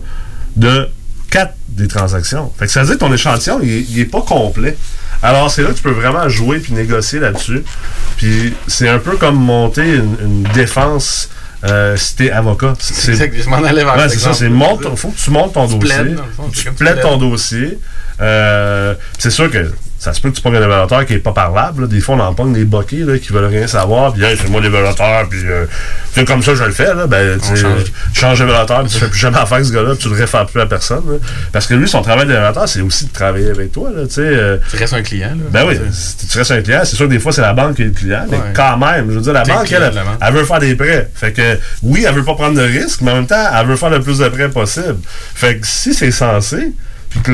de 0.55 0.87
4 1.31 1.53
des 1.69 1.87
transactions. 1.87 2.51
Fait 2.59 2.67
que 2.67 2.71
ça 2.71 2.81
veut 2.81 2.87
dire 2.87 2.95
que 2.95 2.99
ton 2.99 3.13
échantillon, 3.13 3.59
il, 3.63 3.99
est 3.99 4.05
pas 4.05 4.21
complet. 4.21 4.77
Alors, 5.23 5.49
c'est 5.49 5.63
là 5.63 5.69
que 5.69 5.75
tu 5.75 5.81
peux 5.81 5.91
vraiment 5.91 6.29
jouer 6.29 6.59
puis 6.59 6.73
négocier 6.73 7.19
là-dessus. 7.19 7.63
Puis, 8.17 8.53
c'est 8.67 8.87
un 8.87 8.99
peu 8.99 9.17
comme 9.17 9.35
monter 9.35 9.95
une, 9.95 10.15
une 10.21 10.43
défense 10.53 11.29
euh, 11.63 11.95
si 11.97 12.15
t'es 12.15 12.31
avocat. 12.31 12.73
C'est 12.79 13.15
je 13.15 13.49
m'en 13.49 13.57
allais 13.63 13.83
vers 13.83 13.95
Ouais, 13.95 14.09
c'est 14.09 14.19
ça. 14.19 14.33
C'est 14.33 14.49
monte, 14.49 14.95
faut 14.95 15.09
que 15.09 15.17
tu 15.17 15.29
montes 15.31 15.53
ton 15.53 15.67
Tu 15.67 15.77
dossier. 15.79 15.95
plaides, 15.95 16.19
fond, 16.35 16.49
tu 16.49 16.71
plaides 16.73 17.01
ton 17.01 17.17
dossier. 17.17 17.79
Euh, 18.21 18.95
c'est 19.17 19.29
sûr 19.31 19.49
que 19.51 19.71
ça 20.05 20.13
se 20.13 20.21
peut 20.21 20.29
que 20.29 20.35
tu 20.35 20.41
pognes 20.41 20.55
un 20.55 20.61
évaluateur 20.63 21.05
qui 21.05 21.13
est 21.13 21.19
pas 21.19 21.31
parlable. 21.33 21.81
là. 21.81 21.87
Des 21.87 21.99
fois, 21.99 22.15
on 22.15 22.19
en 22.19 22.33
pogne 22.33 22.53
des 22.53 22.63
boquets 22.63 22.97
là, 22.97 23.17
qui 23.17 23.33
veulent 23.33 23.45
rien 23.45 23.67
savoir. 23.67 24.13
Puis, 24.13 24.23
hey, 24.23 24.35
fais-moi 24.37 24.61
l'évaluateur. 24.61 25.27
Puis, 25.29 25.41
euh, 25.45 25.65
comme 26.25 26.41
ça, 26.43 26.55
je 26.55 26.63
le 26.63 26.71
fais. 26.71 26.93
Là, 26.93 27.07
ben, 27.07 27.39
tu 27.39 28.19
changes 28.19 28.39
d'évaluateur. 28.39 28.83
puis 28.83 28.93
Tu 28.93 28.99
fais 28.99 29.07
plus 29.07 29.19
jamais 29.19 29.37
affaire 29.37 29.55
avec 29.55 29.65
ce 29.67 29.73
gars-là. 29.73 29.95
Tu 29.99 30.07
le 30.09 30.15
réfères 30.15 30.45
plus 30.45 30.61
à 30.61 30.65
personne. 30.65 31.03
là. 31.09 31.17
Parce 31.51 31.67
que 31.67 31.73
lui, 31.73 31.87
son 31.87 32.01
travail 32.01 32.27
d'évaluateur, 32.27 32.69
c'est 32.69 32.81
aussi 32.81 33.07
de 33.07 33.11
travailler 33.13 33.49
avec 33.49 33.71
toi. 33.71 33.89
Là, 33.89 34.03
euh, 34.17 34.57
Tu 34.69 34.77
restes 34.77 34.93
un 34.93 35.01
client. 35.01 35.29
Là. 35.29 35.43
ben 35.51 35.65
oui, 35.67 35.77
tu 36.31 36.37
restes 36.37 36.51
un 36.51 36.61
client, 36.61 36.81
c'est 36.83 36.95
sûr 36.95 37.07
que 37.07 37.11
des 37.11 37.19
fois 37.19 37.31
c'est 37.31 37.41
la 37.41 37.53
banque 37.53 37.75
qui 37.75 37.81
est 37.81 37.85
le 37.85 37.91
client, 37.91 38.25
mais 38.29 38.37
quand 38.53 38.77
même, 38.77 39.09
je 39.09 39.15
veux 39.15 39.21
dire, 39.21 39.33
la 39.33 39.41
T'es 39.41 39.51
banque, 39.51 39.65
client 39.65 39.79
elle, 39.83 39.91
de 39.91 39.95
la 39.95 40.03
banque. 40.03 40.17
elle 40.21 40.33
veut 40.33 40.43
faire 40.45 40.59
des 40.59 40.75
prêts. 40.75 41.09
Fait 41.15 41.31
que 41.31 41.57
oui, 41.83 42.05
elle 42.07 42.13
veut 42.13 42.23
pas 42.23 42.35
prendre 42.35 42.55
de 42.57 42.61
risques, 42.63 43.01
mais 43.01 43.11
en 43.11 43.15
même 43.15 43.27
temps, 43.27 43.43
elle 43.59 43.65
veut 43.67 43.75
faire 43.75 43.89
le 43.89 44.01
plus 44.01 44.19
de 44.19 44.27
prêts 44.29 44.49
possible. 44.49 44.97
Fait 45.33 45.57
que 45.57 45.65
si 45.67 45.93
c'est 45.93 46.11
censé, 46.11 46.73
puis 47.15 47.23
que 47.23 47.31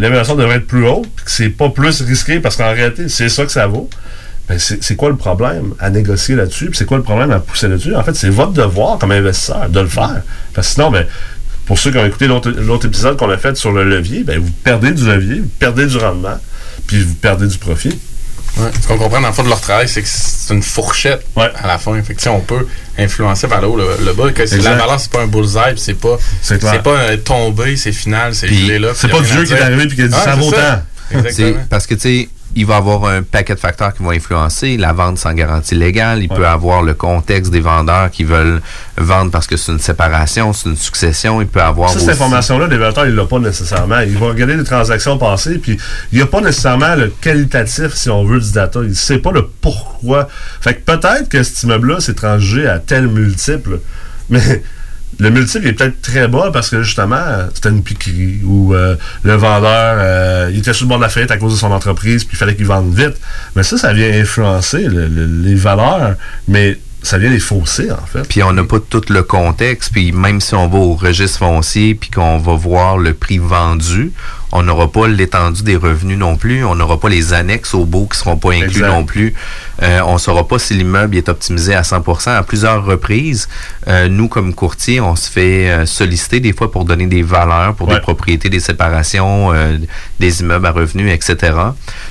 l'évaluation 0.00 0.34
devrait 0.34 0.56
être 0.56 0.66
plus 0.66 0.86
haute, 0.88 1.08
puis 1.14 1.24
que 1.24 1.30
c'est 1.30 1.50
pas 1.50 1.68
plus 1.68 2.02
risqué 2.02 2.40
parce 2.40 2.56
qu'en 2.56 2.72
réalité, 2.72 3.08
c'est 3.08 3.28
ça 3.28 3.44
que 3.44 3.52
ça 3.52 3.66
vaut. 3.68 3.88
Ben 4.48 4.58
c'est 4.58 4.96
quoi 4.96 5.08
le 5.08 5.16
problème 5.16 5.74
à 5.78 5.88
négocier 5.88 6.34
là-dessus? 6.34 6.70
C'est 6.74 6.84
quoi 6.84 6.98
le 6.98 7.02
problème 7.02 7.30
à 7.30 7.38
pousser 7.38 7.68
là-dessus? 7.68 7.94
En 7.94 8.02
fait, 8.02 8.14
c'est 8.14 8.28
votre 8.28 8.52
devoir 8.52 8.98
comme 8.98 9.12
investisseur 9.12 9.70
de 9.70 9.80
le 9.80 9.86
faire. 9.86 10.22
Parce 10.52 10.68
que 10.68 10.74
sinon, 10.74 10.90
ben, 10.90 11.06
pour 11.64 11.78
ceux 11.78 11.92
qui 11.92 11.98
ont 11.98 12.04
écouté 12.04 12.26
l'autre 12.26 12.50
l'autre 12.50 12.86
épisode 12.86 13.16
qu'on 13.16 13.30
a 13.30 13.38
fait 13.38 13.56
sur 13.56 13.72
le 13.72 13.84
levier, 13.84 14.24
ben, 14.24 14.38
vous 14.38 14.50
perdez 14.64 14.90
du 14.90 15.06
levier, 15.06 15.40
vous 15.40 15.50
perdez 15.58 15.86
du 15.86 15.96
rendement, 15.96 16.38
puis 16.86 17.02
vous 17.02 17.14
perdez 17.14 17.46
du 17.46 17.56
profit. 17.56 17.98
Ouais. 18.56 18.70
Ce 18.80 18.86
qu'on 18.86 18.96
comprend 18.98 19.20
dans 19.20 19.28
le 19.28 19.34
fond 19.34 19.42
de 19.42 19.48
leur 19.48 19.60
travail, 19.60 19.88
c'est 19.88 20.02
que 20.02 20.08
c'est 20.08 20.54
une 20.54 20.62
fourchette 20.62 21.26
à 21.36 21.66
la 21.66 21.78
fin. 21.78 21.94
Fait 22.02 22.14
que, 22.14 22.18
tu 22.18 22.24
sais, 22.24 22.28
on 22.30 22.40
peut 22.40 22.66
influencer 22.98 23.46
vers 23.48 23.60
le 23.60 23.66
haut, 23.66 23.76
le, 23.76 23.96
le 24.04 24.12
bas. 24.12 24.30
Que 24.32 24.42
la 24.42 24.74
valeur, 24.76 25.00
c'est 25.00 25.10
pas 25.10 25.22
un 25.22 25.26
bullseye, 25.26 25.72
puis 25.72 25.80
c'est 25.80 25.94
pas, 25.94 26.16
C'est 26.42 26.82
pas 26.82 26.90
euh, 26.90 27.16
tombé, 27.16 27.76
c'est 27.76 27.92
final, 27.92 28.34
c'est 28.34 28.48
gelé 28.48 28.78
là. 28.78 28.92
c'est 28.94 29.08
pas 29.08 29.20
Dieu 29.20 29.44
qui 29.44 29.52
est 29.54 29.60
arrivé 29.60 29.86
puis 29.86 29.96
qui 29.96 30.02
a 30.02 30.08
dit, 30.08 30.14
Ouais, 30.14 30.20
ça 30.20 30.34
c'est 30.34 30.40
vaut 30.40 30.50
tant. 30.52 31.62
Parce 31.68 31.86
que, 31.86 31.94
tu 31.94 32.00
sais, 32.00 32.28
il 32.56 32.66
va 32.66 32.76
avoir 32.76 33.06
un 33.06 33.22
paquet 33.22 33.54
de 33.54 33.60
facteurs 33.60 33.92
qui 33.94 34.02
vont 34.02 34.10
influencer. 34.10 34.76
La 34.76 34.92
vente 34.92 35.18
sans 35.18 35.32
garantie 35.32 35.74
légale, 35.74 36.22
il 36.22 36.28
peut 36.28 36.46
avoir 36.46 36.82
le 36.82 36.94
contexte 36.94 37.50
des 37.50 37.60
vendeurs 37.60 38.10
qui 38.10 38.24
veulent 38.24 38.60
vendre 38.96 39.30
parce 39.30 39.46
que 39.46 39.56
c'est 39.56 39.72
une 39.72 39.78
séparation, 39.80 40.52
c'est 40.52 40.68
une 40.68 40.76
succession. 40.76 41.40
Il 41.40 41.48
peut 41.48 41.62
avoir 41.62 41.90
Ça, 41.90 41.98
cette 41.98 42.10
information-là, 42.10 42.66
l'évaluateur, 42.66 43.06
il 43.06 43.14
l'a 43.14 43.24
pas 43.24 43.38
nécessairement. 43.38 44.00
Il 44.00 44.16
va 44.18 44.28
regarder 44.28 44.56
les 44.56 44.64
transactions 44.64 45.18
passées, 45.18 45.58
puis 45.58 45.78
il 46.12 46.16
n'y 46.16 46.22
a 46.22 46.26
pas 46.26 46.40
nécessairement 46.40 46.94
le 46.94 47.08
qualitatif, 47.08 47.94
si 47.94 48.10
on 48.10 48.24
veut, 48.24 48.40
du 48.40 48.52
data. 48.52 48.80
Il 48.82 48.94
sait 48.94 49.18
pas 49.18 49.32
le 49.32 49.46
pourquoi. 49.60 50.28
Fait 50.60 50.74
que 50.74 50.80
peut-être 50.80 51.28
que 51.28 51.42
cet 51.42 51.62
immeuble-là 51.64 52.00
s'est 52.00 52.14
transgé 52.14 52.66
à 52.66 52.78
tel 52.78 53.08
multiple, 53.08 53.80
mais 54.30 54.62
le 55.18 55.30
multiple 55.30 55.66
est 55.66 55.72
peut-être 55.72 56.00
très 56.02 56.28
bas 56.28 56.50
parce 56.52 56.70
que 56.70 56.82
justement, 56.82 57.22
c'était 57.54 57.68
une 57.70 57.82
piquerie 57.82 58.40
ou 58.44 58.74
euh, 58.74 58.96
le 59.22 59.34
vendeur, 59.34 59.96
euh, 59.98 60.50
il 60.52 60.58
était 60.58 60.72
sur 60.72 60.84
le 60.84 60.88
bord 60.88 60.98
de 60.98 61.02
la 61.04 61.08
faillite 61.08 61.30
à 61.30 61.36
cause 61.36 61.52
de 61.54 61.58
son 61.58 61.70
entreprise, 61.72 62.24
puis 62.24 62.36
il 62.36 62.38
fallait 62.38 62.56
qu'il 62.56 62.66
vende 62.66 62.92
vite. 62.94 63.14
Mais 63.56 63.62
ça, 63.62 63.76
ça 63.78 63.92
vient 63.92 64.10
influencer 64.12 64.82
le- 64.88 65.06
le- 65.08 65.26
les 65.26 65.54
valeurs, 65.54 66.14
mais 66.48 66.78
ça 67.02 67.18
vient 67.18 67.28
les 67.30 67.38
fausser, 67.40 67.90
en 67.92 68.06
fait. 68.06 68.26
Puis 68.26 68.42
on 68.42 68.52
n'a 68.52 68.64
pas 68.64 68.78
tout 68.80 69.02
le 69.10 69.22
contexte. 69.22 69.92
Puis 69.92 70.10
même 70.12 70.40
si 70.40 70.54
on 70.54 70.68
va 70.68 70.78
au 70.78 70.94
registre 70.94 71.38
foncier 71.40 71.94
puis 71.94 72.08
qu'on 72.10 72.38
va 72.38 72.54
voir 72.54 72.96
le 72.96 73.12
prix 73.12 73.36
vendu, 73.38 74.10
on 74.52 74.62
n'aura 74.62 74.90
pas 74.90 75.06
l'étendue 75.08 75.62
des 75.64 75.76
revenus 75.76 76.16
non 76.16 76.36
plus. 76.36 76.64
On 76.64 76.74
n'aura 76.76 76.98
pas 76.98 77.08
les 77.10 77.34
annexes 77.34 77.74
au 77.74 77.84
beau 77.84 78.06
qui 78.10 78.18
seront 78.18 78.36
pas 78.38 78.52
inclus 78.52 78.68
Exact. 78.68 78.88
non 78.88 79.04
plus. 79.04 79.34
Euh, 79.82 80.00
on 80.06 80.14
ne 80.14 80.18
saura 80.18 80.46
pas 80.46 80.58
si 80.58 80.74
l'immeuble 80.74 81.16
est 81.16 81.28
optimisé 81.28 81.74
à 81.74 81.82
100% 81.82 82.30
À 82.36 82.42
plusieurs 82.44 82.84
reprises, 82.84 83.48
euh, 83.88 84.08
nous, 84.08 84.28
comme 84.28 84.54
courtier, 84.54 85.00
on 85.00 85.16
se 85.16 85.28
fait 85.30 85.68
euh, 85.70 85.84
solliciter 85.86 86.38
des 86.40 86.52
fois 86.52 86.70
pour 86.70 86.84
donner 86.84 87.06
des 87.06 87.22
valeurs 87.22 87.74
pour 87.74 87.88
Ouais. 87.88 87.96
des 87.96 88.00
propriétés, 88.00 88.48
des 88.48 88.60
séparations, 88.60 89.52
des 90.20 90.40
immeubles 90.40 90.66
à 90.66 90.70
revenus, 90.70 91.12
etc. 91.12 91.52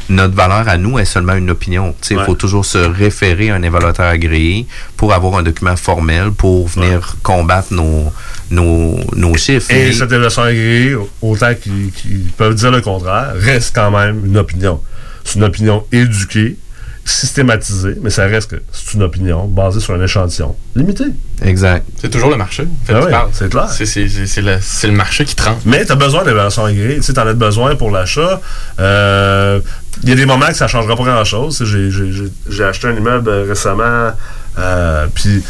Notre 0.10 0.36
valeur 0.36 0.68
à 0.68 0.78
nous 0.78 1.00
est 1.00 1.06
seulement 1.06 1.36
une 1.36 1.50
opinion. 1.50 1.96
Il 2.10 2.18
Ouais. 2.18 2.26
faut 2.26 2.36
toujours 2.36 2.66
se 2.66 2.78
référer 2.78 3.50
à 3.50 3.56
un 3.56 3.64
évaluateur 3.64 4.08
agréé 4.08 4.68
pour 4.98 5.14
avoir 5.14 5.36
un 5.38 5.44
document 5.44 5.76
formel 5.76 6.32
pour 6.32 6.68
venir 6.68 7.16
combattre 7.24 7.74
nos, 7.74 8.12
nos, 8.52 9.00
nos 9.16 9.36
chiffres. 9.38 9.72
Et 9.72 9.86
Mais- 9.86 9.94
cette 9.94 10.12
évaluation 10.12 10.44
agréée, 10.44 10.96
autant 11.22 11.54
qu'ils 11.56 11.92
qu'ils 11.92 12.26
peuvent 12.38 12.56
dire 12.56 12.72
le 12.72 12.82
contraire, 12.82 13.32
reste 13.36 13.74
quand 13.74 13.92
même 13.92 14.26
une 14.26 14.38
opinion. 14.38 14.82
C'est 15.24 15.36
une 15.36 15.46
opinion 15.46 15.86
éduquée, 15.92 16.58
systématisée, 17.06 17.96
mais 18.02 18.10
ça 18.10 18.26
reste 18.28 18.52
que 18.52 18.56
c'est 18.72 18.94
une 18.94 19.04
opinion 19.04 19.46
basée 19.46 19.80
sur 19.82 19.94
un 19.94 20.02
échantillon 20.02 20.56
limité. 20.76 21.04
Exact. 21.44 21.86
C'est 22.00 22.10
toujours 22.10 22.30
le 22.30 22.38
marché. 22.38 22.64
En 22.64 22.86
fait, 22.86 22.94
Ah 22.94 23.26
oui, 23.26 23.32
c'est 23.34 23.50
clair. 23.50 23.70
C'est- 23.70 23.86
C'est 23.86 24.08
c'est- 24.08 24.26
c'est 24.26 24.42
le, 24.42 24.58
c'est 24.62 24.88
le 24.88 24.94
marché 24.94 25.26
qui 25.26 25.36
trempe. 25.36 25.60
Mais 25.66 25.86
tu 25.86 25.92
as 25.92 25.96
besoin 25.96 26.24
d'évaluation 26.24 26.66
agréée. 26.66 26.96
Tu 26.98 27.04
sais, 27.04 27.20
en 27.20 27.28
as 27.28 27.34
besoin 27.34 27.76
pour 27.76 27.92
l'achat. 27.92 28.42
Euh, 28.80 29.60
Il 30.02 30.10
y 30.10 30.12
a 30.12 30.16
des 30.16 30.26
moments 30.26 30.48
que 30.48 30.56
ça 30.56 30.66
ne 30.66 30.70
changera 30.70 30.96
pas 30.96 31.04
grand-chose. 31.04 31.56
Tu 31.58 31.66
sais, 31.66 31.72
J'ai 31.72 31.92
j'ai- 31.92 32.12
j'ai- 32.12 32.32
j'ai 32.50 32.64
acheté 32.64 32.88
un 32.88 32.96
immeuble 32.96 33.30
euh, 33.30 33.46
récemment, 33.48 34.12
euh, 34.58 35.06
puis 35.14 35.44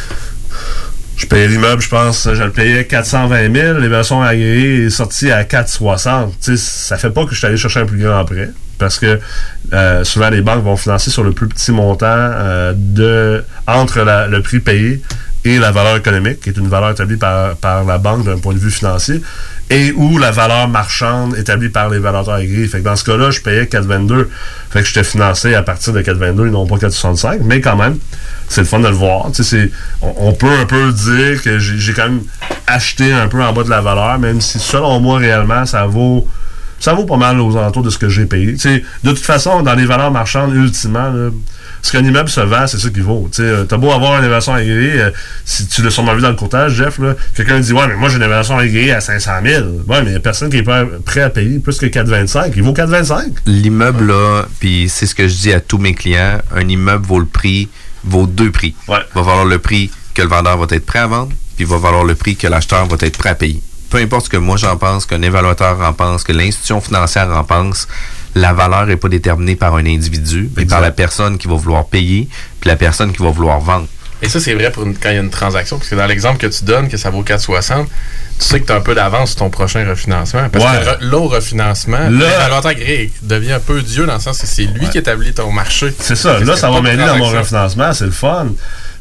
je 1.15 1.25
payais 1.27 1.47
l'immeuble, 1.47 1.81
je 1.81 1.87
pense, 1.89 2.27
je 2.33 2.43
le 2.43 2.51
payais 2.51 2.85
420 2.85 3.53
000. 3.53 3.73
L'évaluation 3.79 4.21
agréée 4.21 4.85
est 4.85 4.89
sortie 4.89 5.31
à 5.31 5.43
460. 5.45 6.33
Tu 6.41 6.57
sais, 6.57 6.57
ça 6.57 6.97
fait 6.97 7.09
pas 7.11 7.23
que 7.25 7.31
je 7.31 7.37
suis 7.37 7.47
allé 7.47 7.55
chercher 7.57 7.79
un 7.81 7.85
plus 7.85 7.99
grand 8.03 8.25
prêt. 8.25 8.49
Parce 8.77 8.99
que 8.99 9.19
euh, 9.73 10.03
souvent 10.03 10.29
les 10.29 10.41
banques 10.41 10.63
vont 10.63 10.77
financer 10.77 11.11
sur 11.11 11.23
le 11.23 11.31
plus 11.31 11.47
petit 11.47 11.71
montant 11.71 12.05
euh, 12.07 12.73
de 12.75 13.43
entre 13.67 14.01
le 14.29 14.41
prix 14.41 14.59
payé 14.59 15.01
et 15.45 15.59
la 15.59 15.71
valeur 15.71 15.97
économique, 15.97 16.39
qui 16.39 16.49
est 16.49 16.57
une 16.57 16.69
valeur 16.69 16.91
établie 16.91 17.17
par, 17.17 17.55
par 17.57 17.83
la 17.83 17.97
banque 17.97 18.23
d'un 18.23 18.37
point 18.37 18.53
de 18.53 18.59
vue 18.59 18.71
financier, 18.71 19.21
et 19.69 19.91
ou 19.91 20.17
la 20.17 20.31
valeur 20.31 20.67
marchande 20.67 21.35
établie 21.37 21.69
par 21.69 21.89
les 21.89 21.99
valateurs 21.99 22.35
agréés. 22.35 22.67
Fait 22.67 22.79
que 22.79 22.83
dans 22.83 22.95
ce 22.95 23.03
cas-là, 23.03 23.31
je 23.31 23.41
payais 23.41 23.65
4,22. 23.65 24.27
Fait 24.69 24.81
que 24.81 24.87
j'étais 24.87 25.03
financé 25.03 25.53
à 25.53 25.63
partir 25.63 25.93
de 25.93 26.01
4,22 26.01 26.47
et 26.47 26.51
non 26.51 26.65
pas 26.65 26.75
4,65. 26.75 27.39
Mais 27.43 27.59
quand 27.59 27.75
même, 27.75 27.97
c'est 28.47 28.61
le 28.61 28.67
fun 28.67 28.79
de 28.79 28.87
le 28.87 28.93
voir. 28.93 29.27
On, 30.01 30.33
peut 30.33 30.51
un 30.51 30.65
peu 30.65 30.91
dire 30.91 31.41
que 31.41 31.59
j'ai 31.59 31.93
quand 31.93 32.03
même 32.03 32.21
acheté 32.67 33.11
un 33.11 33.27
peu 33.27 33.41
en 33.43 33.51
bas 33.51 33.63
de 33.63 33.69
la 33.69 33.81
valeur, 33.81 34.19
même 34.19 34.41
si 34.41 34.59
selon 34.59 34.99
moi, 34.99 35.17
réellement, 35.17 35.65
ça 35.65 35.85
vaut 35.85 36.27
ça 36.83 36.93
vaut 36.93 37.05
pas 37.05 37.15
mal 37.15 37.39
aux 37.39 37.55
alentours 37.55 37.81
de 37.81 37.89
ce 37.89 37.97
que 37.97 38.09
j'ai 38.09 38.25
payé. 38.25 38.57
De 38.57 39.09
toute 39.09 39.17
façon, 39.19 39.61
dans 39.61 39.73
les 39.73 39.85
valeurs 39.85 40.11
marchandes, 40.11 40.53
ultimement, 40.53 41.09
là, 41.11 41.29
ce 41.81 41.93
qu'un 41.93 42.03
immeuble 42.03 42.27
se 42.27 42.41
vend, 42.41 42.67
c'est 42.67 42.77
ça 42.77 42.89
qu'il 42.89 43.03
vaut. 43.03 43.29
Euh, 43.39 43.63
t'as 43.63 43.77
beau 43.77 43.89
avoir 43.93 44.17
une 44.19 44.25
évaluation 44.25 44.53
agréée, 44.53 44.99
euh, 44.99 45.09
si 45.45 45.65
tu 45.67 45.81
l'as 45.81 45.91
sûrement 45.91 46.13
vu 46.13 46.21
dans 46.21 46.31
le 46.31 46.35
courtage, 46.35 46.73
Jeff, 46.73 46.99
quelqu'un 47.35 47.61
dit 47.61 47.71
Ouais, 47.71 47.87
mais 47.87 47.95
moi 47.95 48.09
j'ai 48.09 48.17
une 48.17 48.23
évaluation 48.23 48.57
agréée 48.57 48.91
à 48.91 48.99
500 48.99 49.31
000. 49.45 49.63
Ouais, 49.87 50.01
mais 50.01 50.09
il 50.09 50.11
y 50.11 50.15
a 50.17 50.19
personne 50.19 50.49
qui 50.49 50.57
est 50.57 50.63
pas 50.63 50.83
prêt 51.05 51.21
à 51.21 51.29
payer 51.29 51.59
plus 51.59 51.77
que 51.77 51.85
4,25. 51.85 52.51
Il 52.53 52.63
vaut 52.63 52.73
4,25. 52.73 53.31
L'immeuble, 53.45 54.07
là, 54.07 54.43
puis 54.59 54.89
c'est 54.89 55.05
ce 55.05 55.15
que 55.15 55.25
je 55.25 55.37
dis 55.37 55.53
à 55.53 55.61
tous 55.61 55.77
mes 55.77 55.93
clients, 55.93 56.39
un 56.53 56.67
immeuble 56.67 57.05
vaut 57.05 57.19
le 57.19 57.25
prix, 57.25 57.69
vaut 58.03 58.27
deux 58.27 58.51
prix. 58.51 58.75
Va 59.15 59.21
valoir 59.21 59.45
le 59.45 59.57
prix 59.57 59.89
que 60.13 60.21
le 60.21 60.27
vendeur 60.27 60.57
va 60.57 60.65
être 60.69 60.85
prêt 60.85 60.99
à 60.99 61.07
vendre, 61.07 61.31
puis 61.55 61.63
va 61.63 61.77
valoir 61.77 62.03
le 62.03 62.15
prix 62.15 62.35
que 62.35 62.47
l'acheteur 62.47 62.85
va 62.87 62.97
être 62.99 63.17
prêt 63.17 63.29
à 63.29 63.35
payer. 63.35 63.61
Peu 63.93 63.99
importe 63.99 64.25
ce 64.25 64.29
que 64.31 64.37
moi 64.37 64.57
j'en 64.57 64.75
pense, 64.75 65.05
qu'un 65.05 65.21
évaluateur 65.21 65.79
en 65.81 65.93
pense, 65.93 66.23
que 66.23 66.31
l'institution 66.31 66.81
financière 66.81 67.29
en 67.29 67.43
pense, 67.43 67.87
la 68.33 68.51
valeur 68.51 68.87
n'est 68.87 68.97
pas 68.97 69.07
déterminée 69.07 69.55
par 69.55 69.75
un 69.75 69.85
individu, 69.85 70.49
mais 70.57 70.65
par 70.65 70.81
la 70.81 70.89
personne 70.89 71.37
qui 71.37 71.47
va 71.47 71.53
vouloir 71.53 71.85
payer, 71.85 72.27
puis 72.59 72.69
la 72.71 72.75
personne 72.75 73.11
qui 73.13 73.21
va 73.21 73.29
vouloir 73.29 73.59
vendre. 73.59 73.85
Et 74.23 74.29
ça, 74.29 74.39
c'est 74.39 74.55
vrai 74.55 74.71
pour 74.71 74.81
une- 74.83 74.97
quand 74.97 75.09
il 75.09 75.15
y 75.15 75.17
a 75.19 75.21
une 75.21 75.29
transaction, 75.29 75.77
parce 75.77 75.89
que 75.89 75.95
dans 75.95 76.07
l'exemple 76.07 76.39
que 76.39 76.47
tu 76.47 76.63
donnes, 76.63 76.87
que 76.89 76.97
ça 76.97 77.11
vaut 77.11 77.21
4,60, 77.21 77.85
tu 78.39 78.43
sais 78.47 78.59
que 78.61 78.65
tu 78.65 78.71
as 78.71 78.77
un 78.77 78.81
peu 78.81 78.95
d'avance 78.95 79.29
sur 79.31 79.39
ton 79.39 79.51
prochain 79.51 79.87
refinancement. 79.87 80.49
Parce 80.49 80.65
Ouais. 80.65 80.79
que 80.83 80.89
re- 81.05 81.11
là, 81.11 81.17
au 81.17 81.27
refinancement, 81.27 82.09
l'évaluateur 82.09 82.65
agréé 82.71 83.11
devient 83.21 83.51
un 83.51 83.59
peu 83.59 83.79
Dieu 83.83 84.07
dans 84.07 84.15
le 84.15 84.19
sens 84.19 84.39
que 84.39 84.47
c'est 84.47 84.63
lui 84.63 84.89
qui 84.89 84.97
établit 84.97 85.33
ton 85.35 85.51
marché. 85.51 85.93
C'est 85.99 86.15
ça. 86.15 86.39
Là, 86.39 86.55
ça 86.55 86.71
va 86.71 86.81
m'aider 86.81 87.05
dans 87.05 87.17
mon 87.17 87.29
refinancement. 87.29 87.93
C'est 87.93 88.05
le 88.05 88.11
fun. 88.11 88.47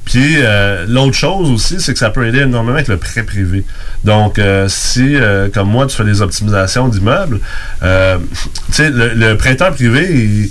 Puis 0.05 0.37
euh, 0.39 0.85
l'autre 0.89 1.15
chose 1.15 1.51
aussi, 1.51 1.81
c'est 1.81 1.93
que 1.93 1.99
ça 1.99 2.11
peut 2.11 2.27
aider 2.27 2.41
énormément 2.41 2.75
avec 2.75 2.89
le 2.89 2.97
prêt 2.97 3.23
privé. 3.23 3.65
Donc, 4.05 4.39
euh, 4.39 4.67
si, 4.69 5.17
euh, 5.17 5.49
comme 5.53 5.69
moi, 5.69 5.87
tu 5.87 5.97
fais 5.97 6.05
des 6.05 6.23
optimisations 6.23 6.89
d'immeubles, 6.89 7.41
euh, 7.83 8.19
tu 8.67 8.73
sais, 8.73 8.91
le, 8.91 9.15
le 9.15 9.37
prêteur 9.37 9.73
privé, 9.73 10.09
il, 10.11 10.51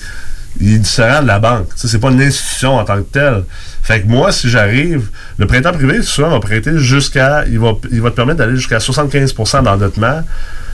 il 0.59 0.75
est 0.75 0.79
différent 0.79 1.21
de 1.21 1.27
la 1.27 1.39
banque. 1.39 1.67
C'est 1.75 1.99
pas 1.99 2.11
une 2.11 2.21
institution 2.21 2.77
en 2.77 2.85
tant 2.85 2.97
que 2.97 3.09
telle. 3.11 3.43
Fait 3.83 4.01
que 4.01 4.07
moi, 4.07 4.31
si 4.31 4.49
j'arrive, 4.49 5.09
le 5.37 5.47
prêteur 5.47 5.73
privé, 5.73 6.01
souvent, 6.01 6.29
va 6.29 6.39
prêter 6.39 6.77
jusqu'à, 6.77 7.45
il 7.45 7.59
va, 7.59 7.73
il 7.91 8.01
va 8.01 8.11
te 8.11 8.15
permettre 8.15 8.39
d'aller 8.39 8.55
jusqu'à 8.55 8.77
75% 8.77 9.63
d'endettement. 9.63 10.23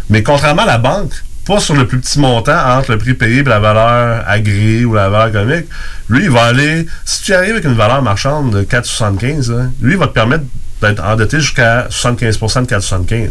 Mais 0.10 0.24
contrairement 0.24 0.64
à 0.64 0.68
la 0.68 0.78
banque, 0.78 1.14
pas 1.48 1.60
sur 1.62 1.76
le 1.76 1.88
plus 1.88 2.00
petit 2.00 2.20
montant 2.20 2.78
entre 2.78 2.92
le 2.92 2.98
prix 2.98 3.14
payé 3.14 3.40
et 3.40 3.44
la 3.44 3.60
valeur 3.60 4.24
agréée 4.28 4.84
ou 4.84 4.94
la 4.94 5.10
valeur 5.10 5.30
économique. 5.30 5.66
Lui, 6.10 6.26
il 6.26 6.30
va 6.30 6.44
aller. 6.44 6.86
Si 7.06 7.24
tu 7.24 7.34
arrives 7.34 7.54
avec 7.54 7.64
une 7.64 7.74
valeur 7.74 8.02
marchande 8.02 8.54
de 8.54 8.64
4,75, 8.64 9.52
hein, 9.52 9.72
lui, 9.82 9.94
il 9.94 9.98
va 9.98 10.08
te 10.08 10.14
permettre 10.14 10.44
d'être 10.82 11.04
endetté 11.04 11.40
jusqu'à 11.40 11.88
75 11.90 12.38
de 12.38 12.46
4,75. 12.46 13.30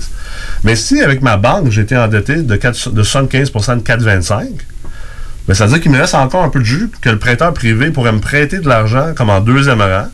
Mais 0.65 0.77
si 0.77 1.03
avec 1.03 1.21
ma 1.21 1.37
banque, 1.37 1.71
j'étais 1.71 1.97
endetté 1.97 2.37
de, 2.43 2.57
4 2.57 2.91
de 2.91 3.03
75 3.03 3.53
de 3.53 3.83
4,25, 3.83 4.49
ben, 5.47 5.55
ça 5.55 5.67
veut 5.67 5.75
dire 5.75 5.83
qu'il 5.83 5.93
me 5.93 5.99
reste 5.99 6.15
encore 6.15 6.43
un 6.43 6.49
peu 6.49 6.59
de 6.59 6.65
jus 6.65 6.91
que 7.01 7.11
le 7.11 7.19
prêteur 7.19 7.53
privé 7.53 7.91
pourrait 7.91 8.13
me 8.13 8.21
prêter 8.21 8.59
de 8.59 8.69
l'argent 8.69 9.13
comme 9.15 9.31
en 9.31 9.41
deuxième 9.41 9.81
rang. 9.81 10.09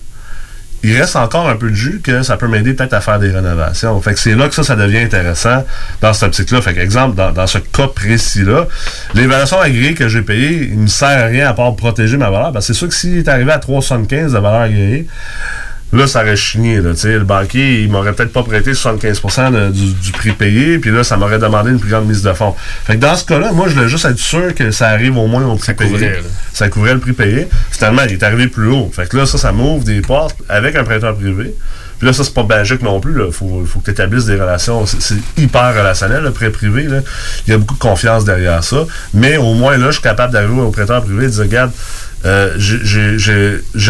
Il 0.85 0.97
reste 0.97 1.17
encore 1.17 1.49
un 1.49 1.57
peu 1.57 1.71
de 1.71 1.75
jus 1.75 2.01
que 2.03 2.23
ça 2.23 2.37
peut 2.37 2.49
m'aider 2.49 2.75
peut-être 2.75 2.93
à 2.93 3.01
faire 3.01 3.19
des 3.19 3.31
rénovations. 3.31 4.01
Fait 4.01 4.15
que 4.15 4.19
c'est 4.19 4.35
là 4.35 4.49
que 4.49 4.55
ça, 4.55 4.65
ça 4.65 4.75
devient 4.75 4.99
intéressant 4.99 5.65
dans 6.01 6.13
cette 6.13 6.29
optique-là. 6.29 6.61
Fait 6.61 6.77
exemple, 6.79 7.15
dans, 7.15 7.47
ce 7.47 7.59
cas 7.59 7.89
précis-là, 7.89 8.67
l'évaluation 9.15 9.61
agréée 9.61 9.95
que 9.95 10.09
j'ai 10.09 10.23
payée, 10.23 10.69
il 10.71 10.77
ne 10.77 10.83
me 10.83 10.87
sert 10.89 11.09
à 11.09 11.27
rien 11.27 11.49
à 11.49 11.55
part 11.55 11.75
protéger 11.77 12.17
ma 12.17 12.31
valeur. 12.31 12.53
Que 12.53 12.61
c'est 12.61 12.75
sûr 12.75 12.89
que 12.89 12.95
s'il 12.95 13.19
est 13.19 13.29
arrivé 13.29 13.53
à 13.53 13.59
3,75 13.59 14.27
de 14.27 14.39
valeur 14.39 14.63
agréée, 14.63 15.07
Là, 15.93 16.07
ça 16.07 16.23
aurait 16.23 16.37
chigné. 16.37 16.81
Là, 16.81 16.93
tu 16.93 17.01
sais. 17.01 17.13
le 17.19 17.25
banquier, 17.25 17.83
il 17.83 17.91
m'aurait 17.91 18.13
peut-être 18.15 18.33
pas 18.33 18.43
prêté 18.43 18.73
75 18.73 19.21
de- 19.53 19.71
du, 19.71 19.93
du 19.93 20.13
prix 20.13 20.33
payé, 20.33 20.79
puis 20.79 20.91
là, 20.91 21.05
ça 21.05 21.17
m'aurait 21.19 21.39
demandé 21.39 21.71
une 21.71 21.79
plus 21.79 21.91
grande 21.91 22.07
mise 22.07 22.23
de 22.23 22.33
fonds. 22.33 22.55
Fait 22.85 22.95
que 22.95 23.01
dans 23.01 23.15
ce 23.15 23.25
cas-là, 23.27 23.53
moi, 23.53 23.69
je 23.69 23.75
voulais 23.75 23.89
juste 23.89 24.07
être 24.07 24.19
sûr 24.19 24.55
que 24.55 24.71
ça 24.71 24.89
arrive 24.89 25.19
au 25.19 25.27
moins 25.27 25.45
au 25.45 25.57
prix 25.57 25.75
payé. 25.75 25.91
couvrait. 25.91 26.23
Ça 26.55 26.69
couvrait 26.71 26.95
le 26.95 27.01
prix 27.01 27.13
payé. 27.13 27.49
Finalement, 27.71 28.03
il 28.07 28.13
est 28.13 28.23
arrivé 28.23 28.49
plus 28.49 28.69
haut. 28.69 28.91
Fait 28.95 29.07
que 29.09 29.17
là, 29.19 29.27
ça, 29.27 29.37
ça 29.37 29.53
m'ouvre 29.53 29.85
des 29.85 30.01
portes 30.01 30.37
avec 30.49 30.77
un 30.77 30.85
prêteur 30.85 31.15
privé. 31.15 31.55
Puis 31.99 32.07
là, 32.09 32.13
ça, 32.15 32.25
c'est 32.25 32.35
pas 32.35 32.43
magique 32.43 32.83
non 32.83 32.99
plus. 32.99 33.15
Il 33.25 33.33
faut, 33.33 33.63
faut 33.65 33.79
que 33.79 33.85
tu 33.85 33.91
établisses 33.93 34.25
des 34.25 34.35
relations. 34.35 34.87
C'est 34.87 35.01
c'est 35.01 35.15
hyper 35.37 35.73
relationnel, 35.75 36.23
le 36.25 36.33
prêt 36.33 36.51
privé. 36.51 36.85
Là. 36.85 36.99
Il 37.47 37.51
y 37.53 37.55
a 37.55 37.59
beaucoup 37.59 37.75
de 37.75 37.79
confiance 37.79 38.25
derrière 38.25 38.65
ça. 38.65 38.87
Mais 39.15 39.37
au 39.37 39.55
moins, 39.55 39.77
là, 39.77 39.87
je 39.89 39.93
suis 39.93 40.03
capable 40.03 40.33
d'arriver 40.33 40.61
au 40.63 40.71
prêteur 40.71 41.03
privé 41.05 41.25
et 41.25 41.29
de 41.29 41.33
dire, 41.33 41.43
regarde, 41.43 41.71
euh, 42.25 42.55
j'ai- 42.57 43.17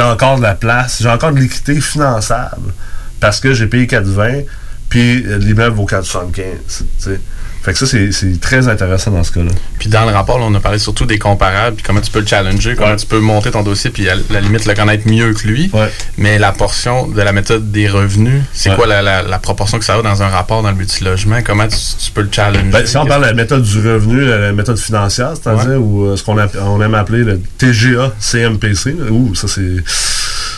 encore 0.02 0.36
de 0.38 0.42
la 0.42 0.54
place, 0.54 0.98
j'ai 1.02 1.08
encore 1.08 1.32
de 1.32 1.40
l'équité 1.40 1.80
finançable 1.80 2.72
parce 3.20 3.40
que 3.40 3.52
j'ai 3.54 3.66
payé 3.66 3.86
4,20 3.86 4.44
puis 4.88 5.24
euh, 5.26 5.38
l'immeuble 5.38 5.76
vaut 5.76 5.86
4,75. 5.86 7.18
Fait 7.62 7.72
que 7.72 7.78
ça, 7.78 7.86
c'est 7.86 8.40
très 8.40 8.66
intéressant 8.66 9.12
dans 9.12 9.22
ce 9.22 9.30
cas-là. 9.30 9.52
Puis 9.78 9.88
dans 9.88 10.04
le 10.04 10.10
rapport, 10.12 10.38
là, 10.38 10.46
on 10.48 10.54
a 10.54 10.60
parlé 10.60 10.78
surtout 10.78 11.06
des 11.06 11.18
comparables, 11.18 11.76
puis 11.76 11.84
comment 11.84 12.00
tu 12.00 12.10
peux 12.10 12.18
le 12.20 12.26
challenger, 12.26 12.74
comment 12.76 12.96
tu 12.96 13.06
peux 13.06 13.20
monter 13.20 13.52
ton 13.52 13.62
dossier, 13.62 13.90
puis 13.90 14.08
à 14.08 14.14
la 14.30 14.40
limite 14.40 14.66
le 14.66 14.74
connaître 14.74 15.06
mieux 15.08 15.32
que 15.32 15.46
lui. 15.46 15.70
Mais 16.18 16.38
la 16.40 16.50
portion 16.52 17.06
de 17.06 17.22
la 17.22 17.32
méthode 17.32 17.70
des 17.70 17.88
revenus, 17.88 18.42
c'est 18.52 18.70
Ouais. 18.70 18.76
quoi 18.76 18.86
la, 18.88 19.00
la- 19.02 19.22
la 19.22 19.38
proportion 19.38 19.78
que 19.78 19.84
ça 19.84 19.94
a 19.94 20.02
dans 20.02 20.22
un 20.22 20.28
rapport 20.28 20.62
dans 20.62 20.70
le 20.70 20.76
multilogement? 20.76 21.38
Comment 21.44 21.68
tu, 21.68 21.76
tu 22.04 22.10
peux 22.10 22.22
le 22.22 22.30
challenger? 22.32 22.70
Ben, 22.70 22.84
si 22.86 22.96
on 22.96 23.06
parle 23.06 23.22
de 23.22 23.26
la 23.28 23.34
méthode 23.34 23.62
du 23.62 23.78
revenu, 23.78 24.24
la, 24.24 24.38
la 24.38 24.52
méthode 24.52 24.78
financière, 24.78 25.32
c'est-à-dire, 25.40 25.80
ou 25.80 26.04
euh, 26.06 26.16
ce 26.16 26.24
qu'on 26.24 26.36
on 26.38 26.82
aime 26.82 26.94
appeler 26.94 27.22
le 27.22 27.40
TGA 27.58 28.12
CMPC, 28.18 28.96
ouh, 29.10 29.34
ça 29.36 29.46
c'est. 29.46 29.76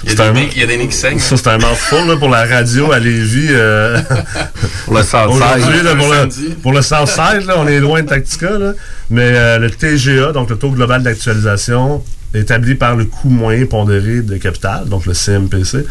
Il 0.07 0.19
y 0.19 0.23
un- 0.23 0.33
nez- 0.33 0.49
il 0.55 0.61
y 0.61 0.65
a 0.65 0.67
des 0.67 0.77
nez 0.77 0.89
qui 0.89 0.97
saignent. 0.97 1.19
Ça, 1.19 1.37
c'est 1.37 1.49
un 1.49 1.59
mouthful 1.59 2.07
là, 2.09 2.17
pour 2.17 2.29
la 2.29 2.45
radio 2.45 2.93
à 2.93 2.99
Lévis. 2.99 3.49
euh, 3.51 3.99
Pour 4.85 4.95
le 4.95 5.03
Southside. 5.03 5.83
Là, 5.85 5.95
pour, 5.97 6.09
le, 6.13 6.55
pour 6.63 6.73
le 6.73 6.83
Southside, 6.83 7.47
là, 7.47 7.55
on 7.59 7.67
est 7.67 7.81
loin 7.81 8.03
de 8.03 8.09
Tactica. 8.09 8.51
Là, 8.59 8.73
mais 9.11 9.23
euh, 9.35 9.59
le 9.59 9.71
TGA, 9.71 10.33
donc 10.33 10.51
le 10.51 10.57
taux 10.57 10.71
global 10.71 11.03
d'actualisation, 11.03 12.05
établi 12.35 12.75
par 12.75 12.97
le 12.97 13.05
coût 13.05 13.29
moyen 13.29 13.65
pondéré 13.67 14.21
de 14.21 14.37
capital, 14.39 14.87
donc 14.89 15.07
le 15.07 15.15
CMPC, 15.15 15.87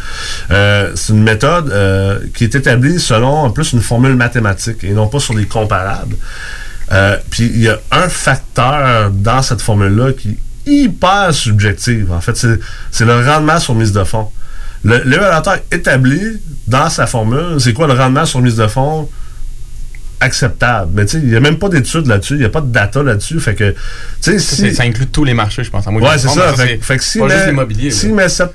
euh, 0.50 0.92
c'est 0.94 1.12
une 1.14 1.22
méthode 1.22 1.70
euh, 1.72 2.18
qui 2.34 2.44
est 2.44 2.54
établie 2.54 3.00
selon 3.00 3.28
en 3.34 3.50
plus 3.50 3.72
une 3.72 3.80
formule 3.80 4.14
mathématique 4.14 4.84
et 4.84 4.90
non 4.90 5.06
pas 5.08 5.20
sur 5.20 5.34
des 5.34 5.46
comparables. 5.46 6.16
Euh, 6.92 7.16
Puis 7.30 7.50
il 7.54 7.62
y 7.62 7.68
a 7.70 7.78
un 7.90 8.08
facteur 8.10 9.10
dans 9.10 9.40
cette 9.40 9.62
formule-là 9.62 10.12
qui 10.12 10.36
hyper 10.66 11.32
subjectif. 11.34 12.10
En 12.10 12.20
fait, 12.20 12.36
c'est 12.90 13.04
le 13.04 13.26
rendement 13.26 13.58
sur 13.58 13.74
mise 13.74 13.92
de 13.92 14.04
fonds. 14.04 14.28
Le- 14.84 15.02
L'évaluateur 15.04 15.58
établit 15.70 16.40
dans 16.66 16.88
sa 16.90 17.06
formule, 17.06 17.58
c'est 17.60 17.72
quoi 17.72 17.86
le 17.86 17.94
rendement 17.94 18.24
sur 18.26 18.40
mise 18.40 18.56
de 18.56 18.66
fonds 18.66 19.08
acceptable. 20.20 20.90
Mais 20.94 21.04
tu 21.06 21.12
sais, 21.12 21.22
il 21.22 21.30
n'y 21.30 21.36
a 21.36 21.40
même 21.40 21.58
pas 21.58 21.68
d'études 21.68 22.06
là-dessus, 22.06 22.34
il 22.34 22.40
n'y 22.40 22.44
a 22.44 22.48
pas 22.50 22.60
de 22.60 22.72
data 22.72 23.02
là-dessus. 23.02 23.40
Fait 23.40 23.54
que, 23.54 23.70
tu 23.70 23.76
sais, 24.20 24.38
Ça, 24.38 24.56
si. 24.56 24.74
ça 24.74 24.82
inclut 24.84 25.06
tous 25.06 25.24
les 25.24 25.34
marchés, 25.34 25.64
je 25.64 25.70
pense. 25.70 25.86
me 25.92 26.00
c'est 26.18 26.28
ça. 26.28 26.52
Fait, 26.54 26.96
que 26.96 27.02
juste 27.02 27.22
met, 27.22 27.90
s'il 27.90 28.14
met 28.14 28.28
7 28.28 28.50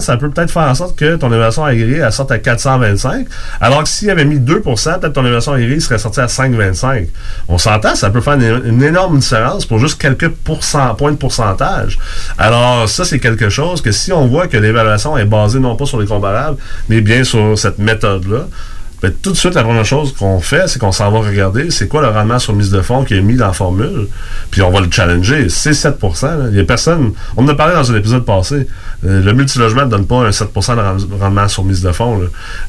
ça 0.00 0.16
peut 0.16 0.30
peut-être 0.30 0.50
faire 0.50 0.62
en 0.62 0.74
sorte 0.74 0.96
que 0.98 1.16
ton 1.16 1.28
évaluation 1.28 1.64
agréée 1.64 1.98
elle 1.98 2.12
sorte 2.12 2.30
à 2.32 2.38
425. 2.38 3.26
Alors 3.60 3.82
que 3.82 3.88
s'il 3.88 4.10
avait 4.10 4.24
mis 4.24 4.38
2% 4.38 5.00
peut-être 5.00 5.12
ton 5.12 5.20
évaluation 5.22 5.52
agréée 5.52 5.80
serait 5.80 5.98
sortie 5.98 6.20
à 6.20 6.26
5,25. 6.26 7.06
On 7.48 7.58
s'entend, 7.58 7.94
ça 7.94 8.10
peut 8.10 8.20
faire 8.20 8.34
une, 8.34 8.62
une 8.66 8.82
énorme 8.82 9.18
différence 9.18 9.66
pour 9.66 9.78
juste 9.78 10.00
quelques 10.00 10.28
pourcent- 10.28 10.94
points 10.96 11.12
de 11.12 11.16
pourcentage. 11.16 11.98
Alors, 12.38 12.88
ça, 12.88 13.04
c'est 13.04 13.18
quelque 13.18 13.48
chose 13.48 13.80
que 13.80 13.92
si 13.92 14.12
on 14.12 14.26
voit 14.26 14.46
que 14.48 14.56
l'évaluation 14.56 15.16
est 15.16 15.24
basée 15.24 15.58
non 15.60 15.76
pas 15.76 15.86
sur 15.86 16.00
les 16.00 16.06
comparables, 16.06 16.58
mais 16.88 17.00
bien 17.00 17.24
sur 17.24 17.58
cette 17.58 17.78
méthode-là, 17.78 18.46
ben, 19.08 19.12
tout 19.22 19.32
de 19.32 19.36
suite, 19.36 19.54
la 19.54 19.62
première 19.62 19.84
chose 19.84 20.14
qu'on 20.18 20.40
fait, 20.40 20.66
c'est 20.66 20.78
qu'on 20.78 20.92
s'en 20.92 21.10
va 21.10 21.18
regarder 21.18 21.70
c'est 21.70 21.88
quoi 21.88 22.00
le 22.00 22.08
rendement 22.08 22.38
sur 22.38 22.54
mise 22.54 22.70
de 22.70 22.80
fonds 22.80 23.04
qui 23.04 23.14
est 23.14 23.20
mis 23.20 23.34
dans 23.36 23.48
la 23.48 23.52
formule, 23.52 24.06
puis 24.50 24.62
on 24.62 24.70
va 24.70 24.80
le 24.80 24.88
challenger. 24.90 25.48
C'est 25.50 25.74
7 25.74 25.96
là. 26.22 26.36
Il 26.50 26.56
y 26.56 26.60
a 26.60 26.64
personne. 26.64 27.12
On 27.36 27.44
en 27.44 27.48
a 27.48 27.54
parlé 27.54 27.74
dans 27.74 27.92
un 27.92 27.96
épisode 27.96 28.24
passé. 28.24 28.66
Euh, 29.06 29.22
le 29.22 29.32
multilogement 29.34 29.84
ne 29.84 29.90
donne 29.90 30.06
pas 30.06 30.26
un 30.26 30.30
7% 30.30 30.74
de 30.76 30.80
rend- 30.80 31.18
rendement 31.20 31.48
sur 31.48 31.64
mise 31.64 31.82
de 31.82 31.92
fonds. 31.92 32.22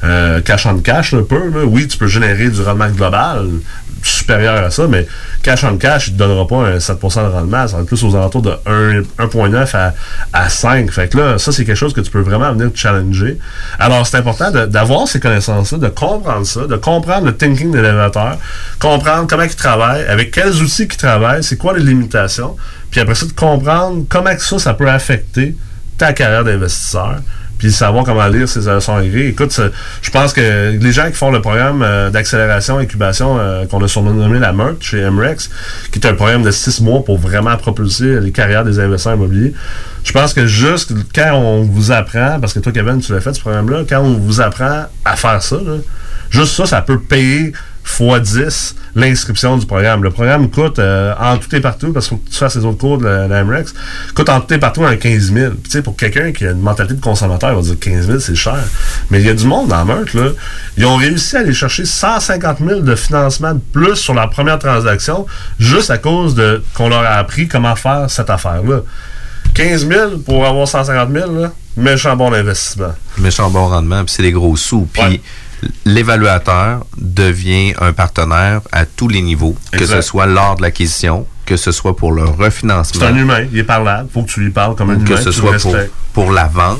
Euh, 0.04 0.42
cash 0.42 0.66
on 0.66 0.78
cash, 0.80 1.14
un 1.14 1.24
peu. 1.24 1.64
Oui, 1.64 1.88
tu 1.88 1.98
peux 1.98 2.08
générer 2.08 2.50
du 2.50 2.62
rendement 2.62 2.90
global 2.90 3.48
supérieur 4.10 4.64
à 4.64 4.72
ça, 4.72 4.88
mais 4.88 5.08
cash 5.44 5.64
on 5.64 5.78
cash, 5.78 6.08
il 6.08 6.14
ne 6.14 6.18
te 6.18 6.24
donnera 6.24 6.48
pas 6.48 6.68
un 6.68 6.78
7% 6.78 7.24
de 7.24 7.32
rendement. 7.32 7.68
Ça 7.68 7.78
va 7.78 7.82
être 7.84 7.88
plus 7.88 8.04
aux 8.04 8.16
alentours 8.16 8.42
de 8.42 8.54
1 8.66 9.02
1,9 9.20 9.76
à, 9.76 9.94
à 10.34 10.50
5. 10.50 10.92
Fait 10.92 11.08
que 11.10 11.18
là, 11.18 11.38
ça, 11.38 11.52
c'est 11.52 11.66
quelque 11.66 11.76
chose 11.76 11.94
que 11.94 12.02
tu 12.02 12.12
peux 12.12 12.22
vraiment 12.22 12.52
venir 12.54 12.72
challenger. 12.74 13.38
Alors, 13.80 14.06
c'est 14.06 14.18
important 14.18 14.52
d'avoir 14.52 15.08
ces 15.08 15.20
connaissances-là, 15.20 15.78
de 15.78 15.88
comprendre 15.88 16.46
ça, 16.46 16.68
de 16.68 16.76
comprendre 16.76 17.26
le 17.26 17.36
thinking 17.36 17.72
de 17.72 17.78
l'élévateur, 17.78 18.38
comprendre 18.80 19.28
comment 19.28 19.44
il 19.44 19.56
travaille, 19.56 20.06
avec 20.06 20.32
quels 20.32 20.62
outils 20.62 20.84
il 20.84 20.98
travaille, 20.98 21.44
c'est 21.44 21.58
quoi 21.58 21.78
les 21.78 21.84
limitations, 21.84 22.56
puis 22.92 23.02
après 23.02 23.16
ça, 23.16 23.26
de 23.26 23.32
comprendre 23.32 24.06
comment 24.10 24.36
que 24.36 24.42
ça, 24.42 24.60
ça 24.60 24.74
peut 24.74 24.90
affecter 24.90 25.56
ta 25.98 26.14
carrière 26.14 26.44
d'investisseur. 26.44 27.20
Savoir 27.72 28.06
comment 28.06 28.28
lire 28.28 28.48
ses 28.48 28.62
leçons 28.62 29.00
écrites. 29.02 29.30
Écoute, 29.30 29.60
je 30.02 30.10
pense 30.12 30.34
que 30.34 30.72
les 30.72 30.92
gens 30.92 31.08
qui 31.08 31.16
font 31.16 31.32
le 31.32 31.42
programme 31.42 31.82
euh, 31.82 32.10
d'accélération, 32.10 32.78
incubation, 32.78 33.38
euh, 33.40 33.66
qu'on 33.66 33.84
a 33.84 33.88
surnommé 33.88 34.40
la 34.40 34.54
MERT 34.54 34.82
chez 34.82 35.10
MREX, 35.10 35.50
qui 35.92 36.00
est 36.00 36.08
un 36.08 36.14
programme 36.14 36.44
de 36.44 36.52
six 36.52 36.82
mois 36.82 37.04
pour 37.04 37.18
vraiment 37.18 37.56
propulser 37.58 38.20
les 38.20 38.32
carrières 38.32 38.64
des 38.64 38.80
investisseurs 38.80 39.16
immobiliers, 39.16 39.54
je 40.04 40.12
pense 40.12 40.34
que 40.34 40.46
juste 40.46 40.94
quand 41.14 41.34
on 41.34 41.64
vous 41.64 41.92
apprend, 41.92 42.40
parce 42.40 42.54
que 42.54 42.60
toi, 42.60 42.72
Kevin, 42.72 43.00
tu 43.00 43.12
l'as 43.12 43.22
fait 43.22 43.34
ce 43.34 43.40
programme-là, 43.40 43.84
quand 43.90 44.02
on 44.02 44.14
vous 44.14 44.40
apprend 44.40 44.86
à 45.04 45.16
faire 45.16 45.42
ça, 45.42 45.58
juste 46.30 46.56
ça, 46.56 46.66
ça 46.66 46.82
peut 46.82 47.00
payer 47.00 47.54
x 47.86 48.34
10 48.34 48.76
l'inscription 48.96 49.58
du 49.58 49.66
programme. 49.66 50.04
Le 50.04 50.10
programme 50.10 50.50
coûte 50.50 50.80
euh, 50.80 51.14
en 51.20 51.38
tout 51.38 51.54
et 51.56 51.60
partout, 51.60 51.92
parce 51.92 52.08
qu'il 52.08 52.18
faut 52.18 52.24
que 52.24 52.30
tu 52.30 52.38
fasses 52.38 52.56
les 52.56 52.66
autres 52.66 52.78
cours 52.78 52.98
de 52.98 53.06
la, 53.06 53.28
la 53.28 53.44
MREX, 53.44 53.74
coûte 54.16 54.30
en 54.30 54.40
tout 54.40 54.54
et 54.54 54.58
partout 54.58 54.86
un 54.86 54.96
15 54.96 55.34
000. 55.34 55.52
Puis, 55.52 55.64
tu 55.64 55.70
sais, 55.72 55.82
pour 55.82 55.96
quelqu'un 55.96 56.32
qui 56.32 56.48
a 56.48 56.52
une 56.52 56.62
mentalité 56.62 56.96
de 56.96 57.02
consommateur, 57.02 57.52
il 57.52 57.56
va 57.56 57.62
dire 57.62 57.80
15 57.80 58.08
000, 58.08 58.20
c'est 58.20 58.36
cher. 58.36 58.60
Mais 59.12 59.20
il 59.20 59.28
y 59.28 59.30
a 59.30 59.34
du 59.34 59.46
monde 59.46 59.68
dans 59.68 59.84
Meurthe, 59.86 60.14
là. 60.14 60.30
Ils 60.78 60.86
ont 60.86 60.96
réussi 60.96 61.36
à 61.36 61.40
aller 61.40 61.54
chercher 61.54 61.86
150 61.86 62.60
000 62.66 62.80
de 62.82 62.96
financement 62.96 63.54
de 63.54 63.62
plus 63.74 63.96
sur 63.96 64.14
la 64.14 64.28
première 64.28 64.60
transaction, 64.60 65.26
juste 65.60 65.90
à 65.90 65.98
cause 65.98 66.36
de 66.36 66.64
qu'on 66.74 66.90
leur 66.90 67.04
a 67.04 67.16
appris 67.16 67.48
comment 67.48 67.76
faire 67.76 68.10
cette 68.10 68.30
affaire-là. 68.30 68.82
15 69.54 69.88
000 69.88 70.18
pour 70.26 70.46
avoir 70.46 70.68
150 70.68 71.12
000, 71.12 71.40
là, 71.40 71.52
méchant 71.78 72.16
bon 72.16 72.34
investissement. 72.34 72.94
méchant 73.18 73.50
bon 73.50 73.68
rendement, 73.68 74.04
puis 74.04 74.14
c'est 74.16 74.24
des 74.24 74.32
gros 74.32 74.56
sous. 74.56 74.88
Puis 74.92 75.22
l'évaluateur 75.86 76.86
devient 76.98 77.74
un 77.80 77.94
partenaire 77.94 78.62
à 78.72 78.86
tous 78.86 79.08
les 79.08 79.22
niveaux, 79.22 79.56
que 79.72 79.86
ce 79.86 80.02
soit 80.02 80.26
lors 80.26 80.56
de 80.56 80.62
l'acquisition, 80.62 81.26
que 81.46 81.58
ce 81.58 81.72
soit 81.72 81.96
pour 81.96 82.12
le 82.12 82.24
refinancement. 82.24 83.02
C'est 83.02 83.08
un 83.08 83.16
humain, 83.16 83.46
il 83.52 83.60
est 83.60 83.64
parlable, 83.64 84.10
faut 84.12 84.24
que 84.24 84.30
tu 84.30 84.42
lui 84.42 84.50
parles 84.50 84.76
comme 84.76 84.90
un 84.90 84.96
humain. 84.96 85.06
que 85.06 85.18
ce 85.18 85.32
soit 85.32 85.58
pour, 85.58 85.76
pour 86.14 86.32
la 86.32 86.46
vente, 86.46 86.80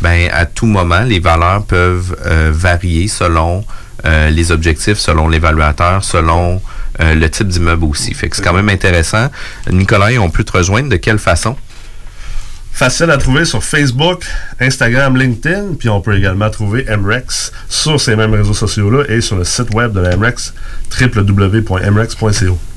ben, 0.00 0.28
à 0.32 0.46
tout 0.46 0.66
moment, 0.66 1.00
les 1.00 1.18
valeurs 1.18 1.64
peuvent 1.64 2.16
euh, 2.26 2.50
varier 2.54 3.08
selon 3.08 3.64
euh, 4.04 4.30
les 4.30 4.52
objectifs, 4.52 4.98
selon 4.98 5.28
l'évaluateur, 5.28 6.04
selon 6.04 6.60
euh, 7.00 7.14
le 7.14 7.28
type 7.28 7.48
d'immeuble 7.48 7.84
aussi. 7.86 8.14
Fait 8.14 8.28
que 8.28 8.36
c'est 8.36 8.42
quand 8.42 8.52
même 8.52 8.68
intéressant. 8.68 9.28
Nicolas, 9.70 10.10
on 10.20 10.30
peut 10.30 10.44
te 10.44 10.52
rejoindre 10.52 10.88
de 10.88 10.96
quelle 10.96 11.18
façon? 11.18 11.56
Facile 12.74 13.12
à 13.12 13.18
trouver 13.18 13.44
sur 13.44 13.62
Facebook, 13.62 14.26
Instagram, 14.58 15.16
LinkedIn, 15.16 15.74
puis 15.78 15.88
on 15.88 16.00
peut 16.00 16.16
également 16.16 16.50
trouver 16.50 16.84
MREX 16.84 17.52
sur 17.68 18.00
ces 18.00 18.16
mêmes 18.16 18.34
réseaux 18.34 18.52
sociaux-là 18.52 19.04
et 19.08 19.20
sur 19.20 19.36
le 19.36 19.44
site 19.44 19.72
web 19.72 19.92
de 19.92 20.00
la 20.00 20.16
MREX, 20.16 20.52
www.mrex.co. 21.00 22.58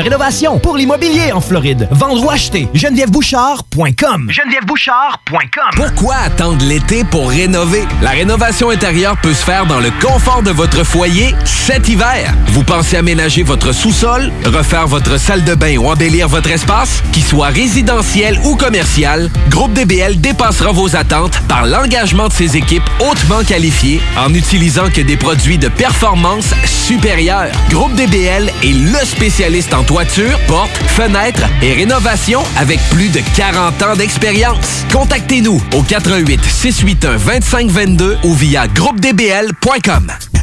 rénovation 0.00 0.58
pour 0.58 0.76
l'immobilier 0.76 1.32
en 1.32 1.40
Floride. 1.40 1.88
Vendre 1.90 2.24
ou 2.24 2.30
acheter, 2.30 2.68
genevièvebouchard.com. 2.74 4.30
GenevièveBouchard.com. 4.30 5.70
Pourquoi 5.74 6.14
attendre 6.16 6.64
l'été 6.64 7.04
pour 7.04 7.30
rénover? 7.30 7.84
La 8.02 8.10
rénovation 8.10 8.70
intérieure 8.70 9.16
peut 9.22 9.34
se 9.34 9.44
faire 9.44 9.66
dans 9.66 9.80
le 9.80 9.90
confort 10.00 10.42
de 10.42 10.50
votre 10.50 10.84
foyer 10.84 11.34
cet 11.44 11.88
hiver. 11.88 12.32
Vous 12.48 12.62
pensez 12.62 12.96
aménager 12.96 13.42
votre 13.42 13.72
sous-sol, 13.72 14.32
refaire 14.44 14.86
votre 14.86 15.18
salle 15.18 15.44
de 15.44 15.54
bain 15.54 15.76
ou 15.76 15.88
embellir 15.88 16.28
votre 16.28 16.50
espace? 16.50 17.02
Qu'il 17.12 17.24
soit 17.24 17.48
résidentiel 17.48 18.38
ou 18.44 18.56
commercial, 18.56 19.30
Groupe 19.50 19.72
DBL 19.72 20.20
dépassera 20.20 20.72
vos 20.72 20.96
attentes 20.96 21.40
par 21.48 21.66
l'engagement 21.66 22.28
de 22.28 22.32
ses 22.32 22.56
équipes 22.56 22.88
hautement 23.00 23.42
qualifiées 23.44 24.00
en 24.18 24.30
n'utilisant 24.30 24.90
que 24.90 25.00
des 25.00 25.16
produits 25.16 25.58
de 25.58 25.68
performance 25.68 26.54
supérieure. 26.64 27.50
Groupe 27.70 27.94
DBL 27.94 28.50
est 28.62 28.72
le 28.72 29.04
spécialiste 29.04 29.74
en 29.74 29.82
toiture, 29.86 30.38
portes, 30.46 30.76
fenêtres 30.88 31.44
et 31.62 31.72
rénovation 31.72 32.42
avec 32.56 32.80
plus 32.90 33.08
de 33.08 33.20
40 33.36 33.82
ans 33.82 33.96
d'expérience. 33.96 34.84
Contactez-nous 34.92 35.60
au 35.74 35.82
88 35.82 36.44
681 36.44 37.16
2522 37.18 38.18
ou 38.24 38.34
via 38.34 38.66
groupedbl.com. 38.68 40.12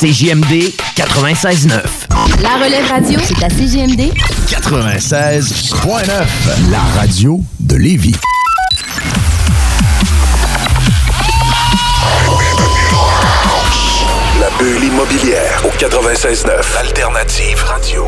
CJMD 0.00 0.72
96.9. 0.94 1.82
La 2.40 2.64
relève 2.64 2.86
radio, 2.88 3.18
c'est 3.20 3.42
à 3.42 3.48
CJMD 3.48 4.12
96.9. 4.46 6.70
La 6.70 6.78
radio 7.00 7.40
de 7.58 7.74
Lévis. 7.74 8.14
La 14.38 14.50
bulle 14.60 14.84
immobilière 14.84 15.64
au 15.64 15.70
96.9. 15.76 16.78
Alternative 16.78 17.60
Radio. 17.64 18.06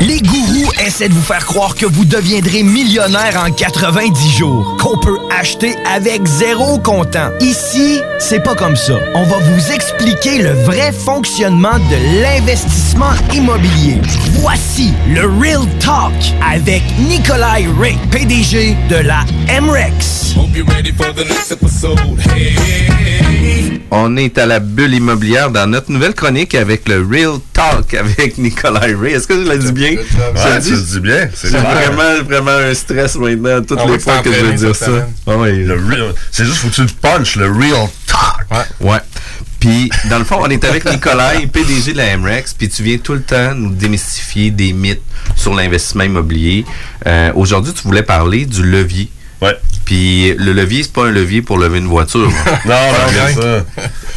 Les 0.00 0.20
gourous 0.20 0.70
essaient 0.84 1.08
de 1.08 1.14
vous 1.14 1.22
faire 1.22 1.46
croire 1.46 1.74
que 1.74 1.86
vous 1.86 2.04
deviendrez 2.04 2.62
millionnaire 2.62 3.42
en 3.46 3.50
90 3.50 4.36
jours, 4.36 4.76
qu'on 4.80 4.98
peut 4.98 5.18
acheter 5.38 5.74
avec 5.86 6.26
zéro 6.26 6.78
comptant. 6.78 7.30
Ici, 7.40 8.00
c'est 8.18 8.42
pas 8.42 8.54
comme 8.54 8.76
ça. 8.76 8.94
On 9.14 9.24
va 9.24 9.38
vous 9.38 9.72
expliquer 9.72 10.42
le 10.42 10.50
vrai 10.50 10.92
fonctionnement 10.92 11.78
de 11.78 12.22
l'investissement 12.22 13.12
immobilier. 13.32 13.98
Voici 14.40 14.92
le 15.08 15.22
Real 15.40 15.66
Talk 15.80 16.12
avec 16.46 16.82
Nikolai 16.98 17.66
Ray, 17.78 17.96
PDG 18.10 18.76
de 18.90 18.96
la 18.96 19.24
MREX. 19.60 20.34
On 23.90 24.16
est 24.16 24.38
à 24.38 24.46
la 24.46 24.58
bulle 24.58 24.94
immobilière 24.94 25.50
dans 25.50 25.66
notre 25.66 25.90
nouvelle 25.92 26.14
chronique 26.14 26.54
avec 26.54 26.88
le 26.88 27.06
Real 27.08 27.38
Talk 27.52 27.94
avec 27.94 28.38
Nicolas 28.38 28.80
Ray. 28.80 29.14
Est-ce 29.14 29.28
que 29.28 29.34
je 29.44 29.48
l'ai 29.48 29.58
dit 29.58 29.72
bien? 29.72 29.90
Ouais, 29.92 30.60
tu 30.60 30.72
le 30.72 30.80
dis 30.80 31.00
bien. 31.00 31.28
C'est 31.34 31.48
vraiment, 31.50 32.22
vraiment 32.24 32.50
un 32.50 32.74
stress 32.74 33.16
maintenant, 33.16 33.62
toutes 33.62 33.78
On 33.80 33.92
les 33.92 33.98
fois 33.98 34.18
que 34.18 34.32
je 34.32 34.44
veux 34.44 34.52
dire 34.54 34.74
ça. 34.76 35.06
Ah. 35.26 35.32
Le 35.46 36.14
C'est 36.32 36.44
juste 36.44 36.58
faut 36.58 36.68
que 36.68 36.74
tu 36.74 36.82
le 36.82 36.88
punches, 37.00 37.36
le 37.36 37.46
real 37.46 37.88
talk. 38.06 38.66
Ouais. 38.80 38.98
Puis, 39.60 39.90
dans 40.10 40.18
le 40.18 40.24
fond, 40.24 40.36
on 40.40 40.50
est 40.50 40.62
avec 40.64 40.84
Nicolas, 40.84 41.32
PDG 41.50 41.92
de 41.92 41.96
la 41.96 42.18
MREX, 42.18 42.52
puis 42.52 42.68
tu 42.68 42.82
viens 42.82 42.98
tout 42.98 43.14
le 43.14 43.22
temps 43.22 43.54
nous 43.54 43.70
démystifier 43.72 44.50
des 44.50 44.74
mythes 44.74 45.00
sur 45.36 45.54
l'investissement 45.54 46.04
immobilier. 46.04 46.66
Euh, 47.06 47.32
Aujourd'hui, 47.34 47.72
tu 47.72 47.82
voulais 47.82 48.02
parler 48.02 48.44
du 48.44 48.62
levier. 48.62 49.08
Ouais. 49.42 49.56
Puis, 49.84 50.34
le 50.38 50.52
levier, 50.52 50.82
c'est 50.82 50.92
pas 50.92 51.06
un 51.06 51.10
levier 51.10 51.42
pour 51.42 51.58
lever 51.58 51.78
une 51.78 51.86
voiture. 51.86 52.30
Non, 52.66 52.74
non, 52.74 53.12
c'est 53.12 53.40
ça. 53.42 53.64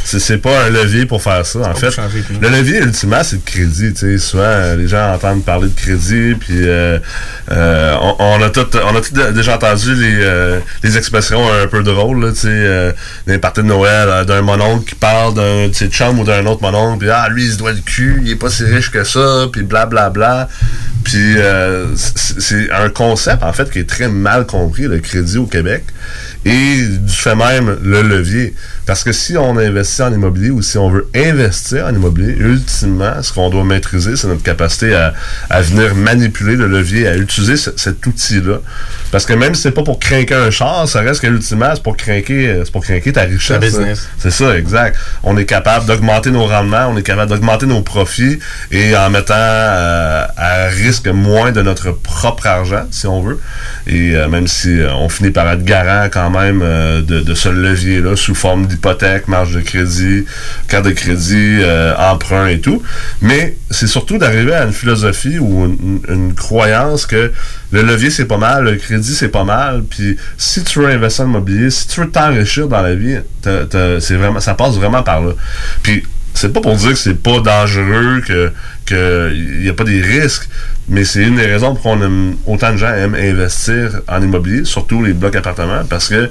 C'est 0.05 0.19
c'est 0.19 0.37
pas 0.37 0.63
un 0.63 0.69
levier 0.69 1.05
pour 1.05 1.21
faire 1.21 1.45
ça. 1.45 1.59
En 1.59 1.75
fait, 1.75 1.93
le 2.39 2.47
levier 2.47 2.77
ultimement, 2.77 3.21
c'est 3.23 3.35
le 3.35 3.41
crédit. 3.43 3.91
Tu 3.93 3.99
sais, 3.99 4.17
souvent, 4.17 4.43
euh, 4.43 4.77
les 4.77 4.87
gens 4.87 5.13
entendent 5.13 5.43
parler 5.43 5.67
de 5.67 5.75
crédit, 5.75 6.35
puis 6.39 6.61
euh, 6.65 6.97
euh, 7.51 7.95
on, 8.01 8.15
on 8.19 8.41
a 8.41 8.49
tout, 8.49 8.65
on 8.85 8.95
a 8.95 9.01
tout 9.01 9.33
déjà 9.33 9.55
entendu 9.55 9.95
les, 9.95 10.15
euh, 10.21 10.59
les 10.81 10.97
expressions 10.97 11.41
un 11.51 11.67
peu 11.67 11.83
drôles, 11.83 12.23
là, 12.23 12.31
tu 12.31 12.39
sais, 12.39 12.47
euh, 12.49 12.91
les 13.25 13.37
parties 13.37 13.61
de 13.61 13.65
Noël, 13.65 14.07
euh, 14.07 14.23
d'un 14.23 14.41
mononcle 14.41 14.87
qui 14.87 14.95
parle 14.95 15.33
d'un 15.33 15.67
de 15.67 15.91
chums 15.91 16.19
ou 16.19 16.23
d'un 16.23 16.45
autre 16.45 16.61
mononcle, 16.61 16.99
puis 16.99 17.09
ah, 17.09 17.27
lui, 17.29 17.43
il 17.43 17.51
se 17.51 17.57
doit 17.57 17.73
le 17.73 17.81
cul, 17.81 18.21
il 18.23 18.31
est 18.31 18.35
pas 18.37 18.49
si 18.49 18.63
riche 18.63 18.91
que 18.91 19.03
ça, 19.03 19.47
puis 19.51 19.63
blablabla. 19.63 20.47
Puis 21.03 21.37
euh, 21.37 21.95
c'est 21.95 22.39
c'est 22.39 22.71
un 22.71 22.89
concept, 22.89 23.43
en 23.43 23.53
fait, 23.53 23.69
qui 23.69 23.79
est 23.79 23.89
très 23.89 24.07
mal 24.07 24.45
compris, 24.45 24.83
le 24.83 24.99
crédit 24.99 25.37
au 25.37 25.45
Québec. 25.45 25.83
Et 26.45 26.85
du 26.85 27.13
fait 27.13 27.35
même, 27.35 27.77
le 27.83 28.01
levier. 28.01 28.53
Parce 28.87 29.03
que 29.03 29.11
si 29.11 29.37
on 29.37 29.57
investit 29.57 30.01
en 30.01 30.11
immobilier 30.13 30.49
ou 30.49 30.61
si 30.61 30.77
on 30.77 30.89
veut 30.89 31.07
investir 31.13 31.85
en 31.85 31.93
immobilier, 31.93 32.35
ultimement, 32.39 33.21
ce 33.21 33.31
qu'on 33.33 33.49
doit 33.49 33.63
maîtriser, 33.65 34.15
c'est 34.15 34.27
notre 34.27 34.43
capacité 34.43 34.95
à, 34.95 35.13
à 35.49 35.61
venir 35.61 35.93
manipuler 35.93 36.55
le 36.55 36.67
levier, 36.67 37.07
à 37.07 37.17
utiliser 37.17 37.57
ce- 37.57 37.71
cet 37.75 38.05
outil-là. 38.07 38.59
Parce 39.11 39.25
que 39.25 39.33
même 39.33 39.53
si 39.55 39.61
c'est 39.63 39.71
pas 39.71 39.83
pour 39.83 39.99
craquer 39.99 40.35
un 40.35 40.51
char, 40.51 40.87
ça 40.87 41.01
reste 41.01 41.21
que 41.21 41.27
ultimement, 41.27 41.69
c'est 41.73 41.83
pour 41.83 41.97
craquer, 41.97 42.61
c'est 42.63 42.71
pour 42.71 42.83
craquer 42.83 43.11
ta 43.13 43.21
richesse. 43.21 43.47
Ta 43.47 43.59
business. 43.59 44.07
C'est 44.19 44.31
ça, 44.31 44.57
exact. 44.57 44.97
On 45.23 45.37
est 45.37 45.45
capable 45.45 45.85
d'augmenter 45.85 46.31
nos 46.31 46.45
rendements, 46.45 46.87
on 46.89 46.97
est 46.97 47.03
capable 47.03 47.29
d'augmenter 47.31 47.65
nos 47.65 47.81
profits 47.81 48.39
et 48.71 48.95
en 48.95 49.09
mettant 49.09 49.33
euh, 49.37 50.25
à 50.37 50.67
risque 50.67 51.07
moins 51.07 51.51
de 51.51 51.61
notre 51.61 51.91
propre 51.91 52.47
argent, 52.47 52.85
si 52.91 53.05
on 53.07 53.21
veut. 53.21 53.39
Et 53.85 54.15
euh, 54.15 54.27
même 54.29 54.47
si 54.47 54.79
euh, 54.79 54.93
on 54.93 55.09
finit 55.09 55.31
par 55.31 55.49
être 55.51 55.63
garant 55.63 56.07
quand 56.09 56.29
même 56.29 56.61
euh, 56.63 57.01
de, 57.01 57.19
de 57.19 57.33
ce 57.33 57.49
levier-là 57.49 58.15
sous 58.15 58.35
forme 58.35 58.65
d'hypothèque, 58.77 59.27
marge 59.27 59.53
de 59.53 59.61
crédit, 59.61 60.25
carte 60.67 60.85
de 60.85 60.91
crédit, 60.91 61.59
euh, 61.61 61.95
emprunt 61.97 62.47
et 62.47 62.59
tout. 62.59 62.81
Mais 63.21 63.57
c'est 63.71 63.87
surtout 63.87 64.17
d'arriver 64.17 64.53
à 64.53 64.65
une 64.65 64.73
philosophie 64.73 65.39
ou 65.39 65.65
une, 66.07 66.33
croyance 66.35 67.05
que 67.05 67.31
le 67.71 67.81
levier 67.81 68.09
c'est 68.09 68.25
pas 68.25 68.37
mal, 68.37 68.65
le 68.65 68.75
crédit 68.75 69.13
c'est 69.13 69.29
pas 69.29 69.43
mal. 69.43 69.83
Puis 69.89 70.17
si 70.37 70.63
tu 70.63 70.79
veux 70.79 70.87
investir 70.87 71.25
en 71.25 71.29
immobilier, 71.29 71.69
si 71.69 71.87
tu 71.87 72.01
veux 72.01 72.09
t'enrichir 72.09 72.67
dans 72.67 72.81
la 72.81 72.95
vie, 72.95 73.17
vraiment, 73.43 74.39
ça 74.39 74.53
passe 74.53 74.75
vraiment 74.75 75.03
par 75.03 75.21
là. 75.21 75.33
Puis 75.83 76.03
c'est 76.33 76.53
pas 76.53 76.61
pour 76.61 76.75
dire 76.75 76.91
que 76.91 76.97
c'est 76.97 77.21
pas 77.21 77.39
dangereux, 77.39 78.21
que 78.25 78.51
qu'il 78.85 79.61
n'y 79.61 79.69
a 79.69 79.73
pas 79.73 79.83
des 79.83 80.01
risques, 80.01 80.47
mais 80.87 81.03
c'est 81.03 81.23
une 81.23 81.35
des 81.35 81.45
raisons 81.45 81.73
pour 81.73 81.83
qu'on 81.83 82.01
aime, 82.01 82.35
autant 82.45 82.71
de 82.71 82.77
gens 82.77 82.93
aiment 82.93 83.15
investir 83.15 84.01
en 84.07 84.21
immobilier, 84.21 84.63
surtout 84.63 85.03
les 85.03 85.13
blocs 85.13 85.35
appartements, 85.35 85.83
parce 85.89 86.07
que 86.07 86.29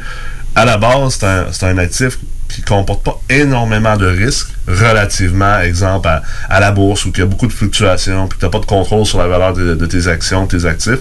à 0.54 0.64
la 0.64 0.78
base, 0.78 1.18
c'est 1.18 1.26
un, 1.26 1.46
c'est 1.52 1.66
un 1.66 1.76
actif 1.78 2.18
qui 2.56 2.62
comporte 2.62 3.04
pas 3.04 3.20
énormément 3.28 3.98
de 3.98 4.06
risques 4.06 4.48
relativement, 4.66 5.60
exemple, 5.60 6.08
à, 6.08 6.58
la 6.60 6.72
bourse 6.72 7.04
où 7.04 7.12
il 7.14 7.18
y 7.18 7.22
a 7.22 7.26
beaucoup 7.26 7.46
de 7.46 7.52
fluctuations, 7.52 8.28
puis 8.28 8.38
tu 8.38 8.46
n'as 8.46 8.50
pas 8.50 8.60
de 8.60 8.64
contrôle 8.64 9.04
sur 9.04 9.18
la 9.18 9.28
valeur 9.28 9.52
de, 9.52 9.84
tes 9.84 10.08
actions, 10.08 10.46
de 10.46 10.56
tes 10.56 10.64
actifs. 10.64 11.00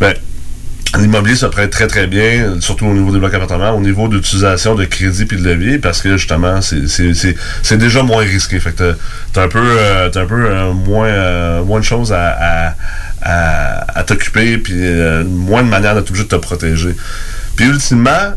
Ben, 0.00 0.14
L'immobilier 0.98 1.36
se 1.36 1.44
prête 1.44 1.70
très 1.70 1.86
très 1.86 2.06
bien, 2.06 2.58
surtout 2.60 2.86
au 2.86 2.94
niveau 2.94 3.12
des 3.12 3.18
blocs 3.18 3.34
appartements, 3.34 3.72
au 3.72 3.80
niveau 3.80 4.08
d'utilisation 4.08 4.74
de 4.74 4.86
crédit 4.86 5.26
puis 5.26 5.36
de 5.36 5.44
levier, 5.44 5.78
parce 5.78 6.00
que 6.00 6.16
justement, 6.16 6.62
c'est- 6.62 7.76
déjà 7.76 8.02
moins 8.02 8.22
risqué. 8.22 8.58
Fait 8.58 8.72
t'as- 8.72 9.42
un 9.42 9.48
peu, 9.48 9.60
euh, 9.62 10.08
t'as 10.08 10.22
un 10.22 10.26
peu 10.26 10.46
euh, 10.46 10.72
moins, 10.72 11.08
euh, 11.08 11.62
moins 11.62 11.80
de 11.80 11.84
choses 11.84 12.14
à, 12.14 12.74
t'occuper, 14.06 14.56
puis 14.56 14.80
moins 15.26 15.62
de 15.62 15.68
manière 15.68 15.94
d'être 15.94 16.08
obligé 16.08 16.24
de 16.24 16.30
te 16.30 16.36
protéger. 16.36 16.96
Puis 17.56 17.66
ultimement, 17.66 18.32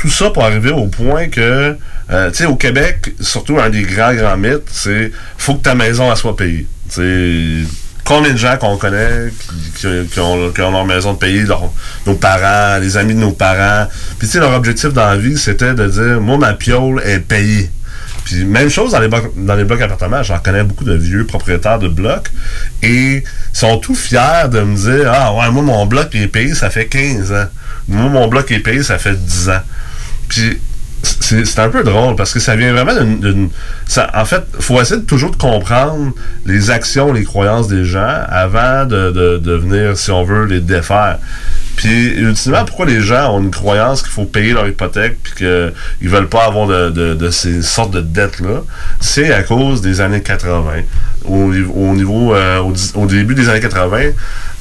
tout 0.00 0.08
ça 0.08 0.30
pour 0.30 0.42
arriver 0.44 0.70
au 0.70 0.86
point 0.86 1.28
que, 1.28 1.76
euh, 2.10 2.30
tu 2.30 2.36
sais, 2.36 2.46
au 2.46 2.56
Québec, 2.56 3.12
surtout 3.20 3.58
un 3.60 3.68
des 3.68 3.82
grands, 3.82 4.14
grands 4.14 4.38
mythes, 4.38 4.68
c'est 4.72 5.12
faut 5.36 5.56
que 5.56 5.62
ta 5.62 5.74
maison 5.74 6.10
elle 6.10 6.16
soit 6.16 6.34
payée. 6.34 6.66
Sais, 6.88 7.64
combien 8.02 8.32
de 8.32 8.38
gens 8.38 8.56
qu'on 8.56 8.78
connaît 8.78 9.30
qui, 9.76 9.86
ont, 10.18 10.50
qui 10.50 10.60
ont 10.62 10.70
leur 10.70 10.86
maison 10.86 11.12
de 11.12 11.18
payer, 11.18 11.44
nos 12.06 12.14
parents, 12.14 12.78
les 12.80 12.96
amis 12.96 13.14
de 13.14 13.20
nos 13.20 13.32
parents. 13.32 13.88
Puis 14.18 14.26
tu 14.26 14.32
sais, 14.32 14.40
leur 14.40 14.54
objectif 14.54 14.94
dans 14.94 15.04
la 15.04 15.18
vie, 15.18 15.36
c'était 15.36 15.74
de 15.74 15.86
dire, 15.86 16.18
moi, 16.18 16.38
ma 16.38 16.54
piole 16.54 17.02
est 17.04 17.20
payée. 17.20 17.70
Puis 18.24 18.44
même 18.44 18.70
chose 18.70 18.92
dans 18.92 19.00
les 19.00 19.08
blocs, 19.08 19.32
dans 19.36 19.54
les 19.54 19.64
blocs 19.64 19.82
appartements, 19.82 20.22
j'en 20.22 20.38
connais 20.38 20.62
beaucoup 20.62 20.84
de 20.84 20.94
vieux 20.94 21.26
propriétaires 21.26 21.78
de 21.78 21.88
blocs 21.88 22.30
et 22.82 23.22
sont 23.52 23.78
tout 23.78 23.94
fiers 23.94 24.48
de 24.50 24.60
me 24.60 24.76
dire 24.76 25.12
Ah 25.12 25.34
ouais, 25.34 25.50
moi 25.50 25.62
mon 25.62 25.86
bloc 25.86 26.14
est 26.14 26.28
payé, 26.28 26.54
ça 26.54 26.70
fait 26.70 26.86
15 26.86 27.32
ans. 27.32 27.46
Moi 27.88 28.08
mon 28.08 28.28
bloc 28.28 28.50
est 28.50 28.60
payé, 28.60 28.82
ça 28.82 28.98
fait 28.98 29.14
10 29.14 29.48
ans. 29.50 29.62
Puis 30.30 30.60
c'est 31.20 31.58
un 31.58 31.70
peu 31.70 31.82
drôle 31.82 32.14
parce 32.16 32.32
que 32.34 32.40
ça 32.40 32.56
vient 32.56 32.72
vraiment 32.72 32.92
d'une. 32.94 33.48
En 34.14 34.24
fait, 34.24 34.42
il 34.58 34.62
faut 34.62 34.80
essayer 34.80 35.00
de 35.00 35.06
toujours 35.06 35.30
de 35.30 35.36
comprendre 35.36 36.12
les 36.44 36.70
actions, 36.70 37.12
les 37.12 37.24
croyances 37.24 37.68
des 37.68 37.84
gens 37.84 38.24
avant 38.28 38.84
de, 38.84 39.10
de, 39.10 39.52
venir, 39.52 39.96
si 39.96 40.10
on 40.10 40.24
veut, 40.24 40.44
les 40.44 40.60
défaire. 40.60 41.18
Puis, 41.76 42.08
ultimement, 42.08 42.64
pourquoi 42.66 42.84
les 42.86 43.00
gens 43.00 43.34
ont 43.34 43.40
une 43.40 43.50
croyance 43.50 44.02
qu'il 44.02 44.10
faut 44.10 44.26
payer 44.26 44.52
leur 44.52 44.68
hypothèque 44.68 45.18
puis 45.22 45.32
qu'ils 45.34 46.08
veulent 46.08 46.28
pas 46.28 46.44
avoir 46.44 46.66
de, 46.66 47.14
de 47.14 47.30
ces 47.30 47.62
sortes 47.62 47.92
de 47.92 48.02
dettes-là, 48.02 48.62
c'est 49.00 49.32
à 49.32 49.42
cause 49.42 49.80
des 49.80 50.00
années 50.02 50.22
80. 50.22 50.82
Au, 51.26 51.48
niveau- 51.52 51.72
au 51.74 51.94
niveau, 51.94 52.34
euh, 52.34 52.58
au, 52.58 52.72
début 53.06 53.34
des 53.34 53.48
années 53.48 53.60
80, 53.60 54.10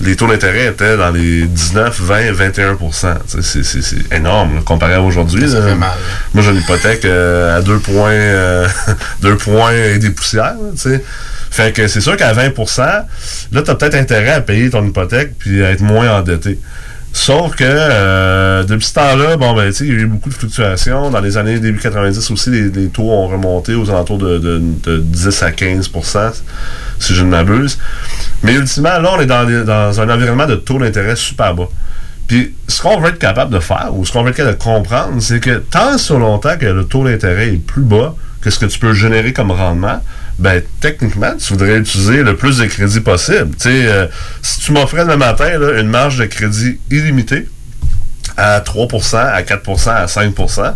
les 0.02 0.16
taux 0.16 0.28
d'intérêt 0.28 0.68
étaient 0.68 0.98
dans 0.98 1.10
les 1.12 1.44
19, 1.44 2.00
20, 2.02 2.32
21 2.34 2.76
Tu 2.76 2.92
sais, 2.92 3.42
C'est 3.42 3.64
c'est- 3.64 3.82
c'est 3.82 4.16
énorme 4.16 4.62
comparé 4.64 4.96
à 4.96 5.02
aujourd'hui. 5.02 5.50
Ça 5.50 5.62
fait 5.62 5.76
mal. 5.76 5.92
Moi, 6.34 6.44
j'ai 6.44 6.52
une 6.52 6.58
hypothèque 6.58 7.06
euh, 7.06 7.58
à 7.58 7.62
2 7.62 7.80
points, 7.80 8.12
euh, 8.12 8.68
points 9.36 9.72
et 9.74 9.98
des 10.00 10.10
poussières. 10.10 10.56
sais. 10.90 11.04
Fait 11.52 11.74
que 11.74 11.88
c'est 11.88 12.02
sûr 12.02 12.16
qu'à 12.16 12.32
20 12.34 12.52
là, 13.52 13.62
tu 13.64 13.72
as 13.72 13.76
peut-être 13.76 13.96
intérêt 13.96 14.32
à 14.34 14.42
payer 14.42 14.70
ton 14.70 14.86
hypothèque 14.86 15.32
puis 15.40 15.64
à 15.64 15.72
être 15.72 15.82
moins 15.82 16.10
endetté. 16.20 16.60
Sauf 17.12 17.56
que 17.56 17.64
euh, 17.68 18.64
depuis 18.64 18.86
ce 18.86 18.94
temps-là, 18.94 19.36
bon 19.36 19.54
ben 19.54 19.68
tu 19.72 19.74
sais, 19.78 19.86
il 19.86 19.90
y 19.94 19.96
a 19.96 20.00
eu 20.02 20.06
beaucoup 20.06 20.30
de 20.30 20.34
fluctuations. 20.34 21.10
Dans 21.10 21.20
les 21.20 21.38
années 21.38 21.60
début 21.60 21.80
90 21.80 22.30
aussi, 22.32 22.50
les, 22.52 22.88
taux 22.90 23.10
ont 23.10 23.28
remonté 23.28 23.74
aux 23.74 23.90
alentours 23.90 24.20
de, 24.20 24.38
de- 24.38 24.62
de 24.84 24.98
10 25.00 25.44
à 25.44 25.52
15% 25.52 26.34
si 27.00 27.16
je 27.16 27.24
ne 27.24 27.30
m'abuse. 27.30 27.80
Mais 28.44 28.54
ultimement, 28.54 29.00
là, 29.00 29.12
on 29.18 29.20
est 29.22 29.26
dans, 29.26 29.44
dans 29.66 30.00
un 30.02 30.10
environnement 30.10 30.46
de 30.46 30.56
taux 30.56 30.78
d'intérêt 30.80 31.16
super 31.16 31.56
bas. 31.56 31.68
Puis 32.28 32.54
ce 32.68 32.82
qu'on 32.82 33.00
veut 33.00 33.10
être 33.10 33.18
capable 33.20 33.52
de 33.54 33.60
faire, 33.60 33.90
ou 33.94 34.06
ce 34.06 34.12
qu'on 34.14 34.22
veut 34.24 34.30
être 34.30 34.38
capable 34.38 34.58
de 34.58 34.64
comprendre, 34.64 35.20
c'est 35.20 35.40
que 35.40 35.58
tant 35.58 35.98
sur 35.98 36.20
longtemps 36.20 36.58
que 36.60 36.68
le 36.68 36.84
taux 36.86 37.04
d'intérêt 37.04 37.48
est 37.54 37.58
plus 37.66 37.82
bas 37.82 38.16
que 38.42 38.52
ce 38.52 38.60
que 38.60 38.68
tu 38.68 38.78
peux 38.78 38.94
générer 38.94 39.34
comme 39.34 39.50
rendement, 39.52 40.02
ben 40.40 40.64
techniquement, 40.80 41.34
tu 41.38 41.54
voudrais 41.54 41.78
utiliser 41.78 42.24
le 42.24 42.36
plus 42.36 42.58
de 42.58 42.66
crédit 42.66 43.02
possible. 43.02 43.50
Tu 43.52 43.70
sais, 43.70 43.88
euh, 43.88 44.08
si 44.42 44.62
tu 44.62 44.72
m'offrais 44.72 45.06
le 45.06 45.18
matin 45.18 45.60
là, 45.60 45.80
une 45.80 45.90
marge 45.90 46.18
de 46.18 46.26
crédit 46.26 46.80
illimitée 46.90 47.48
à 48.38 48.62
3%, 48.62 49.18
à 49.18 49.42
4%, 49.42 49.90
à 49.90 50.06
5%, 50.06 50.76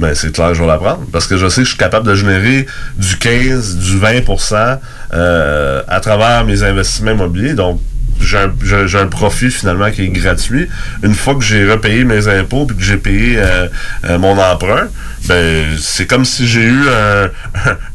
ben 0.00 0.14
c'est 0.14 0.32
clair, 0.32 0.54
je 0.54 0.62
vais 0.62 0.66
la 0.66 0.78
prendre. 0.78 1.04
Parce 1.12 1.26
que 1.26 1.36
je 1.36 1.48
sais 1.48 1.60
que 1.60 1.64
je 1.64 1.70
suis 1.70 1.78
capable 1.78 2.06
de 2.06 2.14
générer 2.14 2.66
du 2.96 3.16
15, 3.18 3.76
du 3.76 3.98
20% 3.98 4.78
euh, 5.12 5.82
à 5.86 6.00
travers 6.00 6.44
mes 6.46 6.62
investissements 6.62 7.12
immobiliers. 7.12 7.54
Donc, 7.54 7.80
j'ai 8.20 8.38
un, 8.38 8.52
j'ai- 8.86 8.98
un 8.98 9.06
profit 9.06 9.50
finalement 9.50 9.90
qui 9.90 10.02
est 10.04 10.08
gratuit. 10.08 10.68
Une 11.02 11.14
fois 11.14 11.34
que 11.34 11.42
j'ai 11.42 11.70
repayé 11.70 12.04
mes 12.04 12.28
impôts 12.28 12.66
puis 12.66 12.76
que 12.76 12.82
j'ai 12.82 12.96
payé 12.96 13.36
euh, 13.38 13.68
euh, 14.04 14.18
mon 14.18 14.38
emprunt, 14.38 14.88
ben 15.26 15.76
c'est 15.80 16.06
comme 16.06 16.24
si 16.24 16.46
j'ai 16.46 16.62
eu 16.64 16.82
un, 16.88 17.30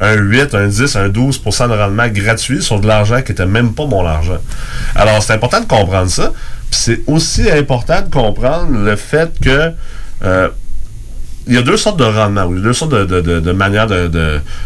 un 0.00 0.14
8, 0.16 0.54
un 0.54 0.66
10, 0.68 0.96
un 0.96 1.08
12 1.08 1.42
de 1.44 1.76
rendement 1.76 2.08
gratuit 2.08 2.62
sur 2.62 2.80
de 2.80 2.86
l'argent 2.86 3.22
qui 3.22 3.32
était 3.32 3.46
même 3.46 3.72
pas 3.74 3.86
mon 3.86 4.06
argent. 4.06 4.38
Alors 4.94 5.22
c'est 5.22 5.32
important 5.32 5.60
de 5.60 5.66
comprendre 5.66 6.10
ça. 6.10 6.32
Puis 6.70 6.80
c'est 6.82 7.00
aussi 7.06 7.50
important 7.50 8.00
de 8.02 8.10
comprendre 8.10 8.84
le 8.84 8.96
fait 8.96 9.30
que 9.42 9.72
euh, 10.22 10.48
il 11.50 11.56
y 11.56 11.58
a 11.58 11.62
deux 11.62 11.76
sortes 11.76 11.98
de 11.98 12.04
rendements, 12.04 12.44
oui, 12.44 12.62
deux 12.62 12.72
sortes 12.72 12.92
de, 12.92 13.04
de, 13.04 13.20
de- 13.20 13.40
de 13.40 13.52
manières 13.52 13.86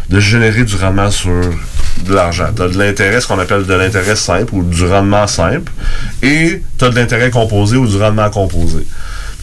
de 0.09 0.19
générer 0.19 0.63
du 0.63 0.75
rendement 0.75 1.11
sur 1.11 1.41
de 2.05 2.13
l'argent. 2.13 2.47
Tu 2.55 2.61
as 2.61 2.67
de 2.69 2.77
l'intérêt, 2.77 3.19
ce 3.21 3.27
qu'on 3.27 3.39
appelle 3.39 3.65
de 3.65 3.73
l'intérêt 3.73 4.15
simple 4.15 4.53
ou 4.53 4.63
du 4.63 4.85
rendement 4.85 5.27
simple, 5.27 5.71
et 6.21 6.61
tu 6.77 6.85
as 6.85 6.89
de 6.89 6.95
l'intérêt 6.95 7.29
composé 7.31 7.75
ou 7.77 7.87
du 7.87 7.97
rendement 7.97 8.29
composé. 8.29 8.85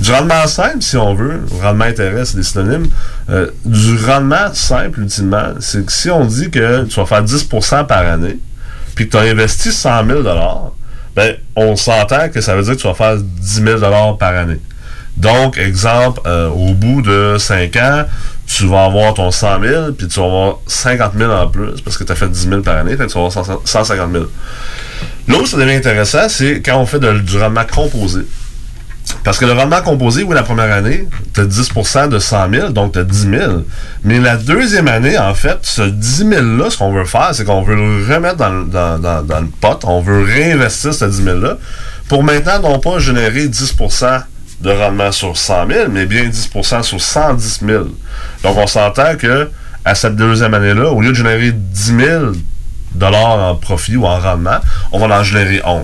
Du 0.01 0.11
rendement 0.11 0.47
simple, 0.47 0.81
si 0.83 0.97
on 0.97 1.15
veut, 1.15 1.41
rendement 1.61 1.85
intérêt, 1.85 2.25
c'est 2.25 2.37
des 2.37 2.43
synonymes. 2.43 2.87
euh, 3.31 3.49
du 3.65 3.97
rendement 4.05 4.53
simple, 4.55 5.01
ultimement, 5.01 5.55
c'est 5.61 5.85
que 5.85 5.93
si 5.93 6.11
on 6.11 6.25
dit 6.25 6.51
que 6.51 6.85
tu 6.85 6.97
vas 7.01 7.07
faire 7.07 7.25
10% 7.25 7.87
par 7.87 8.07
année, 8.07 8.39
puis 8.95 9.07
que 9.09 9.13
tu 9.13 9.17
as 9.17 9.31
investi 9.31 9.71
100 9.73 10.07
000 10.07 10.23
ben, 11.15 11.35
on 11.57 11.77
s'entend 11.77 12.29
que 12.31 12.41
ça 12.41 12.57
veut 12.57 12.63
dire 12.63 12.75
que 12.75 12.81
tu 12.81 12.87
vas 12.87 12.95
faire 12.95 13.17
10 13.19 13.63
000 13.65 14.17
par 14.17 14.35
année. 14.35 14.59
Donc, 15.17 15.59
exemple, 15.59 16.21
euh, 16.27 16.49
au 16.49 16.73
bout 16.73 17.03
de 17.03 17.37
5 17.39 17.77
ans, 17.77 18.05
tu 18.47 18.67
vas 18.67 18.85
avoir 18.85 19.15
ton 19.15 19.31
100 19.31 19.61
000, 19.63 19.93
puis 19.93 20.09
tu 20.09 20.21
vas 20.21 20.27
avoir 20.27 20.59
50 20.67 21.13
000 21.17 21.31
en 21.31 21.49
plus, 21.49 21.81
parce 21.83 21.97
que 21.97 22.05
tu 22.05 22.13
as 22.13 22.15
fait 22.15 22.29
10 22.29 22.49
000 22.49 22.61
par 22.63 22.77
année, 22.77 22.97
fait 22.97 23.07
que 23.07 23.13
tu 23.13 23.19
vas 23.19 23.27
avoir 23.27 23.33
100 23.33 23.63
150 23.65 24.13
000. 24.13 24.25
Là 25.29 25.39
où 25.39 25.47
ça 25.47 25.57
devient 25.57 25.75
intéressant, 25.75 26.29
c'est 26.29 26.61
quand 26.63 26.79
on 26.79 26.87
fait 26.87 26.99
du 27.01 27.39
rendement 27.39 27.65
composé. 27.71 28.23
Parce 29.25 29.39
que 29.39 29.45
le 29.45 29.53
rendement 29.53 29.83
composé, 29.83 30.23
oui, 30.23 30.35
la 30.35 30.43
première 30.43 30.73
année, 30.73 31.07
tu 31.35 31.41
as 31.41 31.45
10 31.45 31.71
de 32.11 32.19
100 32.19 32.51
000, 32.51 32.69
donc 32.71 32.93
tu 32.93 32.99
as 32.99 33.05
10 33.05 33.31
000. 33.31 33.53
Mais 34.05 34.19
la 34.19 34.37
deuxième 34.37 34.89
année, 34.89 35.19
en 35.19 35.35
fait, 35.35 35.59
ce 35.63 35.83
10 35.83 36.25
000-là, 36.25 36.71
ce 36.71 36.79
qu'on 36.79 36.93
veut 36.93 37.05
faire, 37.05 37.31
c'est 37.33 37.45
qu'on 37.45 37.63
veut 37.63 37.77
le 37.77 38.13
remettre 38.13 38.37
dans 38.37 38.51
le 38.51 39.49
pot, 39.61 39.79
on 39.85 40.01
veut 40.01 40.23
réinvestir 40.23 40.95
ce 40.95 41.05
10 41.05 41.23
000-là 41.23 41.59
pour 42.09 42.23
maintenant 42.23 42.61
non 42.61 42.79
pas 42.79 42.99
générer 42.99 43.49
10 43.49 43.75
de 44.63 44.71
rendement 44.71 45.11
sur 45.13 45.37
100 45.37 45.67
000, 45.69 45.89
mais 45.91 46.07
bien 46.07 46.25
10% 46.25 46.83
sur 46.83 47.01
110 47.01 47.61
000. 47.67 47.85
Donc, 48.43 48.57
on 48.57 48.67
s'entend 48.67 49.17
que 49.17 49.51
à 49.85 49.95
cette 49.95 50.15
deuxième 50.17 50.55
année-là, 50.55 50.91
au 50.91 51.01
lieu 51.01 51.09
de 51.11 51.15
générer 51.17 51.51
10 51.53 51.97
000 51.97 52.25
dollars 52.95 53.39
en 53.39 53.55
profit 53.57 53.97
ou 53.97 54.07
en 54.07 54.19
rendement, 54.21 54.59
on 54.93 54.99
va 55.07 55.19
en 55.19 55.23
générer 55.25 55.61
11. 55.65 55.83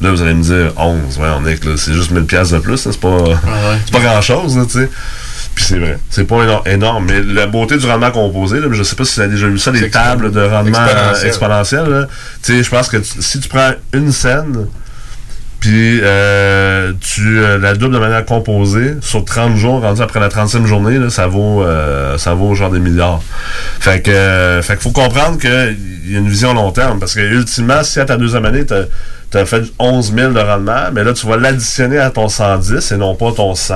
Là, 0.00 0.10
vous 0.12 0.22
allez 0.22 0.34
me 0.34 0.42
dire 0.42 0.72
11, 0.76 1.18
ouais, 1.18 1.26
on 1.36 1.44
est 1.46 1.56
que 1.56 1.70
là, 1.70 1.74
c'est 1.76 1.92
juste 1.92 2.12
1000 2.12 2.24
pièces 2.24 2.50
de 2.50 2.58
plus, 2.58 2.76
c'est 2.76 3.00
pas, 3.00 3.18
c'est 3.84 3.92
pas 3.92 4.00
grand-chose, 4.00 4.56
tu 4.70 4.78
sais. 4.80 4.88
Puis 5.56 5.64
c'est 5.64 5.78
vrai, 5.80 5.98
c'est 6.08 6.22
pas 6.24 6.36
éno- 6.44 6.68
énorme, 6.68 7.06
mais 7.06 7.20
la 7.20 7.48
beauté 7.48 7.76
du 7.78 7.84
rendement 7.86 8.12
composé, 8.12 8.60
là, 8.60 8.68
je 8.70 8.80
sais 8.84 8.94
pas 8.94 9.04
si 9.04 9.16
vous 9.16 9.20
avez 9.22 9.30
déjà 9.34 9.48
vu 9.48 9.58
ça, 9.58 9.72
les 9.72 9.90
tables 9.90 10.30
de 10.30 10.40
rendement 10.40 10.68
Exponentiel. 10.78 11.24
euh, 11.24 11.26
exponentiel, 11.26 12.08
tu 12.44 12.52
sais, 12.58 12.62
je 12.62 12.70
pense 12.70 12.88
que 12.88 12.98
si 13.02 13.40
tu 13.40 13.48
prends 13.48 13.72
une 13.92 14.12
scène, 14.12 14.68
puis 15.60 16.00
euh, 16.02 16.92
tu 17.00 17.38
euh, 17.38 17.58
la 17.58 17.74
double 17.74 17.94
de 17.94 17.98
manière 17.98 18.24
composée 18.24 18.96
sur 19.00 19.24
30 19.24 19.56
jours, 19.56 19.80
rendu 19.80 20.00
après 20.00 20.20
la 20.20 20.28
35e 20.28 20.66
journée, 20.66 20.98
là, 20.98 21.10
ça 21.10 21.26
vaut 21.26 21.64
euh, 21.64 22.16
ça 22.16 22.34
vaut 22.34 22.54
genre 22.54 22.70
des 22.70 22.78
milliards. 22.78 23.20
Fait 23.80 24.00
que 24.00 24.10
euh, 24.10 24.62
fait 24.62 24.80
faut 24.80 24.92
comprendre 24.92 25.38
qu'il 25.38 25.76
y 26.06 26.16
a 26.16 26.18
une 26.18 26.28
vision 26.28 26.54
long 26.54 26.70
terme. 26.70 27.00
Parce 27.00 27.14
que 27.14 27.20
ultimement, 27.20 27.82
si 27.82 27.98
à 27.98 28.04
ta 28.04 28.16
deuxième 28.16 28.44
année, 28.44 28.64
tu 28.66 28.74
as, 29.38 29.46
fait 29.46 29.64
11 29.80 30.14
000 30.14 30.32
de 30.32 30.40
rendement, 30.40 30.92
mais 30.92 31.02
là, 31.02 31.12
tu 31.12 31.26
vas 31.26 31.36
l'additionner 31.36 31.98
à 31.98 32.10
ton 32.10 32.28
110 32.28 32.92
et 32.92 32.96
non 32.96 33.16
pas 33.16 33.32
ton 33.32 33.54
100. 33.54 33.74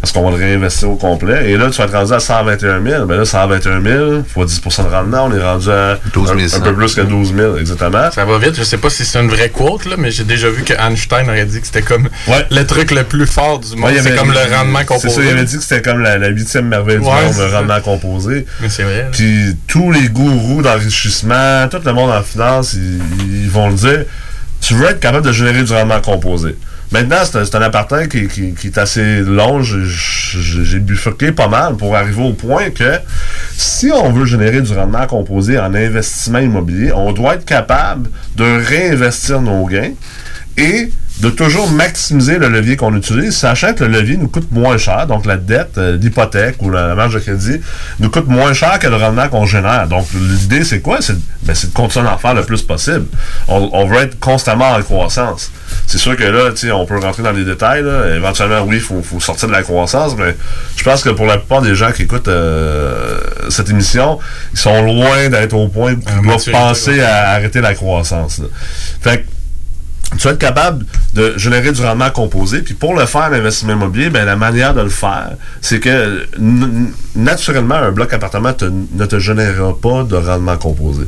Parce 0.00 0.12
qu'on 0.12 0.22
va 0.30 0.36
le 0.36 0.36
réinvestir 0.44 0.88
au 0.90 0.94
complet. 0.94 1.50
Et 1.50 1.56
là, 1.56 1.70
tu 1.70 1.78
vas 1.78 1.84
être 1.86 1.92
rendu 1.92 2.12
à 2.12 2.20
121 2.20 2.82
000. 2.84 3.06
Ben 3.06 3.16
là, 3.16 3.24
121 3.24 3.82
000, 3.82 4.22
fois 4.32 4.44
10% 4.46 4.84
de 4.84 4.88
rendement, 4.90 5.24
on 5.24 5.32
est 5.36 5.42
rendu 5.42 5.68
à 5.70 5.98
12 6.12 6.30
un, 6.30 6.48
100. 6.48 6.56
un 6.56 6.60
peu 6.60 6.74
plus 6.74 6.94
que 6.94 7.00
12 7.00 7.34
000, 7.34 7.56
exactement. 7.58 8.08
Ça 8.12 8.24
va 8.24 8.38
vite, 8.38 8.54
je 8.56 8.62
sais 8.62 8.78
pas 8.78 8.90
si 8.90 9.04
c'est 9.04 9.18
une 9.18 9.28
vraie 9.28 9.48
quote, 9.50 9.86
là, 9.86 9.96
mais 9.98 10.12
j'ai 10.12 10.22
déjà 10.22 10.48
vu 10.50 10.62
que 10.62 10.72
Einstein 10.72 11.28
aurait 11.28 11.46
dit 11.46 11.60
que 11.60 11.66
c'était 11.66 11.82
comme 11.82 12.08
Ouais. 12.28 12.46
le 12.48 12.64
truc 12.64 12.92
le 12.92 13.02
plus 13.02 13.26
fort 13.26 13.58
du 13.58 13.74
monde. 13.74 13.90
Ouais, 13.90 14.00
c'est 14.00 14.14
comme 14.14 14.30
le 14.32 14.54
rendement 14.56 14.84
composé. 14.84 15.08
C'est 15.08 15.14
ça, 15.16 15.22
il 15.22 15.28
avait 15.30 15.44
dit 15.44 15.56
que 15.56 15.62
c'était 15.64 15.82
comme 15.82 16.00
la 16.00 16.28
huitième 16.28 16.66
merveille 16.68 16.98
du 16.98 17.02
monde, 17.04 17.34
le 17.36 17.52
rendement 17.52 17.80
composé. 17.80 18.46
Mais 18.60 18.68
c'est 18.68 18.84
vrai. 18.84 19.08
Puis 19.10 19.56
tous 19.66 19.90
les 19.90 20.08
gourous 20.08 20.62
d'enrichissement, 20.62 21.66
tout 21.68 21.78
le 21.84 21.92
monde 21.92 22.10
en 22.10 22.22
finance, 22.22 22.74
ils, 22.74 23.00
ils 23.44 23.50
vont 23.50 23.68
le 23.68 23.74
dire. 23.74 24.04
Tu 24.60 24.74
veux 24.74 24.86
être 24.88 25.00
capable 25.00 25.24
de 25.26 25.32
générer 25.32 25.62
du 25.62 25.72
rendement 25.72 26.00
composé. 26.00 26.56
Maintenant, 26.90 27.18
c'est 27.24 27.54
un, 27.54 27.60
un 27.60 27.64
apartheid 27.64 28.08
qui, 28.08 28.66
est 28.66 28.78
assez 28.78 29.20
long. 29.20 29.62
J'ai 29.62 30.78
bifurqué 30.78 31.32
pas 31.32 31.48
mal 31.48 31.76
pour 31.76 31.94
arriver 31.94 32.22
au 32.22 32.32
point 32.32 32.70
que 32.70 32.98
si 33.56 33.90
on 33.92 34.10
veut 34.12 34.24
générer 34.24 34.62
du 34.62 34.72
rendement 34.72 35.06
composé 35.06 35.58
en 35.58 35.74
investissement 35.74 36.38
immobilier, 36.38 36.92
on 36.92 37.12
doit 37.12 37.34
être 37.34 37.44
capable 37.44 38.08
de 38.36 38.44
réinvestir 38.44 39.42
nos 39.42 39.66
gains 39.66 39.92
et 40.58 40.90
de 41.20 41.30
toujours 41.30 41.68
maximiser 41.70 42.38
le 42.38 42.48
levier 42.48 42.76
qu'on 42.76 42.94
utilise, 42.94 43.36
sachant 43.36 43.74
que 43.74 43.82
le 43.82 43.90
levier 43.90 44.16
nous 44.16 44.28
coûte 44.28 44.52
moins 44.52 44.78
cher. 44.78 45.06
Donc, 45.08 45.26
la 45.26 45.36
dette, 45.36 45.76
euh, 45.76 45.96
l'hypothèque 45.96 46.56
ou 46.60 46.70
la, 46.70 46.94
marge 46.94 47.14
de 47.14 47.18
crédit 47.18 47.60
nous 47.98 48.08
coûte 48.08 48.28
moins 48.28 48.52
cher 48.52 48.78
que 48.78 48.86
le 48.86 48.94
rendement 48.94 49.28
qu'on 49.28 49.44
génère. 49.44 49.88
Donc, 49.88 50.06
l'idée, 50.14 50.62
c'est 50.62 50.80
quoi? 50.80 50.98
C'est 51.00 51.16
ben, 51.42 51.54
de 51.54 51.72
continuer 51.74 52.08
à 52.08 52.14
en 52.14 52.18
faire 52.18 52.34
le 52.34 52.44
plus 52.44 52.62
possible. 52.62 53.06
On, 53.48 53.68
on 53.72 53.86
veut 53.86 54.02
être 54.02 54.20
constamment 54.20 54.70
en 54.70 54.82
croissance. 54.82 55.50
C'est 55.88 55.98
sûr 55.98 56.16
que 56.16 56.22
là, 56.22 56.50
on 56.74 56.86
peut 56.86 56.98
rentrer 56.98 57.24
dans 57.24 57.32
les 57.32 57.44
détails. 57.44 57.82
là. 57.82 58.14
Éventuellement, 58.14 58.62
oui, 58.62 58.76
il 58.76 58.82
faut, 58.82 59.02
faut 59.02 59.18
sortir 59.18 59.48
de 59.48 59.52
la 59.54 59.62
croissance, 59.62 60.14
mais 60.16 60.36
je 60.76 60.84
pense 60.84 61.02
que 61.02 61.10
pour 61.10 61.26
la 61.26 61.38
plupart 61.38 61.62
des 61.62 61.74
gens 61.74 61.90
qui 61.90 62.02
écoutent 62.02 62.28
euh, 62.28 63.18
cette 63.48 63.70
émission, 63.70 64.20
ils 64.52 64.58
sont 64.58 64.82
loin 64.82 65.28
d'être 65.30 65.54
au 65.54 65.66
point 65.66 65.94
où 65.94 66.00
ils 66.16 66.22
doivent 66.22 66.50
penser 66.52 67.00
à 67.00 67.30
arrêter 67.30 67.60
la 67.60 67.74
croissance. 67.74 68.38
là. 68.38 68.46
Fait 69.00 69.22
que 69.22 69.37
tu 70.16 70.24
vas 70.26 70.30
être 70.32 70.38
capable 70.38 70.86
de 71.14 71.34
générer 71.36 71.70
du 71.72 71.82
rendement 71.82 72.10
composé. 72.10 72.62
Puis 72.62 72.74
pour 72.74 72.94
le 72.98 73.04
faire, 73.04 73.28
l'investissement 73.30 73.74
immobilier, 73.74 74.08
ben, 74.10 74.24
la 74.24 74.36
manière 74.36 74.72
de 74.74 74.80
le 74.80 74.88
faire, 74.88 75.32
c'est 75.60 75.80
que 75.80 76.26
naturellement, 77.14 77.74
un 77.74 77.90
bloc 77.92 78.12
appartement 78.12 78.52
te- 78.52 78.64
ne 78.92 79.04
te 79.06 79.18
générera 79.18 79.76
pas 79.78 80.04
de 80.04 80.16
rendement 80.16 80.56
composé. 80.56 81.04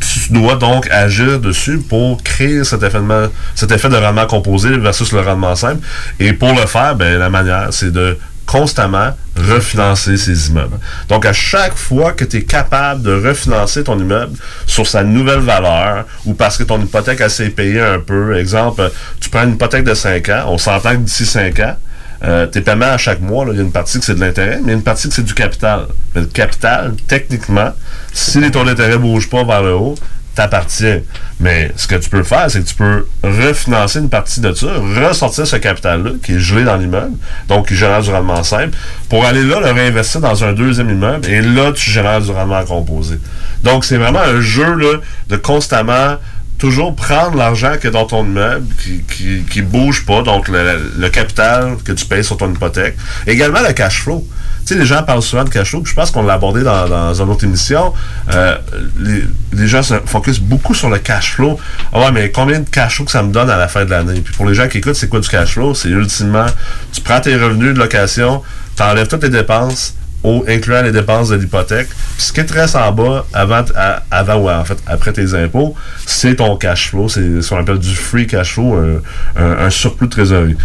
Tu 0.00 0.32
dois 0.32 0.56
donc 0.56 0.88
agir 0.90 1.40
dessus 1.40 1.78
pour 1.78 2.22
créer 2.22 2.62
cet 2.64 2.82
effet 2.82 3.00
de, 3.00 3.30
cet 3.54 3.72
effet 3.72 3.88
de 3.88 3.96
rendement 3.96 4.26
composé 4.26 4.76
versus 4.76 5.12
le 5.12 5.20
rendement 5.20 5.54
simple. 5.56 5.80
Et 6.20 6.32
pour 6.32 6.52
le 6.52 6.66
faire, 6.66 6.94
ben, 6.94 7.18
la 7.18 7.30
manière, 7.30 7.68
c'est 7.70 7.90
de 7.92 8.18
constamment 8.46 9.10
refinancer 9.36 10.16
ses 10.16 10.48
immeubles. 10.48 10.78
Donc, 11.08 11.26
à 11.26 11.32
chaque 11.32 11.76
fois 11.76 12.12
que 12.12 12.24
tu 12.24 12.38
es 12.38 12.42
capable 12.42 13.02
de 13.02 13.12
refinancer 13.12 13.84
ton 13.84 13.98
immeuble 13.98 14.36
sur 14.66 14.86
sa 14.86 15.02
nouvelle 15.02 15.40
valeur 15.40 16.04
ou 16.24 16.34
parce 16.34 16.56
que 16.56 16.62
ton 16.62 16.80
hypothèque 16.80 17.20
a 17.20 17.28
s'est 17.28 17.50
payée 17.50 17.80
un 17.80 17.98
peu, 17.98 18.36
exemple, 18.38 18.90
tu 19.20 19.30
prends 19.30 19.44
une 19.44 19.54
hypothèque 19.54 19.84
de 19.84 19.94
5 19.94 20.28
ans, 20.28 20.44
on 20.48 20.58
s'entend 20.58 20.92
que 20.92 20.98
d'ici 20.98 21.26
5 21.26 21.58
ans, 21.60 21.76
euh, 22.22 22.46
tes 22.46 22.60
paiements 22.60 22.86
à 22.86 22.96
chaque 22.96 23.20
mois, 23.20 23.44
il 23.50 23.56
y 23.56 23.58
a 23.58 23.62
une 23.62 23.72
partie 23.72 23.98
que 23.98 24.04
c'est 24.04 24.14
de 24.14 24.20
l'intérêt, 24.20 24.60
mais 24.64 24.72
une 24.72 24.82
partie 24.82 25.08
que 25.08 25.14
c'est 25.14 25.24
du 25.24 25.34
capital. 25.34 25.88
Mais 26.14 26.22
le 26.22 26.26
capital, 26.26 26.94
techniquement, 27.06 27.72
si 28.12 28.40
les 28.40 28.50
taux 28.50 28.64
d'intérêt 28.64 28.92
ne 28.92 28.96
bougent 28.98 29.28
pas 29.28 29.44
vers 29.44 29.62
le 29.62 29.74
haut, 29.74 29.94
t'appartient. 30.34 31.00
Mais 31.40 31.72
ce 31.76 31.86
que 31.86 31.94
tu 31.96 32.10
peux 32.10 32.22
faire, 32.22 32.50
c'est 32.50 32.62
que 32.62 32.68
tu 32.68 32.74
peux 32.74 33.06
refinancer 33.22 33.98
une 33.98 34.08
partie 34.08 34.40
de 34.40 34.52
ça, 34.52 34.66
ressortir 35.06 35.46
ce 35.46 35.56
capital-là 35.56 36.10
qui 36.22 36.32
est 36.34 36.38
gelé 36.38 36.64
dans 36.64 36.76
l'immeuble, 36.76 37.16
donc 37.48 37.68
qui 37.68 37.76
génère 37.76 38.02
du 38.02 38.10
rendement 38.10 38.42
simple, 38.42 38.76
pour 39.08 39.24
aller 39.24 39.42
là 39.42 39.60
le 39.60 39.70
réinvestir 39.70 40.20
dans 40.20 40.44
un 40.44 40.52
deuxième 40.52 40.90
immeuble, 40.90 41.26
et 41.28 41.40
là, 41.40 41.72
tu 41.72 41.90
génères 41.90 42.20
du 42.20 42.30
rendement 42.30 42.64
composé. 42.64 43.18
Donc, 43.62 43.84
c'est 43.84 43.96
vraiment 43.96 44.20
un 44.20 44.40
jeu 44.40 45.00
de 45.28 45.36
constamment 45.36 46.16
toujours 46.58 46.94
prendre 46.94 47.36
l'argent 47.36 47.76
qui 47.80 47.88
est 47.88 47.90
dans 47.90 48.06
ton 48.06 48.24
immeuble, 48.24 48.66
qui, 49.08 49.44
qui, 49.50 49.62
bouge 49.62 50.06
pas, 50.06 50.22
donc 50.22 50.48
le 50.48 51.08
capital 51.08 51.76
que 51.84 51.92
tu 51.92 52.06
payes 52.06 52.24
sur 52.24 52.36
ton 52.36 52.52
hypothèque. 52.52 52.96
Également 53.26 53.60
le 53.66 53.72
cash 53.72 54.02
flow. 54.02 54.26
Sais, 54.64 54.76
les 54.76 54.86
gens 54.86 55.02
parlent 55.02 55.20
souvent 55.22 55.44
de 55.44 55.50
cash 55.50 55.74
je 55.84 55.92
pense 55.94 56.10
qu'on 56.10 56.22
l'a 56.22 56.34
abordé 56.34 56.62
dans, 56.62 56.88
dans 56.88 57.20
une 57.20 57.28
autre 57.28 57.44
émission. 57.44 57.92
Euh, 58.32 58.56
les, 58.98 59.24
les 59.52 59.66
gens 59.68 59.82
se 59.82 59.94
focusent 60.06 60.40
beaucoup 60.40 60.72
sur 60.74 60.88
le 60.88 60.98
cash 60.98 61.32
flow. 61.34 61.58
Ah 61.92 62.00
ouais, 62.00 62.12
mais 62.12 62.30
combien 62.30 62.60
de 62.60 62.68
cash 62.68 62.96
flow 62.96 63.04
que 63.04 63.10
ça 63.10 63.22
me 63.22 63.30
donne 63.32 63.50
à 63.50 63.56
la 63.58 63.68
fin 63.68 63.84
de 63.84 63.90
l'année? 63.90 64.20
Puis 64.22 64.32
pour 64.34 64.46
les 64.46 64.54
gens 64.54 64.66
qui 64.68 64.78
écoutent, 64.78 64.94
c'est 64.96 65.08
quoi 65.08 65.20
du 65.20 65.28
cash 65.28 65.52
flow? 65.54 65.74
C'est 65.74 65.88
ultimement, 65.90 66.46
tu 66.92 67.00
prends 67.02 67.20
tes 67.20 67.36
revenus 67.36 67.74
de 67.74 67.78
location, 67.78 68.42
tu 68.76 68.82
enlèves 68.82 69.06
toutes 69.08 69.20
tes 69.20 69.28
dépenses, 69.28 69.94
au, 70.22 70.42
incluant 70.48 70.80
les 70.80 70.92
dépenses 70.92 71.28
de 71.28 71.36
l'hypothèque. 71.36 71.88
Puis 71.88 72.26
ce 72.26 72.32
qui 72.32 72.44
te 72.46 72.54
reste 72.54 72.76
en 72.76 72.90
bas, 72.92 73.26
avant, 73.34 73.62
avant 74.10 74.34
ou 74.36 74.48
en 74.50 74.64
fait 74.64 74.78
après 74.86 75.12
tes 75.12 75.34
impôts, 75.34 75.74
c'est 76.06 76.36
ton 76.36 76.56
cash 76.56 76.88
flow. 76.88 77.10
C'est 77.10 77.42
ce 77.42 77.48
qu'on 77.50 77.58
appelle 77.60 77.78
du 77.78 77.94
free 77.94 78.26
cash 78.26 78.54
flow, 78.54 78.74
un, 78.74 79.42
un- 79.42 79.66
un 79.66 79.70
surplus 79.70 80.06
de 80.06 80.12
trésorerie. 80.12 80.56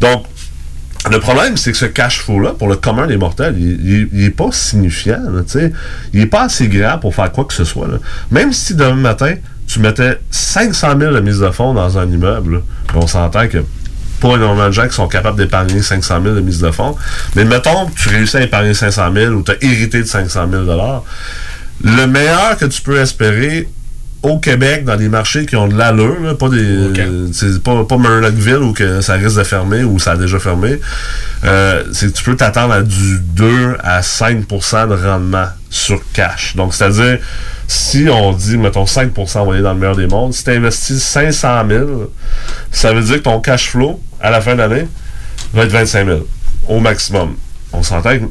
Donc, 0.00 0.24
le 1.10 1.18
problème, 1.18 1.56
c'est 1.56 1.72
que 1.72 1.78
ce 1.78 1.86
cash 1.86 2.20
flow-là, 2.20 2.50
pour 2.50 2.68
le 2.68 2.76
commun 2.76 3.06
des 3.06 3.16
mortels, 3.16 3.56
il, 3.58 3.90
il- 3.90 4.08
il 4.12 4.24
est 4.24 4.30
pas 4.30 4.50
signifiant. 4.52 5.18
là, 5.30 5.42
il 6.12 6.20
est 6.20 6.26
pas 6.26 6.42
assez 6.42 6.68
grand 6.68 6.98
pour 6.98 7.14
faire 7.14 7.32
quoi 7.32 7.44
que 7.44 7.54
ce 7.54 7.64
soit. 7.64 7.88
là. 7.88 7.96
Même 8.30 8.52
si 8.52 8.74
demain 8.74 8.94
matin, 8.94 9.34
tu 9.66 9.80
mettais 9.80 10.18
500 10.30 10.98
000 10.98 11.12
de 11.14 11.20
mise 11.20 11.40
de 11.40 11.50
fonds 11.50 11.74
dans 11.74 11.98
un 11.98 12.06
immeuble, 12.08 12.54
là, 12.54 12.60
on 12.94 13.06
s'entend 13.06 13.48
que 13.48 13.58
pas 14.20 14.34
énormément 14.36 14.68
de 14.68 14.72
gens 14.72 14.86
qui 14.86 14.94
sont 14.94 15.08
capables 15.08 15.36
d'épargner 15.38 15.82
500 15.82 16.22
000 16.22 16.34
de 16.36 16.40
mise 16.40 16.60
de 16.60 16.70
fonds. 16.70 16.94
Mais 17.34 17.44
mettons 17.44 17.86
que 17.86 17.94
tu 18.00 18.08
réussis 18.08 18.36
à 18.36 18.42
épargner 18.42 18.72
500 18.74 19.12
000 19.12 19.32
ou 19.34 19.42
tu 19.42 19.50
as 19.50 19.56
hérité 19.60 19.98
de 20.00 20.06
500 20.06 20.46
000 20.48 20.64
le 21.84 22.06
meilleur 22.06 22.56
que 22.56 22.66
tu 22.66 22.80
peux 22.82 22.98
espérer 22.98 23.68
au 24.22 24.38
Québec, 24.38 24.84
dans 24.84 24.96
des 24.96 25.08
marchés 25.08 25.46
qui 25.46 25.56
ont 25.56 25.66
de 25.66 25.76
l'allure, 25.76 26.20
là, 26.20 26.34
pas 26.34 26.48
des. 26.48 26.92
C'est 27.32 27.62
pas, 27.62 27.84
pas 27.84 27.98
Murdochville 27.98 28.56
où 28.56 28.72
que 28.72 29.00
ça 29.00 29.14
risque 29.14 29.36
de 29.38 29.44
fermer 29.44 29.82
ou 29.82 29.98
ça 29.98 30.12
a 30.12 30.16
déjà 30.16 30.38
fermé. 30.38 30.80
euh, 31.44 31.82
c'est 31.92 32.12
que 32.12 32.16
tu 32.16 32.22
peux 32.22 32.36
t'attendre 32.36 32.72
à 32.72 32.82
du 32.82 33.18
2 33.20 33.76
à 33.82 34.00
5% 34.00 34.88
de 34.88 34.94
rendement 34.94 35.46
sur 35.70 36.00
cash. 36.12 36.54
Donc, 36.54 36.72
c'est-à-dire, 36.72 37.18
si 37.66 38.06
on 38.08 38.32
dit, 38.32 38.58
mettons, 38.58 38.86
5 38.86 39.10
on 39.16 39.24
va 39.24 39.54
aller 39.54 39.62
dans 39.62 39.72
le 39.72 39.80
meilleur 39.80 39.96
des 39.96 40.06
mondes, 40.06 40.34
si 40.34 40.44
tu 40.44 40.50
investis 40.50 41.02
500 41.02 41.68
000, 41.68 42.12
ça 42.70 42.92
veut 42.92 43.02
dire 43.02 43.16
que 43.16 43.22
ton 43.22 43.40
cash 43.40 43.70
flow, 43.70 44.00
à 44.20 44.30
la 44.30 44.40
fin 44.40 44.52
de 44.52 44.58
l'année, 44.58 44.86
va 45.52 45.64
être 45.64 45.72
25 45.72 46.06
000 46.06 46.20
au 46.68 46.78
maximum. 46.78 47.34
On 47.72 47.82
s'entend 47.82 48.18
que 48.18 48.24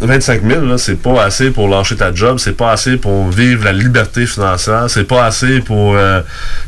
25 0.00 0.42
000, 0.46 0.66
là, 0.66 0.78
c'est 0.78 0.96
pas 1.00 1.24
assez 1.24 1.50
pour 1.50 1.68
lâcher 1.68 1.96
ta 1.96 2.14
job, 2.14 2.38
c'est 2.38 2.52
pas 2.56 2.72
assez 2.72 2.96
pour 2.96 3.30
vivre 3.30 3.64
la 3.64 3.72
liberté 3.72 4.26
financière, 4.26 4.86
c'est 4.88 5.04
pas 5.04 5.24
assez 5.24 5.60
pour 5.60 5.96
euh, 5.96 6.20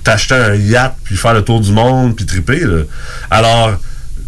t'acheter 0.02 0.34
un 0.34 0.54
yacht, 0.54 0.94
puis 1.04 1.16
faire 1.16 1.34
le 1.34 1.42
tour 1.42 1.60
du 1.60 1.72
monde, 1.72 2.16
puis 2.16 2.24
triper. 2.24 2.60
là. 2.60 2.84
Alors, 3.30 3.72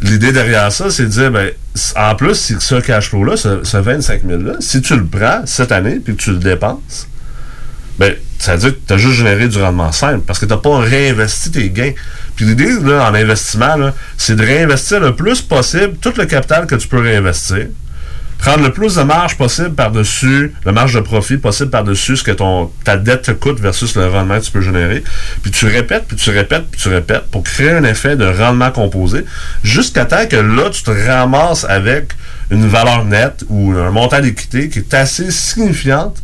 l'idée 0.02 0.32
derrière 0.32 0.70
ça, 0.70 0.90
c'est 0.90 1.04
de 1.04 1.08
dire, 1.08 1.30
ben, 1.30 1.50
en 1.96 2.14
plus, 2.14 2.58
ce 2.58 2.74
cash 2.80 3.08
flow-là, 3.08 3.36
ce, 3.36 3.64
ce 3.64 3.76
25 3.78 4.22
000-là, 4.24 4.52
si 4.60 4.82
tu 4.82 4.94
le 4.94 5.06
prends 5.06 5.42
cette 5.46 5.72
année, 5.72 5.98
puis 5.98 6.14
que 6.14 6.20
tu 6.22 6.32
le 6.32 6.38
dépenses, 6.38 7.08
ben, 7.98 8.14
ça 8.38 8.52
veut 8.52 8.58
dire 8.58 8.70
que 8.72 8.86
tu 8.86 8.92
as 8.94 8.98
juste 8.98 9.16
généré 9.16 9.48
du 9.48 9.62
rendement 9.62 9.92
simple, 9.92 10.20
parce 10.26 10.38
que 10.38 10.46
tu 10.46 10.52
n'as 10.52 10.58
pas 10.58 10.78
réinvesti 10.78 11.50
tes 11.50 11.70
gains. 11.70 11.92
Puis 12.36 12.44
l'idée, 12.44 12.72
en 12.74 13.14
investissement, 13.14 13.76
c'est 14.16 14.36
de 14.36 14.44
réinvestir 14.44 15.00
le 15.00 15.14
plus 15.14 15.40
possible 15.42 15.96
tout 16.00 16.12
le 16.16 16.26
capital 16.26 16.66
que 16.66 16.74
tu 16.74 16.88
peux 16.88 17.00
réinvestir. 17.00 17.66
Prendre 18.40 18.64
le 18.64 18.72
plus 18.72 18.94
de 18.94 19.02
marge 19.02 19.36
possible 19.36 19.74
par-dessus, 19.74 20.54
la 20.64 20.72
marge 20.72 20.94
de 20.94 21.00
profit 21.00 21.36
possible 21.36 21.70
par-dessus 21.70 22.16
ce 22.16 22.24
que 22.24 22.30
ton, 22.30 22.70
ta 22.84 22.96
dette 22.96 23.22
te 23.22 23.30
coûte 23.32 23.60
versus 23.60 23.94
le 23.96 24.08
rendement 24.08 24.38
que 24.40 24.44
tu 24.44 24.50
peux 24.50 24.62
générer. 24.62 25.04
Puis 25.42 25.50
tu 25.50 25.66
répètes, 25.66 26.04
puis 26.08 26.16
tu 26.16 26.30
répètes, 26.30 26.64
puis 26.70 26.80
tu 26.80 26.88
répètes 26.88 27.26
pour 27.30 27.42
créer 27.42 27.70
un 27.70 27.84
effet 27.84 28.16
de 28.16 28.24
rendement 28.24 28.70
composé 28.70 29.24
jusqu'à 29.62 30.06
temps 30.06 30.26
que 30.26 30.36
là, 30.36 30.70
tu 30.70 30.82
te 30.82 30.90
ramasses 30.90 31.64
avec 31.64 32.12
une 32.50 32.66
valeur 32.66 33.04
nette 33.04 33.44
ou 33.48 33.72
un 33.72 33.90
montant 33.90 34.20
d'équité 34.20 34.70
qui 34.70 34.78
est 34.80 34.94
assez 34.94 35.30
signifiante 35.30 36.22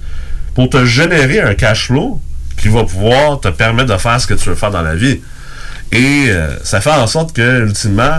pour 0.54 0.70
te 0.70 0.86
générer 0.86 1.40
un 1.40 1.54
cash 1.54 1.88
flow 1.88 2.20
qui 2.56 2.68
va 2.68 2.84
pouvoir 2.84 3.40
te 3.40 3.48
permettre 3.48 3.92
de 3.92 3.98
faire 3.98 4.18
ce 4.20 4.26
que 4.26 4.34
tu 4.34 4.48
veux 4.48 4.54
faire 4.54 4.70
dans 4.70 4.82
la 4.82 4.94
vie. 4.94 5.20
Et 5.92 6.26
euh, 6.28 6.56
ça 6.64 6.80
fait 6.80 6.90
en 6.90 7.06
sorte 7.06 7.34
que, 7.34 7.60
ultimement, 7.66 8.18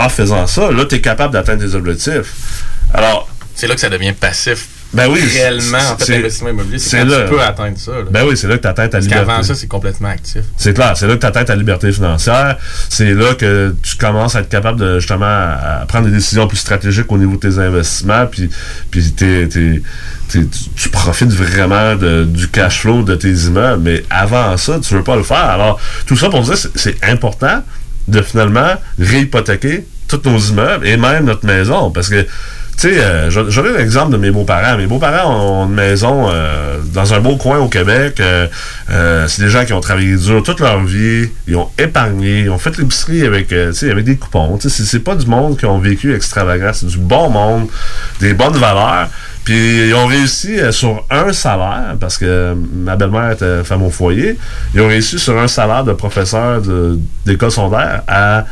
en 0.00 0.08
faisant 0.08 0.46
ça, 0.46 0.70
là, 0.70 0.84
tu 0.84 0.96
es 0.96 1.00
capable 1.00 1.32
d'atteindre 1.32 1.64
tes 1.66 1.74
objectifs. 1.74 2.64
Alors. 2.94 3.28
C'est 3.52 3.66
là 3.66 3.74
que 3.74 3.80
ça 3.80 3.90
devient 3.90 4.14
passif. 4.14 4.68
Ben 4.94 5.06
oui. 5.10 5.20
Réellement, 5.20 5.76
en 5.76 5.96
fait, 5.98 6.04
c'est- 6.04 6.12
l'investissement 6.16 6.48
immobilier, 6.48 6.78
c'est 6.78 7.00
quand 7.00 7.04
là. 7.08 7.22
tu 7.24 7.28
peux 7.28 7.42
atteindre 7.42 7.76
ça. 7.78 7.90
là. 7.92 8.04
Ben 8.10 8.24
oui, 8.26 8.34
c'est 8.36 8.46
là 8.48 8.56
que 8.56 8.62
tu 8.62 8.68
atteins 8.68 8.84
ta 8.84 8.92
Parce 8.92 9.04
liberté. 9.04 9.26
qu'avant 9.26 9.42
ça, 9.42 9.54
c'est 9.54 9.66
complètement 9.66 10.08
actif. 10.08 10.42
C'est 10.56 10.72
clair, 10.72 10.96
c'est 10.96 11.06
là 11.06 11.14
que 11.16 11.20
tu 11.20 11.26
atteins 11.26 11.44
ta 11.44 11.54
liberté 11.56 11.92
financière. 11.92 12.56
C'est 12.88 13.12
là 13.12 13.34
que 13.34 13.74
tu 13.82 13.96
commences 13.96 14.34
à 14.34 14.40
être 14.40 14.48
capable 14.48 14.80
de 14.80 14.98
justement 14.98 15.26
à 15.26 15.84
prendre 15.86 16.06
des 16.06 16.12
décisions 16.12 16.48
plus 16.48 16.56
stratégiques 16.56 17.12
au 17.12 17.18
niveau 17.18 17.36
de 17.36 17.40
tes 17.50 17.58
investissements. 17.58 18.26
Puis, 18.28 18.48
puis 18.90 19.12
t'es- 19.12 19.46
t'es- 19.48 19.82
t'es- 20.30 20.44
tu, 20.46 20.48
tu 20.74 20.88
profites 20.88 21.32
vraiment 21.32 21.96
de- 21.96 22.24
du 22.24 22.48
cash 22.48 22.80
flow 22.80 23.02
de 23.02 23.14
tes 23.14 23.30
immeubles. 23.32 23.82
Mais 23.82 24.04
avant 24.08 24.56
ça, 24.56 24.78
tu 24.80 24.94
veux 24.94 25.04
pas 25.04 25.16
le 25.16 25.22
faire. 25.24 25.36
Alors, 25.50 25.78
tout 26.06 26.16
ça 26.16 26.30
pour 26.30 26.40
dire, 26.42 26.56
c'est- 26.56 26.70
c'est 26.76 26.96
important 27.04 27.62
de 28.10 28.22
finalement 28.22 28.74
réhypothéquer 28.98 29.84
tous 30.08 30.20
nos 30.28 30.38
immeubles 30.38 30.86
et 30.86 30.96
même 30.96 31.24
notre 31.24 31.46
maison. 31.46 31.90
Parce 31.90 32.08
que 32.08 32.22
tu 32.22 32.88
sais, 32.88 32.98
euh, 32.98 33.28
vais 33.28 33.62
donner 33.62 33.76
l'exemple 33.78 34.10
de 34.12 34.16
mes 34.16 34.30
beaux-parents. 34.30 34.78
Mes 34.78 34.86
beaux-parents 34.86 35.30
ont 35.34 35.66
une 35.66 35.74
maison 35.74 36.28
euh, 36.30 36.78
dans 36.94 37.12
un 37.12 37.20
beau 37.20 37.36
coin 37.36 37.58
au 37.58 37.68
Québec. 37.68 38.18
Euh, 38.20 38.46
euh, 38.90 39.26
c'est 39.28 39.42
des 39.42 39.50
gens 39.50 39.66
qui 39.66 39.74
ont 39.74 39.80
travaillé 39.82 40.16
dur 40.16 40.42
toute 40.42 40.60
leur 40.60 40.82
vie. 40.82 41.28
Ils 41.46 41.56
ont 41.56 41.68
épargné. 41.78 42.40
Ils 42.40 42.50
ont 42.50 42.58
fait 42.58 42.76
l'épicerie 42.78 43.26
avec, 43.26 43.52
avec 43.52 44.04
des 44.04 44.16
coupons. 44.16 44.58
C'est- 44.60 44.70
c'est 44.70 45.00
pas 45.00 45.14
du 45.14 45.26
monde 45.26 45.58
qui 45.58 45.66
ont 45.66 45.78
vécu 45.78 46.14
extravagant. 46.14 46.70
C'est 46.72 46.86
du 46.86 46.96
bon 46.98 47.28
monde, 47.28 47.68
des 48.20 48.32
bonnes 48.32 48.56
valeurs. 48.56 49.08
Puis 49.44 49.88
ils 49.88 49.94
ont 49.94 50.06
réussi 50.06 50.58
euh, 50.58 50.72
sur 50.72 51.04
un 51.10 51.32
salaire, 51.32 51.96
parce 51.98 52.18
que 52.18 52.54
ma 52.54 52.96
belle-mère 52.96 53.32
était 53.32 53.64
femme 53.64 53.82
au 53.82 53.90
foyer, 53.90 54.38
ils 54.74 54.80
ont 54.80 54.88
réussi 54.88 55.18
sur 55.18 55.38
un 55.38 55.48
salaire 55.48 55.84
de 55.84 55.92
professeur 55.92 56.62
d'école 57.24 57.50
secondaire 57.50 58.02
à 58.06 58.44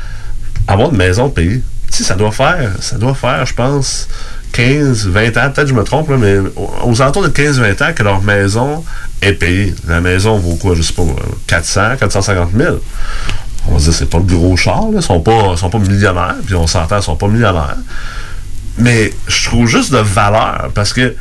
avoir 0.67 0.91
une 0.91 0.97
maison 0.97 1.31
payée. 1.31 1.63
Ça 1.91 2.15
doit 2.15 2.33
faire, 2.33 2.71
ça 2.81 2.97
doit 2.97 3.15
faire, 3.15 3.45
je 3.47 3.55
pense, 3.55 4.09
15, 4.53 5.09
20 5.09 5.37
ans, 5.37 5.51
peut-être 5.51 5.69
je 5.69 5.75
me 5.75 5.85
trompe, 5.85 6.11
là, 6.11 6.17
mais 6.17 6.37
aux, 6.85 7.03
alentours 7.03 7.23
de 7.23 7.29
15, 7.29 7.61
20 7.61 7.83
ans 7.83 7.93
que 7.95 8.03
leur 8.03 8.23
maison 8.23 8.85
est 9.23 9.33
payée. 9.33 9.75
La 9.87 10.01
maison 10.01 10.39
vaut 10.39 10.57
quoi, 10.57 10.75
je 10.75 10.83
sais 10.83 10.93
pas, 10.93 11.03
400, 11.47 11.97
450 11.99 12.51
000. 12.57 12.77
On 13.69 13.73
va 13.73 13.79
se 13.79 13.85
dire, 13.85 13.95
c'est 13.95 14.11
pas 14.11 14.19
le 14.19 14.25
gros 14.25 14.57
char. 14.57 14.87
Ils 14.93 15.03
sont 15.03 15.21
pas, 15.21 15.57
sont 15.57 15.71
pas 15.71 15.79
millionnaires, 15.79 16.37
puis 16.45 16.55
on 16.55 16.67
s'entend, 16.67 16.97
ils 16.97 17.03
sont 17.03 17.17
pas 17.17 17.29
millionnaires. 17.29 17.77
Mais 18.79 19.13
je 19.27 19.49
trouve 19.49 19.67
juste 19.67 19.93
de 19.93 19.99
valeur, 19.99 20.71
parce 20.75 20.93
que 20.93 21.15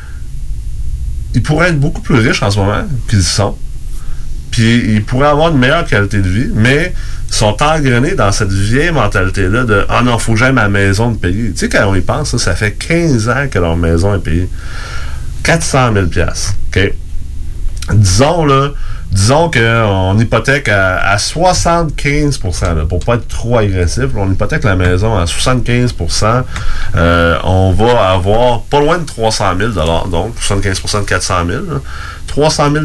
ils 1.34 1.42
pourraient 1.42 1.68
être 1.68 1.80
beaucoup 1.80 2.00
plus 2.00 2.16
riches 2.16 2.42
en 2.42 2.50
ce 2.50 2.58
moment 2.58 2.82
qu'ils 3.08 3.22
sont. 3.22 3.56
Puis 4.50 4.94
ils 4.94 5.04
pourraient 5.04 5.28
avoir 5.28 5.50
une 5.50 5.58
meilleure 5.58 5.84
qualité 5.84 6.18
de 6.18 6.28
vie, 6.28 6.50
mais 6.54 6.94
sont 7.30 7.56
engrenés 7.62 8.14
dans 8.14 8.32
cette 8.32 8.52
vieille 8.52 8.90
mentalité-là 8.92 9.64
de 9.64 9.84
Ah 9.88 10.02
non, 10.02 10.18
faut 10.18 10.32
que 10.32 10.38
j'aille 10.38 10.52
ma 10.52 10.68
maison 10.68 11.10
de 11.10 11.18
payer. 11.18 11.52
Tu 11.52 11.58
sais, 11.58 11.68
quand 11.68 11.86
on 11.86 11.94
y 11.94 12.00
pense, 12.00 12.30
ça, 12.30 12.38
ça 12.38 12.54
fait 12.54 12.72
15 12.72 13.28
ans 13.28 13.46
que 13.50 13.58
leur 13.58 13.76
maison 13.76 14.14
est 14.14 14.20
payée. 14.22 14.48
400 15.42 15.92
000 15.92 16.06
OK? 16.06 16.92
Disons, 17.92 18.44
là, 18.44 18.70
disons 19.10 19.50
qu'on 19.50 20.18
hypothèque 20.18 20.68
à, 20.68 20.98
à 20.98 21.18
75 21.18 22.40
là, 22.62 22.84
pour 22.88 23.00
pas 23.00 23.14
être 23.14 23.28
trop 23.28 23.58
agressif, 23.58 24.06
on 24.14 24.30
hypothèque 24.30 24.64
la 24.64 24.76
maison 24.76 25.16
à 25.16 25.24
75% 25.24 26.42
euh, 26.96 27.38
on 27.44 27.72
va 27.72 28.10
avoir 28.10 28.62
pas 28.62 28.80
loin 28.80 28.98
de 28.98 29.04
300 29.04 29.44
000 29.58 29.70
donc 30.10 30.34
75% 30.40 31.00
de 31.00 31.04
400 31.06 31.34
000 31.46 31.58
là, 31.64 31.80
300 32.28 32.70
000 32.72 32.84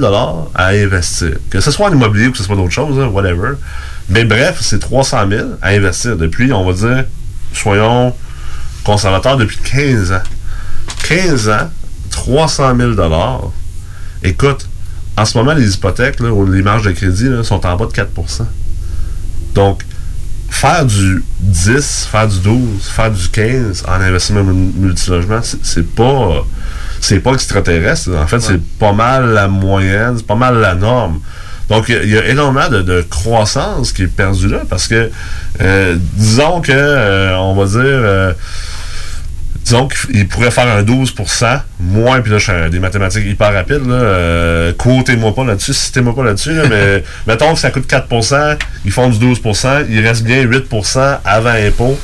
à 0.55 0.67
investir. 0.69 1.33
Que 1.51 1.59
ce 1.59 1.69
soit 1.69 1.87
en 1.87 1.93
immobilier 1.93 2.27
ou 2.27 2.31
que 2.31 2.37
ce 2.37 2.43
soit 2.43 2.55
d'autres 2.55 2.71
choses, 2.71 2.97
là, 2.97 3.07
whatever. 3.07 3.51
Mais 4.09 4.25
bref, 4.25 4.57
c'est 4.61 4.79
300 4.79 5.29
000 5.29 5.47
à 5.61 5.69
investir 5.69 6.17
depuis, 6.17 6.51
on 6.51 6.65
va 6.65 6.73
dire, 6.73 7.05
soyons 7.53 8.15
conservateurs, 8.83 9.37
depuis 9.37 9.57
15 9.57 10.11
ans. 10.13 10.23
15 11.07 11.49
ans, 11.49 11.69
300 12.09 12.75
000 12.77 12.91
Écoute, 14.23 14.67
en 15.17 15.25
ce 15.25 15.37
moment, 15.37 15.53
les 15.53 15.75
hypothèques, 15.75 16.19
là, 16.19 16.31
ou 16.31 16.49
les 16.49 16.61
marges 16.63 16.83
de 16.83 16.91
crédit 16.91 17.29
là, 17.29 17.43
sont 17.43 17.65
en 17.65 17.75
bas 17.75 17.85
de 17.85 17.91
4% 17.91 18.45
Donc, 19.53 19.83
faire 20.49 20.85
du 20.85 21.23
10, 21.39 22.07
faire 22.11 22.27
du 22.27 22.39
12, 22.39 22.83
faire 22.89 23.11
du 23.11 23.27
15 23.29 23.83
en 23.87 23.93
investissement 24.01 24.43
mu- 24.43 24.71
multilogement, 24.75 25.39
c'est 25.61 25.87
pas 25.95 26.45
c'est 26.99 27.19
pas 27.19 27.33
extraterrestre. 27.33 28.11
En 28.15 28.27
fait, 28.27 28.39
c'est 28.39 28.61
pas 28.79 28.93
mal 28.93 29.33
la 29.33 29.47
moyenne, 29.49 30.13
c'est 30.17 30.25
pas 30.25 30.35
mal 30.35 30.59
la 30.59 30.73
norme. 30.73 31.19
Donc, 31.69 31.89
il 31.89 31.95
y, 31.95 31.97
a- 31.97 32.03
il 32.03 32.09
y 32.11 32.17
a 32.17 32.25
énormément 32.27 32.69
de, 32.69 32.81
de 32.81 33.01
croissance 33.01 33.91
qui 33.91 34.03
est 34.03 34.07
perdue 34.07 34.47
là 34.47 34.61
parce 34.69 34.87
que, 34.87 35.09
euh, 35.61 35.97
disons 36.15 36.61
que, 36.61 36.71
euh, 36.71 37.37
on 37.37 37.55
va 37.55 37.65
dire, 37.65 37.79
euh, 37.83 38.33
disons 39.63 39.87
qu'il 39.87 40.27
pourrait 40.27 40.51
faire 40.51 40.67
un 40.67 40.83
12% 40.83 41.61
moins, 41.79 42.21
puis 42.21 42.31
là, 42.31 42.37
je 42.37 42.45
fais 42.45 42.69
des 42.69 42.79
mathématiques 42.79 43.25
hyper 43.25 43.53
rapides, 43.53 43.85
là, 43.85 43.95
euh, 43.95 44.73
quotez-moi 44.73 45.33
pas 45.33 45.45
là-dessus, 45.45 45.73
citez-moi 45.73 46.15
pas 46.15 46.23
là-dessus, 46.23 46.53
là, 46.53 46.63
mais 46.69 47.03
mettons 47.27 47.53
que 47.53 47.59
ça 47.59 47.71
coûte 47.71 47.89
4%, 47.89 48.57
ils 48.85 48.91
font 48.91 49.09
du 49.09 49.25
12%, 49.25 49.85
il 49.89 50.05
reste 50.05 50.23
bien 50.23 50.45
8% 50.45 51.19
avant 51.23 51.49
impôt. 51.49 51.97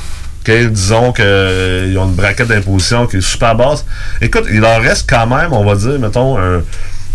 Disons 0.46 1.12
qu'ils 1.12 1.96
ont 1.96 2.06
une 2.06 2.14
braquette 2.14 2.48
d'imposition 2.48 3.06
qui 3.06 3.18
est 3.18 3.20
super 3.20 3.54
basse. 3.54 3.84
Écoute, 4.20 4.46
il 4.50 4.58
leur 4.58 4.82
reste 4.82 5.08
quand 5.08 5.28
même, 5.28 5.52
on 5.52 5.64
va 5.64 5.76
dire, 5.76 5.96
mettons, 6.00 6.38
un, 6.38 6.62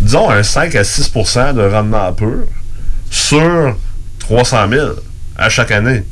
disons 0.00 0.30
un 0.30 0.42
5 0.42 0.74
à 0.74 0.82
6% 0.82 1.54
de 1.54 1.62
rendement 1.62 2.10
pur 2.14 2.44
sur 3.10 3.76
300 4.20 4.68
000 4.70 4.86
à 5.36 5.48
chaque 5.50 5.70
année. 5.70 6.04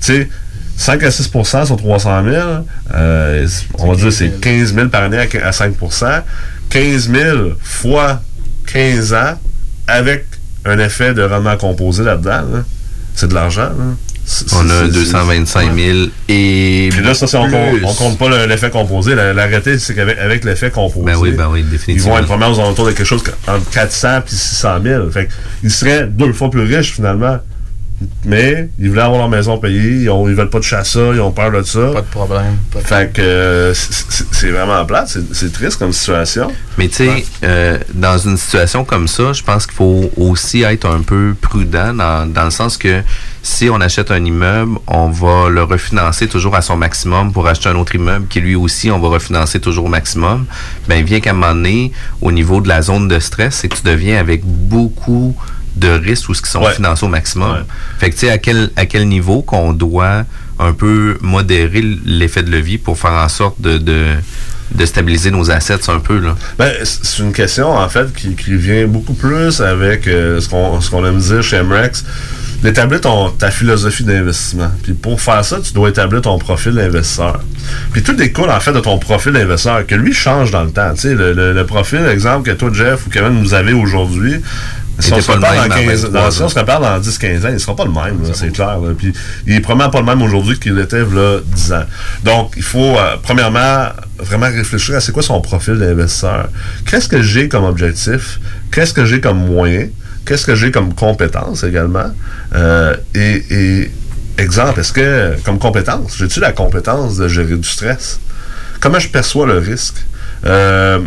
Tu 0.00 0.06
sais, 0.06 0.28
5 0.76 1.02
à 1.02 1.08
6% 1.08 1.66
sur 1.66 1.76
300 1.76 2.22
000, 2.24 2.36
euh, 2.94 3.46
on 3.78 3.88
va 3.88 3.94
dire 3.96 4.12
c'est 4.12 4.40
15 4.40 4.74
000 4.74 4.88
par 4.88 5.02
année 5.04 5.18
à, 5.18 5.46
à 5.46 5.50
5% 5.50 6.22
15 6.70 7.10
000 7.10 7.38
fois 7.62 8.20
15 8.66 9.14
ans 9.14 9.38
avec 9.88 10.26
un 10.64 10.78
effet 10.78 11.14
de 11.14 11.22
rendement 11.22 11.56
composé 11.56 12.02
là-dedans. 12.04 12.42
là. 12.52 12.64
C'est 13.14 13.28
de 13.28 13.34
l'argent. 13.34 13.70
On 14.52 14.68
a 14.68 14.82
c'est- 14.82 14.88
225 14.92 15.72
000 15.76 15.98
et. 16.28 16.88
puis 16.90 17.00
là, 17.02 17.14
ça, 17.14 17.28
c'est 17.28 17.36
on, 17.36 17.48
compte, 17.48 17.78
on 17.84 17.94
compte 17.94 18.18
pas 18.18 18.28
le- 18.28 18.46
l'effet 18.46 18.70
composé. 18.70 19.14
La- 19.14 19.32
L'arrêté, 19.32 19.78
c'est 19.78 19.94
qu'avec 19.94 20.18
avec 20.18 20.44
l'effet 20.44 20.70
composé, 20.72 21.06
Ben 21.06 21.16
oui, 21.16 21.30
ben 21.30 21.46
oui, 21.48 21.64
ils 21.86 22.00
vont 22.00 22.18
être 22.18 22.24
probablement 22.26 22.52
aux 22.52 22.60
alentours 22.60 22.86
de 22.86 22.90
quelque 22.90 23.06
chose 23.06 23.22
entre 23.46 23.70
400 23.70 24.18
et 24.18 24.22
600 24.26 24.82
000. 24.82 25.10
Fait 25.10 25.28
ils 25.62 25.70
seraient 25.70 26.06
deux 26.08 26.32
fois 26.32 26.50
plus 26.50 26.62
riches, 26.64 26.92
finalement. 26.94 27.38
Mais 28.26 28.68
ils 28.78 28.90
voulaient 28.90 29.02
avoir 29.02 29.20
leur 29.20 29.28
maison 29.30 29.56
payée, 29.58 30.02
ils, 30.02 30.10
ont, 30.10 30.28
ils 30.28 30.34
veulent 30.34 30.50
pas 30.50 30.58
de 30.58 30.64
chassa, 30.64 31.00
ils 31.14 31.20
ont 31.20 31.30
peur 31.30 31.50
de 31.50 31.62
ça. 31.62 31.92
Pas 31.94 32.00
de 32.02 32.06
problème. 32.06 32.56
fait 32.84 33.10
que 33.12 33.22
euh, 33.22 33.74
c'est- 33.74 34.50
vraiment 34.50 34.84
plate, 34.84 35.08
c'est- 35.08 35.32
c'est 35.34 35.50
triste 35.52 35.78
comme 35.78 35.92
situation. 35.92 36.52
Mais 36.76 36.88
tu 36.88 36.96
sais, 36.96 37.24
euh, 37.42 37.78
dans 37.94 38.18
une 38.18 38.36
situation 38.36 38.84
comme 38.84 39.08
ça, 39.08 39.32
je 39.32 39.42
pense 39.42 39.66
qu'il 39.66 39.76
faut 39.76 40.10
aussi 40.18 40.62
être 40.62 40.86
un 40.86 41.00
peu 41.00 41.34
prudent 41.40 41.94
dans, 41.94 42.30
dans 42.30 42.44
le 42.44 42.50
sens 42.50 42.76
que 42.76 43.00
si 43.42 43.70
on 43.70 43.80
achète 43.80 44.10
un 44.10 44.22
immeuble, 44.22 44.78
on 44.88 45.08
va 45.08 45.48
le 45.48 45.62
refinancer 45.62 46.26
toujours 46.28 46.54
à 46.56 46.60
son 46.62 46.76
maximum 46.76 47.32
pour 47.32 47.46
acheter 47.48 47.68
un 47.70 47.76
autre 47.76 47.94
immeuble 47.94 48.26
qui 48.28 48.40
lui 48.40 48.56
aussi, 48.56 48.90
on 48.90 48.98
va 48.98 49.08
refinancer 49.08 49.58
toujours 49.60 49.86
au 49.86 49.88
maximum. 49.88 50.44
Ben, 50.88 51.02
vient 51.02 51.20
qu'à 51.20 51.30
un 51.30 51.34
moment 51.34 51.54
donné, 51.54 51.92
au 52.20 52.30
niveau 52.32 52.60
de 52.60 52.68
la 52.68 52.82
zone 52.82 53.08
de 53.08 53.18
stress, 53.20 53.54
c'est 53.54 53.68
que 53.68 53.76
tu 53.76 53.82
deviens 53.84 54.18
avec 54.18 54.42
beaucoup 54.44 55.34
de 55.76 55.88
risques 55.88 56.28
ou 56.28 56.34
ce 56.34 56.42
qui 56.42 56.50
sont 56.50 56.64
financés 56.66 57.04
au 57.04 57.08
maximum. 57.08 57.64
Fait 57.98 58.10
que 58.10 58.14
tu 58.14 58.20
sais, 58.20 58.30
à 58.30 58.38
quel, 58.38 58.70
à 58.76 58.86
quel 58.86 59.06
niveau 59.08 59.42
qu'on 59.42 59.72
doit 59.72 60.24
un 60.58 60.72
peu 60.72 61.18
modérer 61.20 61.82
l'effet 62.04 62.42
de 62.42 62.50
levier 62.50 62.78
pour 62.78 62.98
faire 62.98 63.12
en 63.12 63.28
sorte 63.28 63.60
de, 63.60 63.76
de, 63.76 64.04
de 64.74 64.86
stabiliser 64.86 65.30
nos 65.30 65.50
assets 65.50 65.90
un 65.90 65.98
peu, 66.00 66.18
là? 66.18 66.34
Ben, 66.58 66.72
c'est 66.82 67.22
une 67.22 67.32
question, 67.32 67.76
en 67.76 67.88
fait, 67.90 68.12
qui, 68.14 68.34
qui 68.34 68.54
vient 68.56 68.86
beaucoup 68.86 69.12
plus 69.14 69.60
avec 69.60 70.06
euh, 70.08 70.40
ce 70.40 70.48
qu'on 70.48 71.04
aime 71.06 71.18
dire 71.18 71.42
chez 71.42 71.62
MREX, 71.62 72.04
d'établir 72.62 73.00
ta 73.38 73.50
philosophie 73.50 74.02
d'investissement. 74.02 74.70
Puis 74.82 74.94
pour 74.94 75.20
faire 75.20 75.44
ça, 75.44 75.60
tu 75.60 75.74
dois 75.74 75.90
établir 75.90 76.22
ton 76.22 76.38
profil 76.38 76.72
d'investisseur. 76.72 77.40
Puis 77.92 78.02
tout 78.02 78.14
découle, 78.14 78.48
en 78.48 78.58
fait, 78.60 78.72
de 78.72 78.80
ton 78.80 78.98
profil 78.98 79.32
d'investisseur, 79.32 79.86
que 79.86 79.94
lui 79.94 80.14
change 80.14 80.52
dans 80.52 80.64
le 80.64 80.70
temps. 80.70 80.94
Tu 80.94 81.02
sais, 81.02 81.14
le, 81.14 81.34
le- 81.34 81.52
le 81.52 81.66
profil, 81.66 82.00
exemple, 82.10 82.50
que 82.50 82.56
toi, 82.56 82.70
Jeff 82.72 83.06
ou 83.06 83.10
Kevin, 83.10 83.42
vous 83.42 83.52
avez 83.52 83.74
aujourd'hui, 83.74 84.36
Si 84.98 85.12
on, 85.12 85.20
se 85.20 85.26
pas 85.26 85.34
le 85.34 85.38
reparle 85.40 85.58
même 85.58 85.68
dans 85.68 85.74
à 85.74 85.78
15 85.78 86.02
23 86.04 86.20
dans- 86.22 86.30
si 86.30 86.42
on 86.42 86.48
se 86.48 86.58
reparle 86.58 86.82
dans 86.82 86.98
10-15 87.00 87.44
ans, 87.46 87.50
il 87.52 87.60
sera 87.60 87.76
pas 87.76 87.84
le 87.84 87.90
même, 87.90 88.18
c'est 88.32 88.50
clair. 88.52 88.78
là. 88.80 88.92
Puis, 88.96 89.12
il 89.46 89.54
est 89.54 89.60
probablement 89.60 89.90
pas 89.90 90.00
le 90.00 90.06
même 90.06 90.22
aujourd'hui 90.22 90.58
qu'il 90.58 90.78
était 90.78 91.00
là 91.04 91.38
10 91.44 91.72
ans. 91.74 91.84
Donc, 92.24 92.52
il 92.56 92.62
faut, 92.62 92.96
euh, 92.96 93.16
premièrement, 93.22 93.88
vraiment 94.18 94.46
réfléchir 94.46 94.96
à 94.96 95.00
c'est 95.00 95.12
quoi 95.12 95.22
son 95.22 95.40
profil 95.42 95.74
d'investisseur. 95.78 96.48
Qu'est-ce 96.90 97.08
que 97.08 97.20
j'ai 97.20 97.48
comme 97.48 97.64
objectif? 97.64 98.40
Qu'est-ce 98.72 98.94
que 98.94 99.04
j'ai 99.04 99.20
comme 99.20 99.38
moyen? 99.46 99.88
Qu'est-ce 100.24 100.46
que 100.46 100.54
j'ai 100.54 100.70
comme 100.70 100.94
compétence 100.94 101.62
également? 101.62 102.10
Euh, 102.54 102.96
et, 103.14 103.44
et, 103.50 103.90
exemple, 104.38 104.80
est-ce 104.80 104.92
que, 104.94 105.36
comme 105.44 105.58
compétence, 105.58 106.16
j'ai-tu 106.18 106.40
la 106.40 106.52
compétence 106.52 107.16
de 107.18 107.28
gérer 107.28 107.54
du 107.56 107.68
stress? 107.68 108.18
Comment 108.80 108.98
je 108.98 109.08
perçois 109.08 109.46
le 109.46 109.58
risque? 109.58 109.96
Euh, 110.46 111.00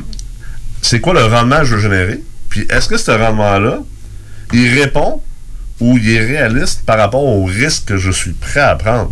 c'est 0.82 0.99
quoi 1.02 1.14
le 1.14 1.26
rendement 1.26 1.60
que 1.60 1.66
je 1.66 1.76
veux 1.76 1.82
générer? 1.82 2.22
Puis 2.49 2.65
est-ce 2.69 2.89
que 2.89 2.97
ce 2.97 3.11
rendement-là, 3.11 3.80
il 4.53 4.80
répond 4.80 5.21
ou 5.80 5.97
il 5.97 6.11
est 6.11 6.26
réaliste 6.26 6.84
par 6.85 6.97
rapport 6.97 7.23
au 7.23 7.45
risque 7.45 7.85
que 7.85 7.97
je 7.97 8.11
suis 8.11 8.31
prêt 8.31 8.59
à 8.59 8.76
prendre? 8.76 9.11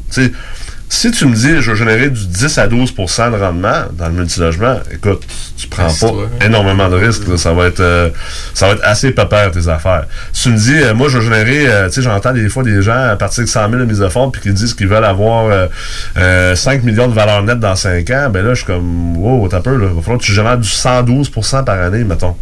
Si 0.90 1.12
tu 1.12 1.26
me 1.26 1.36
dis 1.36 1.62
je 1.62 1.72
veux 1.72 1.76
générer 1.76 2.10
du 2.10 2.26
10 2.28 2.58
à 2.60 2.68
12% 2.68 3.32
de 3.32 3.36
rendement 3.38 3.84
dans 3.92 4.08
le 4.08 4.14
multilogement, 4.14 4.78
écoute, 4.90 5.22
tu 5.58 5.68
prends 5.68 5.94
pas 5.94 6.12
énormément 6.46 6.88
de 6.88 6.96
risques. 6.96 7.28
là. 7.28 7.36
Ça 7.36 7.52
va 7.52 7.66
être 7.68 7.82
euh, 7.82 8.10
ça 8.54 8.68
va 8.68 8.74
être 8.74 8.84
assez 8.86 9.12
pépère 9.12 9.52
tes 9.52 9.68
affaires. 9.68 10.06
Si 10.32 10.44
tu 10.44 10.50
me 10.52 10.58
dis 10.58 10.76
euh, 10.82 10.94
moi 10.94 11.10
je 11.10 11.18
veux 11.18 11.24
générer, 11.26 11.68
euh, 11.68 11.88
tu 11.88 11.96
sais, 11.96 12.02
j'entends 12.04 12.32
des 12.32 12.48
fois 12.48 12.64
des 12.64 12.82
gens 12.82 13.10
à 13.10 13.18
partir 13.18 13.44
de 13.44 13.50
100 13.50 13.70
000 13.70 13.82
de 13.82 13.86
mise 13.86 14.00
de 14.00 14.08
fonds 14.08 14.32
puis 14.32 14.42
qui 14.42 14.54
disent 14.54 14.74
qu'ils 14.74 14.88
veulent 14.88 15.04
avoir 15.04 15.48
euh, 15.48 15.68
euh, 16.18 16.56
5 16.56 16.84
millions 16.84 17.10
de 17.10 17.14
valeur 17.14 17.44
nette 17.44 17.60
dans 17.60 17.76
5 17.76 18.10
ans, 18.12 18.30
ben 18.32 18.46
là 18.46 18.52
je 18.54 18.60
suis 18.60 18.66
comme 18.66 19.18
wow, 19.18 19.46
t'as 19.50 19.60
peu 19.60 19.76
là. 19.76 19.88
Il 19.90 19.96
va 19.96 20.02
falloir 20.02 20.20
que 20.20 20.26
tu 20.26 20.32
génères 20.32 20.58
du 20.58 20.70
112% 20.70 21.66
par 21.66 21.82
année, 21.82 22.06
mettons. 22.06 22.36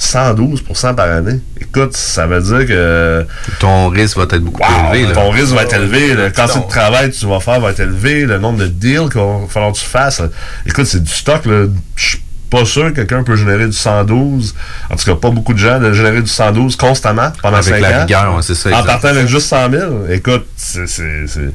112% 0.00 0.94
par 0.94 1.10
année. 1.10 1.40
Écoute, 1.60 1.96
ça 1.96 2.26
veut 2.26 2.40
dire 2.40 2.66
que 2.66 3.26
ton 3.58 3.88
risque 3.88 4.16
va 4.18 4.24
être 4.24 4.38
beaucoup 4.38 4.60
plus 4.62 4.96
élevé. 4.98 5.08
là. 5.08 5.14
ton 5.14 5.30
risque 5.30 5.54
va 5.54 5.62
être 5.62 5.74
élevé, 5.74 6.14
le 6.14 6.30
quantité 6.30 6.60
de 6.60 6.68
travail 6.68 7.10
que 7.10 7.16
tu 7.16 7.26
vas 7.26 7.40
faire 7.40 7.60
va 7.60 7.70
être 7.70 7.80
élevé, 7.80 8.24
le 8.26 8.38
nombre 8.38 8.58
de 8.58 8.66
deals 8.66 9.08
qu'il 9.10 9.20
va 9.20 9.38
falloir 9.48 9.72
que 9.72 9.78
tu 9.78 9.84
fasses. 9.84 10.20
Écoute, 10.66 10.84
c'est 10.86 11.02
du 11.02 11.10
stock. 11.12 11.42
Je 11.44 12.06
suis 12.06 12.22
pas 12.50 12.64
sûr 12.64 12.84
que 12.90 12.96
quelqu'un 13.00 13.24
peut 13.24 13.34
générer 13.36 13.66
du 13.66 13.72
112. 13.72 14.54
En 14.90 14.96
tout 14.96 15.04
cas, 15.04 15.14
pas 15.16 15.30
beaucoup 15.30 15.52
de 15.54 15.58
gens 15.58 15.80
de 15.80 15.92
générer 15.92 16.20
du 16.22 16.28
112 16.30 16.76
constamment 16.76 17.32
pendant 17.42 17.56
Avec 17.56 17.74
5 17.74 17.80
la 17.80 17.96
ans. 17.96 18.00
rigueur, 18.02 18.38
c'est 18.42 18.54
ça, 18.54 18.68
En 18.68 18.72
exact. 18.72 18.86
partant 18.86 19.08
avec 19.08 19.26
juste 19.26 19.48
100 19.48 19.70
000. 19.70 19.82
Écoute, 20.10 20.46
c'est... 20.56 20.86
c'est- 20.86 21.26
c'est- 21.26 21.52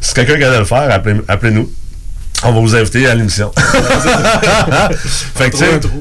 Si 0.00 0.14
quelqu'un 0.14 0.36
qui 0.36 0.44
a 0.44 0.58
le 0.58 0.64
faire, 0.64 0.90
appelez- 0.90 1.20
appelez-nous. 1.28 1.70
On 2.44 2.52
va 2.52 2.60
vous 2.60 2.76
inviter 2.76 3.06
à 3.08 3.14
l'émission. 3.14 3.50
fait 5.34 5.50
que, 5.50 5.56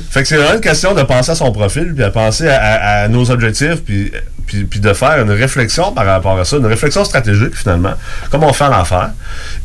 fait 0.09 0.25
c'est 0.25 0.37
vraiment 0.37 0.53
une 0.55 0.61
question 0.61 0.93
de 0.93 1.01
penser 1.03 1.31
à 1.31 1.35
son 1.35 1.51
profil, 1.51 1.93
puis 1.95 2.03
à 2.03 2.11
penser 2.11 2.47
à, 2.47 2.57
à- 2.61 3.03
à 3.03 3.07
nos 3.07 3.29
objectifs, 3.31 3.83
puis, 3.83 4.11
puis, 4.45 4.63
puis 4.65 4.79
de 4.79 4.93
faire 4.93 5.19
une 5.21 5.31
réflexion 5.31 5.91
par 5.93 6.05
rapport 6.05 6.37
à 6.39 6.45
ça, 6.45 6.57
une 6.57 6.65
réflexion 6.65 7.03
stratégique 7.03 7.55
finalement, 7.55 7.93
comme 8.29 8.43
on 8.43 8.53
fait 8.53 8.65
en 8.65 8.71
affaires. 8.73 9.11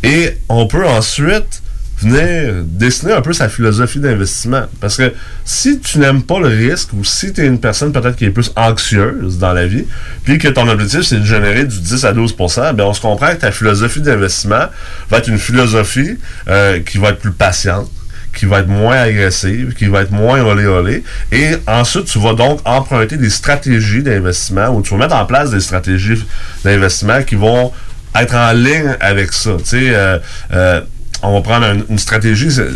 Et 0.02 0.38
on 0.48 0.66
peut 0.66 0.86
ensuite 0.86 1.61
venir 2.02 2.62
dessiner 2.64 3.12
un 3.12 3.20
peu 3.20 3.32
sa 3.32 3.48
philosophie 3.48 3.98
d'investissement. 3.98 4.62
Parce 4.80 4.96
que 4.96 5.12
si 5.44 5.80
tu 5.80 5.98
n'aimes 5.98 6.22
pas 6.22 6.38
le 6.40 6.48
risque 6.48 6.92
ou 6.92 7.04
si 7.04 7.32
tu 7.32 7.42
es 7.42 7.46
une 7.46 7.60
personne 7.60 7.92
peut-être 7.92 8.16
qui 8.16 8.24
est 8.24 8.30
plus 8.30 8.52
anxieuse 8.56 9.38
dans 9.38 9.52
la 9.52 9.66
vie, 9.66 9.84
puis 10.24 10.38
que 10.38 10.48
ton 10.48 10.68
objectif 10.68 11.02
c'est 11.02 11.20
de 11.20 11.24
générer 11.24 11.64
du 11.64 11.80
10 11.80 12.04
à 12.04 12.12
12% 12.12 12.74
ben 12.74 12.84
on 12.84 12.94
se 12.94 13.00
comprend 13.00 13.30
que 13.34 13.40
ta 13.40 13.52
philosophie 13.52 14.00
d'investissement 14.00 14.66
va 15.10 15.18
être 15.18 15.28
une 15.28 15.38
philosophie 15.38 16.18
euh, 16.48 16.80
qui 16.80 16.98
va 16.98 17.10
être 17.10 17.18
plus 17.18 17.32
patiente 17.32 17.90
qui 18.34 18.46
va 18.46 18.60
être 18.60 18.68
moins 18.68 18.96
agressive, 18.96 19.74
qui 19.74 19.86
va 19.86 20.02
être 20.02 20.10
moins 20.10 20.40
olé 20.40 20.66
olé. 20.66 21.04
Et 21.30 21.50
ensuite, 21.66 22.06
tu 22.06 22.18
vas 22.18 22.32
donc 22.32 22.60
emprunter 22.64 23.16
des 23.16 23.30
stratégies 23.30 24.02
d'investissement 24.02 24.68
ou 24.68 24.82
tu 24.82 24.90
vas 24.94 25.00
mettre 25.00 25.16
en 25.16 25.26
place 25.26 25.50
des 25.50 25.60
stratégies 25.60 26.24
d'investissement 26.64 27.22
qui 27.22 27.34
vont 27.34 27.72
être 28.14 28.34
en 28.34 28.52
ligne 28.52 28.96
avec 29.00 29.32
ça. 29.32 29.56
Tu 29.58 29.64
sais, 29.64 29.94
euh, 29.94 30.18
euh, 30.52 30.80
on 31.22 31.32
va 31.34 31.40
prendre 31.40 31.66
un- 31.66 31.80
une 31.88 31.98
stratégie. 31.98 32.50
c'est- 32.50 32.68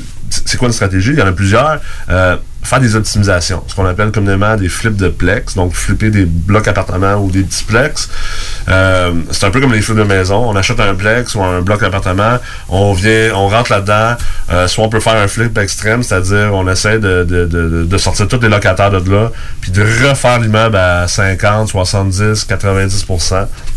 C'est 0.44 0.56
quoi 0.58 0.66
une 0.68 0.74
stratégie? 0.74 1.12
Il 1.12 1.18
y 1.18 1.22
en 1.22 1.26
a 1.26 1.32
plusieurs. 1.32 1.80
Euh, 2.10 2.36
faire 2.66 2.80
des 2.80 2.96
optimisations, 2.96 3.62
ce 3.66 3.74
qu'on 3.74 3.86
appelle 3.86 4.10
communément 4.10 4.56
des 4.56 4.68
flips 4.68 4.96
de 4.96 5.08
plex, 5.08 5.54
donc 5.54 5.72
flipper 5.74 6.10
des 6.10 6.24
blocs 6.24 6.68
appartements 6.68 7.14
ou 7.14 7.30
des 7.30 7.42
petits 7.42 7.64
plex. 7.64 8.08
Euh, 8.68 9.12
c'est 9.30 9.46
un 9.46 9.50
peu 9.50 9.60
comme 9.60 9.72
les 9.72 9.82
flips 9.82 9.96
de 9.96 10.02
maison. 10.02 10.48
On 10.48 10.56
achète 10.56 10.80
un 10.80 10.94
plex 10.94 11.34
ou 11.34 11.42
un 11.42 11.62
bloc 11.62 11.82
appartement, 11.82 12.38
on 12.68 12.92
vient, 12.92 13.32
on 13.34 13.48
rentre 13.48 13.72
là-dedans. 13.72 14.16
Euh, 14.52 14.68
soit 14.68 14.84
on 14.84 14.88
peut 14.88 15.00
faire 15.00 15.16
un 15.16 15.28
flip 15.28 15.56
extrême, 15.58 16.02
c'est-à-dire 16.02 16.50
on 16.52 16.68
essaie 16.68 16.98
de, 16.98 17.24
de, 17.24 17.44
de, 17.46 17.84
de 17.84 17.98
sortir 17.98 18.28
tous 18.28 18.40
les 18.40 18.48
locataires 18.48 18.90
de 18.90 19.10
là, 19.10 19.30
puis 19.60 19.70
de 19.70 19.82
refaire 19.82 20.40
l'immeuble 20.40 20.76
à 20.76 21.08
50, 21.08 21.68
70, 21.68 22.44
90 22.44 23.06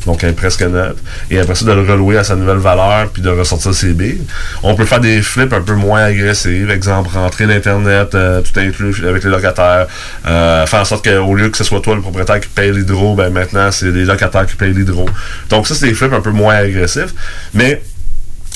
donc 0.05 0.23
elle 0.23 0.29
est 0.29 0.33
presque 0.33 0.61
neuf. 0.61 0.95
Et 1.29 1.39
après 1.39 1.55
ça, 1.55 1.65
de 1.65 1.71
le 1.71 1.81
relouer 1.81 2.17
à 2.17 2.23
sa 2.23 2.35
nouvelle 2.35 2.57
valeur, 2.57 3.09
puis 3.09 3.21
de 3.21 3.29
ressortir 3.29 3.73
ses 3.73 3.93
billes. 3.93 4.21
On 4.63 4.75
peut 4.75 4.85
faire 4.85 4.99
des 4.99 5.21
flips 5.21 5.53
un 5.53 5.61
peu 5.61 5.75
moins 5.75 6.03
agressifs, 6.03 6.69
exemple 6.69 7.09
rentrer 7.13 7.45
l'Internet, 7.45 8.15
euh, 8.15 8.41
tout 8.41 8.57
inclus 8.59 8.78
avec 9.07 9.23
les 9.23 9.29
locataires, 9.29 9.87
euh, 10.27 10.65
faire 10.65 10.81
en 10.81 10.85
sorte 10.85 11.07
qu'au 11.07 11.35
lieu 11.35 11.49
que 11.49 11.57
ce 11.57 11.63
soit 11.63 11.81
toi 11.81 11.95
le 11.95 12.01
propriétaire 12.01 12.39
qui 12.39 12.49
paye 12.49 12.71
l'hydro, 12.71 13.15
ben 13.15 13.31
maintenant 13.31 13.71
c'est 13.71 13.91
les 13.91 14.05
locataires 14.05 14.45
qui 14.45 14.55
payent 14.55 14.73
l'hydro. 14.73 15.07
Donc 15.49 15.67
ça, 15.67 15.75
c'est 15.75 15.87
des 15.87 15.93
flips 15.93 16.13
un 16.13 16.21
peu 16.21 16.31
moins 16.31 16.55
agressifs. 16.55 17.13
Mais 17.53 17.81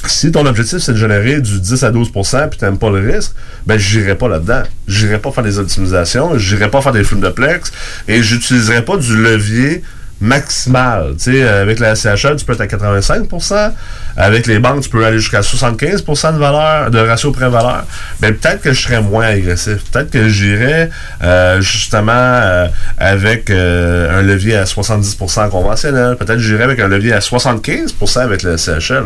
si 0.06 0.32
ton 0.32 0.46
objectif 0.46 0.80
c'est 0.80 0.94
de 0.94 0.98
générer 0.98 1.40
du 1.40 1.60
10 1.60 1.84
à 1.84 1.92
12% 1.92 2.50
puis 2.50 2.60
t'aimes 2.60 2.78
pas 2.78 2.90
le 2.90 3.14
risque, 3.14 3.34
ben 3.66 3.78
j'irai 3.78 4.16
pas 4.16 4.28
là-dedans. 4.28 4.64
J'irai 4.88 5.20
pas 5.20 5.32
faire 5.32 5.44
des 5.44 5.60
optimisations, 5.60 6.38
j'irai 6.38 6.70
pas 6.70 6.82
faire 6.82 6.92
des 6.92 7.04
films 7.04 7.22
de 7.22 7.30
plex 7.30 7.72
et 8.08 8.22
j'utiliserai 8.22 8.84
pas 8.84 8.98
du 8.98 9.16
levier 9.16 9.84
maximal. 10.24 11.16
Tu 11.18 11.34
sais, 11.34 11.44
avec 11.44 11.80
la 11.80 11.96
CHL, 11.96 12.38
tu 12.38 12.46
peux 12.46 12.54
être 12.54 12.62
à 12.62 12.66
85% 12.66 13.72
Avec 14.16 14.48
les 14.48 14.58
banques, 14.60 14.82
tu 14.82 14.90
peux 14.90 15.06
aller 15.06 15.20
jusqu'à 15.20 15.42
75% 15.42 16.34
de 16.34 16.38
valeur, 16.40 16.90
de 16.90 17.00
ratio 17.00 17.32
prêt-valeur. 17.32 17.86
Ben, 18.22 18.34
peut-être 18.34 18.62
que 18.62 18.72
je 18.72 18.82
serais 18.82 19.02
moins 19.02 19.26
agressif. 19.26 19.84
Peut-être 19.92 20.10
que 20.10 20.30
j'irais 20.30 20.90
euh, 21.22 21.62
justement 21.62 22.12
euh, 22.14 22.68
avec 22.98 23.50
euh, 23.50 24.20
un 24.20 24.22
levier 24.22 24.56
à 24.56 24.64
70% 24.64 25.50
conventionnel. 25.50 26.16
Peut-être 26.16 26.36
que 26.36 26.40
j'irais 26.40 26.64
avec 26.64 26.80
un 26.80 26.88
levier 26.88 27.14
à 27.14 27.20
75% 27.20 28.20
avec 28.20 28.44
le 28.44 28.58
CHL. 28.58 29.06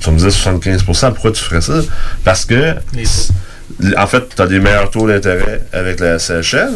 Tu 0.00 0.10
me 0.10 0.16
disais 0.16 0.28
75% 0.28 1.12
pourquoi 1.12 1.32
tu 1.32 1.42
ferais 1.42 1.60
ça? 1.60 1.74
Parce 2.22 2.44
que 2.44 2.74
en 3.96 4.06
fait, 4.06 4.34
tu 4.34 4.40
as 4.42 4.46
des 4.46 4.58
meilleurs 4.58 4.90
taux 4.90 5.06
d'intérêt 5.06 5.62
avec 5.72 6.00
la 6.00 6.18
CHL. 6.18 6.70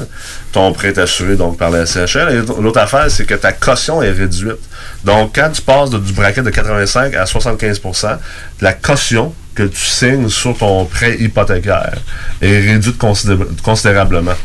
Ton 0.53 0.73
prêt 0.73 0.89
est 0.89 0.99
assuré 0.99 1.37
donc 1.37 1.57
par 1.59 1.71
la 1.71 1.87
CHL. 1.87 2.29
Et 2.31 2.63
l'autre 2.63 2.79
affaire, 2.81 3.11
c'est 3.11 3.25
que 3.25 3.35
ta 3.35 3.53
caution 3.53 4.03
est 4.03 4.11
réduite. 4.11 4.59
Donc, 5.05 5.33
quand 5.35 5.51
tu 5.51 5.63
passes 5.63 5.91
du 5.91 6.13
bracket 6.13 6.45
de 6.45 6.51
85 6.51 7.15
à 7.15 7.25
75% 7.25 8.19
la 8.61 8.73
caution 8.75 9.35
que 9.55 9.63
tu 9.65 9.81
signes 9.81 10.29
sur 10.29 10.57
ton 10.57 10.85
prêt 10.85 11.17
hypothécaire 11.19 11.95
est 12.43 12.61
réduite 12.61 12.99
considé- 12.99 13.37
considérablement. 13.63 14.37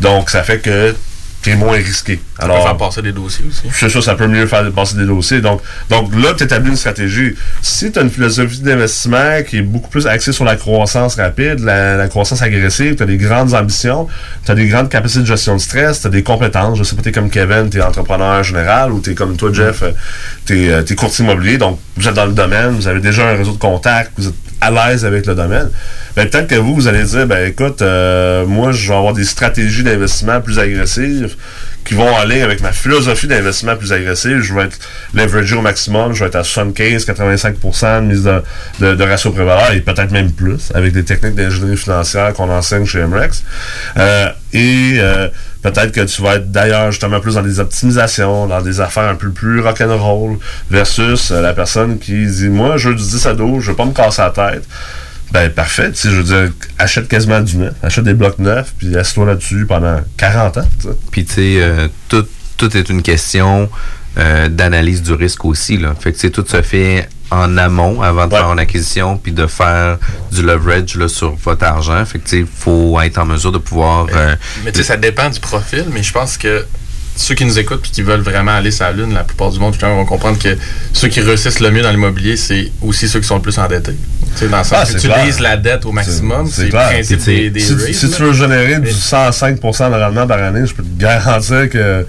Donc, 0.00 0.30
ça 0.30 0.42
fait 0.42 0.58
que 0.60 0.94
es 1.50 1.56
moins 1.56 1.76
risqué. 1.76 2.20
Ça 2.38 2.46
peut 2.46 2.52
faire 2.52 2.76
passer 2.76 3.02
des 3.02 3.12
dossiers 3.12 3.44
aussi. 3.48 3.62
C'est 3.72 3.88
ça, 3.88 4.00
ça 4.02 4.14
peut 4.14 4.26
mieux 4.26 4.46
faire 4.46 4.70
passer 4.72 4.96
des 4.96 5.06
dossiers. 5.06 5.40
Donc, 5.40 5.60
donc 5.90 6.14
là, 6.14 6.34
tu 6.36 6.44
établis 6.44 6.70
une 6.70 6.76
stratégie. 6.76 7.34
Si 7.62 7.92
tu 7.92 7.98
as 7.98 8.02
une 8.02 8.10
philosophie 8.10 8.60
d'investissement 8.60 9.42
qui 9.46 9.58
est 9.58 9.62
beaucoup 9.62 9.88
plus 9.88 10.06
axée 10.06 10.32
sur 10.32 10.44
la 10.44 10.56
croissance 10.56 11.16
rapide, 11.16 11.60
la, 11.60 11.96
la 11.96 12.08
croissance 12.08 12.42
agressive, 12.42 12.96
tu 12.96 13.02
as 13.02 13.06
des 13.06 13.16
grandes 13.16 13.54
ambitions, 13.54 14.08
tu 14.44 14.50
as 14.50 14.54
des 14.54 14.66
grandes 14.66 14.88
capacités 14.88 15.20
de 15.20 15.26
gestion 15.26 15.54
de 15.56 15.60
stress, 15.60 16.00
tu 16.00 16.06
as 16.06 16.10
des 16.10 16.22
compétences. 16.22 16.78
Je 16.78 16.84
sais 16.84 16.96
pas, 16.96 17.02
tu 17.02 17.08
es 17.08 17.12
comme 17.12 17.30
Kevin, 17.30 17.70
tu 17.70 17.78
es 17.78 17.82
entrepreneur 17.82 18.42
général 18.42 18.92
ou 18.92 19.00
tu 19.00 19.10
es 19.10 19.14
comme 19.14 19.36
toi, 19.36 19.50
Jeff, 19.52 19.84
tu 20.46 20.70
es, 20.70 20.94
courtier 20.94 21.24
immobilier. 21.24 21.58
Donc, 21.58 21.78
vous 21.96 22.08
êtes 22.08 22.14
dans 22.14 22.26
le 22.26 22.32
domaine, 22.32 22.70
vous 22.70 22.88
avez 22.88 23.00
déjà 23.00 23.28
un 23.28 23.36
réseau 23.36 23.52
de 23.52 23.58
contacts, 23.58 24.12
vous 24.16 24.28
êtes 24.28 24.34
à 24.64 24.70
l'aise 24.70 25.04
avec 25.04 25.26
le 25.26 25.34
domaine. 25.34 25.70
Ben, 26.16 26.28
peut-être 26.28 26.46
que 26.46 26.54
vous, 26.54 26.74
vous 26.74 26.88
allez 26.88 27.04
dire, 27.04 27.26
ben 27.26 27.48
écoute, 27.48 27.82
euh, 27.82 28.46
moi, 28.46 28.72
je 28.72 28.88
vais 28.88 28.94
avoir 28.94 29.12
des 29.12 29.24
stratégies 29.24 29.82
d'investissement 29.82 30.40
plus 30.40 30.58
agressives 30.58 31.36
qui 31.84 31.94
vont 31.94 32.16
aller 32.16 32.40
avec 32.40 32.60
ma 32.62 32.72
philosophie 32.72 33.26
d'investissement 33.26 33.76
plus 33.76 33.92
agressive. 33.92 34.40
Je 34.40 34.54
vais 34.54 34.62
être 34.62 34.78
leveragé 35.12 35.54
au 35.56 35.60
maximum, 35.60 36.14
je 36.14 36.20
vais 36.20 36.28
être 36.28 36.36
à 36.36 36.42
75-85% 36.42 38.00
de 38.00 38.06
mise 38.06 38.22
de, 38.22 38.42
de, 38.80 38.94
de 38.94 39.04
ratio 39.04 39.32
prévaleur 39.32 39.72
et 39.72 39.80
peut-être 39.80 40.10
même 40.10 40.32
plus 40.32 40.72
avec 40.74 40.92
des 40.92 41.04
techniques 41.04 41.34
d'ingénierie 41.34 41.76
financière 41.76 42.32
qu'on 42.32 42.48
enseigne 42.48 42.86
chez 42.86 43.04
MREX. 43.04 43.44
Euh, 43.98 44.28
et 44.52 44.96
euh, 44.98 45.28
peut-être 45.64 45.92
que 45.92 46.02
tu 46.02 46.22
vas 46.22 46.36
être 46.36 46.52
d'ailleurs 46.52 46.92
justement 46.92 47.20
plus 47.20 47.34
dans 47.34 47.42
des 47.42 47.58
optimisations, 47.58 48.46
dans 48.46 48.60
des 48.60 48.80
affaires 48.80 49.08
un 49.08 49.14
peu 49.14 49.30
plus 49.30 49.60
rock'n'roll 49.60 50.38
versus 50.70 51.30
euh, 51.30 51.40
la 51.40 51.54
personne 51.54 51.98
qui 51.98 52.26
dit 52.26 52.48
moi 52.48 52.76
je 52.76 52.90
veux 52.90 52.94
du 52.94 53.02
10 53.02 53.26
à 53.26 53.34
12, 53.34 53.64
je 53.64 53.70
veux 53.70 53.76
pas 53.76 53.86
me 53.86 53.92
casser 53.92 54.22
la 54.22 54.30
tête. 54.30 54.68
Ben 55.32 55.50
parfait, 55.50 55.90
tu 55.90 56.10
je 56.10 56.16
veux 56.16 56.22
dire, 56.22 56.52
achète 56.78 57.08
quasiment 57.08 57.40
du 57.40 57.56
neuf, 57.56 57.72
achète 57.82 58.04
des 58.04 58.14
blocs 58.14 58.38
neufs, 58.38 58.72
puis 58.78 58.96
assieds-toi 58.96 59.26
là-dessus 59.26 59.66
pendant 59.66 60.00
40 60.18 60.58
ans. 60.58 60.68
Puis, 61.10 61.24
tu 61.24 61.32
sais, 61.32 61.54
euh, 61.56 61.88
tout, 62.08 62.26
tout 62.56 62.76
est 62.76 62.88
une 62.88 63.02
question 63.02 63.68
euh, 64.16 64.48
d'analyse 64.48 65.02
du 65.02 65.12
risque 65.14 65.44
aussi. 65.44 65.76
Là. 65.76 65.94
Fait 65.98 66.12
que, 66.12 66.28
tout 66.28 66.44
se 66.46 66.62
fait 66.62 67.08
en 67.30 67.56
amont 67.58 68.00
avant 68.02 68.26
de 68.26 68.34
faire 68.34 68.52
une 68.52 68.58
acquisition 68.58 69.16
puis 69.16 69.32
de 69.32 69.46
faire 69.46 69.98
du 70.30 70.42
leverage 70.42 70.94
là, 70.96 71.08
sur 71.08 71.34
votre 71.36 71.64
argent. 71.64 72.04
Fait 72.04 72.18
que, 72.18 72.44
faut 72.56 73.00
être 73.00 73.18
en 73.18 73.24
mesure 73.26 73.52
de 73.52 73.58
pouvoir. 73.58 74.06
euh, 74.14 74.36
Mais 74.64 74.72
tu 74.72 74.78
sais, 74.78 74.84
ça 74.84 74.96
dépend 74.96 75.28
du 75.30 75.40
profil, 75.40 75.86
mais 75.92 76.02
je 76.02 76.12
pense 76.12 76.36
que 76.36 76.64
ceux 77.16 77.34
qui 77.36 77.44
nous 77.44 77.58
écoutent 77.60 77.86
et 77.86 77.90
qui 77.90 78.02
veulent 78.02 78.20
vraiment 78.22 78.52
aller 78.52 78.70
sur 78.72 78.84
la 78.86 78.92
Lune, 78.92 79.14
la 79.14 79.22
plupart 79.22 79.50
du 79.50 79.58
monde, 79.60 79.72
justement, 79.72 79.94
vont 79.94 80.04
comprendre 80.04 80.36
que 80.38 80.56
ceux 80.92 81.06
qui 81.08 81.20
réussissent 81.20 81.60
le 81.60 81.70
mieux 81.70 81.82
dans 81.82 81.90
l'immobilier, 81.92 82.36
c'est 82.36 82.72
aussi 82.82 83.08
ceux 83.08 83.20
qui 83.20 83.26
sont 83.28 83.36
le 83.36 83.42
plus 83.42 83.56
endettés. 83.58 83.94
Tu 84.32 84.38
sais, 84.40 84.48
dans 84.48 84.58
le 84.58 84.64
sens 84.64 84.78
Ah, 84.82 84.92
que 84.92 84.98
tu 85.00 85.06
utilises 85.08 85.38
la 85.40 85.56
dette 85.56 85.86
au 85.86 85.92
maximum, 85.92 86.48
c'est 86.48 86.64
le 86.64 86.70
principe 86.70 87.24
des, 87.24 87.50
des 87.50 87.60
si, 87.60 87.72
rates, 87.72 87.92
si 87.92 88.06
là. 88.06 88.16
tu 88.16 88.22
veux 88.24 88.32
générer 88.32 88.80
du 88.80 88.90
105% 88.90 89.90
de 89.92 89.94
rendement 90.02 90.26
par 90.26 90.42
année, 90.42 90.66
je 90.66 90.74
peux 90.74 90.82
te 90.82 91.00
garantir 91.00 91.70
que 91.70 92.04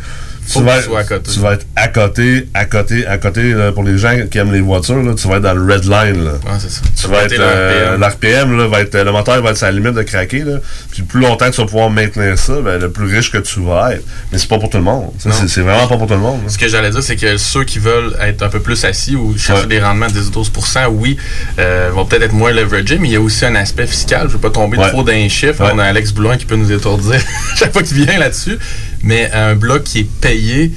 tu, 0.51 0.61
vas 0.63 0.77
être, 0.77 0.95
à 0.95 1.03
côté. 1.03 1.31
tu 1.31 1.39
vas 1.39 1.53
être 1.53 1.65
à 1.75 1.87
côté, 1.87 2.47
à 2.53 2.65
côté, 2.65 3.05
à 3.07 3.17
côté. 3.17 3.51
là, 3.53 3.71
pour 3.71 3.83
les 3.83 3.97
gens 3.97 4.15
qui 4.29 4.37
aiment 4.37 4.51
les 4.53 4.61
voitures, 4.61 5.01
là, 5.01 5.13
tu 5.15 5.27
vas 5.27 5.35
être 5.37 5.41
dans 5.43 5.53
le 5.53 5.73
red 5.73 5.83
line. 5.85 6.23
Là. 6.25 6.31
c'est 6.59 6.69
ça. 6.71 6.81
Tu 6.99 7.07
vas 7.07 7.23
être 7.23 7.35
euh, 7.39 7.97
l'RPM. 7.97 8.57
là, 8.57 8.67
va 8.67 8.81
être 8.81 8.95
le 8.95 9.11
moteur 9.11 9.41
va 9.41 9.51
être 9.51 9.63
à 9.63 9.67
la 9.67 9.71
limite 9.73 9.93
de 9.93 10.03
craquer. 10.03 10.39
Là. 10.43 10.57
Puis 10.91 11.03
plus 11.03 11.21
longtemps 11.21 11.45
que 11.49 11.55
tu 11.55 11.61
vas 11.61 11.67
pouvoir 11.67 11.89
maintenir 11.89 12.37
ça, 12.37 12.53
ben, 12.63 12.79
le 12.79 12.91
plus 12.91 13.05
riche 13.13 13.31
que 13.31 13.37
tu 13.39 13.59
vas 13.61 13.93
être. 13.93 14.03
Mais 14.31 14.37
c'est 14.37 14.47
pas 14.47 14.57
pour 14.59 14.69
tout 14.69 14.77
le 14.77 14.83
monde. 14.83 15.11
C'est 15.17 15.61
vraiment 15.61 15.87
pas 15.87 15.97
pour 15.97 16.07
tout 16.07 16.13
le 16.13 16.19
monde. 16.19 16.41
là. 16.43 16.49
Ce 16.49 16.57
que 16.57 16.67
j'allais 16.67 16.91
dire, 16.91 17.03
c'est 17.03 17.15
que 17.15 17.37
ceux 17.37 17.63
qui 17.63 17.79
veulent 17.79 18.15
être 18.21 18.43
un 18.43 18.49
peu 18.49 18.59
plus 18.59 18.83
assis 18.85 19.15
ou 19.15 19.37
chercher 19.37 19.67
des 19.67 19.79
rendements 19.79 20.07
de 20.07 20.19
10-12% 20.19 20.87
oui, 20.89 21.17
euh, 21.59 21.89
vont 21.93 22.05
peut-être 22.05 22.23
être 22.23 22.33
moins 22.33 22.51
leveragés, 22.51 22.97
mais 22.99 23.07
il 23.09 23.13
y 23.13 23.15
a 23.17 23.21
aussi 23.21 23.45
un 23.45 23.55
aspect 23.55 23.87
fiscal. 23.87 24.21
Je 24.23 24.27
ne 24.27 24.31
veux 24.33 24.39
pas 24.39 24.49
tomber 24.49 24.77
Ouais. 24.77 24.89
trop 24.89 25.03
dans 25.03 25.11
les 25.11 25.29
chiffres. 25.29 25.63
Ouais. 25.63 25.71
On 25.73 25.79
a 25.79 25.85
Alex 25.85 26.11
Boulogne 26.11 26.37
qui 26.37 26.45
peut 26.45 26.55
nous 26.55 26.71
étourdir 26.71 27.19
chaque 27.55 27.71
fois 27.73 27.83
qu'il 27.83 27.97
vient 28.05 28.17
là-dessus. 28.17 28.57
Mais 29.05 29.31
un 29.31 29.55
bloc 29.55 29.83
qui 29.83 29.99
est 30.01 30.09
payé 30.19 30.71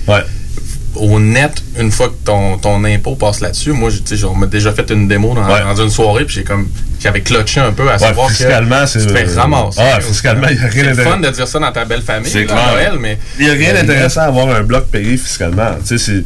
au 0.95 1.21
net 1.21 1.63
une 1.79 1.91
fois 1.93 2.09
que 2.09 2.15
ton, 2.25 2.59
ton 2.59 2.83
impôt 2.85 3.15
passe 3.15 3.41
là-dessus. 3.41 3.73
Moi, 3.73 3.89
j'ai- 3.91 4.01
tu 4.01 4.17
sais, 4.17 4.25
on 4.25 4.35
m'a 4.35 4.47
déjà 4.47 4.73
fait 4.73 4.91
une 4.91 5.07
démo 5.09 5.35
dans, 5.35 5.47
Ouais. 5.47 5.61
dans 5.61 5.77
une 5.83 5.91
soirée, 5.91 6.25
puis 6.25 6.37
j'ai 6.37 6.45
comme 6.45 6.69
j'avais 7.01 7.21
clutché 7.21 7.61
un 7.61 7.73
peu 7.73 7.89
à 7.89 7.93
Ouais, 7.95 7.99
savoir 7.99 8.29
fiscalement, 8.31 8.81
que 8.81 8.87
c'est- 8.87 9.01
tu 9.01 9.07
te 9.07 9.13
fais 9.17 9.39
ramasser. 9.41 9.81
Ah, 9.81 10.01
fiscalement, 10.01 10.49
il 10.51 10.57
y 10.57 10.61
a 10.61 10.63
rien 10.63 10.71
C'est 10.71 10.83
d'intéressant. 10.91 11.11
fun 11.11 11.21
de 11.21 11.29
dire 11.31 11.49
ça 11.49 11.59
dans 11.61 11.73
ta 11.73 11.85
belle 11.85 12.03
famille, 12.03 12.31
C'est 12.31 12.41
là, 12.45 12.53
clair. 12.53 12.73
Noël, 12.73 12.93
mais 13.01 13.19
Il 13.39 13.45
n'y 13.45 13.51
a 13.51 13.55
rien 13.55 13.71
Euh, 13.75 13.81
d'intéressant 13.83 14.21
à 14.23 14.25
avoir 14.25 14.49
un 14.55 14.63
bloc 14.63 14.87
payé 14.89 15.17
fiscalement. 15.17 15.71
Tu 15.87 15.99
sais, 15.99 16.05
c'est- 16.05 16.25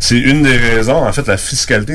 c'est 0.00 0.18
une 0.18 0.42
des 0.42 0.56
raisons. 0.56 1.06
En 1.06 1.12
fait, 1.12 1.26
la 1.26 1.36
fiscalité 1.36 1.92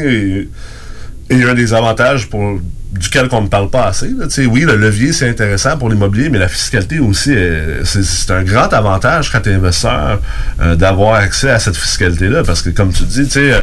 est, 1.29 1.35
est 1.35 1.43
un 1.43 1.53
des 1.55 1.73
avantages 1.73 2.27
pour 2.29 2.59
duquel 2.91 3.27
on 3.31 3.41
ne 3.41 3.47
parle 3.47 3.69
pas 3.69 3.85
assez. 3.85 4.07
là. 4.09 4.25
Oui, 4.47 4.61
le 4.61 4.75
levier, 4.75 5.13
c'est 5.13 5.29
intéressant 5.29 5.77
pour 5.77 5.89
l'immobilier, 5.89 6.29
mais 6.29 6.39
la 6.39 6.47
fiscalité 6.47 6.99
aussi, 6.99 7.31
est- 7.33 7.83
c'est 7.85 8.31
un 8.31 8.43
grand 8.43 8.73
avantage 8.73 9.31
quand 9.31 9.41
tu 9.41 9.49
es 9.49 9.53
investisseur 9.53 10.19
euh, 10.61 10.75
d'avoir 10.75 11.15
accès 11.15 11.49
à 11.51 11.59
cette 11.59 11.77
fiscalité-là. 11.77 12.43
Parce 12.43 12.61
que, 12.61 12.69
comme 12.71 12.91
tu 12.91 13.03
dis, 13.03 13.27
tu 13.27 13.39
euh, 13.39 13.61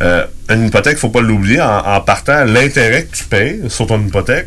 euh, 0.00 0.24
une 0.50 0.66
hypothèque, 0.66 0.96
faut 0.98 1.08
pas 1.10 1.20
l'oublier, 1.20 1.60
en, 1.60 1.78
en 1.78 2.00
partant, 2.00 2.44
l'intérêt 2.44 3.04
que 3.04 3.16
tu 3.16 3.24
payes 3.24 3.62
sur 3.68 3.86
ton 3.88 4.00
hypothèque, 4.00 4.46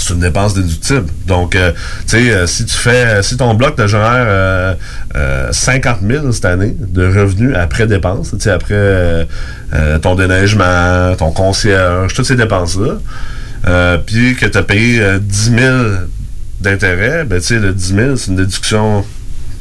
c'est 0.00 0.14
une 0.14 0.20
dépense 0.20 0.54
déductible. 0.54 1.06
Donc, 1.26 1.54
euh, 1.54 1.72
tu 2.08 2.16
sais, 2.18 2.30
euh, 2.32 2.46
si 2.46 2.64
tu 2.64 2.76
fais, 2.76 3.22
si 3.22 3.36
ton 3.36 3.54
bloc 3.54 3.76
te 3.76 3.86
génère 3.86 4.24
euh, 4.26 4.74
euh, 5.14 5.48
50 5.52 5.98
000 6.08 6.32
cette 6.32 6.46
année 6.46 6.74
de 6.78 7.04
revenus 7.06 7.54
après 7.54 7.86
dépenses, 7.86 8.30
tu 8.30 8.40
sais, 8.40 8.50
après 8.50 8.74
euh, 8.74 9.24
euh, 9.74 9.98
ton 9.98 10.14
déneigement, 10.14 11.14
ton 11.16 11.32
concierge, 11.32 12.14
toutes 12.14 12.26
ces 12.26 12.36
dépenses-là, 12.36 12.94
euh, 13.68 13.98
puis 13.98 14.36
que 14.36 14.46
tu 14.46 14.56
as 14.56 14.62
payé 14.62 15.00
euh, 15.02 15.18
10 15.20 15.50
000 15.58 15.76
d'intérêt, 16.60 17.24
ben, 17.24 17.38
tu 17.40 17.46
sais, 17.46 17.58
le 17.58 17.72
10 17.72 17.94
000, 17.94 18.16
c'est 18.16 18.30
une 18.30 18.36
déduction 18.36 19.04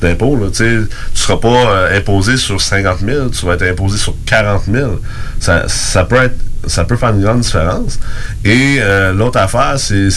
d'impôt. 0.02 0.38
là, 0.38 0.48
Tu 0.54 0.88
tu 1.14 1.22
seras 1.22 1.38
pas 1.38 1.48
euh, 1.50 1.98
imposé 1.98 2.38
sur 2.38 2.62
50 2.62 3.00
000, 3.06 3.30
tu 3.30 3.46
vas 3.46 3.56
être 3.56 3.64
imposé 3.70 3.98
sur 3.98 4.16
40 4.26 4.64
000. 4.72 5.00
Ça, 5.40 5.66
ça 5.68 6.06
peut 6.06 6.16
être 6.24 6.36
ça 6.68 6.86
peut 6.86 6.96
faire 6.96 7.10
une 7.10 7.22
grande 7.22 7.42
différence. 7.42 8.00
Et 8.44 8.78
euh, 8.80 9.14
l'autre 9.14 9.40
affaire, 9.40 9.76
c'est, 9.78 10.10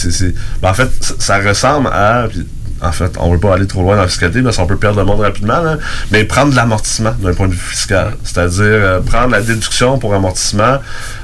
ben, 0.61 0.71
en 0.71 0.75
fait, 0.75 0.91
ça, 1.19 1.39
ressemble 1.39 1.89
à, 1.89 2.27
puis, 2.29 2.47
en 2.83 2.93
fait, 2.93 3.13
on 3.19 3.33
veut 3.33 3.39
pas 3.39 3.55
aller 3.55 3.67
trop 3.67 3.83
loin 3.83 3.97
dans 3.97 4.03
la 4.03 4.09
fiscalité 4.09 4.43
parce 4.43 4.57
qu'on 4.57 4.67
peut 4.67 4.77
perdre 4.77 4.99
le 4.99 5.05
monde 5.05 5.21
rapidement, 5.21 5.63
mais 6.11 6.25
prendre 6.25 6.51
de 6.51 6.57
l'amortissement 6.57 7.15
d'un 7.21 7.33
point 7.33 7.49
de 7.49 7.53
vue 7.53 7.59
fiscal. 7.59 8.13
C'est-à-dire 8.25 8.65
euh, 8.65 9.01
prendre 9.01 9.31
la 9.31 9.41
déduction 9.41 9.99
pour 9.99 10.15
amortissement, 10.15 10.79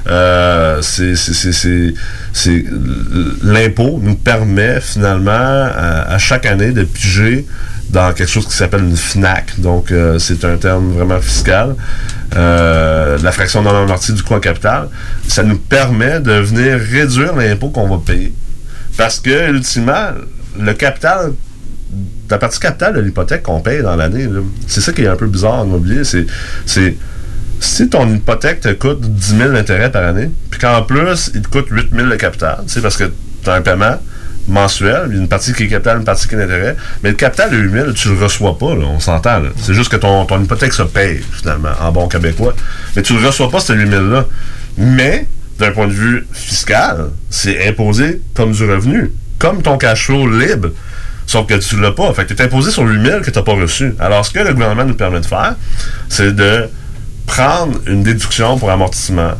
euh, 0.07 0.81
c'est, 0.81 1.13
l'impôt 3.43 3.99
nous 4.01 4.15
permet 4.15 4.79
finalement 4.81 5.31
à, 5.31 6.13
à 6.13 6.17
chaque 6.17 6.45
année 6.45 6.71
de 6.71 6.83
piger 6.83 7.45
dans 7.89 8.13
quelque 8.13 8.29
chose 8.29 8.45
qui 8.45 8.53
s'appelle 8.53 8.83
une 8.83 8.95
FNAC. 8.95 9.59
Donc, 9.59 9.91
euh, 9.91 10.19
c'est 10.19 10.45
un 10.45 10.57
terme 10.57 10.91
vraiment 10.93 11.19
fiscal. 11.19 11.75
Euh, 12.35 13.17
la 13.21 13.31
fraction 13.31 13.61
non 13.63 13.71
amortie 13.71 14.13
du 14.13 14.21
coût 14.23 14.35
en 14.35 14.39
capital. 14.39 14.89
Ça 15.27 15.43
nous 15.43 15.57
permet 15.57 16.19
de 16.19 16.33
venir 16.33 16.79
réduire 16.79 17.35
l'impôt 17.35 17.69
qu'on 17.69 17.87
va 17.87 17.97
payer. 18.03 18.33
Parce 18.97 19.19
que, 19.19 19.51
ultimement, 19.51 20.09
le 20.59 20.73
capital, 20.73 21.31
la 22.29 22.37
partie 22.37 22.59
capitale 22.59 22.95
de 22.95 23.01
l'hypothèque 23.01 23.43
qu'on 23.43 23.61
paye 23.61 23.81
dans 23.81 23.95
l'année, 23.95 24.27
c'est 24.67 24.81
ça 24.81 24.91
qui 24.91 25.03
est 25.03 25.07
un 25.07 25.15
peu 25.15 25.27
bizarre 25.27 25.55
en 25.55 25.65
immobilier. 25.65 26.03
C'est, 26.03 26.25
c'est 26.65 26.95
si 27.59 27.89
ton 27.89 28.07
hypothèque 28.13 28.61
te 28.61 28.73
coûte 28.73 29.01
10 29.01 29.37
000 29.37 29.51
d'intérêt 29.51 29.91
par 29.91 30.03
année, 30.03 30.29
puis 30.49 30.59
qu'en 30.59 30.81
plus, 30.83 31.31
il 31.33 31.41
te 31.41 31.47
coûte 31.49 31.67
8 31.69 31.89
000 31.93 32.07
de 32.07 32.15
capital, 32.15 32.59
sais, 32.67 32.81
parce 32.81 32.97
que 32.97 33.11
tu 33.43 33.49
as 33.49 33.53
un 33.53 33.61
paiement 33.61 33.97
mensuel, 34.47 35.13
une 35.13 35.27
partie 35.27 35.53
qui 35.53 35.63
est 35.63 35.67
capital, 35.67 35.99
une 35.99 36.05
partie 36.05 36.27
qui 36.27 36.35
est 36.35 36.37
d'intérêt, 36.37 36.75
mais 37.03 37.09
le 37.09 37.15
capital 37.15 37.51
de 37.51 37.57
8 37.57 37.71
000, 37.71 37.91
tu 37.93 38.09
le 38.09 38.23
reçois 38.23 38.57
pas, 38.57 38.67
on 38.67 38.99
s'entend. 38.99 39.41
C'est 39.61 39.73
juste 39.73 39.91
que 39.91 39.97
ton, 39.97 40.25
ton 40.25 40.41
hypothèque 40.41 40.73
se 40.73 40.83
paye, 40.83 41.21
finalement, 41.33 41.69
en 41.79 41.91
bon 41.91 42.07
québécois. 42.07 42.55
Mais 42.95 43.01
tu 43.01 43.17
le 43.17 43.25
reçois 43.25 43.49
pas, 43.49 43.59
ce 43.59 43.73
8 43.73 43.89
000-là. 43.89 44.25
Mais, 44.77 45.27
d'un 45.59 45.71
point 45.71 45.87
de 45.87 45.93
vue 45.93 46.25
fiscal, 46.31 47.09
c'est 47.29 47.67
imposé 47.67 48.21
comme 48.33 48.53
du 48.53 48.63
revenu, 48.63 49.11
comme 49.37 49.61
ton 49.61 49.77
cash 49.77 50.05
flow 50.05 50.27
libre. 50.27 50.69
Sauf 51.29 51.45
que 51.45 51.53
tu 51.53 51.79
l'as 51.79 51.91
pas. 51.91 52.11
Fait 52.15 52.25
que 52.25 52.33
tu 52.33 52.41
es 52.41 52.45
imposé 52.45 52.71
sur 52.71 52.81
8 52.81 53.05
000 53.05 53.21
que 53.21 53.29
tu 53.29 53.37
n'as 53.37 53.43
pas 53.43 53.53
reçu. 53.53 53.93
Alors, 53.99 54.25
ce 54.25 54.31
que 54.31 54.39
le 54.39 54.51
gouvernement 54.51 54.83
nous 54.83 54.95
permet 54.95 55.19
de 55.19 55.27
faire, 55.27 55.53
c'est 56.07 56.35
de 56.35 56.67
prendre 57.27 57.79
une 57.85 58.01
déduction 58.01 58.57
pour 58.57 58.71
amortissement 58.71 59.33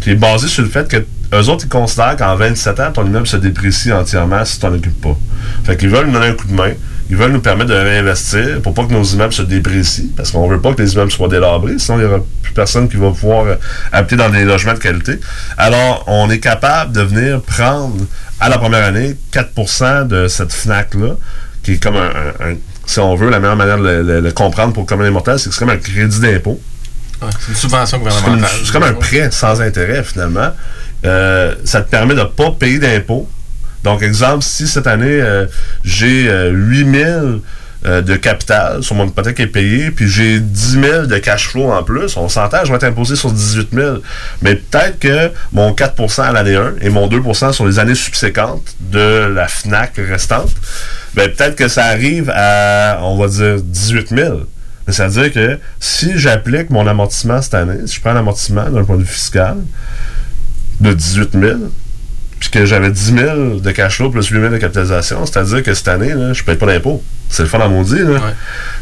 qui 0.00 0.10
est 0.10 0.14
basée 0.14 0.46
sur 0.46 0.62
le 0.62 0.68
fait 0.68 0.86
que 0.88 0.98
eux 1.34 1.48
autres, 1.48 1.64
ils 1.64 1.68
considèrent 1.68 2.14
qu'en 2.16 2.36
27 2.36 2.78
ans, 2.78 2.92
ton 2.92 3.04
immeuble 3.04 3.26
se 3.26 3.38
déprécie 3.38 3.92
entièrement 3.92 4.44
si 4.44 4.54
tu 4.54 4.60
t'en 4.60 4.72
occupes 4.72 5.00
pas. 5.00 5.18
Fait 5.64 5.76
qu'ils 5.76 5.88
veulent 5.88 6.06
nous 6.06 6.12
donner 6.12 6.28
un 6.28 6.34
coup 6.34 6.46
de 6.46 6.54
main. 6.54 6.74
Ils 7.10 7.16
veulent 7.16 7.32
nous 7.32 7.40
permettre 7.40 7.70
de 7.70 7.74
réinvestir 7.74 8.62
pour 8.62 8.72
pas 8.74 8.84
que 8.84 8.92
nos 8.92 9.02
immeubles 9.04 9.32
se 9.34 9.42
déprécient, 9.42 10.04
parce 10.16 10.30
qu'on 10.30 10.48
veut 10.48 10.60
pas 10.60 10.72
que 10.72 10.80
les 10.82 10.94
immeubles 10.94 11.10
soient 11.12 11.28
délabrés, 11.28 11.78
sinon 11.78 11.98
il 11.98 12.02
y 12.02 12.06
aura 12.06 12.18
plus 12.42 12.52
personne 12.52 12.88
qui 12.88 12.96
va 12.96 13.10
pouvoir 13.10 13.44
euh, 13.46 13.54
habiter 13.92 14.16
dans 14.16 14.30
des 14.30 14.44
logements 14.44 14.74
de 14.74 14.78
qualité. 14.78 15.18
Alors, 15.58 16.04
on 16.06 16.30
est 16.30 16.38
capable 16.40 16.92
de 16.92 17.02
venir 17.02 17.42
prendre 17.42 17.96
à 18.40 18.48
la 18.48 18.58
première 18.58 18.84
année 18.84 19.14
4% 19.32 20.06
de 20.06 20.26
cette 20.28 20.52
FNAC-là, 20.52 21.16
qui 21.62 21.72
est 21.72 21.82
comme 21.82 21.96
un, 21.96 22.06
un- 22.08 22.50
un- 22.52 22.56
si 22.86 22.98
on 22.98 23.14
veut, 23.14 23.30
la 23.30 23.38
meilleure 23.40 23.56
manière 23.56 23.78
de 23.78 23.82
le, 23.84 24.02
le- 24.02 24.20
le 24.20 24.32
comprendre 24.32 24.72
pour 24.72 24.82
le 24.84 24.88
commun 24.88 25.04
des 25.04 25.10
mortels, 25.10 25.38
c'est 25.38 25.48
que 25.50 25.54
c'est 25.54 25.60
comme 25.60 25.70
un 25.70 25.76
crédit 25.76 26.20
d'impôt. 26.20 26.60
Ouais, 27.20 27.28
c'est 27.38 27.50
une 27.50 27.54
subvention 27.56 27.98
C'est 27.98 28.04
comme, 28.04 28.12
gouvernementale. 28.34 28.50
c'est 28.64 28.72
comme 28.72 28.82
un 28.82 28.94
prêt 28.94 29.28
sans 29.30 29.60
intérêt, 29.60 30.02
finalement. 30.02 30.50
Euh, 31.04 31.54
ça 31.64 31.82
te 31.82 31.90
permet 31.90 32.14
de 32.14 32.20
ne 32.20 32.24
pas 32.24 32.50
payer 32.52 32.78
d'impôts. 32.78 33.28
Donc, 33.84 34.02
exemple, 34.02 34.42
si 34.42 34.66
cette 34.66 34.86
année, 34.86 35.20
euh, 35.20 35.46
j'ai 35.84 36.28
euh, 36.28 36.50
8 36.50 36.90
000 36.90 37.40
euh, 37.84 38.00
de 38.00 38.14
capital 38.14 38.80
sur 38.84 38.94
mon 38.94 39.08
hypothèque 39.08 39.40
est 39.40 39.48
payée, 39.48 39.90
puis 39.90 40.08
j'ai 40.08 40.38
10 40.38 40.80
000 40.80 41.06
de 41.06 41.18
cash 41.18 41.48
flow 41.48 41.72
en 41.72 41.82
plus, 41.82 42.16
on 42.16 42.28
s'entend, 42.28 42.58
je 42.64 42.70
vais 42.70 42.76
être 42.76 42.84
imposé 42.84 43.16
sur 43.16 43.32
18 43.32 43.70
000. 43.72 43.96
Mais 44.40 44.54
peut-être 44.54 45.00
que 45.00 45.32
mon 45.52 45.72
4% 45.72 46.22
à 46.22 46.30
l'année 46.30 46.54
1 46.54 46.74
et 46.80 46.90
mon 46.90 47.08
2% 47.08 47.52
sur 47.52 47.66
les 47.66 47.80
années 47.80 47.96
subséquentes 47.96 48.76
de 48.78 49.26
la 49.34 49.48
FNAC 49.48 49.94
restante, 49.96 50.52
ben, 51.14 51.28
peut-être 51.28 51.56
que 51.56 51.66
ça 51.66 51.86
arrive 51.86 52.30
à, 52.32 53.00
on 53.02 53.16
va 53.16 53.26
dire, 53.26 53.60
18 53.60 54.10
000. 54.10 54.40
Mais 54.86 54.92
ça 54.92 55.08
veut 55.08 55.22
dire 55.22 55.32
que 55.32 55.58
si 55.80 56.16
j'applique 56.18 56.70
mon 56.70 56.86
amortissement 56.86 57.42
cette 57.42 57.54
année, 57.54 57.86
si 57.86 57.96
je 57.96 58.00
prends 58.00 58.10
un 58.10 58.16
amortissement 58.16 58.70
d'un 58.70 58.84
point 58.84 58.96
de 58.96 59.02
vue 59.02 59.08
fiscal 59.08 59.56
de 60.80 60.92
18 60.92 61.30
000, 61.32 61.58
puis 62.42 62.50
que 62.50 62.66
j'avais 62.66 62.90
10 62.90 63.14
000 63.14 63.60
de 63.60 63.70
cash 63.70 63.98
flow 63.98 64.10
plus 64.10 64.26
8 64.26 64.40
000 64.40 64.52
de 64.52 64.58
capitalisation, 64.58 65.24
c'est-à-dire 65.24 65.62
que 65.62 65.74
cette 65.74 65.86
année, 65.86 66.12
là, 66.12 66.32
je 66.32 66.42
paye 66.42 66.56
pas 66.56 66.66
d'impôt. 66.66 67.00
C'est 67.28 67.44
le 67.44 67.48
fun 67.48 67.60
à 67.60 67.68
maudit. 67.68 68.00
Là. 68.00 68.18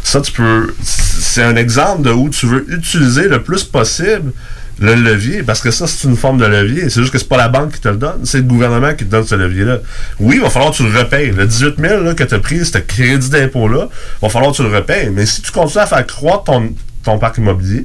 Ça, 0.03 0.23
tu 0.23 0.33
peux. 0.33 0.75
C'est 0.83 1.43
un 1.43 1.57
exemple 1.57 2.01
de 2.01 2.11
où 2.11 2.31
tu 2.31 2.47
veux 2.47 2.65
utiliser 2.73 3.29
le 3.29 3.43
plus 3.43 3.65
possible 3.65 4.33
le 4.81 4.95
levier, 4.95 5.43
parce 5.43 5.61
que 5.61 5.71
ça, 5.71 5.87
c'est 5.87 6.09
une 6.09 6.17
forme 6.17 6.39
de 6.39 6.47
levier. 6.47 6.89
C'est 6.89 7.03
juste 7.03 7.13
que 7.13 7.19
c'est 7.19 7.29
pas 7.29 7.37
la 7.37 7.49
banque 7.49 7.73
qui 7.73 7.81
te 7.81 7.89
le 7.89 7.99
donne, 7.99 8.25
c'est 8.25 8.39
le 8.39 8.45
gouvernement 8.45 8.95
qui 8.95 9.05
te 9.05 9.11
donne 9.11 9.27
ce 9.27 9.35
levier-là. 9.35 9.81
Oui, 10.21 10.37
il 10.37 10.41
va 10.41 10.49
falloir 10.49 10.73
que 10.73 10.79
tu 10.79 10.89
le 10.89 10.99
repayes. 10.99 11.33
Le 11.33 11.47
18 11.47 11.75
000 11.79 12.03
là, 12.03 12.15
que 12.15 12.25
tu 12.25 12.35
as 12.35 12.39
pris, 12.39 12.65
ce 12.65 12.79
crédit 12.79 13.29
d'impôt-là, 13.29 13.91
il 13.91 14.23
va 14.23 14.31
falloir 14.31 14.53
que 14.53 14.57
tu 14.57 14.63
le 14.63 14.75
repayes. 14.75 15.11
Mais 15.11 15.27
si 15.27 15.43
tu 15.43 15.53
continues 15.53 15.83
à 15.83 15.87
faire 15.87 16.07
croître 16.07 16.45
ton, 16.45 16.73
ton 17.03 17.19
parc 17.19 17.37
immobilier, 17.37 17.85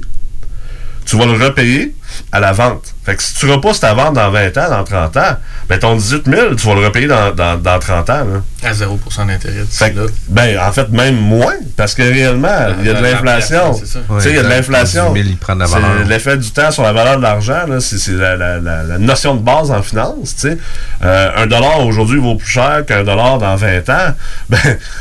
tu 1.04 1.18
vas 1.18 1.26
le 1.26 1.32
repayer 1.32 1.94
à 2.32 2.40
la 2.40 2.52
vente. 2.52 2.94
Fait 3.04 3.14
que 3.16 3.22
si 3.22 3.34
tu 3.34 3.46
repasses 3.50 3.78
ta 3.80 3.94
vente 3.94 4.14
dans 4.14 4.30
20 4.30 4.56
ans, 4.58 4.68
dans 4.70 4.84
30 4.84 5.16
ans, 5.16 5.36
ben 5.68 5.78
ton 5.78 5.94
18 5.96 6.22
000, 6.28 6.54
tu 6.56 6.66
vas 6.66 6.74
le 6.74 6.84
repayer 6.86 7.06
dans, 7.06 7.32
dans, 7.32 7.56
dans 7.60 7.78
30 7.78 8.10
ans. 8.10 8.24
Là. 8.24 8.68
À 8.68 8.72
0% 8.72 9.26
d'intérêt. 9.28 9.64
Fait 9.70 9.92
que, 9.92 10.06
ben, 10.28 10.58
en 10.58 10.72
fait, 10.72 10.88
même 10.90 11.14
moins, 11.16 11.54
parce 11.76 11.94
que 11.94 12.02
réellement, 12.02 12.48
il 12.80 12.86
y 12.86 12.90
a 12.90 12.94
de 12.94 13.02
la- 13.02 13.12
l'inflation. 13.12 13.74
Tu 13.74 13.86
sais, 13.86 14.30
il 14.30 14.34
y 14.34 14.38
a 14.38 14.42
de 14.42 14.48
l'inflation. 14.48 15.12
10 15.12 15.20
000, 15.22 15.30
il 15.34 15.36
prend 15.38 15.54
de 15.54 15.60
la 15.60 15.66
C'est 15.66 15.74
valeur. 15.74 16.04
L'effet 16.08 16.36
du 16.36 16.50
temps 16.50 16.70
sur 16.72 16.82
la 16.82 16.92
valeur 16.92 17.18
de 17.18 17.22
l'argent, 17.22 17.64
là, 17.68 17.78
c'est 17.80 17.98
c'est 17.98 18.12
la, 18.12 18.34
la, 18.36 18.58
la, 18.58 18.82
la 18.82 18.98
notion 18.98 19.36
de 19.36 19.40
base 19.42 19.70
en 19.70 19.82
finance. 19.82 20.34
tu 20.34 20.48
sais. 20.48 20.58
Euh, 21.04 21.30
un 21.36 21.46
dollar 21.46 21.86
aujourd'hui 21.86 22.18
vaut 22.18 22.34
plus 22.34 22.48
cher 22.48 22.82
qu'un 22.86 23.04
dollar 23.04 23.38
dans 23.38 23.54
20 23.56 23.88
ans. 23.90 24.14
Ben, 24.48 24.58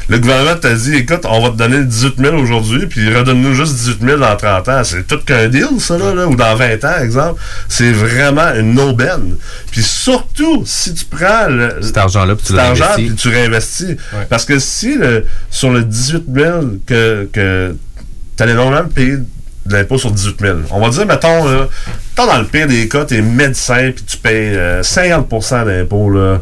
le 0.10 0.18
gouvernement 0.20 0.56
t'a 0.60 0.74
dit, 0.74 0.96
écoute, 0.96 1.22
on 1.30 1.40
va 1.42 1.50
te 1.50 1.56
donner 1.56 1.84
18 1.84 2.16
000 2.20 2.36
aujourd'hui, 2.38 2.88
puis 2.88 3.14
redonne-nous 3.16 3.54
juste 3.54 3.76
18 3.76 4.02
000 4.02 4.18
dans 4.20 4.36
30 4.36 4.70
ans. 4.70 4.84
C'est 4.84 5.06
tout 5.08 5.20
qu'un 5.24 5.48
deal, 5.48 5.68
ça, 5.80 5.98
là, 6.00 6.14
là, 6.16 6.26
ou 6.28 6.36
dans 6.36 6.56
20 6.56 6.84
ans, 6.84 6.95
exemple. 7.02 7.42
C'est 7.68 7.92
vraiment 7.92 8.54
une 8.54 8.80
aubaine. 8.80 9.36
Puis 9.72 9.84
surtout, 9.84 10.64
si 10.66 10.94
tu 10.94 11.06
prends 11.06 11.48
le, 11.48 11.80
Cet 11.82 11.98
argent-là, 11.98 12.36
puis 12.36 12.46
tu 12.46 12.54
cet 12.54 12.60
argent, 12.60 12.86
l'investis. 12.86 13.08
puis 13.08 13.16
tu 13.16 13.30
réinvestis. 13.30 13.98
Parce 14.30 14.46
que 14.46 14.60
si 14.60 14.96
le, 14.96 15.26
sur 15.50 15.72
le 15.72 15.84
18 15.84 16.24
000 16.34 16.62
que, 16.86 17.30
que 17.32 17.76
tu 18.38 18.44
allais 18.44 18.54
normalement 18.54 18.90
payer 18.90 19.18
de 19.66 19.74
l'impôt 19.74 19.98
sur 19.98 20.12
18 20.12 20.36
000, 20.40 20.58
on 20.72 20.80
va 20.80 20.90
dire, 20.90 21.06
mettons, 21.06 21.46
dans 22.24 22.38
le 22.38 22.46
pire 22.46 22.68
des 22.68 22.88
cas, 22.88 23.06
tu 23.06 23.18
es 23.18 23.22
médecin 23.22 23.92
puis 23.94 24.04
tu 24.06 24.18
payes 24.18 24.56
euh, 24.56 24.82
50% 24.82 25.66
d'impôt, 25.66 26.10
là, 26.10 26.40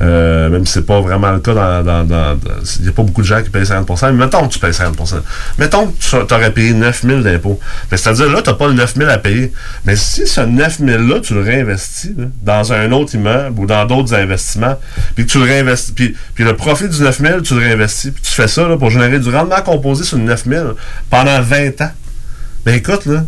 euh, 0.00 0.48
même 0.48 0.66
si 0.66 0.72
c'est 0.72 0.86
pas 0.86 1.00
vraiment 1.00 1.30
le 1.30 1.38
cas 1.38 1.54
dans... 1.54 2.04
dans, 2.04 2.38
Il 2.78 2.82
n'y 2.82 2.88
a 2.88 2.92
pas 2.92 3.02
beaucoup 3.02 3.22
de 3.22 3.26
gens 3.26 3.42
qui 3.42 3.50
payent 3.50 3.64
50 3.64 4.02
mais 4.02 4.12
mettons 4.12 4.48
que 4.48 4.52
tu 4.52 4.58
payes 4.58 4.72
50% 4.72 5.20
Mettons 5.58 5.86
que 5.86 6.24
tu 6.26 6.34
aurais 6.34 6.50
payé 6.50 6.72
9 6.72 7.02
000 7.06 7.20
d'impôt. 7.20 7.60
Ben, 7.90 7.96
C'est-à-dire, 7.96 8.28
là, 8.28 8.42
tu 8.42 8.50
n'as 8.50 8.56
pas 8.56 8.66
le 8.66 8.74
9 8.74 8.94
000 8.96 9.08
à 9.08 9.18
payer. 9.18 9.52
Mais 9.84 9.94
si 9.94 10.26
ce 10.26 10.40
9 10.40 10.80
000-là, 10.80 11.20
tu 11.20 11.34
le 11.34 11.42
réinvestis 11.42 12.14
dans 12.42 12.72
un 12.72 12.90
autre 12.90 13.14
immeuble 13.14 13.60
ou 13.60 13.66
dans 13.66 13.86
d'autres 13.86 14.14
investissements, 14.14 14.76
puis 15.14 15.26
tu 15.26 15.38
le 15.38 15.44
réinvestis, 15.44 15.92
puis, 15.92 16.14
le 16.38 16.56
profit 16.56 16.88
du 16.88 17.00
9 17.00 17.20
000, 17.20 17.40
tu 17.42 17.54
le 17.54 17.60
réinvestis, 17.60 18.10
puis 18.10 18.22
tu 18.22 18.32
fais 18.32 18.48
ça 18.48 18.64
pour 18.76 18.90
générer 18.90 19.20
du 19.20 19.30
rendement 19.30 19.62
composé 19.62 20.02
sur 20.02 20.18
le 20.18 20.24
9 20.24 20.44
000 20.48 20.66
pendant 21.08 21.40
20 21.40 21.80
ans. 21.82 21.90
Ben 22.64 22.74
écoute, 22.76 23.06
là, 23.06 23.24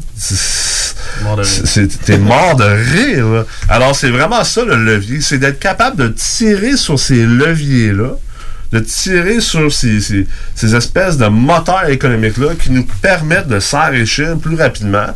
t'es 2.05 2.19
mort 2.19 2.57
de 2.57 2.65
rire. 2.65 3.27
là. 3.27 3.45
Alors, 3.69 3.95
c'est 3.95 4.11
vraiment 4.11 4.45
ça 4.45 4.65
le 4.65 4.77
levier, 4.77 5.21
c'est 5.21 5.39
d'être 5.39 5.59
capable 5.59 5.97
de 5.97 6.09
tirer 6.09 6.77
sur 6.77 6.99
ces 6.99 7.25
leviers-là, 7.27 8.13
de 8.73 8.79
tirer 8.81 9.41
sur 9.41 9.73
ces, 9.73 10.01
ces- 10.01 10.27
ces 10.55 10.75
espèces 10.75 11.17
de 11.19 11.27
moteurs 11.27 11.89
économiques-là 11.89 12.49
qui 12.61 12.71
nous 12.71 12.87
permettent 13.03 13.49
de 13.49 13.61
s'enrichir 13.61 14.37
plus 14.39 14.57
rapidement. 14.57 15.07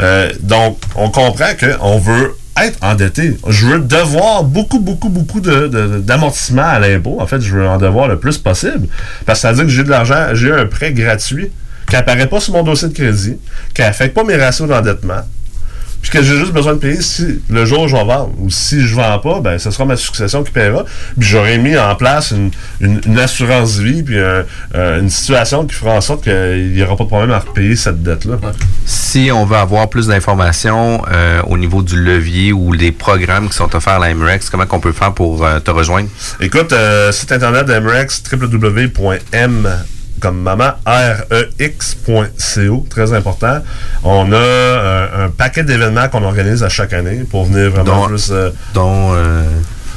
Euh, 0.00 0.30
donc, 0.40 0.78
on 0.94 1.10
comprend 1.10 1.50
qu'on 1.58 1.98
veut 1.98 2.34
être 2.64 2.78
endetté. 2.82 3.36
Je 3.48 3.66
veux 3.66 3.78
devoir 3.80 4.42
beaucoup, 4.42 4.80
beaucoup, 4.80 5.08
beaucoup 5.10 5.40
de, 5.40 5.68
de- 5.68 5.98
d'amortissement 5.98 6.62
à 6.66 6.78
l'impôt. 6.80 7.18
En 7.20 7.26
fait, 7.26 7.40
je 7.40 7.52
veux 7.54 7.66
en 7.68 7.78
devoir 7.78 8.08
le 8.08 8.18
plus 8.18 8.38
possible. 8.38 8.88
Parce 9.26 9.38
que 9.38 9.42
ça 9.42 9.50
veut 9.50 9.56
dire 9.58 9.64
que 9.66 9.70
j'ai 9.70 9.84
de 9.84 9.90
l'argent, 9.90 10.28
j'ai 10.32 10.52
un 10.52 10.66
prêt 10.66 10.92
gratuit 10.92 11.50
qui 11.88 11.96
apparaît 11.96 12.26
pas 12.28 12.40
sur 12.40 12.52
mon 12.52 12.62
dossier 12.62 12.88
de 12.88 12.94
crédit, 12.94 13.36
qui 13.74 13.82
affecte 13.82 14.14
pas 14.14 14.24
mes 14.24 14.36
ratios 14.36 14.68
d'endettement, 14.68 15.22
puis 16.00 16.12
que 16.12 16.22
j'ai 16.22 16.36
juste 16.38 16.52
besoin 16.52 16.74
de 16.74 16.78
payer 16.78 17.02
si 17.02 17.40
le 17.50 17.64
jour 17.64 17.80
où 17.82 17.88
je 17.88 17.96
vais 17.96 18.04
vendre. 18.04 18.30
Ou 18.38 18.50
si 18.50 18.86
je 18.86 18.94
vends 18.94 19.18
pas, 19.18 19.40
ben 19.40 19.58
ce 19.58 19.72
sera 19.72 19.84
ma 19.84 19.96
succession 19.96 20.44
qui 20.44 20.52
paiera. 20.52 20.84
Puis 21.18 21.28
j'aurais 21.28 21.58
mis 21.58 21.76
en 21.76 21.92
place 21.96 22.30
une, 22.30 22.52
une- 22.80 23.00
une 23.04 23.18
assurance 23.18 23.78
vie, 23.78 24.04
puis 24.04 24.16
un- 24.16 24.44
euh, 24.76 25.00
une 25.00 25.10
situation 25.10 25.66
qui 25.66 25.74
fera 25.74 25.94
en 25.94 26.00
sorte 26.00 26.22
qu'il 26.22 26.72
n'y 26.72 26.80
aura 26.84 26.96
pas 26.96 27.02
de 27.02 27.08
problème 27.08 27.32
à 27.32 27.40
repayer 27.40 27.74
cette 27.74 28.00
dette-là. 28.04 28.36
Si 28.86 29.30
on 29.32 29.44
veut 29.44 29.56
avoir 29.56 29.90
plus 29.90 30.06
d'informations 30.06 31.02
euh, 31.10 31.42
au 31.48 31.58
niveau 31.58 31.82
du 31.82 32.00
levier 32.00 32.52
ou 32.52 32.76
des 32.76 32.92
programmes 32.92 33.48
qui 33.48 33.56
sont 33.56 33.74
offerts 33.74 33.94
à 33.94 33.98
la 33.98 34.14
MREX, 34.14 34.50
comment 34.50 34.66
qu'on 34.66 34.78
peut 34.80 34.92
faire 34.92 35.12
pour 35.14 35.44
euh, 35.44 35.58
te 35.58 35.72
rejoindre? 35.72 36.08
Écoute, 36.40 36.72
site 37.10 37.32
internet 37.32 37.66
d'Emrex, 37.66 38.22
www.m 38.30 39.68
comme 40.20 40.40
maman, 40.40 40.72
rex.co, 41.60 42.86
très 42.90 43.12
important. 43.12 43.58
On 44.04 44.32
a 44.32 44.36
euh, 44.36 45.26
un 45.26 45.30
paquet 45.30 45.62
d'événements 45.64 46.08
qu'on 46.08 46.22
organise 46.22 46.62
à 46.62 46.68
chaque 46.68 46.92
année 46.92 47.24
pour 47.28 47.44
venir 47.46 47.70
vraiment 47.70 48.02
Dont- 48.02 48.06
plus... 48.08 48.28
euh, 48.30 48.50
dont... 48.74 49.12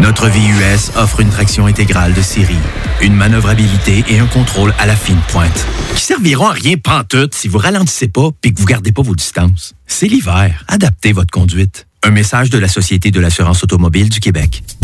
Notre 0.00 0.28
vie 0.28 0.48
US 0.48 0.90
offre 0.96 1.20
une 1.20 1.28
traction 1.28 1.66
intégrale 1.66 2.14
de 2.14 2.22
série, 2.22 2.56
une 3.02 3.14
manœuvrabilité 3.14 4.02
et 4.08 4.18
un 4.18 4.26
contrôle 4.26 4.72
à 4.78 4.86
la 4.86 4.96
fine 4.96 5.20
pointe, 5.28 5.66
qui 5.94 6.02
serviront 6.02 6.48
à 6.48 6.52
rien 6.52 6.76
pantoute 6.78 7.34
si 7.34 7.48
vous 7.48 7.58
ralentissez 7.58 8.08
pas 8.08 8.30
puis 8.40 8.54
que 8.54 8.58
vous 8.58 8.66
gardez 8.66 8.92
pas 8.92 9.02
vos 9.02 9.14
distances. 9.14 9.74
C'est 9.86 10.08
l'hiver, 10.08 10.64
adaptez 10.68 11.12
votre 11.12 11.30
conduite. 11.30 11.86
Un 12.02 12.12
message 12.12 12.48
de 12.48 12.58
la 12.58 12.68
Société 12.68 13.10
de 13.10 13.20
l'assurance 13.20 13.62
automobile 13.62 14.08
du 14.08 14.20
Québec. 14.20 14.62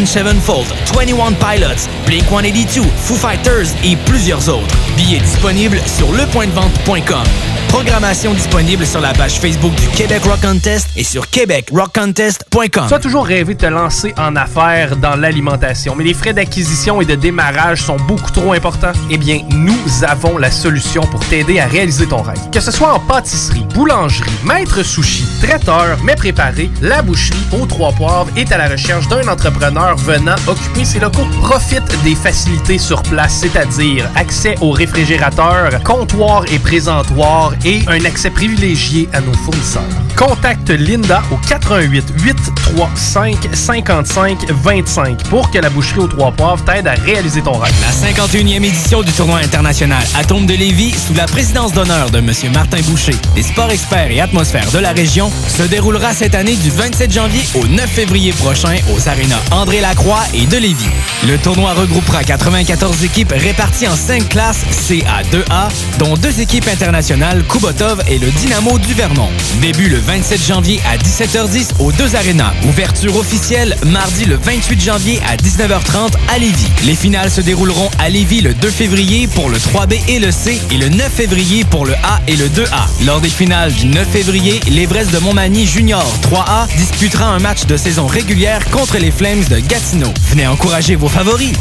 Sevenfold, 0.00 0.66
21 0.94 1.34
Pilots, 1.34 1.86
Blink-182, 2.06 2.82
Foo 2.96 3.14
Fighters 3.14 3.74
et 3.84 3.96
plusieurs 4.06 4.48
autres. 4.48 4.74
Billets 4.96 5.20
disponibles 5.20 5.80
sur 5.86 6.10
lepointdevente.com. 6.12 7.51
Programmation 7.72 8.34
disponible 8.34 8.84
sur 8.84 9.00
la 9.00 9.14
page 9.14 9.40
Facebook 9.40 9.74
du 9.76 9.86
Québec 9.96 10.22
Rock 10.24 10.42
Contest 10.42 10.88
et 10.94 11.04
sur 11.04 11.30
québecrockcontest.com. 11.30 12.84
Tu 12.86 12.94
as 12.94 12.98
toujours 12.98 13.24
rêvé 13.24 13.54
de 13.54 13.60
te 13.60 13.66
lancer 13.66 14.12
en 14.18 14.36
affaires 14.36 14.94
dans 14.98 15.16
l'alimentation, 15.16 15.94
mais 15.96 16.04
les 16.04 16.12
frais 16.12 16.34
d'acquisition 16.34 17.00
et 17.00 17.06
de 17.06 17.14
démarrage 17.14 17.80
sont 17.80 17.96
beaucoup 17.96 18.30
trop 18.30 18.52
importants? 18.52 18.92
Eh 19.10 19.16
bien, 19.16 19.40
nous 19.54 20.04
avons 20.06 20.36
la 20.36 20.50
solution 20.50 21.00
pour 21.06 21.20
t'aider 21.20 21.60
à 21.60 21.66
réaliser 21.66 22.06
ton 22.06 22.20
rêve. 22.20 22.38
Que 22.52 22.60
ce 22.60 22.70
soit 22.70 22.92
en 22.92 23.00
pâtisserie, 23.00 23.64
boulangerie, 23.74 24.30
maître 24.44 24.82
sushi, 24.82 25.24
traiteur, 25.40 25.96
mets 26.04 26.14
préparés, 26.14 26.70
la 26.82 27.00
boucherie 27.00 27.40
aux 27.58 27.64
trois 27.64 27.92
poivres 27.92 28.30
est 28.36 28.52
à 28.52 28.58
la 28.58 28.68
recherche 28.68 29.08
d'un 29.08 29.26
entrepreneur 29.28 29.96
venant 29.96 30.36
occuper 30.46 30.84
ses 30.84 31.00
locaux. 31.00 31.26
Profite 31.40 32.02
des 32.04 32.14
facilités 32.14 32.76
sur 32.76 33.02
place, 33.02 33.38
c'est-à-dire 33.40 34.06
accès 34.14 34.56
aux 34.60 34.72
réfrigérateurs, 34.72 35.82
comptoirs 35.84 36.44
et 36.52 36.58
présentoirs 36.58 37.54
et 37.64 37.80
un 37.88 38.04
accès 38.04 38.30
privilégié 38.30 39.08
à 39.12 39.20
nos 39.20 39.32
fournisseurs. 39.32 39.82
Contacte 40.16 40.70
Linda 40.70 41.22
au 41.30 41.36
88 41.48 42.12
835 42.22 43.48
55 43.52 44.50
25 44.50 45.22
pour 45.24 45.50
que 45.50 45.58
la 45.58 45.70
boucherie 45.70 46.00
aux 46.00 46.06
trois 46.06 46.32
poivres 46.32 46.64
t'aide 46.64 46.86
à 46.86 46.94
réaliser 46.94 47.42
ton 47.42 47.52
rêve. 47.52 47.72
La 47.82 48.10
51e 48.10 48.64
édition 48.64 49.02
du 49.02 49.12
tournoi 49.12 49.38
international 49.38 50.02
Atome 50.16 50.46
de 50.46 50.54
Lévis, 50.54 50.94
sous 50.94 51.14
la 51.14 51.26
présidence 51.26 51.72
d'honneur 51.72 52.10
de 52.10 52.18
M. 52.18 52.32
Martin 52.52 52.80
Boucher, 52.82 53.16
des 53.34 53.42
sports 53.42 53.70
experts 53.70 54.10
et 54.10 54.20
atmosphères 54.20 54.70
de 54.70 54.78
la 54.78 54.92
région, 54.92 55.30
se 55.48 55.62
déroulera 55.62 56.12
cette 56.14 56.34
année 56.34 56.56
du 56.56 56.70
27 56.70 57.12
janvier 57.12 57.42
au 57.54 57.66
9 57.66 57.88
février 57.88 58.32
prochain 58.32 58.76
aux 58.94 59.08
arénas 59.08 59.40
André 59.50 59.80
Lacroix 59.80 60.22
et 60.34 60.46
de 60.46 60.56
Lévis. 60.56 60.88
Le 61.26 61.38
tournoi 61.38 61.72
regroupera 61.72 62.22
94 62.24 63.04
équipes 63.04 63.34
réparties 63.36 63.88
en 63.88 63.96
5 63.96 64.28
classes 64.28 64.64
CA2A, 64.70 65.68
dont 65.98 66.14
deux 66.14 66.40
équipes 66.40 66.68
internationales, 66.68 67.44
Kubotov 67.52 68.02
et 68.08 68.18
le 68.18 68.30
Dynamo 68.30 68.78
du 68.78 68.94
Vermont. 68.94 69.28
Début 69.60 69.90
le 69.90 69.98
27 69.98 70.42
janvier 70.42 70.80
à 70.90 70.96
17h10 70.96 71.72
aux 71.80 71.92
deux 71.92 72.16
arénas. 72.16 72.54
Ouverture 72.66 73.14
officielle 73.14 73.76
mardi 73.84 74.24
le 74.24 74.36
28 74.36 74.80
janvier 74.80 75.20
à 75.28 75.36
19h30 75.36 76.12
à 76.32 76.38
Lévis. 76.38 76.66
Les 76.86 76.94
finales 76.94 77.30
se 77.30 77.42
dérouleront 77.42 77.90
à 77.98 78.08
Lévis 78.08 78.40
le 78.40 78.54
2 78.54 78.70
février 78.70 79.26
pour 79.26 79.50
le 79.50 79.58
3B 79.58 80.00
et 80.08 80.18
le 80.18 80.30
C 80.30 80.62
et 80.70 80.78
le 80.78 80.88
9 80.88 81.12
février 81.12 81.64
pour 81.64 81.84
le 81.84 81.92
A 82.02 82.22
et 82.26 82.36
le 82.36 82.46
2A. 82.46 83.04
Lors 83.04 83.20
des 83.20 83.28
finales 83.28 83.72
du 83.72 83.84
9 83.86 84.08
février, 84.08 84.58
l'Evresse 84.70 85.10
de 85.10 85.18
Montmagny 85.18 85.66
Junior 85.66 86.06
3A 86.22 86.74
disputera 86.78 87.26
un 87.26 87.38
match 87.38 87.66
de 87.66 87.76
saison 87.76 88.06
régulière 88.06 88.64
contre 88.70 88.96
les 88.96 89.10
Flames 89.10 89.44
de 89.50 89.58
Gatineau. 89.58 90.12
Venez 90.30 90.46
encourager 90.46 90.96
vos 90.96 91.08
favoris. 91.08 91.52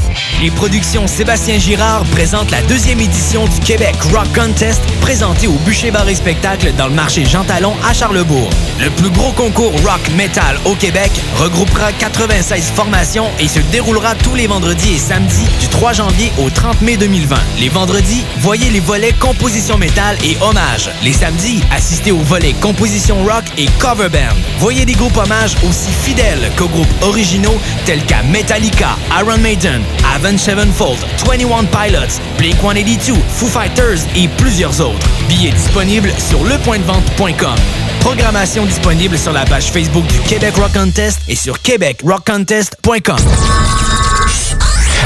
Les 0.42 0.52
productions 0.52 1.06
Sébastien 1.06 1.60
Girard 1.60 2.06
présentent 2.06 2.52
la 2.52 2.62
deuxième 2.64 3.02
édition 3.02 3.46
du 3.46 3.60
Québec 3.60 3.96
Rock 4.14 4.28
Contest 4.34 4.80
présenté 5.02 5.48
au 5.48 5.58
Bûcher 5.72 5.90
Bar 5.90 6.06
Spectacle 6.14 6.74
dans 6.78 6.88
le 6.88 6.94
marché 6.94 7.24
Jean 7.24 7.46
Talon 7.46 7.74
à 7.88 7.94
Charlebourg. 7.94 8.50
Le 8.82 8.90
plus 8.90 9.10
gros 9.10 9.32
concours 9.32 9.72
rock 9.86 10.02
metal 10.18 10.58
au 10.66 10.76
Québec 10.76 11.10
regroupera 11.38 11.94
96 11.94 12.74
formations 12.76 13.30
et 13.40 13.48
se 13.48 13.62
déroulera 13.72 14.16
tous 14.16 14.36
les 14.36 14.48
vendredis 14.48 14.96
et 14.96 14.98
samedis 14.98 15.48
du 15.62 15.70
3 15.70 15.94
janvier 15.94 16.34
au 16.40 16.50
30 16.50 16.82
mai 16.82 16.98
2020. 16.98 17.38
Les 17.58 17.70
vendredis, 17.70 18.26
voyez 18.40 18.70
les 18.70 18.82
volets 18.82 19.14
composition 19.14 19.78
métal 19.78 20.18
et 20.26 20.36
hommage. 20.42 20.90
Les 21.04 21.14
samedis, 21.14 21.64
assistez 21.72 22.12
aux 22.12 22.18
volets 22.18 22.52
composition 22.52 23.24
rock 23.24 23.46
et 23.58 23.68
cover 23.80 24.10
band. 24.10 24.36
Voyez 24.60 24.84
des 24.84 24.96
groupes 24.96 25.16
hommages 25.16 25.56
aussi 25.64 25.92
fidèles 26.04 26.52
qu'aux 26.58 26.68
groupes 26.68 27.02
originaux 27.02 27.58
tels 27.86 28.04
qu'à 28.04 28.24
Metallica, 28.24 28.98
Iron 29.18 29.38
Maiden, 29.38 29.84
Avenged 30.14 30.40
Sevenfold, 30.40 31.00
21 31.26 31.64
Pilots, 31.64 32.20
Blink-182, 32.40 33.14
Foo 33.30 33.48
Fighters 33.48 34.06
et 34.18 34.28
plusieurs 34.28 34.82
autres. 34.82 35.08
Billets 35.32 35.52
disponibles 35.52 36.12
sur 36.18 36.44
lepointdevente.com. 36.44 37.56
Programmation 38.02 38.66
disponible 38.66 39.18
sur 39.18 39.32
la 39.32 39.46
page 39.46 39.72
Facebook 39.72 40.06
du 40.08 40.20
Québec 40.28 40.56
Rock 40.58 40.74
Contest 40.74 41.22
et 41.30 41.38
sur 41.38 41.62
québecrockcontest.com. 41.62 43.16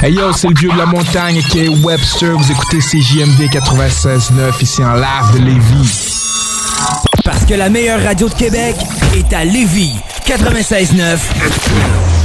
Hey 0.02 0.14
yo, 0.14 0.34
c'est 0.34 0.48
le 0.48 0.56
vieux 0.56 0.72
de 0.72 0.78
la 0.78 0.88
montagne 0.88 1.44
qui 1.52 1.66
est 1.66 1.68
Webster. 1.68 2.36
Vous 2.36 2.52
écoutez 2.52 2.80
CJMD 2.80 3.52
96.9 3.52 4.62
ici 4.62 4.84
en 4.84 4.96
live 4.96 5.34
de 5.36 5.46
Lévis. 5.46 6.08
Parce 7.24 7.46
que 7.46 7.54
la 7.54 7.70
meilleure 7.70 8.02
radio 8.02 8.28
de 8.28 8.34
Québec 8.34 8.76
est 9.16 9.32
à 9.32 9.46
Lévis. 9.46 9.94
96.9. 10.26 12.25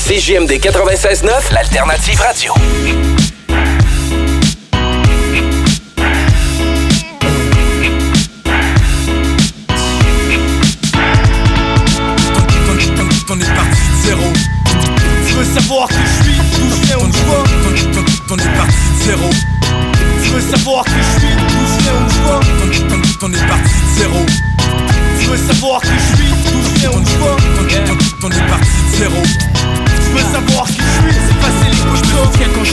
CJMD 0.03 0.59
96.9, 0.59 1.51
l'alternative 1.51 2.19
radio. 2.21 2.53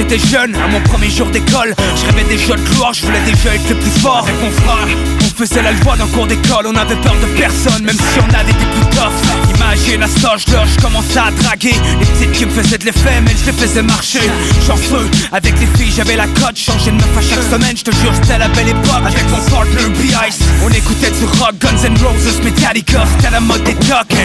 J'étais 0.09 0.29
jeune, 0.29 0.55
à 0.55 0.69
mon 0.69 0.81
premier 0.81 1.11
jour 1.11 1.27
d'école. 1.29 1.75
Je 1.97 2.07
rêvais 2.07 2.29
déjà 2.29 2.55
de 2.55 2.63
gloire, 2.71 2.93
je 2.93 3.05
voulais 3.05 3.21
déjà 3.21 3.55
être 3.55 3.69
le 3.69 3.77
plus 3.77 4.01
fort. 4.01 4.25
Avec 4.27 4.41
mon 4.43 4.51
frère, 4.51 4.89
on 5.21 5.39
faisait 5.39 5.63
la 5.63 5.73
loi 5.73 5.97
dans 5.97 6.07
cours 6.09 6.27
d'école. 6.27 6.67
On 6.67 6.75
avait 6.75 6.97
peur 6.97 7.15
de 7.21 7.27
personne, 7.39 7.85
même 7.85 7.97
si 7.97 8.19
on 8.19 8.35
avait 8.35 8.53
des 8.53 8.59
plus 8.59 8.89
tough. 8.91 9.57
Imagine 9.57 10.03
à 10.03 10.09
cet 10.09 10.25
âge-là, 10.25 10.65
je 10.67 10.81
commençais 10.81 11.19
à 11.19 11.31
draguer. 11.31 11.75
Les 12.01 12.07
petites 12.07 12.33
qui 12.33 12.47
me 12.47 12.51
faisaient 12.51 12.79
de 12.79 12.85
l'effet, 12.87 13.21
mais 13.23 13.33
je 13.41 13.51
les 13.51 13.57
faisais 13.57 13.83
marcher. 13.83 14.31
Chanceux, 14.67 15.09
avec 15.33 15.55
les 15.61 15.67
filles 15.77 15.93
j'avais 15.95 16.17
la 16.17 16.27
cote. 16.27 16.57
Changer 16.57 16.91
de 16.91 16.97
meuf 16.97 17.17
à 17.17 17.23
chaque 17.23 17.43
semaine, 17.43 17.77
je 17.77 17.85
te 17.85 17.95
jure 17.97 18.13
c'était 18.15 18.39
la 18.39 18.49
belle 18.49 18.69
époque. 18.69 19.05
Avec 19.05 19.29
mon 19.31 19.41
partner 19.51 19.89
B-Ice, 19.99 20.41
on 20.65 20.71
écoutait 20.71 21.11
du 21.11 21.25
rock, 21.39 21.55
Guns 21.61 21.85
N' 21.85 21.99
Roses, 22.03 22.41
Metallica. 22.43 23.05
C'était 23.17 23.33
la 23.33 23.41
mode 23.41 23.65
des 23.65 23.75
tokens 23.75 24.19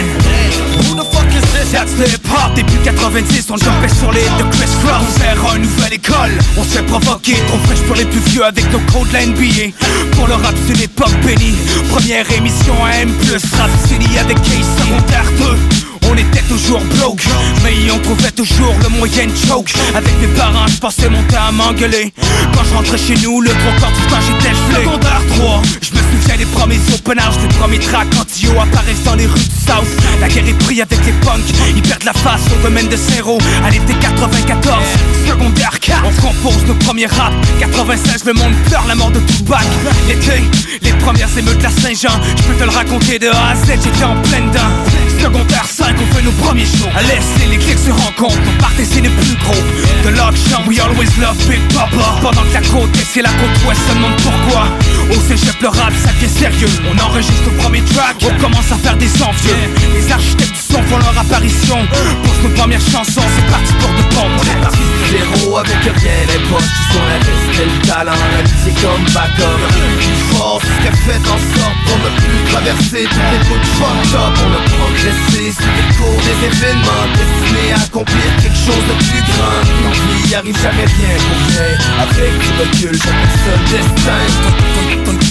Who 1.64 1.70
the 1.70 1.72
fuck 1.72 1.72
is 1.72 1.72
this? 1.72 1.72
That's 1.72 1.94
the 1.94 2.08
hip 2.08 2.26
hop 2.28 2.54
Début 2.54 2.78
90 2.84 3.50
on 3.50 3.56
jumpait 3.56 3.88
sur 3.88 4.12
les 4.12 4.24
de 4.24 4.50
Chris 4.50 4.70
Cross 4.82 5.02
On 5.02 5.20
sert 5.20 5.56
une 5.56 5.62
nouvelle 5.62 5.94
école. 5.94 6.32
On 6.56 6.64
se 6.64 6.78
fait 6.78 6.82
provoquer 6.82 7.36
Trop 7.48 7.58
fraîche 7.58 7.82
pour 7.82 7.96
les 7.96 8.04
plus 8.04 8.20
vieux 8.20 8.44
avec 8.44 8.70
nos 8.72 8.80
codes 8.80 9.10
la 9.12 9.26
NBA 9.26 9.72
Pour 10.12 10.26
le 10.26 10.34
rap 10.34 10.54
c'est 10.66 10.76
l'époque 10.76 11.14
bénie. 11.24 11.54
Première 11.90 12.30
émission 12.32 12.74
à 12.84 12.96
M+, 12.96 13.10
rap 13.56 13.70
City 13.86 14.18
avec 14.18 14.36
Case 14.42 14.66
Secondaire 14.78 15.30
2 15.38 15.93
on 16.10 16.16
était 16.16 16.42
toujours 16.48 16.80
broke 16.96 17.24
Mais 17.62 17.90
on 17.90 17.98
trouvait 17.98 18.30
toujours 18.30 18.74
le 18.82 18.88
moyen 18.90 19.26
de 19.26 19.36
choke. 19.36 19.72
Avec 19.94 20.12
mes 20.20 20.28
parents 20.28 20.66
je 20.66 20.78
pensais 20.78 21.08
monter 21.08 21.36
à 21.36 21.52
m'engueuler. 21.52 22.12
Quand 22.54 22.64
je 22.68 22.74
rentrais 22.74 22.98
chez 22.98 23.14
nous 23.22 23.40
le 23.40 23.50
trois 23.50 23.72
quarts 23.80 23.92
du 23.92 24.06
temps 24.08 24.20
j'étais 24.26 24.54
gelé. 24.54 24.84
Secondaire 24.84 25.22
3 25.36 25.62
Je 25.80 25.90
me 25.92 26.20
souviens 26.20 26.36
des 26.36 26.46
premiers 26.46 26.80
open 26.92 27.18
house 27.18 27.38
Des 27.38 27.54
premiers 27.54 27.78
tracks 27.78 28.08
quand 28.10 28.60
apparaissent 28.62 29.02
dans 29.04 29.14
les 29.14 29.26
rues 29.26 29.38
du 29.38 29.66
South. 29.66 29.88
La 30.20 30.28
guerre 30.28 30.48
est 30.48 30.58
prise 30.58 30.80
avec 30.80 31.04
les 31.04 31.12
punks 31.12 31.40
Ils 31.74 31.82
perdent 31.82 32.04
la 32.04 32.12
face 32.12 32.42
au 32.52 32.62
domaine 32.62 32.88
de 32.88 32.96
Zéro. 32.96 33.38
À 33.64 33.70
l'été 33.70 33.94
94 33.94 34.82
Secondaire 35.26 35.78
4 35.80 36.04
On 36.04 36.20
compose 36.20 36.64
nos 36.66 36.74
premiers 36.74 37.06
rap 37.06 37.32
96 37.60 38.24
le 38.26 38.32
monde 38.34 38.52
pleure 38.68 38.84
la 38.86 38.94
mort 38.94 39.10
de 39.10 39.20
Tupac. 39.20 39.64
L'été 40.08 40.42
Les 40.82 40.92
premières 41.04 41.36
émeutes 41.38 41.58
de 41.58 41.62
la 41.64 41.70
Saint-Jean 41.70 42.20
Je 42.36 42.42
peux 42.42 42.54
te 42.54 42.64
le 42.64 42.70
raconter 42.70 43.18
de 43.18 43.28
A 43.28 43.50
à 43.50 43.54
Z 43.54 43.66
J'étais 43.84 44.04
en 44.04 44.16
pleine 44.22 44.50
dent. 44.50 45.20
Secondaire 45.20 45.66
5 45.66 45.93
on 46.00 46.14
fait 46.14 46.22
nos 46.22 46.32
premiers 46.32 46.66
shows. 46.66 46.90
À 46.94 47.02
l'Est 47.02 47.22
les 47.50 47.58
clics 47.58 47.78
se 47.78 47.90
rencontrent 47.90 48.38
On 48.48 48.62
partait 48.62 48.84
c'est 48.84 49.00
les 49.00 49.08
plus 49.08 49.36
gros. 49.36 49.62
De 50.04 50.10
l'auction 50.10 50.58
we 50.66 50.80
always 50.80 51.10
love 51.20 51.36
Big 51.48 51.60
Papa. 51.72 52.18
Pendant 52.22 52.42
que 52.42 52.54
la 52.54 52.60
côte 52.60 52.96
est 52.96 53.04
c'est 53.04 53.22
la 53.22 53.30
côte 53.30 53.56
ouest 53.66 53.80
se 53.88 53.94
demande 53.94 54.16
pourquoi. 54.22 54.68
Au 55.10 55.20
cégep 55.28 55.60
le 55.60 55.68
rap 55.68 55.92
ça 56.02 56.12
devient 56.12 56.28
sérieux. 56.28 56.68
On 56.90 56.98
enregistre 56.98 57.44
le 57.46 57.56
premier 57.58 57.82
track. 57.82 58.16
On 58.22 58.40
commence 58.40 58.70
à 58.72 58.76
faire 58.76 58.96
des 58.96 59.10
envieux. 59.22 59.60
Les 59.94 60.12
architectes 60.12 60.54
du 60.54 60.60
son 60.60 60.82
font 60.82 60.98
leur 60.98 61.18
apparition. 61.18 61.78
Pour 62.22 62.34
nos 62.42 62.54
premières 62.56 62.80
chansons 62.80 63.28
c'est 63.36 63.50
parti 63.50 63.72
pour 63.80 63.90
de 63.90 64.14
bon. 64.14 64.28
On 64.38 64.44
est 64.44 64.60
parti 64.62 64.78
zéro 65.10 65.58
avec 65.58 65.82
rien 65.82 66.20
Les 66.28 66.40
poches 66.48 66.62
qui 66.62 66.84
sont 66.92 67.04
la 67.06 67.18
reste 67.18 67.54
le 67.58 67.86
talent. 67.86 68.12
La 68.36 68.42
musique 68.42 68.80
comme 68.80 69.04
backup 69.12 69.60
Plus 69.98 70.36
fort 70.36 70.60
ce 70.62 70.82
qui 70.82 70.88
a 70.88 70.92
fait 70.92 71.22
en 71.28 71.38
sorte 71.54 71.78
qu'on 71.86 72.00
a 72.02 72.12
pu 72.20 72.50
traverser 72.50 73.04
Toutes 73.04 73.30
les 73.32 73.38
de 73.38 73.66
fucked 73.76 74.14
up. 74.14 74.34
On 74.44 74.52
a 74.52 74.62
progressé 74.78 75.52
cours 75.96 76.20
des 76.22 76.38
événements 76.46 77.06
Destinés 77.14 77.72
à 77.72 77.82
accomplir 77.84 78.28
quelque 78.42 78.56
chose 78.56 78.84
de 78.88 78.94
plus 79.04 79.22
grand. 79.30 79.60
L'envie 79.84 80.30
y 80.30 80.34
arrive 80.34 80.58
jamais 80.60 80.84
rien 80.84 81.14
pour 81.26 81.38
rien 81.48 81.70
Avec 82.04 82.32
du 82.38 82.50
recul 82.60 82.98
le 82.98 83.54
destin 83.70 84.22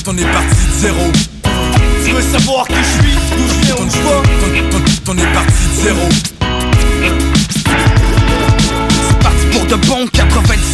On 0.07 0.17
est 0.17 0.31
parti 0.31 0.63
de 0.67 0.75
zéro. 0.79 1.11
Tu 2.05 2.11
veux 2.11 2.21
savoir 2.21 2.67
qui 2.67 2.75
je 2.75 2.91
suis, 3.01 3.15
d'où 3.37 3.45
je 3.47 3.65
viens, 3.65 3.75
où 3.75 3.89
je 3.89 3.97
vais 3.97 4.21
On 5.07 5.17
est 5.17 5.33
parti 5.33 5.63
de 5.69 5.83
zéro. 5.83 6.09
C'est 9.07 9.19
parti 9.19 9.45
pour 9.51 9.65
de 9.65 9.75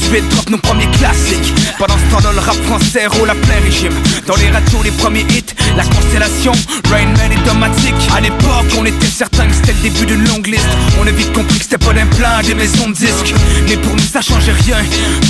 bon 0.10 0.19
98 0.22 0.30
drop 0.30 0.49
nos 0.49 0.57
premiers 0.57 0.88
classiques. 0.98 1.53
Pendant 1.77 1.95
ce 1.98 2.15
temps 2.15 2.22
dans 2.22 2.31
le 2.31 2.40
rap 2.40 2.56
français 2.65 3.07
roule 3.07 3.30
à 3.30 3.36
plein 3.36 3.60
régime. 3.64 3.94
Dans 4.27 4.36
les 4.36 4.49
radios 4.49 4.84
les 4.84 4.91
premiers 4.91 5.26
hits 5.30 5.53
La 5.76 5.84
constellation, 5.84 6.52
Rain 6.90 7.07
Man 7.18 7.31
et 7.31 7.48
Domatic 7.48 7.95
À 8.15 8.22
l'époque 8.22 8.72
on 8.77 8.86
était 8.86 9.06
certain 9.06 9.48
que 9.48 9.53
c'était 9.53 9.73
le 9.73 9.90
début 9.90 10.06
d'une 10.06 10.27
longue 10.27 10.48
liste. 10.48 10.68
On 10.99 11.07
a 11.07 11.11
vite 11.11 11.31
compris 11.34 11.57
que 11.57 11.64
c'était 11.64 11.77
pas 11.77 11.94
d'un 11.94 12.07
plein 12.07 12.41
des 12.44 12.53
maisons 12.56 12.90
de 12.90 12.94
disques. 12.95 13.34
Mais 13.68 13.77
pour 13.77 13.94
nous 13.94 13.99
ça 13.99 14.22
changeait 14.22 14.53
rien. 14.65 14.77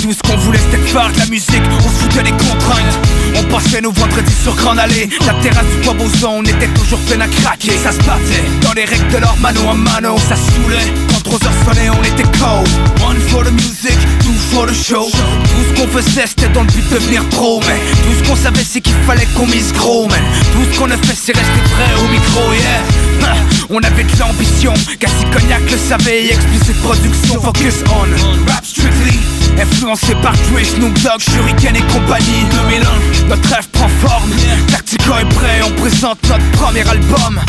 Tout 0.02 0.12
ce 0.12 0.28
qu'on 0.28 0.36
voulait 0.38 0.58
c'était 0.58 0.84
faire 0.88 1.10
de 1.12 1.18
la 1.18 1.26
musique. 1.26 1.62
On 1.78 1.88
se 1.88 2.04
foutait 2.04 2.22
des 2.22 2.32
contraintes 2.32 2.98
On 3.40 3.44
passait 3.44 3.80
nos 3.80 3.92
vendredis 3.92 4.34
sur 4.42 4.54
Grande 4.54 4.78
Allée. 4.78 5.08
La 5.26 5.32
terrasse 5.34 5.64
du 5.66 5.76
Bois 5.82 5.94
on 6.28 6.42
était 6.42 6.68
toujours 6.68 6.98
plein 7.00 7.20
à 7.20 7.28
craquer. 7.28 7.72
Ça 7.82 7.90
se 7.90 7.98
battait 7.98 8.44
dans 8.60 8.72
les 8.74 8.84
règles 8.84 9.08
de 9.08 9.18
leur 9.18 9.36
mano 9.38 9.60
à 9.70 9.74
mano 9.74 10.16
Ça 10.28 10.36
saoulait. 10.36 10.92
Quand 11.08 11.38
3 11.38 11.46
heures 11.46 11.54
sonnaient 11.64 11.90
on 11.90 12.02
était 12.02 12.38
cold 12.38 12.68
One 13.02 13.18
for 13.28 13.44
the 13.44 13.52
music, 13.52 13.96
two 14.20 14.32
for 14.50 14.66
the 14.66 14.74
show. 14.74 15.08
Tout 15.10 15.64
ce 15.68 15.80
qu'on 15.80 15.88
faisait 15.88 16.26
c'était 16.26 16.48
dans 16.50 16.62
le 16.62 16.66
but 16.66 16.86
de 16.90 16.94
devenir 16.96 17.24
pro 17.30 17.60
Mais 17.66 17.80
tout 18.04 18.18
ce 18.18 18.28
qu'on 18.28 18.36
savait 18.36 18.64
c'est 18.64 18.80
qu'il 18.82 18.94
fallait 19.06 19.28
qu'on 19.34 19.46
mise 19.46 19.72
gros 19.72 20.06
Man. 20.08 20.20
Tout 20.52 20.64
ce 20.70 20.78
qu'on 20.78 20.90
a 20.90 20.96
fait 20.98 21.16
c'est 21.16 21.36
rester 21.36 21.60
vrai 21.74 22.04
au 22.04 22.08
micro 22.08 22.52
yeah. 22.52 23.36
On 23.70 23.78
avait 23.78 24.04
de 24.04 24.18
l'ambition. 24.18 24.74
Cassie 24.98 25.24
Cognac 25.32 25.62
le 25.70 25.78
savait 25.78 26.24
et 26.24 26.32
explicit 26.32 26.76
production. 26.82 27.40
Focus 27.40 27.84
on 27.88 28.50
Rap 28.50 28.66
strictly 28.66 29.39
Influencé 29.60 30.14
par 30.22 30.32
Dre, 30.32 30.64
Snoop 30.64 30.94
Dogg, 31.02 31.20
Shuriken 31.20 31.76
et 31.76 31.82
compagnie 31.92 32.44
2001, 32.50 33.28
notre 33.28 33.48
rêve 33.48 33.68
prend 33.72 33.88
forme 34.00 34.30
Tactica 34.68 35.20
est 35.20 35.34
prêt, 35.34 35.60
on 35.66 35.70
présente 35.80 36.18
notre 36.28 36.50
premier 36.52 36.88
album. 36.88 37.40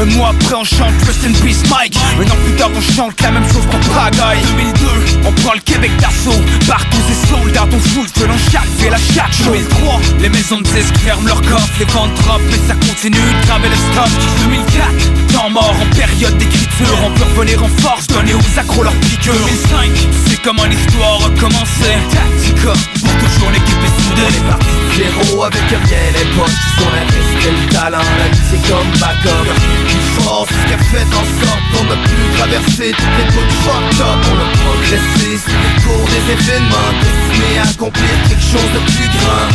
Un 0.00 0.04
mois 0.16 0.30
après 0.30 0.54
on 0.54 0.64
chante 0.64 0.94
Rest 1.06 1.20
in 1.26 1.32
Peace 1.44 1.62
Mike. 1.68 1.96
Un 2.18 2.30
an 2.30 2.36
plus 2.44 2.54
tard 2.54 2.70
on 2.74 2.80
chante 2.80 3.20
la 3.20 3.32
même 3.32 3.44
chose 3.52 3.66
pour 3.70 3.80
Prague 3.92 4.16
2002, 4.56 4.86
on 5.26 5.32
prend 5.32 5.52
le 5.52 5.60
Québec 5.60 5.90
d'assaut. 5.98 6.40
Partout 6.66 6.96
c'est 7.06 7.28
soldats, 7.28 7.68
on 7.70 7.78
fout 7.78 8.08
le 8.20 8.26
dans 8.26 8.38
chaque 8.50 8.70
ville 8.78 8.94
à 8.94 9.14
chaque 9.14 9.32
show 9.32 9.52
2003, 9.52 10.00
les 10.20 10.28
maisons 10.30 10.58
de 10.58 10.62
disques 10.62 10.96
ferment 11.04 11.26
leurs 11.26 11.42
coffres 11.42 11.78
Les 11.78 11.84
ventes 11.86 12.14
drop 12.14 12.40
mais 12.50 12.60
ça 12.68 12.74
continue 12.74 13.16
de 13.16 13.46
graver 13.46 13.68
le 13.68 13.76
stock. 13.76 14.10
2004, 14.44 15.32
temps 15.34 15.50
mort 15.50 15.76
en 15.78 15.94
période 15.94 16.38
d'écriture 16.38 16.96
On 17.04 17.10
peut 17.10 17.24
revenir 17.36 17.62
en 17.62 17.68
force, 17.82 18.06
donner 18.06 18.34
aux 18.34 18.58
accros 18.58 18.82
leur 18.82 18.94
piqûre 18.94 19.34
2005, 19.34 19.90
c'est 20.26 20.42
comment 20.42 20.64
l'histoire 20.64 21.20
recommençait 21.50 21.98
Tactica, 22.10 22.72
pour 22.72 23.14
toujours 23.18 23.50
l'équipe 23.50 23.78
est 23.84 24.02
soudée. 24.02 24.22
On 24.22 24.46
est 24.46 24.48
parti 24.48 24.66
de 24.66 25.26
zéro 25.26 25.44
avec 25.44 25.62
rien 25.68 26.06
Les 26.14 26.26
poches 26.36 26.50
qui 26.50 26.82
sont 26.82 26.90
la 26.90 27.02
reste 27.02 27.30
le 27.50 27.72
talent 27.72 27.98
La 28.18 28.28
vie 28.28 28.44
c'est 28.50 28.68
comme 28.68 28.90
backup 29.00 29.46
Plus 29.88 30.22
fort, 30.22 30.46
c'est 30.48 30.54
ce 30.54 30.66
qui 30.66 30.74
a 30.74 30.78
fait 30.78 31.08
en 31.08 31.26
sorte 31.40 31.64
qu'on 31.72 31.86
pu 31.96 32.16
traverser 32.36 32.92
toutes 32.92 33.16
les 33.18 33.24
de 33.24 33.52
fucked 33.64 34.00
up. 34.00 34.20
On 34.30 34.38
a 34.38 34.48
progressé 34.60 35.30
les 35.30 35.82
cours 35.82 36.06
des 36.08 36.32
événements. 36.32 36.92
Destinés 37.00 37.58
à 37.58 37.68
accomplir 37.70 38.14
quelque 38.28 38.42
chose 38.42 38.70
de 38.74 38.80
plus 38.92 39.08
grand 39.18 39.46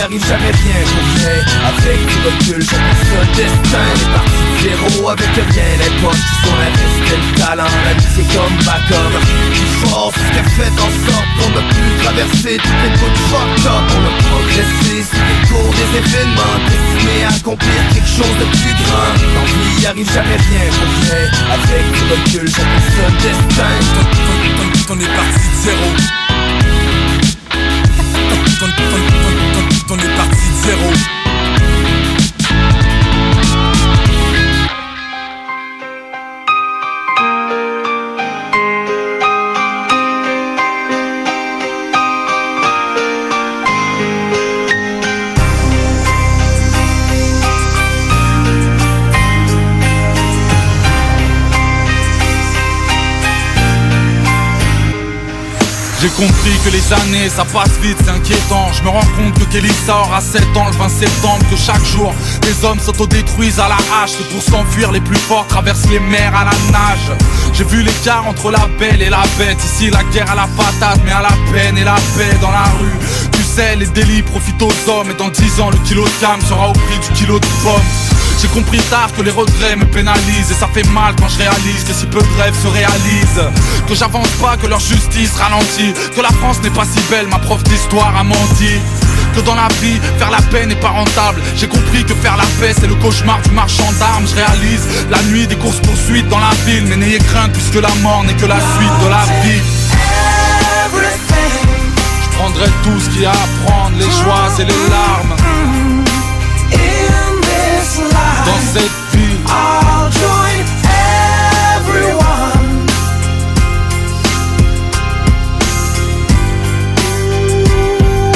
Arrive 0.00 0.26
jamais 0.26 0.50
rien 0.50 0.80
rien 0.80 1.44
Avec 1.68 2.00
du 2.06 2.16
recul, 2.24 2.64
ça 2.64 2.76
le 2.78 3.26
destin 3.36 3.84
On 3.84 4.00
est 4.00 4.12
parti 4.16 4.32
de 4.32 4.60
zéro 4.64 5.10
avec 5.10 5.28
rien 5.28 5.70
Les 5.76 5.92
poches 6.00 6.16
qui 6.16 6.36
sont 6.40 6.56
la 6.56 6.70
reste 6.72 7.04
le 7.10 7.28
talent 7.36 7.74
La 7.84 7.92
c'est 8.00 8.28
comme 8.32 8.56
backup 8.64 9.12
Plus 9.52 9.72
fort, 9.84 10.10
c'est 10.14 10.24
ce 10.24 10.32
qui 10.32 10.38
a 10.38 10.44
fait 10.56 10.72
en 10.80 10.90
sorte 11.04 11.28
qu'on 11.36 11.52
a 11.52 11.64
pu 11.68 11.84
traverser 12.02 12.56
toutes 12.56 12.80
les 12.80 12.96
de 12.96 13.20
fucked 13.28 13.66
up 13.68 13.84
On 13.92 14.02
a 14.08 14.12
progressé 14.24 15.04
les 15.04 15.40
cours 15.48 15.72
des 15.76 15.90
événements 16.00 16.56
Destinés 16.64 17.24
à 17.24 17.36
accomplir 17.36 17.80
quelque 17.92 18.08
chose 18.08 18.36
de 18.40 18.46
plus 18.56 18.74
grand 18.80 19.12
L'envie 19.36 19.82
y 19.82 19.86
arrive 19.86 20.10
jamais 20.12 20.40
rien 20.48 20.64
rien 20.64 21.28
Avec 21.52 21.84
du 21.92 22.02
recul, 22.08 22.48
ça 22.48 22.62
le 22.64 23.12
destin 23.20 23.74
On 24.88 24.96
est 24.98 25.12
parti 25.12 25.44
de 25.44 25.56
zéro 25.60 25.88
On 29.92 29.98
est 29.98 30.14
parti 30.14 30.52
zéro 30.62 31.19
J'ai 56.00 56.08
compris 56.08 56.56
que 56.64 56.70
les 56.70 56.92
années 56.94 57.28
ça 57.28 57.44
passe 57.44 57.76
vite, 57.82 57.98
c'est 58.02 58.10
inquiétant. 58.10 58.72
Je 58.72 58.82
me 58.82 58.88
rends 58.88 59.04
compte 59.18 59.34
que 59.34 59.44
Kelly 59.52 59.70
sort 59.86 60.10
à 60.14 60.22
7 60.22 60.42
ans 60.56 60.66
le 60.66 60.72
20 60.72 60.88
septembre, 60.88 61.44
que 61.50 61.56
chaque 61.56 61.84
jour 61.84 62.14
des 62.40 62.64
hommes 62.64 62.80
s'autodétruisent 62.80 63.60
à 63.60 63.68
la 63.68 63.76
hache. 63.76 64.12
Et 64.18 64.24
pour 64.32 64.42
s'enfuir, 64.42 64.92
les 64.92 65.02
plus 65.02 65.18
forts 65.18 65.46
traversent 65.46 65.90
les 65.90 66.00
mers 66.00 66.34
à 66.34 66.44
la 66.44 66.72
nage. 66.72 67.18
J'ai 67.52 67.64
vu 67.64 67.82
l'écart 67.82 68.26
entre 68.26 68.50
la 68.50 68.66
belle 68.78 69.02
et 69.02 69.10
la 69.10 69.22
bête. 69.36 69.58
Ici, 69.62 69.90
la 69.90 70.02
guerre 70.04 70.30
à 70.30 70.36
la 70.36 70.48
patate, 70.56 71.00
mais 71.04 71.12
à 71.12 71.20
la 71.20 71.34
peine 71.52 71.76
et 71.76 71.84
la 71.84 71.96
paix 72.16 72.34
dans 72.40 72.50
la 72.50 72.64
rue. 72.80 72.96
Tu 73.32 73.42
sais, 73.42 73.76
les 73.76 73.86
délits 73.88 74.22
profitent 74.22 74.62
aux 74.62 74.90
hommes. 74.90 75.10
Et 75.10 75.14
dans 75.14 75.28
10 75.28 75.60
ans, 75.60 75.68
le 75.68 75.76
kilo 75.86 76.04
de 76.04 76.10
cam 76.18 76.40
sera 76.40 76.70
au 76.70 76.72
prix 76.72 76.98
du 76.98 77.12
kilo 77.12 77.38
de 77.38 77.46
pommes. 77.62 78.19
J'ai 78.40 78.48
compris 78.48 78.78
tard 78.88 79.10
que 79.14 79.20
les 79.20 79.30
regrets 79.30 79.76
me 79.76 79.84
pénalisent 79.84 80.50
Et 80.50 80.54
ça 80.54 80.66
fait 80.72 80.86
mal 80.90 81.14
quand 81.18 81.28
je 81.28 81.38
réalise 81.38 81.84
que 81.84 81.92
si 81.92 82.06
peu 82.06 82.20
de 82.20 82.42
rêves 82.42 82.56
se 82.60 82.68
réalisent. 82.68 83.44
Que 83.86 83.94
j'avance 83.94 84.30
pas, 84.40 84.56
que 84.56 84.66
leur 84.66 84.80
justice 84.80 85.32
ralentit. 85.36 85.92
Que 86.16 86.22
la 86.22 86.30
France 86.30 86.62
n'est 86.62 86.70
pas 86.70 86.84
si 86.84 87.00
belle, 87.10 87.28
ma 87.28 87.38
prof 87.38 87.62
d'histoire 87.64 88.16
a 88.16 88.24
menti. 88.24 88.80
Que 89.34 89.40
dans 89.40 89.54
la 89.54 89.68
vie, 89.82 90.00
faire 90.18 90.30
la 90.30 90.40
paix 90.50 90.64
n'est 90.64 90.80
pas 90.80 90.88
rentable. 90.88 91.42
J'ai 91.54 91.68
compris 91.68 92.04
que 92.04 92.14
faire 92.14 92.36
la 92.36 92.46
paix 92.58 92.74
c'est 92.78 92.86
le 92.86 92.94
cauchemar 92.94 93.40
du 93.42 93.50
marchand 93.50 93.92
d'armes. 93.98 94.26
Je 94.26 94.34
réalise 94.36 94.86
la 95.10 95.22
nuit 95.24 95.46
des 95.46 95.56
courses 95.56 95.80
poursuites 95.80 96.28
dans 96.28 96.40
la 96.40 96.52
ville. 96.64 96.86
Mais 96.88 96.96
n'ayez 96.96 97.18
crainte 97.18 97.52
puisque 97.52 97.82
la 97.82 97.94
mort 98.02 98.24
n'est 98.24 98.34
que 98.34 98.46
la 98.46 98.58
suite 98.58 98.96
de 99.04 99.08
la 99.08 99.24
vie. 99.42 99.62
Je 102.22 102.36
prendrai 102.38 102.66
tout 102.84 103.00
ce 103.00 103.10
qu'il 103.10 103.22
y 103.22 103.26
a 103.26 103.32
à 103.32 103.66
prendre 103.66 103.96
Les 103.98 104.10
joies 104.10 104.50
et 104.58 104.64
les 104.64 104.88
larmes 104.88 105.59
dans 108.44 108.60
cette 108.72 108.98
vie. 109.12 109.38
I'll 109.46 110.10
join 110.10 110.64
everyone. 111.76 112.86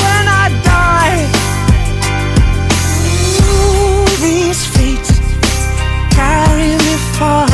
When 0.03 0.25
I 0.43 0.49
die, 0.65 1.21
these 4.21 4.67
feet 4.75 5.07
carry 6.11 6.71
me 6.85 6.95
far. 7.19 7.49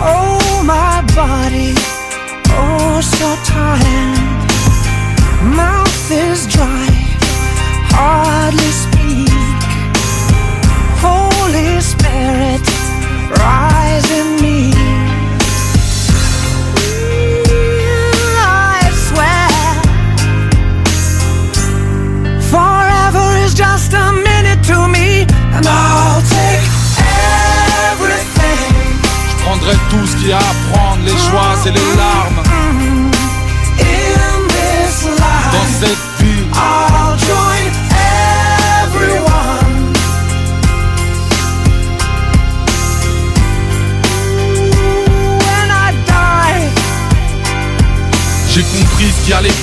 Oh, 0.00 0.62
my 0.64 1.02
body, 1.14 1.74
oh, 2.50 3.00
so 3.00 3.28
tired. 3.44 4.18
Mouth 5.56 6.10
is 6.10 6.46
dry. 6.46 6.91
tout 29.92 30.06
ce 30.06 30.16
qu'il 30.16 30.28
y 30.28 30.32
à 30.32 30.38
prendre, 30.72 31.02
les 31.04 31.10
joies 31.10 31.54
et 31.66 31.70
les 31.70 31.96
larmes. 31.96 32.42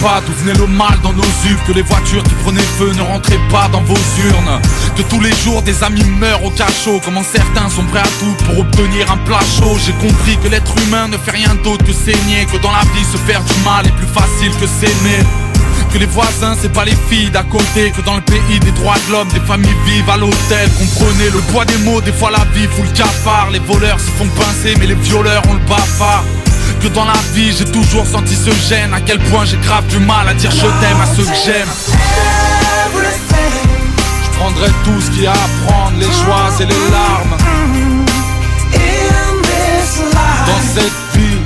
Pas 0.01 0.21
d'où 0.25 0.33
venait 0.43 0.57
le 0.57 0.67
mal 0.67 0.97
dans 1.03 1.13
nos 1.13 1.21
yeux 1.21 1.57
Que 1.67 1.73
les 1.73 1.81
voitures 1.81 2.23
qui 2.23 2.33
prenaient 2.43 2.61
feu 2.77 2.91
ne 2.95 3.01
rentraient 3.01 3.47
pas 3.51 3.67
dans 3.71 3.81
vos 3.81 3.95
urnes. 3.95 4.61
Que 4.95 5.01
tous 5.03 5.19
les 5.19 5.33
jours 5.43 5.61
des 5.61 5.83
amis 5.83 6.03
meurent 6.19 6.43
au 6.43 6.49
cachot 6.51 7.01
Comment 7.03 7.23
certains 7.23 7.69
sont 7.69 7.83
prêts 7.83 7.99
à 7.99 8.11
tout 8.19 8.45
pour 8.45 8.59
obtenir 8.59 9.11
un 9.11 9.17
plat 9.17 9.39
chaud. 9.39 9.77
J'ai 9.85 9.93
compris 9.93 10.37
que 10.37 10.47
l'être 10.47 10.73
humain 10.85 11.07
ne 11.07 11.17
fait 11.17 11.31
rien 11.31 11.55
d'autre 11.63 11.85
que 11.85 11.93
saigner 11.93 12.45
Que 12.51 12.57
dans 12.57 12.71
la 12.71 12.81
vie 12.93 13.05
se 13.11 13.17
faire 13.17 13.43
du 13.43 13.53
mal 13.65 13.85
est 13.85 13.95
plus 13.95 14.07
facile 14.07 14.51
que 14.59 14.67
s'aimer. 14.67 15.23
Que 15.91 15.97
les 15.97 16.05
voisins 16.05 16.55
c'est 16.61 16.71
pas 16.71 16.85
les 16.85 16.97
filles 17.09 17.31
d'à 17.31 17.43
côté 17.43 17.91
Que 17.91 18.01
dans 18.01 18.15
le 18.15 18.21
pays 18.21 18.59
des 18.59 18.71
droits 18.71 18.99
de 19.07 19.11
l'homme 19.11 19.29
des 19.29 19.41
familles 19.41 19.75
vivent 19.85 20.09
à 20.09 20.17
l'hôtel. 20.17 20.69
Comprenez 20.77 21.29
le 21.31 21.39
poids 21.51 21.65
des 21.65 21.77
mots 21.79 22.01
des 22.01 22.13
fois 22.13 22.31
la 22.31 22.45
vie 22.53 22.67
fout 22.67 22.85
le 22.85 22.95
cafard. 22.95 23.49
Les 23.51 23.59
voleurs 23.59 23.99
se 23.99 24.11
font 24.11 24.27
pincer 24.39 24.75
mais 24.79 24.87
les 24.87 24.95
violeurs 24.95 25.43
ont 25.49 25.53
le 25.53 25.65
bafard 25.67 26.23
que 26.79 26.87
dans 26.87 27.05
la 27.05 27.13
vie 27.33 27.53
j'ai 27.57 27.65
toujours 27.65 28.05
senti 28.05 28.35
ce 28.35 28.51
gêne. 28.67 28.93
À 28.93 29.01
quel 29.01 29.19
point 29.19 29.45
j'ai 29.45 29.57
grave 29.57 29.85
du 29.87 29.99
mal 29.99 30.27
à 30.27 30.33
dire 30.33 30.51
je 30.51 30.61
t'aime 30.61 31.01
à 31.01 31.05
ceux 31.15 31.23
que 31.23 31.37
j'aime. 31.45 31.67
Je 34.23 34.29
prendrai 34.37 34.69
tout 34.83 35.01
ce 35.01 35.11
qu'il 35.11 35.23
y 35.23 35.27
a 35.27 35.31
à 35.31 35.49
prendre 35.65 35.97
Les 35.97 36.05
joies 36.05 36.51
et 36.61 36.65
les 36.65 36.91
larmes. 36.91 37.37
Dans 40.47 40.61
cette 40.73 40.93
vie 41.15 41.37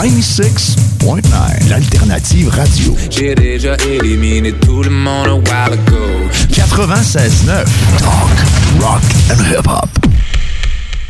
96.9, 0.00 1.68
l'alternative 1.68 2.48
radio. 2.48 2.96
J'ai 3.10 3.34
déjà 3.34 3.76
éliminé 3.86 4.50
tout 4.52 4.82
le 4.82 4.88
monde 4.88 5.26
a 5.26 5.34
while 5.34 5.74
ago. 5.74 6.26
96.9, 6.48 7.66
talk, 7.98 8.80
rock 8.80 9.02
and 9.30 9.42
hip-hop. 9.44 9.89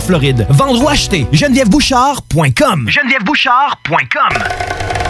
Floride. 0.00 0.46
Vendre 0.50 0.82
ou 0.82 0.88
acheter, 0.88 1.26
genevièvebouchard.com. 1.32 2.88
genevièvebouchard.com. 2.88 5.09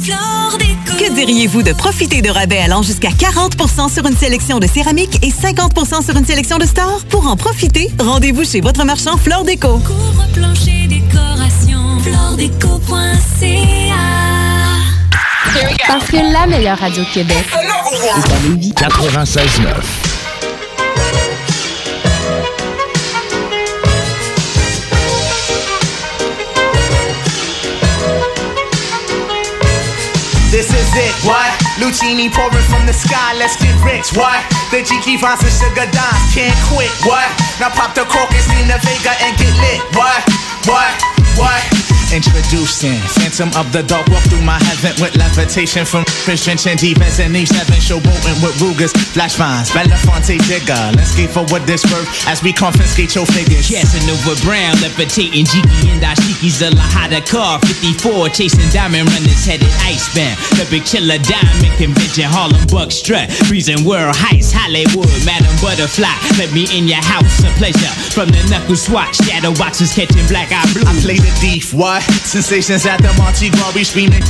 Que 0.00 1.12
diriez-vous 1.14 1.62
de 1.62 1.72
profiter 1.72 2.22
de 2.22 2.30
rabais 2.30 2.58
allant 2.58 2.82
jusqu'à 2.82 3.10
40% 3.10 3.92
sur 3.92 4.06
une 4.06 4.16
sélection 4.16 4.58
de 4.58 4.66
céramique 4.66 5.22
et 5.22 5.30
50% 5.30 6.02
sur 6.04 6.16
une 6.16 6.24
sélection 6.24 6.56
de 6.56 6.64
stores? 6.64 7.02
Pour 7.10 7.26
en 7.26 7.36
profiter, 7.36 7.90
rendez-vous 7.98 8.44
chez 8.44 8.62
votre 8.62 8.84
marchand 8.84 9.18
Flore 9.18 9.44
Déco. 9.44 9.78
Couvre-plancher, 9.78 10.86
décoration, 10.88 11.98
floredeco.ca. 12.00 12.86
Parce 15.86 16.06
que 16.06 16.32
la 16.32 16.46
meilleure 16.46 16.78
radio 16.78 17.02
Québec 17.12 17.44
est 17.92 18.08
à 18.08 18.48
Lévis. 18.48 18.72
96.9. 18.72 20.19
It, 30.92 31.14
what? 31.22 31.46
Lucini 31.78 32.26
pouring 32.34 32.66
from 32.66 32.84
the 32.84 32.92
sky, 32.92 33.34
let's 33.38 33.54
get 33.56 33.74
rich, 33.84 34.10
what? 34.18 34.42
The 34.74 34.82
Jiki 34.82 35.20
Vance 35.20 35.42
and 35.46 35.54
Sugar 35.54 35.86
Dimes 35.86 36.34
can't 36.34 36.56
quit, 36.66 36.90
what? 37.06 37.30
Now 37.60 37.70
pop 37.70 37.94
the 37.94 38.02
cork 38.02 38.30
and 38.34 38.68
the 38.68 38.78
Vega 38.82 39.14
and 39.22 39.38
get 39.38 39.54
lit, 39.62 39.80
what? 39.94 40.18
What? 40.66 40.90
What? 41.38 41.79
Introducing 42.10 42.98
Phantom 43.14 43.54
of 43.54 43.70
the 43.70 43.86
Dark 43.86 44.02
Walk 44.10 44.26
through 44.26 44.42
my 44.42 44.58
heaven 44.58 44.98
with 44.98 45.14
levitation 45.14 45.86
from 45.86 46.02
Fish 46.26 46.42
drenching 46.42 46.74
defense 46.74 47.22
and 47.22 47.30
each 47.38 47.54
seven 47.54 47.78
showboating 47.78 48.34
with 48.42 48.58
Rugers, 48.58 48.90
Flash 49.14 49.38
Vines, 49.38 49.70
Belafonte 49.70 50.42
Digger. 50.50 50.90
Let's 50.98 51.14
skate 51.14 51.30
for 51.30 51.46
what 51.54 51.62
this 51.70 51.86
worth 51.86 52.10
as 52.26 52.42
we 52.42 52.50
confiscate 52.52 53.14
your 53.14 53.26
figures. 53.30 53.70
Casanova 53.70 54.34
Brown, 54.42 54.74
levitating 54.82 55.46
Jiki 55.46 55.86
and 55.86 56.02
Dashiki's 56.02 56.58
the 56.58 56.74
Lahada 56.74 57.22
car. 57.22 57.62
54, 57.62 58.34
chasing 58.34 58.66
diamond 58.74 59.06
runners 59.06 59.46
headed 59.46 59.70
icebound. 59.86 60.34
The 60.58 60.66
big 60.66 60.82
killer 60.82 61.22
diamond 61.22 61.78
convention, 61.78 62.26
Harlem 62.26 62.66
Buck 62.74 62.90
strut. 62.90 63.30
Freezing 63.46 63.86
world 63.86 64.18
heights, 64.18 64.50
Hollywood, 64.50 65.14
Madam 65.22 65.54
Butterfly. 65.62 66.10
Let 66.42 66.50
me 66.50 66.66
in 66.74 66.90
your 66.90 67.06
house, 67.06 67.38
a 67.46 67.50
pleasure. 67.54 67.94
From 68.10 68.34
the 68.34 68.42
knuckle 68.50 68.74
swatch, 68.74 69.14
shadow 69.22 69.54
boxes 69.54 69.94
catching 69.94 70.26
black 70.26 70.50
eye 70.50 70.66
blue. 70.74 70.82
I 70.82 70.98
play 70.98 71.22
the 71.22 71.30
thief, 71.38 71.70
what? 71.70 71.99
Sensations 72.24 72.86
at 72.86 72.98
the 72.98 73.12
Monte 73.18 73.50
Glory 73.50 73.84
screaming. 73.84 74.22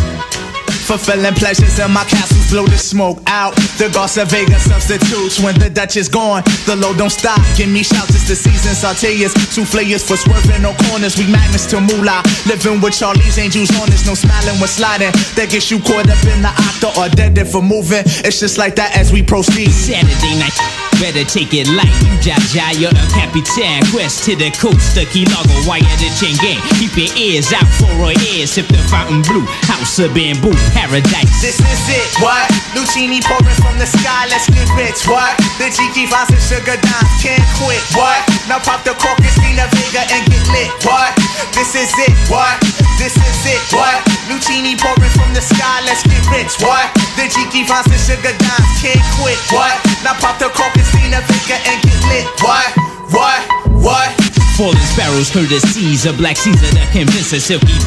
Fulfilling 0.91 1.35
pleasures 1.35 1.79
in 1.79 1.93
my 1.93 2.03
castles, 2.03 2.51
blow 2.51 2.67
the 2.67 2.77
smoke 2.77 3.23
out. 3.29 3.55
The 3.79 3.89
Garza 3.95 4.25
Vega 4.25 4.59
substitutes 4.59 5.39
when 5.39 5.57
the 5.57 5.71
Dutch 5.71 5.97
is 5.97 6.09
gone. 6.09 6.43
The 6.67 6.75
low 6.75 6.93
don't 6.93 7.15
stop. 7.15 7.39
Give 7.57 7.71
me 7.71 7.85
shouts, 7.85 8.11
it's 8.11 8.27
the 8.27 8.35
season. 8.35 8.75
Sauteas, 8.75 9.31
souffleurs 9.55 10.03
for 10.03 10.17
swerving 10.17 10.63
no 10.63 10.75
corners. 10.91 11.17
We 11.17 11.31
magnets 11.31 11.67
to 11.71 11.81
moolah. 11.81 12.27
Living 12.51 12.81
with 12.81 12.99
Charlie's 12.99 13.39
angels 13.39 13.71
on 13.79 13.87
us, 13.95 14.05
no 14.05 14.15
smiling 14.15 14.59
when 14.59 14.67
sliding. 14.67 15.15
That 15.39 15.55
gets 15.55 15.71
you 15.71 15.79
caught 15.79 16.11
up 16.11 16.19
in 16.27 16.43
the 16.43 16.51
octa 16.51 16.91
or 16.99 17.09
dead 17.15 17.39
for 17.47 17.63
moving. 17.63 18.03
It's 18.27 18.41
just 18.41 18.59
like 18.59 18.75
that 18.75 18.97
as 18.97 19.13
we 19.13 19.23
proceed. 19.23 19.71
Saturday 19.71 20.43
night. 20.43 20.59
Better 21.01 21.25
take 21.25 21.55
it 21.57 21.65
light, 21.73 21.89
you 22.05 22.13
Jaja, 22.21 22.77
you're 22.77 22.93
a 22.93 23.07
Capitan. 23.09 23.81
Quest 23.89 24.29
to 24.29 24.37
the 24.37 24.53
coast, 24.61 24.93
the 24.93 25.09
key 25.09 25.25
logo, 25.33 25.57
wire 25.65 25.81
the 25.97 26.13
chain 26.21 26.37
gang. 26.45 26.61
Keep 26.77 26.93
your 26.93 27.09
ears 27.17 27.55
out 27.57 27.65
for 27.81 27.89
our 28.05 28.13
ears, 28.29 28.53
sip 28.53 28.69
the 28.69 28.77
fountain 28.93 29.25
blue. 29.25 29.49
House 29.65 29.97
of 29.99 30.13
bamboo, 30.13 30.53
paradise. 30.81 31.29
This 31.45 31.61
is 31.61 31.85
it, 31.93 32.09
what? 32.25 32.49
Lucini 32.73 33.21
pouring 33.21 33.59
from 33.61 33.77
the 33.77 33.85
sky, 33.85 34.25
let's 34.33 34.49
get 34.49 34.65
rich, 34.73 35.05
what? 35.05 35.37
The 35.61 35.69
Jiki 35.69 36.09
Vance 36.09 36.33
and 36.33 36.41
Sugar 36.41 36.81
Dimes 36.81 37.13
can't 37.21 37.45
quit, 37.61 37.83
what? 37.93 38.21
Now 38.49 38.65
pop 38.65 38.81
the 38.89 38.97
cork 38.97 39.21
and 39.21 39.33
Selena 39.37 39.69
Vega 39.77 40.09
and 40.09 40.25
get 40.25 40.45
lit, 40.49 40.73
what? 40.89 41.13
This 41.53 41.77
is 41.77 41.93
it, 42.01 42.17
what? 42.33 42.57
This 42.97 43.17
is 43.17 43.41
it, 43.45 43.61
what? 43.77 44.01
Lucini 44.33 44.81
pouring 44.81 45.13
from 45.13 45.37
the 45.37 45.45
sky, 45.45 45.85
let's 45.85 46.01
get 46.09 46.25
rich, 46.33 46.57
what? 46.65 46.89
The 47.21 47.29
Jiki 47.29 47.69
Vance 47.69 47.93
and 47.93 48.01
Sugar 48.01 48.33
Dimes 48.33 48.73
can't 48.81 49.05
quit, 49.21 49.37
what? 49.53 49.77
Now 50.01 50.17
pop 50.17 50.41
the 50.41 50.49
cork 50.49 50.73
and 50.81 50.89
Selena 50.89 51.21
Vega 51.29 51.61
and 51.69 51.79
get 51.85 52.01
lit, 52.09 52.27
what? 52.41 52.69
What? 53.13 53.41
What? 53.85 54.11
Falling 54.57 54.77
sparrows, 54.93 55.31
courtesies 55.33 56.05
of 56.05 56.19
Black 56.19 56.37
Caesar 56.37 56.69
that 56.77 56.93
convince 56.93 57.33
a 57.33 57.41
silky 57.41 57.81